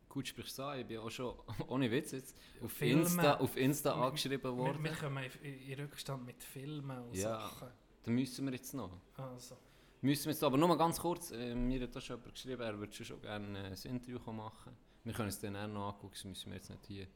gut 0.09 0.27
sprichst 0.29 0.59
du 0.59 0.63
an, 0.65 0.81
ich 0.81 0.87
bin 0.87 0.99
auch 0.99 1.11
schon, 1.11 1.35
ohne 1.69 1.91
Witz 1.91 2.13
jetzt, 2.13 2.37
auf 2.63 2.73
Filme. 2.73 3.03
Insta, 3.03 3.35
auf 3.39 3.57
Insta 3.57 3.97
Wir- 3.97 4.05
angeschrieben 4.05 4.43
Wir, 4.43 4.57
worden. 4.57 4.85
wir 4.85 4.93
kommen 4.93 5.25
in, 5.43 5.61
in 5.69 5.81
Rückstand 5.81 6.27
mit 6.27 6.43
Filmen 6.43 6.99
und 7.05 7.15
Ja. 7.15 7.39
Sachen. 7.49 7.69
Da 8.05 8.11
müssen 8.11 8.45
wir 8.47 8.53
jetzt 8.53 8.75
noch. 8.75 8.91
Also, 9.17 9.57
Müssen 10.03 10.25
wir 10.25 10.33
jetzt 10.33 10.43
aber 10.43 10.57
nur 10.57 10.67
mal 10.67 10.77
ganz 10.77 10.99
kurz, 10.99 11.31
äh, 11.31 11.55
mir 11.55 11.81
hat 11.81 11.95
das 11.95 12.05
schon 12.05 12.17
jemand 12.17 12.35
geschrieben, 12.35 12.61
er 12.61 12.77
würde 12.77 12.93
schon, 12.93 13.23
gerne 13.23 13.59
äh, 13.59 13.67
ein 13.67 13.73
Interview 13.73 14.19
machen. 14.33 14.77
Wir 15.05 15.13
können 15.13 15.29
es 15.29 15.39
dann 15.39 15.55
auch 15.55 15.69
noch 15.69 15.95
angucken, 15.95 16.11
das 16.15 16.25
müssen 16.25 16.51
wir 16.51 16.57
jetzt 16.57 16.71
nicht 16.71 16.85
hier 16.87 17.07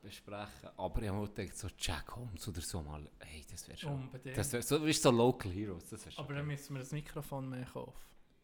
besprechen. 0.00 0.70
Aber 0.78 1.02
ich 1.02 1.08
habe 1.08 1.20
mir 1.20 1.28
gedacht, 1.28 1.56
so 1.58 1.68
Jack 1.78 2.16
Holmes 2.16 2.48
oder 2.48 2.62
so 2.62 2.80
mal, 2.80 3.10
hey, 3.20 3.44
das 3.50 3.68
wäre 3.68 3.76
schon... 3.76 3.92
Unbedingt. 3.92 4.38
Das 4.38 4.50
wäre 4.54 4.62
so, 4.62 4.86
wie 4.86 4.92
so 4.94 5.10
Local 5.10 5.52
Heroes, 5.52 5.86
das 5.90 6.00
wäre 6.00 6.12
schon... 6.12 6.24
aber 6.24 6.32
dann 6.32 6.46
müssen 6.46 6.74
wir 6.74 6.80
das 6.80 6.92
Mikrofon 6.92 7.50
mehr 7.50 7.66
kaufen. 7.66 7.92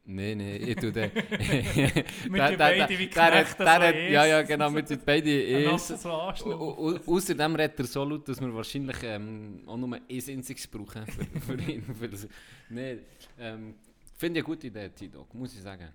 Nein, 0.05 0.39
nein, 0.39 0.61
ich 0.67 0.75
tue 0.77 0.91
den... 0.91 1.11
Wir 1.15 2.47
tun 2.49 2.57
beide 2.59 2.99
wie 2.99 3.07
der, 3.07 3.25
hat- 3.25 3.33
Knechte 3.47 3.65
der 3.65 3.67
so 3.67 3.83
hat- 3.87 3.95
Ja, 4.11 4.25
ja, 4.27 4.43
genau, 4.43 4.75
wir 4.75 4.85
tun 4.85 4.99
beide 5.05 5.31
Ein 5.31 5.65
es. 5.65 5.71
nasses 5.73 6.07
Anschnaufen. 6.07 7.01
Außerdem 7.07 7.55
redet 7.55 7.79
er 7.79 7.87
so 7.87 8.05
laut, 8.05 8.29
dass 8.29 8.41
wir 8.41 8.53
wahrscheinlich 8.55 8.97
ähm, 9.05 9.63
auch 9.67 9.77
nur 9.77 9.95
ein 9.95 10.03
einziges 10.11 10.67
brauchen 10.67 11.07
für, 11.07 11.25
für 11.41 11.63
ihn. 11.71 11.85
Nee, 12.71 12.99
ähm, 13.39 13.75
finde 14.17 14.41
ich 14.41 14.45
eine 14.47 14.55
gute 14.55 14.67
Idee, 14.67 14.89
T-Dog, 14.89 15.33
muss 15.35 15.55
ich 15.55 15.61
sagen. 15.63 15.89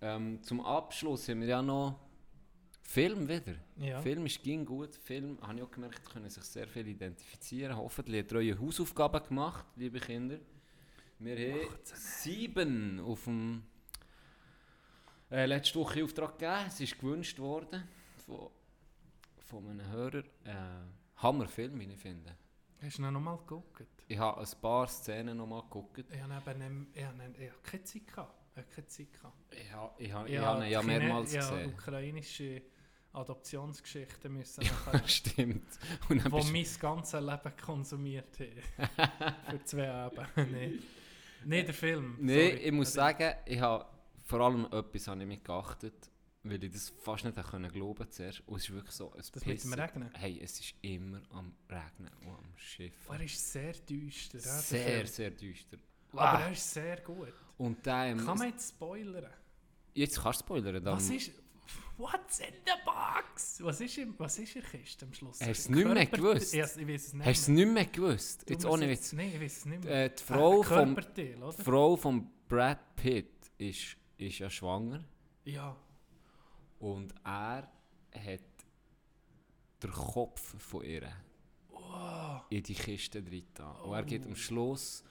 Ähm, 0.00 0.42
zum 0.42 0.60
Abschluss 0.64 1.28
haben 1.28 1.40
wir 1.40 1.48
ja 1.48 1.60
noch 1.60 1.98
Film 2.82 3.28
wieder. 3.28 3.54
Ja. 3.76 4.00
Film 4.00 4.24
ist 4.24 4.42
ging 4.42 4.64
gut. 4.64 4.94
Film, 4.94 5.36
habe 5.42 5.58
ich 5.58 5.62
auch 5.64 5.70
gemerkt, 5.70 6.08
können 6.10 6.30
sich 6.30 6.44
sehr 6.44 6.66
viel 6.66 6.86
identifizieren. 6.86 7.76
Hoffentlich 7.76 8.22
habt 8.22 8.32
ihr 8.32 8.38
eure 8.38 8.58
Hausaufgaben 8.60 9.22
gemacht, 9.28 9.66
liebe 9.76 9.98
Kinder. 10.00 10.36
Wir 11.20 11.36
haben 11.52 11.68
sieben 11.84 13.00
auf 13.00 13.24
dem 13.24 13.62
äh, 15.30 15.46
letzte 15.46 15.78
Woche 15.80 16.04
Auftrag 16.04 16.38
gegeben. 16.38 16.64
Es 16.68 16.80
ist 16.80 16.98
gewünscht 16.98 17.38
worden 17.38 17.82
von, 18.24 18.50
von 19.38 19.68
einem 19.68 19.88
Hörer. 19.90 20.22
Äh, 20.44 20.54
Hammerfilm, 21.16 21.78
wie 21.80 21.92
ich 21.92 21.98
finde. 21.98 22.36
Hast 22.80 22.98
du 22.98 23.02
ihn 23.02 23.12
noch 23.12 23.20
mal 23.20 23.36
geguckt? 23.38 23.82
Ich 24.06 24.16
habe 24.18 24.40
ein 24.40 24.60
paar 24.60 24.86
Szenen 24.86 25.36
nochmal 25.36 25.62
geguckt. 25.62 26.04
Ich 26.12 26.20
habe 26.20 26.32
habe 26.34 26.50
habe 27.50 27.60
keine 27.64 27.82
Zeit 27.82 28.06
gehabt. 28.06 28.34
Ich 28.52 28.56
habe 28.62 28.68
keine 28.72 28.86
Zeit 28.86 29.12
gehabt. 29.12 29.36
Ich 29.50 29.72
habe, 29.72 30.02
ich 30.02 30.12
habe, 30.12 30.28
ich 30.30 30.38
habe 30.38 30.64
ihn 30.64 30.70
ja 30.70 30.80
Chine- 30.80 30.98
mehrmals 31.00 31.36
habe 31.36 31.56
gesehen. 31.56 31.72
ukrainische 31.72 32.62
Adoptionsgeschichten 33.12 34.32
müssen 34.32 34.64
nachher, 34.64 35.08
Stimmt. 35.08 35.66
Und 36.08 36.24
dann 36.24 36.30
wo 36.30 36.42
mein 36.44 36.66
ganzes 36.78 37.20
Leben 37.20 37.56
konsumiert 37.60 38.38
haben. 38.38 39.32
Für 39.50 39.64
zwei 39.64 39.90
Abende. 39.90 40.78
Nein. 41.48 41.64
Der 41.64 41.74
Film. 41.74 42.16
Nein, 42.20 42.58
ich 42.62 42.72
muss 42.72 42.92
sagen, 42.92 43.34
ich 43.46 43.60
habe 43.60 43.86
vor 44.24 44.40
allem 44.40 44.66
etwas 44.70 45.08
habe 45.08 45.20
ich 45.22 45.26
mich 45.26 45.42
geachtet, 45.42 46.10
weil 46.42 46.62
ich 46.62 46.70
das 46.72 46.90
fast 46.90 47.24
nicht 47.24 47.36
können 47.50 47.70
glauben 47.72 48.10
zuerst. 48.10 48.42
Und 48.46 48.56
es 48.56 48.64
ist 48.68 48.74
wirklich 48.74 48.94
so, 48.94 49.12
es 49.18 49.30
Das 49.30 49.44
mit 49.46 49.62
dem. 49.64 49.72
Regnen? 49.72 50.10
Hey, 50.14 50.38
es 50.42 50.60
ist 50.60 50.74
immer 50.82 51.22
am 51.30 51.54
Regnen 51.68 52.12
und 52.26 52.36
am 52.36 52.52
Schiff. 52.56 52.92
Er 53.08 53.20
ist 53.22 53.52
sehr 53.52 53.72
düster. 53.72 54.38
ja, 54.38 54.44
der 54.44 54.52
Sehr, 54.60 54.84
Film. 54.96 55.06
sehr 55.06 55.30
düster. 55.30 55.76
Aber 56.12 56.22
Ah. 56.22 56.40
er 56.42 56.52
ist 56.52 56.70
sehr 56.72 57.00
gut. 57.00 57.32
Und 57.56 57.86
dann, 57.86 58.18
Kann 58.24 58.38
man 58.38 58.48
jetzt 58.50 58.68
spoilern? 58.70 59.30
jetzt 59.94 60.20
kannst 60.22 60.40
du 60.40 60.44
spoilern. 60.44 60.82
Dann. 60.84 60.96
Was 60.96 61.10
ist... 61.10 61.32
What's 61.98 62.38
in 62.38 62.54
the 62.64 62.72
box? 62.84 63.60
Was 63.62 63.80
ist, 63.80 63.98
im, 63.98 64.14
was 64.18 64.38
ist 64.38 64.54
in 64.56 64.62
der 64.62 64.70
Kiste 64.70 65.04
am 65.04 65.12
Schluss? 65.12 65.40
Hast 65.40 65.46
du 65.46 65.50
es 65.50 65.68
nicht 65.68 65.84
mehr 65.88 66.06
gewusst? 66.06 66.54
Ich, 66.54 66.60
ich 66.60 66.88
weiß 66.88 67.06
es 67.06 67.12
nicht 67.14 67.26
Hast 67.26 67.38
du 67.38 67.42
es 67.42 67.48
mehr. 67.48 67.56
nicht 67.66 67.74
mehr 67.74 67.84
gewusst? 67.86 68.48
Jetzt 68.48 68.64
ohne 68.64 68.86
jetzt- 68.88 69.02
Witz. 69.02 69.12
Nein, 69.14 69.32
ich 69.34 69.40
weiß 69.40 69.56
es 69.58 69.64
nicht 69.66 69.84
mehr. 69.84 70.04
Äh, 70.04 70.10
die, 70.14 70.22
Frau 70.22 70.62
vom, 70.62 70.96
die 71.16 71.34
Frau 71.64 71.96
von 71.96 72.30
Brad 72.48 72.94
Pitt 72.96 73.50
ist, 73.58 73.96
ist 74.16 74.38
ja 74.38 74.48
schwanger. 74.48 75.04
Ja. 75.44 75.76
Und 76.78 77.12
er 77.24 77.68
hat 78.14 78.40
den 79.82 79.90
Kopf 79.90 80.54
von 80.62 80.84
ihr 80.84 81.10
Oh, 81.72 82.40
in 82.50 82.62
die 82.62 82.74
Kiste 82.74 83.22
drin. 83.22 83.44
Und 83.82 83.92
er 83.92 84.02
geht 84.04 84.24
am 84.24 84.32
Oh. 84.32 84.36
Schluss, 84.36 85.02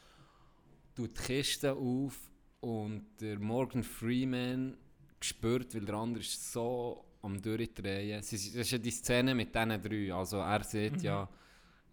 tut 0.95 1.17
die 1.17 1.21
Kiste 1.21 1.73
auf 1.73 2.15
und 2.61 3.07
der 3.19 3.39
Morgan 3.39 3.83
Freeman 3.83 4.77
spürt, 5.21 5.73
weil 5.75 5.85
der 5.85 5.95
andere 5.95 6.21
ist 6.21 6.51
so 6.51 7.03
am 7.21 7.41
Durchdrehen. 7.41 8.19
Es 8.19 8.31
ist- 8.33 8.55
Das 8.55 8.61
ist 8.67 8.71
ja 8.71 8.77
die 8.77 8.91
Szene 8.91 9.33
mit 9.35 9.53
diesen 9.53 9.81
drei. 9.81 10.13
Also 10.13 10.37
er 10.37 10.63
sieht 10.63 10.93
Mhm. 10.97 10.99
ja, 11.01 11.29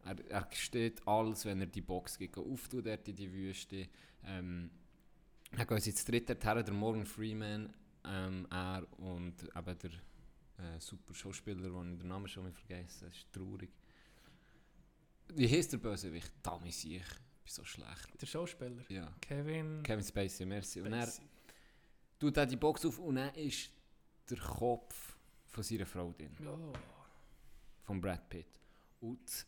er, 0.05 0.31
er 0.31 0.49
steht 0.53 1.07
alles, 1.09 1.45
wenn 1.47 1.61
er 1.61 1.67
die 1.67 1.81
Box 1.81 2.19
geht, 2.19 2.37
auftut, 2.37 2.87
dort 2.87 3.09
in 3.09 3.17
die 3.17 3.33
Wüste. 3.33 3.89
Ähm, 4.25 4.71
gehen 5.51 5.81
sie 5.81 5.91
jetzt 5.91 6.09
dritte 6.09 6.37
her, 6.41 6.63
der 6.63 6.75
Morgan 6.75 7.07
Freeman, 7.07 7.73
ähm, 8.05 8.47
er 8.51 8.87
und 8.99 9.43
eben 9.57 9.79
der 9.79 9.91
äh, 10.57 10.79
super 10.79 11.15
Schauspieler, 11.15 11.63
den 11.69 11.93
ich 11.95 11.99
den 12.01 12.09
Namen 12.09 12.29
schon 12.29 12.45
mal 12.45 12.53
vergessen 12.53 13.07
das 13.09 13.17
ist 13.17 13.33
traurig. 13.33 13.71
Wie 15.35 15.49
heißt 15.49 15.73
der 15.73 15.79
Bösewicht? 15.79 16.31
Dammi 16.43 16.69
ich, 16.69 16.85
bin 16.85 17.01
so 17.47 17.65
schlecht. 17.65 18.21
der 18.21 18.27
Schauspieler. 18.27 18.85
Ja. 18.89 19.13
Kevin. 19.21 19.83
Kevin 19.83 20.05
Spacey, 20.05 20.47
merci. 20.47 20.81
Und 20.81 20.93
er 20.93 21.03
Spacey. 21.07 21.25
Tut 22.19 22.37
er 22.37 22.47
die 22.47 22.57
Box 22.57 22.85
auf 22.87 22.99
und 22.99 23.17
dann 23.17 23.35
ist 23.35 23.71
der 24.31 24.39
Kopf 24.39 25.17
von 25.49 25.63
seiner 25.63 25.87
Frau 25.87 26.13
drin, 26.13 26.31
Oh. 26.47 26.73
von 27.83 28.01
Brad 28.01 28.29
Pitt. 28.29 28.47
Und 29.01 29.21
das 29.25 29.47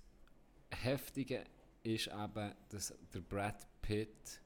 Heftige 0.83 1.45
ist 1.83 2.09
eben, 2.09 2.53
dass 2.69 2.93
der 3.13 3.21
Brad 3.21 3.67
Pitt 3.81 4.41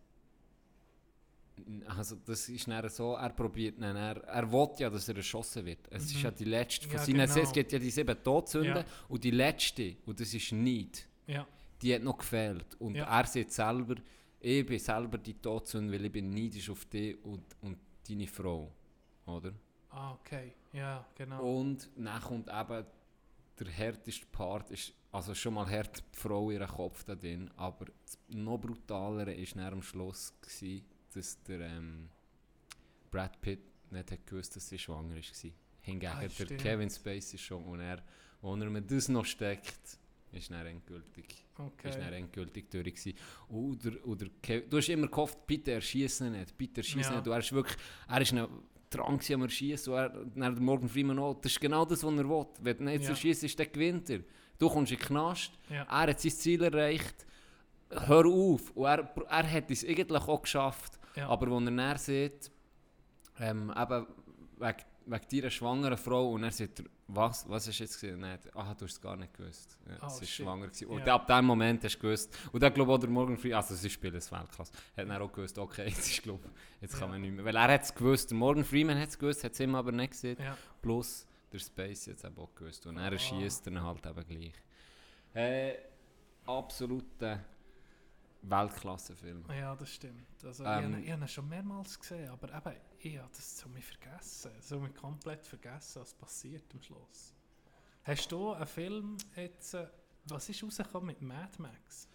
also 1.88 2.16
das 2.24 2.48
ist 2.48 2.66
dann 2.68 2.88
so, 2.88 3.14
er 3.16 3.28
probiert 3.30 3.74
dann, 3.80 3.94
er, 3.94 4.16
er 4.24 4.50
will 4.50 4.68
ja, 4.78 4.88
dass 4.88 5.08
er 5.10 5.16
erschossen 5.16 5.66
wird. 5.66 5.80
Es 5.90 6.04
ist 6.06 6.16
Mhm. 6.16 6.22
ja 6.22 6.30
die 6.30 6.44
letzte 6.44 6.86
von 6.86 6.96
Ja, 6.96 7.04
seinen 7.04 7.26
genau. 7.28 7.40
es 7.42 7.52
gibt 7.52 7.72
ja 7.72 7.78
die 7.78 7.90
sieben 7.90 8.22
Todsünden 8.24 8.76
Ja. 8.76 8.84
und 9.08 9.22
die 9.22 9.30
letzte, 9.30 9.96
und 10.06 10.18
das 10.18 10.32
ist 10.32 10.52
nicht, 10.52 11.06
Ja. 11.26 11.46
die 11.82 11.94
hat 11.94 12.02
noch 12.02 12.16
gefehlt. 12.16 12.64
Und 12.78 12.96
er 12.96 13.26
sieht 13.26 13.52
selber, 13.52 13.96
ich 14.40 14.64
bin 14.64 14.78
selber 14.78 15.18
die 15.18 15.34
Todsünde, 15.34 15.92
weil 15.92 16.06
ich 16.06 16.12
bin 16.12 16.30
neidisch 16.30 16.70
auf 16.70 16.86
dich 16.86 17.22
und, 17.24 17.44
und 17.60 17.76
deine 18.10 18.26
Frau. 18.26 18.72
Oder? 19.26 19.52
Ah, 19.90 20.12
okay. 20.12 20.52
Ja, 20.72 21.06
genau. 21.14 21.58
Und 21.58 21.88
dann 21.96 22.20
kommt 22.20 22.48
eben 22.48 22.86
der 23.58 23.68
härteste 23.68 24.26
Part, 24.26 24.70
ist, 24.70 24.92
also 25.12 25.34
schon 25.34 25.54
mal 25.54 25.68
hart 25.68 25.98
die 26.14 26.18
Frau 26.18 26.50
ihren 26.50 26.68
Kopf 26.68 27.04
da 27.04 27.14
drin, 27.14 27.50
aber 27.56 27.86
das 28.04 28.18
noch 28.28 28.58
brutalere 28.58 29.36
war 29.36 29.72
am 29.72 29.82
Schluss, 29.82 30.32
gewesen, 30.40 30.84
dass 31.12 31.42
der 31.42 31.60
ähm, 31.60 32.08
Brad 33.10 33.40
Pitt 33.40 33.60
nicht 33.90 34.10
hat 34.10 34.26
gewusst, 34.26 34.56
dass 34.56 34.68
sie 34.68 34.78
schwanger 34.78 35.16
war. 35.16 35.52
Hingegen 35.82 36.12
Ah, 36.12 36.20
der. 36.20 36.56
Kevin 36.56 36.90
Spacey 36.90 37.38
schon 37.38 37.64
und 37.64 37.80
er, 37.80 38.02
wo 38.40 38.54
er 38.54 38.70
mir 38.70 38.82
das 38.82 39.08
noch 39.08 39.24
steckt, 39.24 39.98
ist 40.32 40.50
dann 40.50 40.66
endgültig, 40.66 41.44
Okay. 41.58 41.88
ist 41.88 41.98
dann 41.98 42.12
endgültig 42.12 42.70
durch 42.70 42.94
gewesen. 42.94 43.14
Oder, 43.48 44.06
oder 44.06 44.26
du 44.68 44.76
hast 44.76 44.88
immer 44.88 45.08
gehofft, 45.08 45.46
bitte 45.46 45.72
erschieß 45.72 46.20
ihn 46.22 46.32
nicht, 46.32 46.56
bitte 46.56 46.80
erschieß 46.80 47.06
Ja. 47.08 47.14
nicht. 47.16 47.26
Du, 47.26 47.30
er 47.30 47.38
ist 47.38 47.52
wirklich, 47.52 47.76
er 48.08 48.20
ist 48.20 48.32
dran 48.90 49.20
am 49.34 49.42
Erschießen 49.42 49.92
und 49.92 49.98
er, 49.98 50.08
dann 50.34 50.62
Morgan 50.62 50.88
Freeman 50.88 51.18
auch, 51.18 51.34
das 51.40 51.52
ist 51.52 51.60
genau 51.60 51.84
das, 51.84 52.02
was 52.02 52.12
er 52.14 52.28
will. 52.28 52.46
Wenn 52.60 52.76
du 52.78 52.84
nicht 52.84 53.02
Ja. 53.04 53.10
erschießt, 53.10 53.44
ist, 53.44 53.58
dann 53.58 53.70
gewinnt 53.72 54.10
er. 54.10 54.20
Du 54.58 54.68
kommst 54.68 54.92
in 54.92 54.98
den 54.98 55.06
Knast, 55.06 55.52
Ja. 55.68 55.82
er 55.84 56.10
hat 56.10 56.20
sein 56.20 56.32
Ziel 56.32 56.62
erreicht, 56.62 57.26
hör 57.88 58.26
auf. 58.26 58.70
Und 58.72 58.84
er, 58.86 59.12
er 59.28 59.52
hat 59.52 59.70
es 59.70 59.84
eigentlich 59.84 60.22
auch 60.22 60.42
geschafft. 60.42 60.98
Ja. 61.16 61.28
Aber 61.28 61.50
wenn 61.50 61.66
er 61.78 61.88
dann 61.88 61.98
sieht, 61.98 62.50
ähm, 63.38 63.72
eben 63.76 64.06
wegen, 64.58 64.76
wegen 65.06 65.26
deiner 65.30 65.50
schwangeren 65.50 65.96
Frau, 65.98 66.32
und 66.32 66.44
er 66.44 66.50
sagt, 66.52 66.82
was, 67.08 67.48
was 67.48 67.66
ist 67.68 67.78
jetzt 67.80 67.94
gesehen? 68.00 68.20
Nein, 68.20 68.38
ah, 68.54 68.74
du 68.74 68.84
hast 68.84 68.92
es 68.92 69.00
gar 69.00 69.16
nicht 69.16 69.34
gewusst. 69.34 69.76
Ja, 69.88 69.96
Oh, 70.06 70.08
sie 70.08 70.24
ist 70.24 70.30
shit. 70.30 70.44
schwanger 70.46 70.66
gewesen. 70.68 70.86
Und 70.88 71.06
Ja. 71.06 71.14
ab 71.16 71.26
dem 71.26 71.44
Moment 71.44 71.82
hast 71.84 71.96
du 71.96 72.00
gewusst. 72.00 72.36
Und 72.52 72.62
dann 72.62 72.72
glaube 72.72 72.92
ich 72.92 72.96
auch 72.96 73.00
der 73.00 73.10
Morgan 73.10 73.36
Freeman, 73.36 73.56
also 73.56 73.74
sie 73.74 73.90
spielen 73.90 74.14
es 74.14 74.30
Weltklasse, 74.30 74.72
hat 74.74 74.82
dann 75.08 75.10
auch 75.22 75.32
gewusst, 75.32 75.58
okay, 75.58 75.84
jetzt 75.88 76.08
ist 76.10 76.22
glaube 76.22 76.48
jetzt 76.80 76.92
kann 76.94 77.02
Ja. 77.02 77.06
man 77.08 77.20
nicht 77.22 77.34
mehr. 77.34 77.44
Weil 77.44 77.56
er 77.56 77.72
hat 77.72 77.82
es 77.82 77.94
gewusst, 77.94 78.30
der 78.30 78.38
Morgan 78.38 78.64
Freeman 78.64 78.98
hat 79.00 79.08
es 79.08 79.18
gewusst, 79.18 79.42
hat 79.42 79.52
es 79.52 79.60
ihm 79.60 79.74
aber 79.74 79.90
nicht 79.92 80.10
gesehen. 80.12 80.36
Ja. 80.40 80.56
Plus 80.82 81.26
der 81.52 81.58
Space 81.58 82.06
hat 82.06 82.16
es 82.16 82.24
eben 82.24 82.38
auch 82.38 82.54
gewusst. 82.54 82.86
Und 82.86 82.96
er 82.98 83.04
Ah. 83.08 83.12
erschießt 83.12 83.66
dann 83.66 83.82
halt 83.82 84.06
eben 84.06 84.24
gleich. 84.26 84.54
Äh, 85.34 85.74
absoluter 86.46 87.40
Weltklasse-Film. 88.42 89.44
Ja, 89.50 89.74
das 89.76 89.92
stimmt. 89.94 90.26
Also, 90.44 90.64
Ähm, 90.64 90.78
ich 90.78 90.84
habe 90.94 91.00
ich 91.04 91.10
habe 91.12 91.22
ihn 91.24 91.28
schon 91.28 91.48
mehrmals 91.48 91.98
gesehen, 91.98 92.28
aber 92.30 92.48
eben, 92.48 92.76
ich 93.02 93.18
habe 93.18 93.30
das 93.34 93.58
so 93.58 93.68
mich 93.68 93.84
vergessen. 93.84 94.50
So 94.60 94.78
mich 94.78 94.94
komplett 94.94 95.46
vergessen, 95.46 96.02
was 96.02 96.14
passiert 96.14 96.64
am 96.72 96.82
Schluss. 96.82 97.34
Hast 98.04 98.30
du 98.32 98.52
einen 98.52 98.66
Film 98.66 99.16
jetzt, 99.36 99.74
äh, 99.74 99.86
was 100.26 100.48
ist 100.48 100.62
rausgekommen 100.62 101.08
mit 101.08 101.22
Mad 101.22 101.50
Max? 101.58 102.08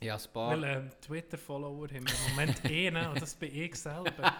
Ja, 0.00 0.16
ein 0.16 0.32
paar. 0.32 0.50
Weil 0.50 0.64
ähm, 0.64 0.90
Twitter-Follower 1.00 1.86
haben 1.88 2.06
im 2.06 2.30
Moment 2.30 2.64
einen 2.64 3.06
und 3.06 3.22
das 3.22 3.34
bin 3.36 3.54
ich 3.54 3.76
selber. 3.76 4.34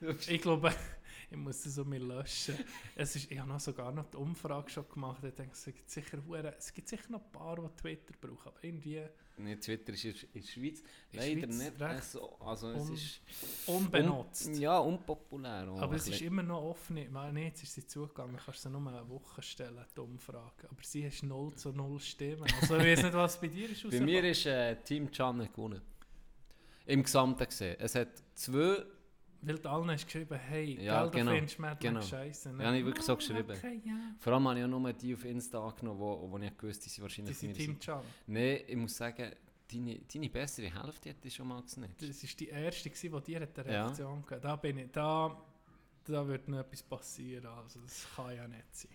ich 0.28 0.40
glaube, 0.40 0.72
ich 1.30 1.36
muss 1.36 1.62
das 1.62 1.74
so 1.74 1.84
mir 1.84 1.98
löschen. 2.00 2.56
Es 2.96 3.16
ist, 3.16 3.30
ich 3.30 3.38
habe 3.38 3.48
noch 3.48 3.60
sogar 3.60 3.92
noch 3.92 4.06
die 4.10 4.16
Umfrage 4.16 4.70
schon 4.70 4.88
gemacht. 4.88 5.22
Ich 5.24 5.34
denke, 5.34 5.52
es 5.52 5.64
gibt 5.64 5.90
sicher, 5.90 6.18
es 6.58 6.72
gibt 6.72 6.88
sicher 6.88 7.10
noch 7.10 7.22
ein 7.24 7.32
paar, 7.32 7.56
die 7.56 7.80
Twitter 7.80 8.14
brauchen, 8.20 8.48
aber 8.48 8.62
irgendwie 8.64 9.02
Nee, 9.36 9.56
Twitter 9.56 9.92
ist 9.92 10.04
in 10.04 10.14
der 10.32 10.42
Schweiz 10.42 10.80
leider 11.10 11.40
Schweiz 11.40 11.56
nicht 11.58 11.80
recht 11.80 12.04
so. 12.04 12.36
Also 12.38 12.70
es 12.70 12.88
un- 12.88 12.94
ist 12.94 13.20
unbenutzt. 13.66 14.46
Un, 14.46 14.54
ja, 14.60 14.78
unpopulär. 14.78 15.66
Aber 15.76 15.96
es 15.96 16.06
ist 16.06 16.20
immer 16.22 16.44
noch 16.44 16.62
offen. 16.62 17.04
Meine, 17.10 17.42
jetzt 17.46 17.64
ist 17.64 17.74
sie 17.74 17.84
zugegangen, 17.84 18.36
kannst 18.36 18.64
du 18.64 18.68
sie 18.68 18.78
nur 18.78 18.92
eine 18.92 19.08
Woche 19.08 19.42
stellen, 19.42 19.84
die 19.96 20.00
Umfrage. 20.00 20.68
Aber 20.70 20.82
sie 20.82 21.04
hast 21.04 21.24
0 21.24 21.52
zu 21.56 21.72
0 21.72 21.98
Stimmen. 21.98 22.44
Also 22.60 22.76
ich 22.76 22.84
weiß 22.84 23.02
nicht, 23.02 23.14
was 23.14 23.40
bei 23.40 23.48
dir 23.48 23.68
ist 23.70 23.90
Bei 23.90 24.00
mir 24.00 24.22
ist 24.22 24.46
äh, 24.46 24.76
Team 24.84 25.10
Can 25.10 25.40
gewonnen. 25.52 25.82
Im 26.86 27.02
Gesamten 27.02 27.44
gesehen. 27.44 27.76
Es 27.80 27.96
hat 27.96 28.10
zwei. 28.34 28.84
Weil 29.46 29.58
du 29.58 29.68
allen 29.68 29.90
hast 29.90 30.04
geschrieben, 30.06 30.38
hey, 30.38 30.82
Ja, 30.82 31.06
gell, 31.06 31.20
genau, 31.20 31.30
du 31.32 31.36
findest 31.36 31.58
Max 31.58 31.80
genau. 31.80 32.00
scheiße. 32.00 32.54
Ja, 32.58 32.64
habe 32.66 32.78
ich 32.78 32.84
wirklich 32.84 33.04
so 33.04 33.16
geschrieben. 33.16 33.50
Okay, 33.56 33.82
ja. 33.84 34.14
Vor 34.18 34.32
allem 34.32 34.48
habe 34.48 34.58
ich 34.58 34.64
auch 34.64 34.68
nur 34.68 34.92
die 34.92 35.14
auf 35.14 35.24
Insta 35.24 35.66
angenommen, 35.66 36.00
wo, 36.00 36.30
wo 36.30 36.38
ich 36.38 36.56
gewusst 36.56 36.84
die 36.84 36.88
sind 36.88 36.96
Die 36.98 37.02
wahrscheinlich 37.02 37.36
sind 37.38 37.48
mir 37.50 37.54
Team 37.54 37.78
Can. 37.78 38.00
Nein, 38.26 38.60
ich 38.66 38.76
muss 38.76 38.96
sagen, 38.96 39.32
deine, 39.70 39.98
deine 40.00 40.30
bessere 40.30 40.82
Hälfte 40.82 41.10
hätte 41.10 41.28
ich 41.28 41.34
schon 41.34 41.48
mal 41.48 41.62
gesnitcht. 41.62 42.02
Das 42.02 42.22
war 42.22 42.30
die 42.38 42.48
erste, 42.48 42.90
die 42.90 43.08
dir 43.22 43.36
eine 43.36 43.48
Ja. 43.56 43.62
Reaktion 43.62 44.22
gegeben 44.22 44.40
Da 44.42 44.56
bin 44.56 44.78
ich, 44.78 44.90
da, 44.92 45.36
da 46.04 46.26
wird 46.26 46.48
noch 46.48 46.58
etwas 46.60 46.82
passieren. 46.82 47.46
Also 47.46 47.80
das 47.80 48.06
kann 48.16 48.34
ja 48.34 48.48
nicht 48.48 48.64
sein. 48.74 48.90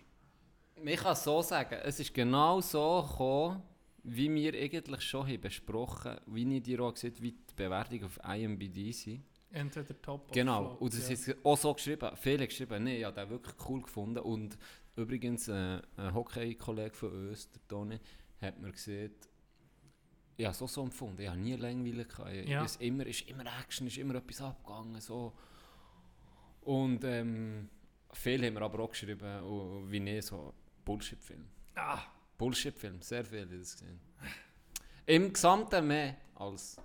Ich 0.82 0.96
kann 1.00 1.12
es 1.12 1.24
so 1.24 1.42
sagen, 1.42 1.78
es 1.84 2.00
ist 2.00 2.14
genau 2.14 2.60
so 2.60 3.02
gekommen, 3.02 3.62
wie 4.02 4.34
wir 4.34 4.54
eigentlich 4.54 5.02
schon 5.02 5.26
haben 5.26 5.40
besprochen 5.40 6.12
haben, 6.12 6.34
wie 6.34 6.56
ich 6.56 6.62
dir 6.62 6.80
auch 6.80 6.94
gesagt 6.94 7.20
wie 7.20 7.32
die 7.32 7.54
Bewertung 7.54 8.04
auf 8.04 8.18
IMBD 8.24 8.92
sind. 8.92 9.22
Entweder 9.52 10.00
top 10.00 10.24
oder 10.26 10.32
Genau, 10.32 10.76
und 10.78 10.92
das 10.94 11.08
ja. 11.08 11.14
ist 11.14 11.36
auch 11.44 11.56
so 11.58 11.74
geschrieben, 11.74 12.10
viele 12.16 12.46
geschrieben, 12.46 12.84
nee, 12.84 12.98
ich 12.98 13.04
habe 13.04 13.20
den 13.20 13.30
wirklich 13.30 13.54
cool 13.68 13.82
gefunden 13.82 14.20
und 14.20 14.56
übrigens 14.96 15.48
äh, 15.48 15.80
ein 15.96 16.14
Hockey-Kollege 16.14 16.94
von 16.94 17.28
uns, 17.30 17.50
der 17.50 17.66
Toni, 17.66 17.98
hat 18.40 18.58
mir 18.60 18.70
gesagt, 18.70 19.28
ich 20.36 20.44
habe 20.46 20.54
es 20.54 20.62
auch 20.62 20.68
so 20.68 20.82
empfunden, 20.84 21.20
ich 21.20 21.28
habe 21.28 21.38
nie 21.38 21.56
langweilig 21.56 22.08
gehabt, 22.08 22.30
Ich- 22.32 22.48
Ja. 22.48 22.64
es 22.64 22.76
immer, 22.76 23.04
ist 23.06 23.28
immer 23.28 23.44
Action, 23.60 23.86
ist 23.88 23.98
immer 23.98 24.14
etwas 24.14 24.40
abgegangen, 24.40 25.00
so. 25.00 25.32
Und 26.62 27.02
ähm, 27.04 27.68
viele 28.12 28.46
haben 28.46 28.54
mir 28.54 28.62
aber 28.62 28.80
auch 28.84 28.90
geschrieben, 28.90 29.42
oh, 29.42 29.82
wie 29.86 29.98
ich 30.16 30.26
so, 30.26 30.54
Bullshit-Film. 30.84 31.44
Ah, 31.74 32.02
Bullshit-Film, 32.38 33.02
sehr 33.02 33.24
viele 33.24 33.42
haben 33.42 33.58
das 33.58 33.72
gesehen. 33.72 34.00
Im 35.06 35.32
Gesamten 35.32 35.86
mehr 35.86 36.16
als, 36.36 36.76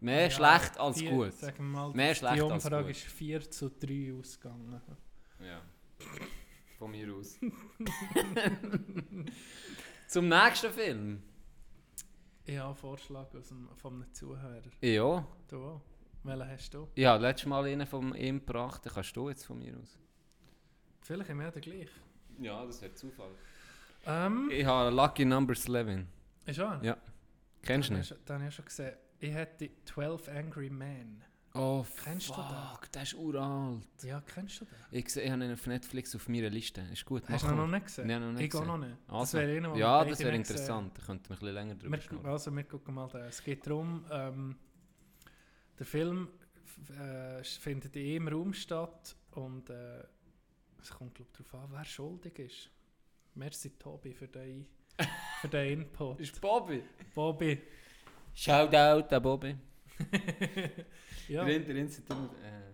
mehr 0.00 0.22
ja, 0.24 0.30
schlecht 0.30 0.78
als 0.78 0.98
vier- 0.98 1.10
gut. 1.10 1.32
Sagen 1.32 1.56
wir 1.58 1.64
mal, 1.64 1.90
Mehr 1.92 2.12
die 2.12 2.18
schlecht 2.18 2.42
als 2.42 2.64
Umfrage 2.64 2.86
gut. 2.86 2.90
ist 2.96 3.02
4 3.04 3.50
zu 3.50 3.70
3 3.70 4.14
ausgegangen. 4.18 4.80
Ja. 5.40 5.62
Von 6.78 6.90
mir 6.90 7.12
aus. 7.14 7.38
Zum 10.08 10.28
nächsten 10.28 10.72
Film. 10.72 11.22
Ich 12.44 12.56
habe 12.58 12.68
einen 12.68 12.76
Vorschlag 12.76 13.34
aus 13.34 13.48
dem, 13.48 13.68
von 13.76 13.94
einem 13.94 14.12
Zuhörer. 14.12 14.62
Ja. 14.80 15.26
Du 15.48 15.56
auch? 15.64 15.80
Welchen 16.22 16.48
hast 16.48 16.74
du? 16.74 16.88
Ja, 16.94 17.16
letztes 17.16 17.46
Mal 17.48 17.64
einen 17.66 17.86
von 17.86 18.14
ihm 18.14 18.38
gebracht, 18.44 18.84
den 18.84 18.92
kannst 18.92 19.16
du 19.16 19.28
jetzt 19.28 19.44
von 19.44 19.58
mir 19.58 19.76
aus. 19.78 19.98
Vielleicht 21.02 21.30
haben 21.30 21.40
wir 21.40 21.50
den 21.50 21.62
gleich. 21.62 21.88
Ja, 22.40 22.64
das 22.64 22.80
wäre 22.82 22.94
Zufall. 22.94 23.30
Ähm, 24.06 24.48
Ich 24.52 24.64
habe 24.64 24.90
Lucky 24.94 25.24
Number 25.24 25.54
11. 25.54 26.04
ist 26.46 26.56
schon? 26.56 26.84
Ja. 26.84 26.96
Kennst 27.62 27.90
du 27.90 27.94
nicht? 27.94 28.10
Den 28.28 28.34
habe 28.36 28.48
ich 28.48 28.54
schon 28.54 28.64
gesehen. 28.64 28.94
Ich 29.18 29.32
hätte 29.32 29.70
12 29.84 30.28
Angry 30.28 30.70
Men. 30.70 31.22
Oh, 31.54 31.86
Kennst 32.04 32.28
du 32.28 32.34
den? 32.34 32.42
fuck, 32.42 32.92
der 32.92 33.02
ist 33.02 33.14
uralt. 33.14 33.82
Ja, 34.02 34.20
kennst 34.20 34.60
du 34.60 34.66
den? 34.66 34.74
Ich 34.90 35.08
sehe, 35.08 35.22
ich 35.24 35.30
habe 35.30 35.42
ihn 35.42 35.52
auf 35.54 35.66
Netflix 35.66 36.14
auf 36.14 36.28
meiner 36.28 36.50
Liste. 36.50 36.82
Ist 36.92 37.06
gut. 37.06 37.22
Hast 37.30 37.44
du 37.44 37.48
ihn 37.48 37.56
noch 37.56 37.66
nicht 37.66 37.86
gesehen? 37.86 38.06
Nein, 38.08 38.20
noch 38.20 38.32
nicht 38.32 38.42
Ich 38.44 38.50
gesehen. 38.50 38.66
noch 38.66 38.76
nicht. 38.76 38.96
Das 39.06 39.14
Also, 39.16 39.38
wäre 39.38 39.56
einer, 39.56 39.74
ja, 39.76 40.04
das 40.04 40.18
wäre 40.18 40.36
interessant. 40.36 40.98
Da 40.98 41.02
könnten 41.02 41.24
wir 41.30 41.34
ein 41.36 41.38
bisschen 41.38 41.54
länger 41.54 41.74
drüber 41.76 41.96
Wir, 41.96 42.02
schauen. 42.02 42.26
also 42.26 42.54
wir 42.54 42.64
gucken 42.64 42.94
mal 42.94 43.08
den. 43.08 43.22
Es 43.22 43.42
geht 43.42 43.66
darum, 43.66 44.04
ähm, 44.10 44.56
der 45.78 45.86
Film 45.86 46.28
äh, 46.98 47.42
findet 47.42 47.96
in 47.96 48.16
einem 48.16 48.28
Raum 48.28 48.52
statt 48.52 49.16
Und 49.30 49.70
äh, 49.70 50.02
es 50.82 50.90
kommt 50.90 51.14
glaube 51.14 51.30
ich 51.32 51.38
darauf 51.46 51.64
an, 51.64 51.70
wer 51.72 51.84
schuldig 51.86 52.38
ist. 52.38 52.70
Merci 53.34 53.70
Tobi 53.78 54.12
für 54.12 54.28
den, 54.28 54.66
für 55.40 55.48
den 55.48 55.72
Input. 55.80 56.20
Ist 56.20 56.38
Bobby. 56.38 56.82
Bobby. 57.14 57.62
Shoutout 58.36 59.12
an 59.14 59.22
Bobby. 59.22 59.56
Ja, 61.28 61.44
Der 61.44 61.58
der 61.58 61.74
Instant 61.76 62.08
immer. 62.10 62.30
Äh, 62.40 62.72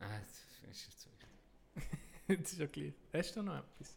ah, 0.00 0.18
das 0.20 0.76
ist 0.76 0.86
jetzt 0.86 1.00
so 1.00 1.08
wichtig. 1.10 2.42
das 2.42 2.52
ist 2.52 2.58
ja 2.58 2.66
gleich. 2.66 2.92
Hast 3.14 3.36
du 3.36 3.42
noch 3.42 3.56
etwas? 3.56 3.96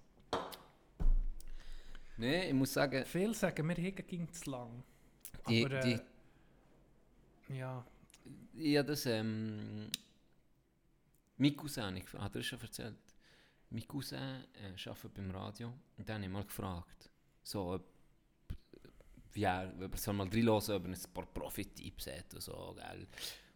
Nein, 2.15 2.47
ich 2.47 2.53
muss 2.53 2.71
sagen, 2.71 3.05
Viele 3.05 3.33
sagen, 3.33 3.67
wir 3.67 3.75
hegen 3.75 4.07
ging 4.07 4.31
zu 4.31 4.49
lang. 4.51 4.83
die, 5.49 5.65
Aber, 5.65 5.79
die, 5.81 5.93
äh, 7.49 7.57
ja, 7.57 7.85
ich 8.55 8.77
habe 8.77 8.87
das, 8.87 9.05
ähm, 9.05 9.89
mein 11.35 11.55
Cousin, 11.57 11.97
ich 11.97 12.05
hat 12.13 12.35
er 12.35 12.39
das 12.39 12.45
schon 12.45 12.61
erzählt, 12.61 12.95
mein 13.69 13.85
Cousin 13.85 14.45
äh, 14.53 14.89
arbeitet 14.89 15.13
beim 15.13 15.31
Radio 15.31 15.73
und 15.97 16.07
dann 16.07 16.17
habe 16.17 16.25
ich 16.25 16.31
mal 16.31 16.45
gefragt, 16.45 17.09
so, 17.41 17.73
ob, 17.73 17.83
er, 19.35 19.73
ob 19.81 19.91
er 19.93 19.97
soll 19.97 20.13
mal 20.13 20.27
reinhören, 20.27 20.75
ob 20.75 20.85
er 20.85 20.89
ein 20.91 20.97
paar 21.13 21.25
Profi-Tipps 21.25 22.07
hat 22.07 22.33
und 22.33 22.41
so, 22.41 22.75
gell. 22.77 23.07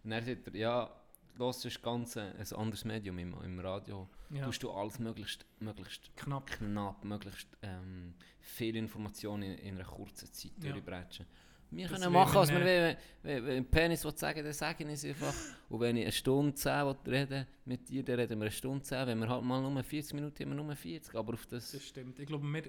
Und 0.04 0.10
dann 0.12 0.26
sagt 0.26 0.48
er, 0.48 0.56
ja, 0.56 0.90
los 1.38 1.64
ist 1.66 1.82
ganz 1.82 2.18
ein, 2.18 2.36
ein 2.36 2.54
anderes 2.54 2.84
Medium 2.86 3.18
im, 3.20 3.34
im 3.44 3.60
Radio, 3.60 4.08
ja. 4.32 4.46
tust 4.46 4.64
du 4.64 4.72
alles 4.72 4.98
möglichst, 5.00 5.46
möglichst 5.60 6.16
knapp. 6.16 6.48
knapp, 6.48 7.04
möglichst 7.04 7.48
ähm, 7.62 8.14
viele 8.40 8.80
Informationen 8.80 9.44
in, 9.44 9.58
in 9.60 9.76
einer 9.76 9.86
kurzen 9.86 10.32
Zeit 10.32 10.52
Ja. 10.64 10.72
durchbrechen. 10.72 11.26
Wir 11.70 11.90
Das 11.90 12.00
können 12.00 12.14
machen, 12.14 12.34
man 12.34 12.42
was 12.44 12.50
wir 12.50 12.62
wollen. 12.62 12.98
Wenn, 13.24 13.46
wenn 13.46 13.58
ein 13.58 13.66
Penis 13.70 14.06
will 14.06 14.16
sagen 14.18 14.42
dann 14.42 14.54
sage 14.54 14.86
ich 14.86 14.90
es 14.90 15.04
einfach. 15.04 15.34
Und 15.68 15.82
wenn 15.82 15.98
ich 15.98 16.04
eine 16.04 16.12
Stunde 16.14 16.54
10 16.54 16.86
will 16.86 16.96
reden 17.14 17.46
mit 17.66 17.90
dir, 17.90 18.04
dann 18.04 18.20
reden 18.22 18.40
wir 18.40 18.46
eine 18.46 18.52
Stunde 18.52 18.84
10. 18.86 19.06
Wenn 19.06 19.20
wir 19.20 19.28
halt 19.28 19.44
mal 19.44 19.62
nur 19.62 19.84
40 19.84 20.14
Minuten 20.14 20.44
haben, 20.44 20.56
wir 20.58 20.64
nur 20.64 20.76
40. 20.78 21.14
Aber 21.14 21.34
auf 21.34 21.46
das... 21.48 21.74
Das 21.74 21.84
stimmt. 21.84 22.20
Ich 22.20 22.26
glaube, 22.26 22.48
wir, 22.48 22.64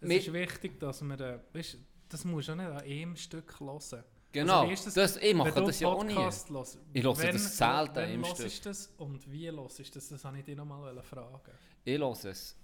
es 0.00 0.08
Wir- 0.08 0.18
ist 0.18 0.32
wichtig, 0.32 0.78
dass 0.78 1.02
wir, 1.02 1.18
äh, 1.20 1.40
weißt, 1.52 1.78
das 2.14 2.24
musst 2.24 2.48
du 2.48 2.54
nicht 2.54 2.66
an 2.66 2.78
einem 2.78 3.16
Stück 3.16 3.58
hören. 3.60 4.04
Genau, 4.32 4.62
Also, 4.68 4.72
ist 4.88 4.96
das, 4.96 5.16
ich 5.16 5.34
mache 5.34 5.52
das 5.52 5.78
ja 5.80 5.88
auch 5.88 6.02
nie. 6.02 6.14
Hörst, 6.14 6.48
Ich 6.92 7.04
höre 7.04 7.14
das 7.32 7.56
selten 7.56 7.94
wenn 7.96 8.10
im 8.14 8.24
Stück. 8.24 8.62
das 8.64 8.86
und 8.98 9.30
wie 9.30 9.50
hörst 9.50 9.78
du 9.78 9.82
das? 9.84 10.08
Das 10.08 10.24
wollte 10.24 10.38
ich 10.38 10.44
dich 10.44 10.56
nochmal 10.56 11.02
fragen. 11.02 11.50
Ich 11.84 11.98
höre 11.98 12.12
es, 12.24 12.56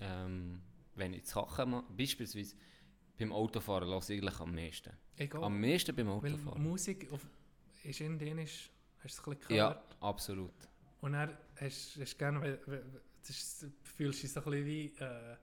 ähm, 0.00 0.60
wenn 0.96 1.12
ich 1.14 1.24
Sachen 1.26 1.70
mache, 1.70 1.84
beispielsweise 1.96 2.56
beim 3.18 3.32
Autofahren 3.32 3.88
höre 3.88 3.98
ich 3.98 4.10
eigentlich 4.10 4.40
am 4.40 4.54
meisten. 4.54 4.90
Egal. 5.16 5.44
Am 5.44 5.60
meisten 5.60 5.94
beim 5.94 6.08
Weil 6.08 6.32
Autofahren. 6.32 6.62
Musik 6.62 7.12
auf, 7.12 7.20
ist 7.84 8.00
indienisch, 8.00 8.70
hast 9.04 9.18
du 9.18 9.22
es 9.22 9.26
ein 9.28 9.38
bisschen 9.38 9.56
Ja, 9.56 9.68
gehört? 9.68 9.96
absolut. 10.00 10.52
Und 11.00 11.12
dann 11.12 11.36
hast 11.60 11.96
du 11.96 12.04
gerne, 12.18 12.40
weil- 12.40 12.60
weil- 12.66 12.84
das 13.20 13.30
ist, 13.30 13.66
fühlst 13.84 14.18
du 14.18 14.22
dich 14.26 14.32
so 14.32 14.40
ein 14.40 14.44
bisschen 14.50 14.66
wie 14.66 14.86
äh, 14.98 15.36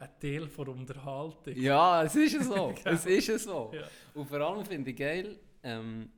ein 0.00 0.08
Teil 0.20 0.46
der 0.46 0.68
Unterhaltung. 0.68 1.54
Ja, 1.56 2.02
es 2.02 2.16
ist 2.16 2.42
so. 2.44 2.74
Es 2.84 3.06
ist 3.06 3.44
so. 3.44 3.70
Ja. 3.74 3.84
Und 4.14 4.26
vor 4.26 4.40
allem 4.40 4.64
finde 4.64 4.90
ich 4.90 4.96
geil, 4.96 5.38
ähm, 5.62 6.10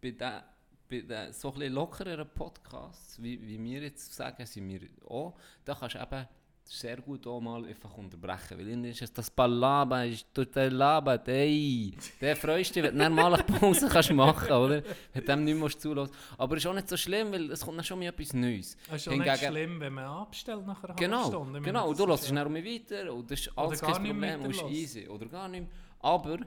bei 0.00 0.12
den, 0.12 0.42
bei 0.88 1.00
den 1.00 1.32
so 1.32 1.48
ein 1.48 1.54
bisschen 1.54 1.74
lockereren 1.74 2.28
Podcasts, 2.32 3.20
wie, 3.22 3.40
wie 3.46 3.62
wir 3.62 3.82
jetzt 3.82 4.14
sagen, 4.14 4.46
sind 4.46 4.68
wir 4.68 4.88
auch, 5.08 5.36
da 5.64 5.74
kannst 5.74 5.96
du 5.96 6.00
eben 6.00 6.28
sehr 6.64 6.96
gut 6.98 7.26
auch 7.26 7.40
mal 7.40 7.64
einfach 7.64 7.96
unterbrechen. 7.96 8.58
Weil 8.58 8.70
dann 8.70 8.84
ist 8.84 9.02
es 9.02 9.12
das 9.12 9.30
Palaba, 9.30 10.04
ist 10.04 10.32
total 10.32 10.68
labert, 10.68 11.26
ey. 11.28 11.92
Der 12.20 12.36
freust 12.36 12.74
dich, 12.76 12.82
wenn 12.84 12.96
du 12.98 13.10
mal 13.10 13.34
eine 13.34 13.42
Pause 13.42 13.88
kannst 13.88 14.12
machen 14.12 14.50
oder? 14.52 14.82
Wenn 15.12 15.22
du 15.22 15.22
dem 15.22 15.44
nicht 15.44 15.58
mehr 15.58 15.68
zulassen 15.70 16.14
Aber 16.38 16.56
es 16.56 16.62
ist 16.62 16.66
auch 16.68 16.74
nicht 16.74 16.88
so 16.88 16.96
schlimm, 16.96 17.32
weil 17.32 17.50
es 17.50 17.60
kommt 17.64 17.78
dann 17.78 17.84
schon 17.84 17.98
mal 17.98 18.06
etwas 18.06 18.32
Neues. 18.34 18.76
Es 18.88 19.06
ist 19.06 19.08
auch 19.08 19.16
nicht 19.16 19.38
schlimm, 19.38 19.80
wenn 19.80 19.94
man 19.94 20.04
abstellt 20.04 20.64
nach 20.66 20.82
einer 20.84 20.94
Genau, 20.94 21.26
Stunde. 21.26 21.60
Genau. 21.60 21.88
Und 21.88 21.98
du 21.98 22.06
lässt 22.06 22.28
ja- 22.28 22.34
dann 22.36 22.46
um 22.46 22.54
weiter 22.54 23.12
und 23.14 23.30
das 23.30 23.40
ist 23.40 23.58
alles 23.58 23.80
kein 23.80 23.94
Problem, 23.94 24.40
und 24.42 24.50
ist 24.50 24.62
easy. 24.70 25.08
Oder 25.08 25.26
gar 25.26 25.48
nicht 25.48 25.62
mehr. 25.62 25.70
Aber 26.00 26.38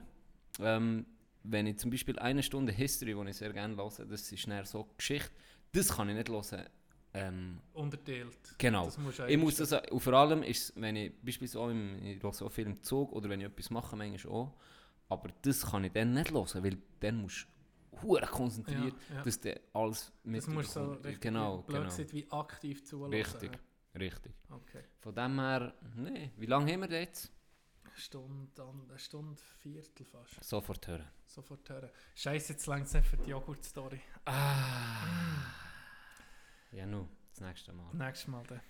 ähm, 0.60 1.04
wenn 1.42 1.66
ich 1.66 1.78
zum 1.78 1.90
Beispiel 1.90 2.18
eine 2.18 2.42
Stunde 2.42 2.72
History, 2.72 3.14
die 3.14 3.30
ich 3.30 3.36
sehr 3.36 3.52
gerne 3.52 3.76
höre, 3.76 3.90
das 4.06 4.32
ist 4.32 4.48
dann 4.48 4.64
so 4.64 4.88
Geschichte, 4.96 5.30
das 5.72 5.94
kann 5.94 6.08
ich 6.08 6.16
nicht 6.16 6.28
hören. 6.30 6.64
Ähm, 7.16 7.60
Unterteilt. 7.72 8.36
genau. 8.58 8.90
Ich 9.28 9.38
muss 9.38 9.56
das, 9.56 9.72
und 9.72 10.00
vor 10.00 10.12
allem 10.14 10.42
ist 10.42 10.72
wenn 10.74 10.96
ich 10.96 11.12
beispielsweise 11.22 11.60
auch 11.60 11.68
im, 11.70 12.04
ich 12.04 12.20
höre 12.22 12.32
so 12.32 12.48
viel 12.48 12.66
im 12.66 12.82
Zug 12.82 13.12
oder 13.12 13.28
wenn 13.28 13.40
ich 13.40 13.46
etwas 13.46 13.70
mache, 13.70 13.94
manchmal 13.94 14.34
auch, 14.34 14.54
aber 15.08 15.30
das 15.42 15.64
kann 15.70 15.84
ich 15.84 15.92
dann 15.92 16.12
nicht 16.12 16.32
hören, 16.32 16.64
weil 16.64 16.76
dann 16.98 17.22
musst 17.22 17.46
du 17.92 18.02
hure 18.02 18.26
konzentriert, 18.26 18.94
Ja, 19.10 19.14
ja. 19.16 19.22
dass 19.22 19.38
du 19.40 19.54
alles 19.72 20.12
Das 20.24 20.46
musst 20.48 20.72
so 20.72 20.92
richtig, 20.94 21.20
Genau, 21.20 21.58
blöd 21.62 21.76
genau. 21.78 21.88
gesagt, 21.88 22.12
wie 22.12 22.28
aktiv 22.32 22.84
zuhören. 22.84 23.12
Richtig, 23.12 23.50
richtig. 23.96 24.32
Okay. 24.50 24.82
Von 24.98 25.14
dem 25.14 25.38
her, 25.38 25.72
nee, 25.96 26.32
wie 26.36 26.46
lange 26.46 26.72
haben 26.72 26.80
wir 26.90 27.00
jetzt? 27.00 27.30
Eine 27.84 27.96
Stunde, 27.96 28.50
eine 28.88 28.98
Stunde, 28.98 29.40
Viertel 29.60 30.04
fast. 30.04 30.42
Sofort 30.42 30.88
hören. 30.88 31.06
Sofort 31.26 31.68
hören. 31.70 31.90
Scheiße, 32.16 32.54
jetzt 32.54 32.66
langsam 32.66 33.04
für 33.04 33.16
die 33.18 33.30
Joghurt-Story. 33.30 34.00
Ja, 36.76 36.86
nu, 36.86 37.06
das 37.30 37.40
nächste 37.46 37.72
Mal. 37.72 37.84
Nächstes 37.92 38.26
Mal 38.26 38.42
dann. 38.48 38.60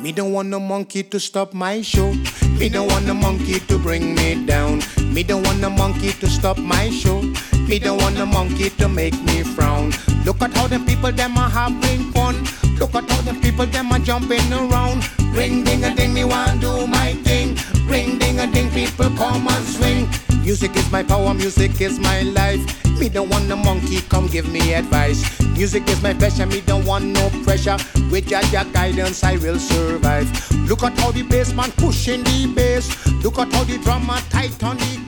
Me 0.00 0.10
don't 0.10 0.32
want 0.32 0.50
no 0.50 0.60
monkey 0.60 1.02
to 1.02 1.18
stop 1.18 1.52
my 1.52 1.82
show. 1.82 2.12
Me 2.60 2.68
don't 2.68 2.88
want 2.92 3.06
no 3.06 3.14
monkey 3.14 3.58
to 3.66 3.76
bring 3.78 4.14
me 4.14 4.46
down. 4.46 4.80
Me 5.12 5.24
don't 5.24 5.44
want 5.44 5.60
no 5.60 5.68
monkey 5.68 6.12
to 6.20 6.28
stop 6.28 6.58
my 6.58 6.90
show. 6.92 7.22
Me 7.68 7.78
don't 7.78 7.98
want 7.98 8.14
no 8.16 8.26
monkey 8.26 8.68
to 8.70 8.88
make 8.88 9.20
me 9.22 9.42
frown. 9.42 9.90
Look 10.24 10.42
at 10.42 10.52
how 10.52 10.66
them 10.66 10.84
people 10.84 11.12
them 11.12 11.36
are 11.38 11.48
having 11.48 12.12
fun. 12.12 12.36
Look 12.78 12.94
at 12.94 13.10
how 13.10 13.22
them 13.22 13.40
people 13.40 13.66
them 13.66 13.90
are 13.90 13.98
jumping 13.98 14.52
around. 14.52 15.08
Ring 15.32 15.64
ding 15.64 15.82
a 15.82 15.94
ding, 15.94 16.12
me 16.12 16.24
want 16.24 16.60
do 16.60 16.86
my 16.86 17.14
thing. 17.24 17.56
Ring 17.88 18.18
ding 18.18 18.38
a 18.38 18.46
ding, 18.46 18.70
people 18.70 19.08
come 19.16 19.48
and 19.48 19.64
swing. 19.66 20.08
Music 20.42 20.76
is 20.76 20.90
my 20.92 21.02
power, 21.02 21.32
music 21.32 21.80
is 21.80 21.98
my 21.98 22.20
life. 22.20 22.60
Me 22.98 23.08
don't 23.08 23.30
want 23.30 23.48
no 23.48 23.56
monkey, 23.56 24.00
come 24.02 24.26
give 24.26 24.50
me 24.52 24.74
advice. 24.74 25.40
Music 25.56 25.88
is 25.88 26.02
my 26.02 26.12
passion, 26.12 26.50
me 26.50 26.60
don't 26.60 26.84
want 26.84 27.04
no 27.04 27.30
pressure. 27.44 27.78
With 28.10 28.30
your, 28.30 28.42
your 28.52 28.64
guidance, 28.64 29.24
I 29.24 29.38
will 29.38 29.58
survive. 29.58 30.28
Look 30.68 30.82
at 30.82 30.98
how 30.98 31.12
the 31.12 31.22
bass 31.22 31.54
man 31.54 31.72
pushing 31.72 32.22
the 32.24 32.52
bass. 32.54 32.86
Look 33.24 33.38
at 33.38 33.50
how 33.52 33.64
the 33.64 33.78
drummer 33.78 34.18
tight 34.28 34.62
on 34.62 34.76
the 34.76 35.00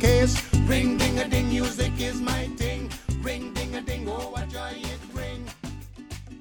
Ring 0.67 0.99
ding 0.99 1.19
a 1.19 1.29
ding, 1.29 1.49
music 1.49 1.93
is 2.01 2.21
my 2.21 2.47
thing. 2.57 2.91
Ring 3.23 3.55
ding 3.55 3.77
a 3.77 3.81
ding, 3.81 4.09
oh 4.09 4.31
what 4.31 4.49
joy 4.49 4.73
it 4.75 5.01
bring. 5.15 5.47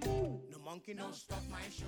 No 0.04 0.58
monkey 0.66 0.96
no 0.96 1.12
stop 1.12 1.44
my 1.52 1.62
shoe. 1.70 1.86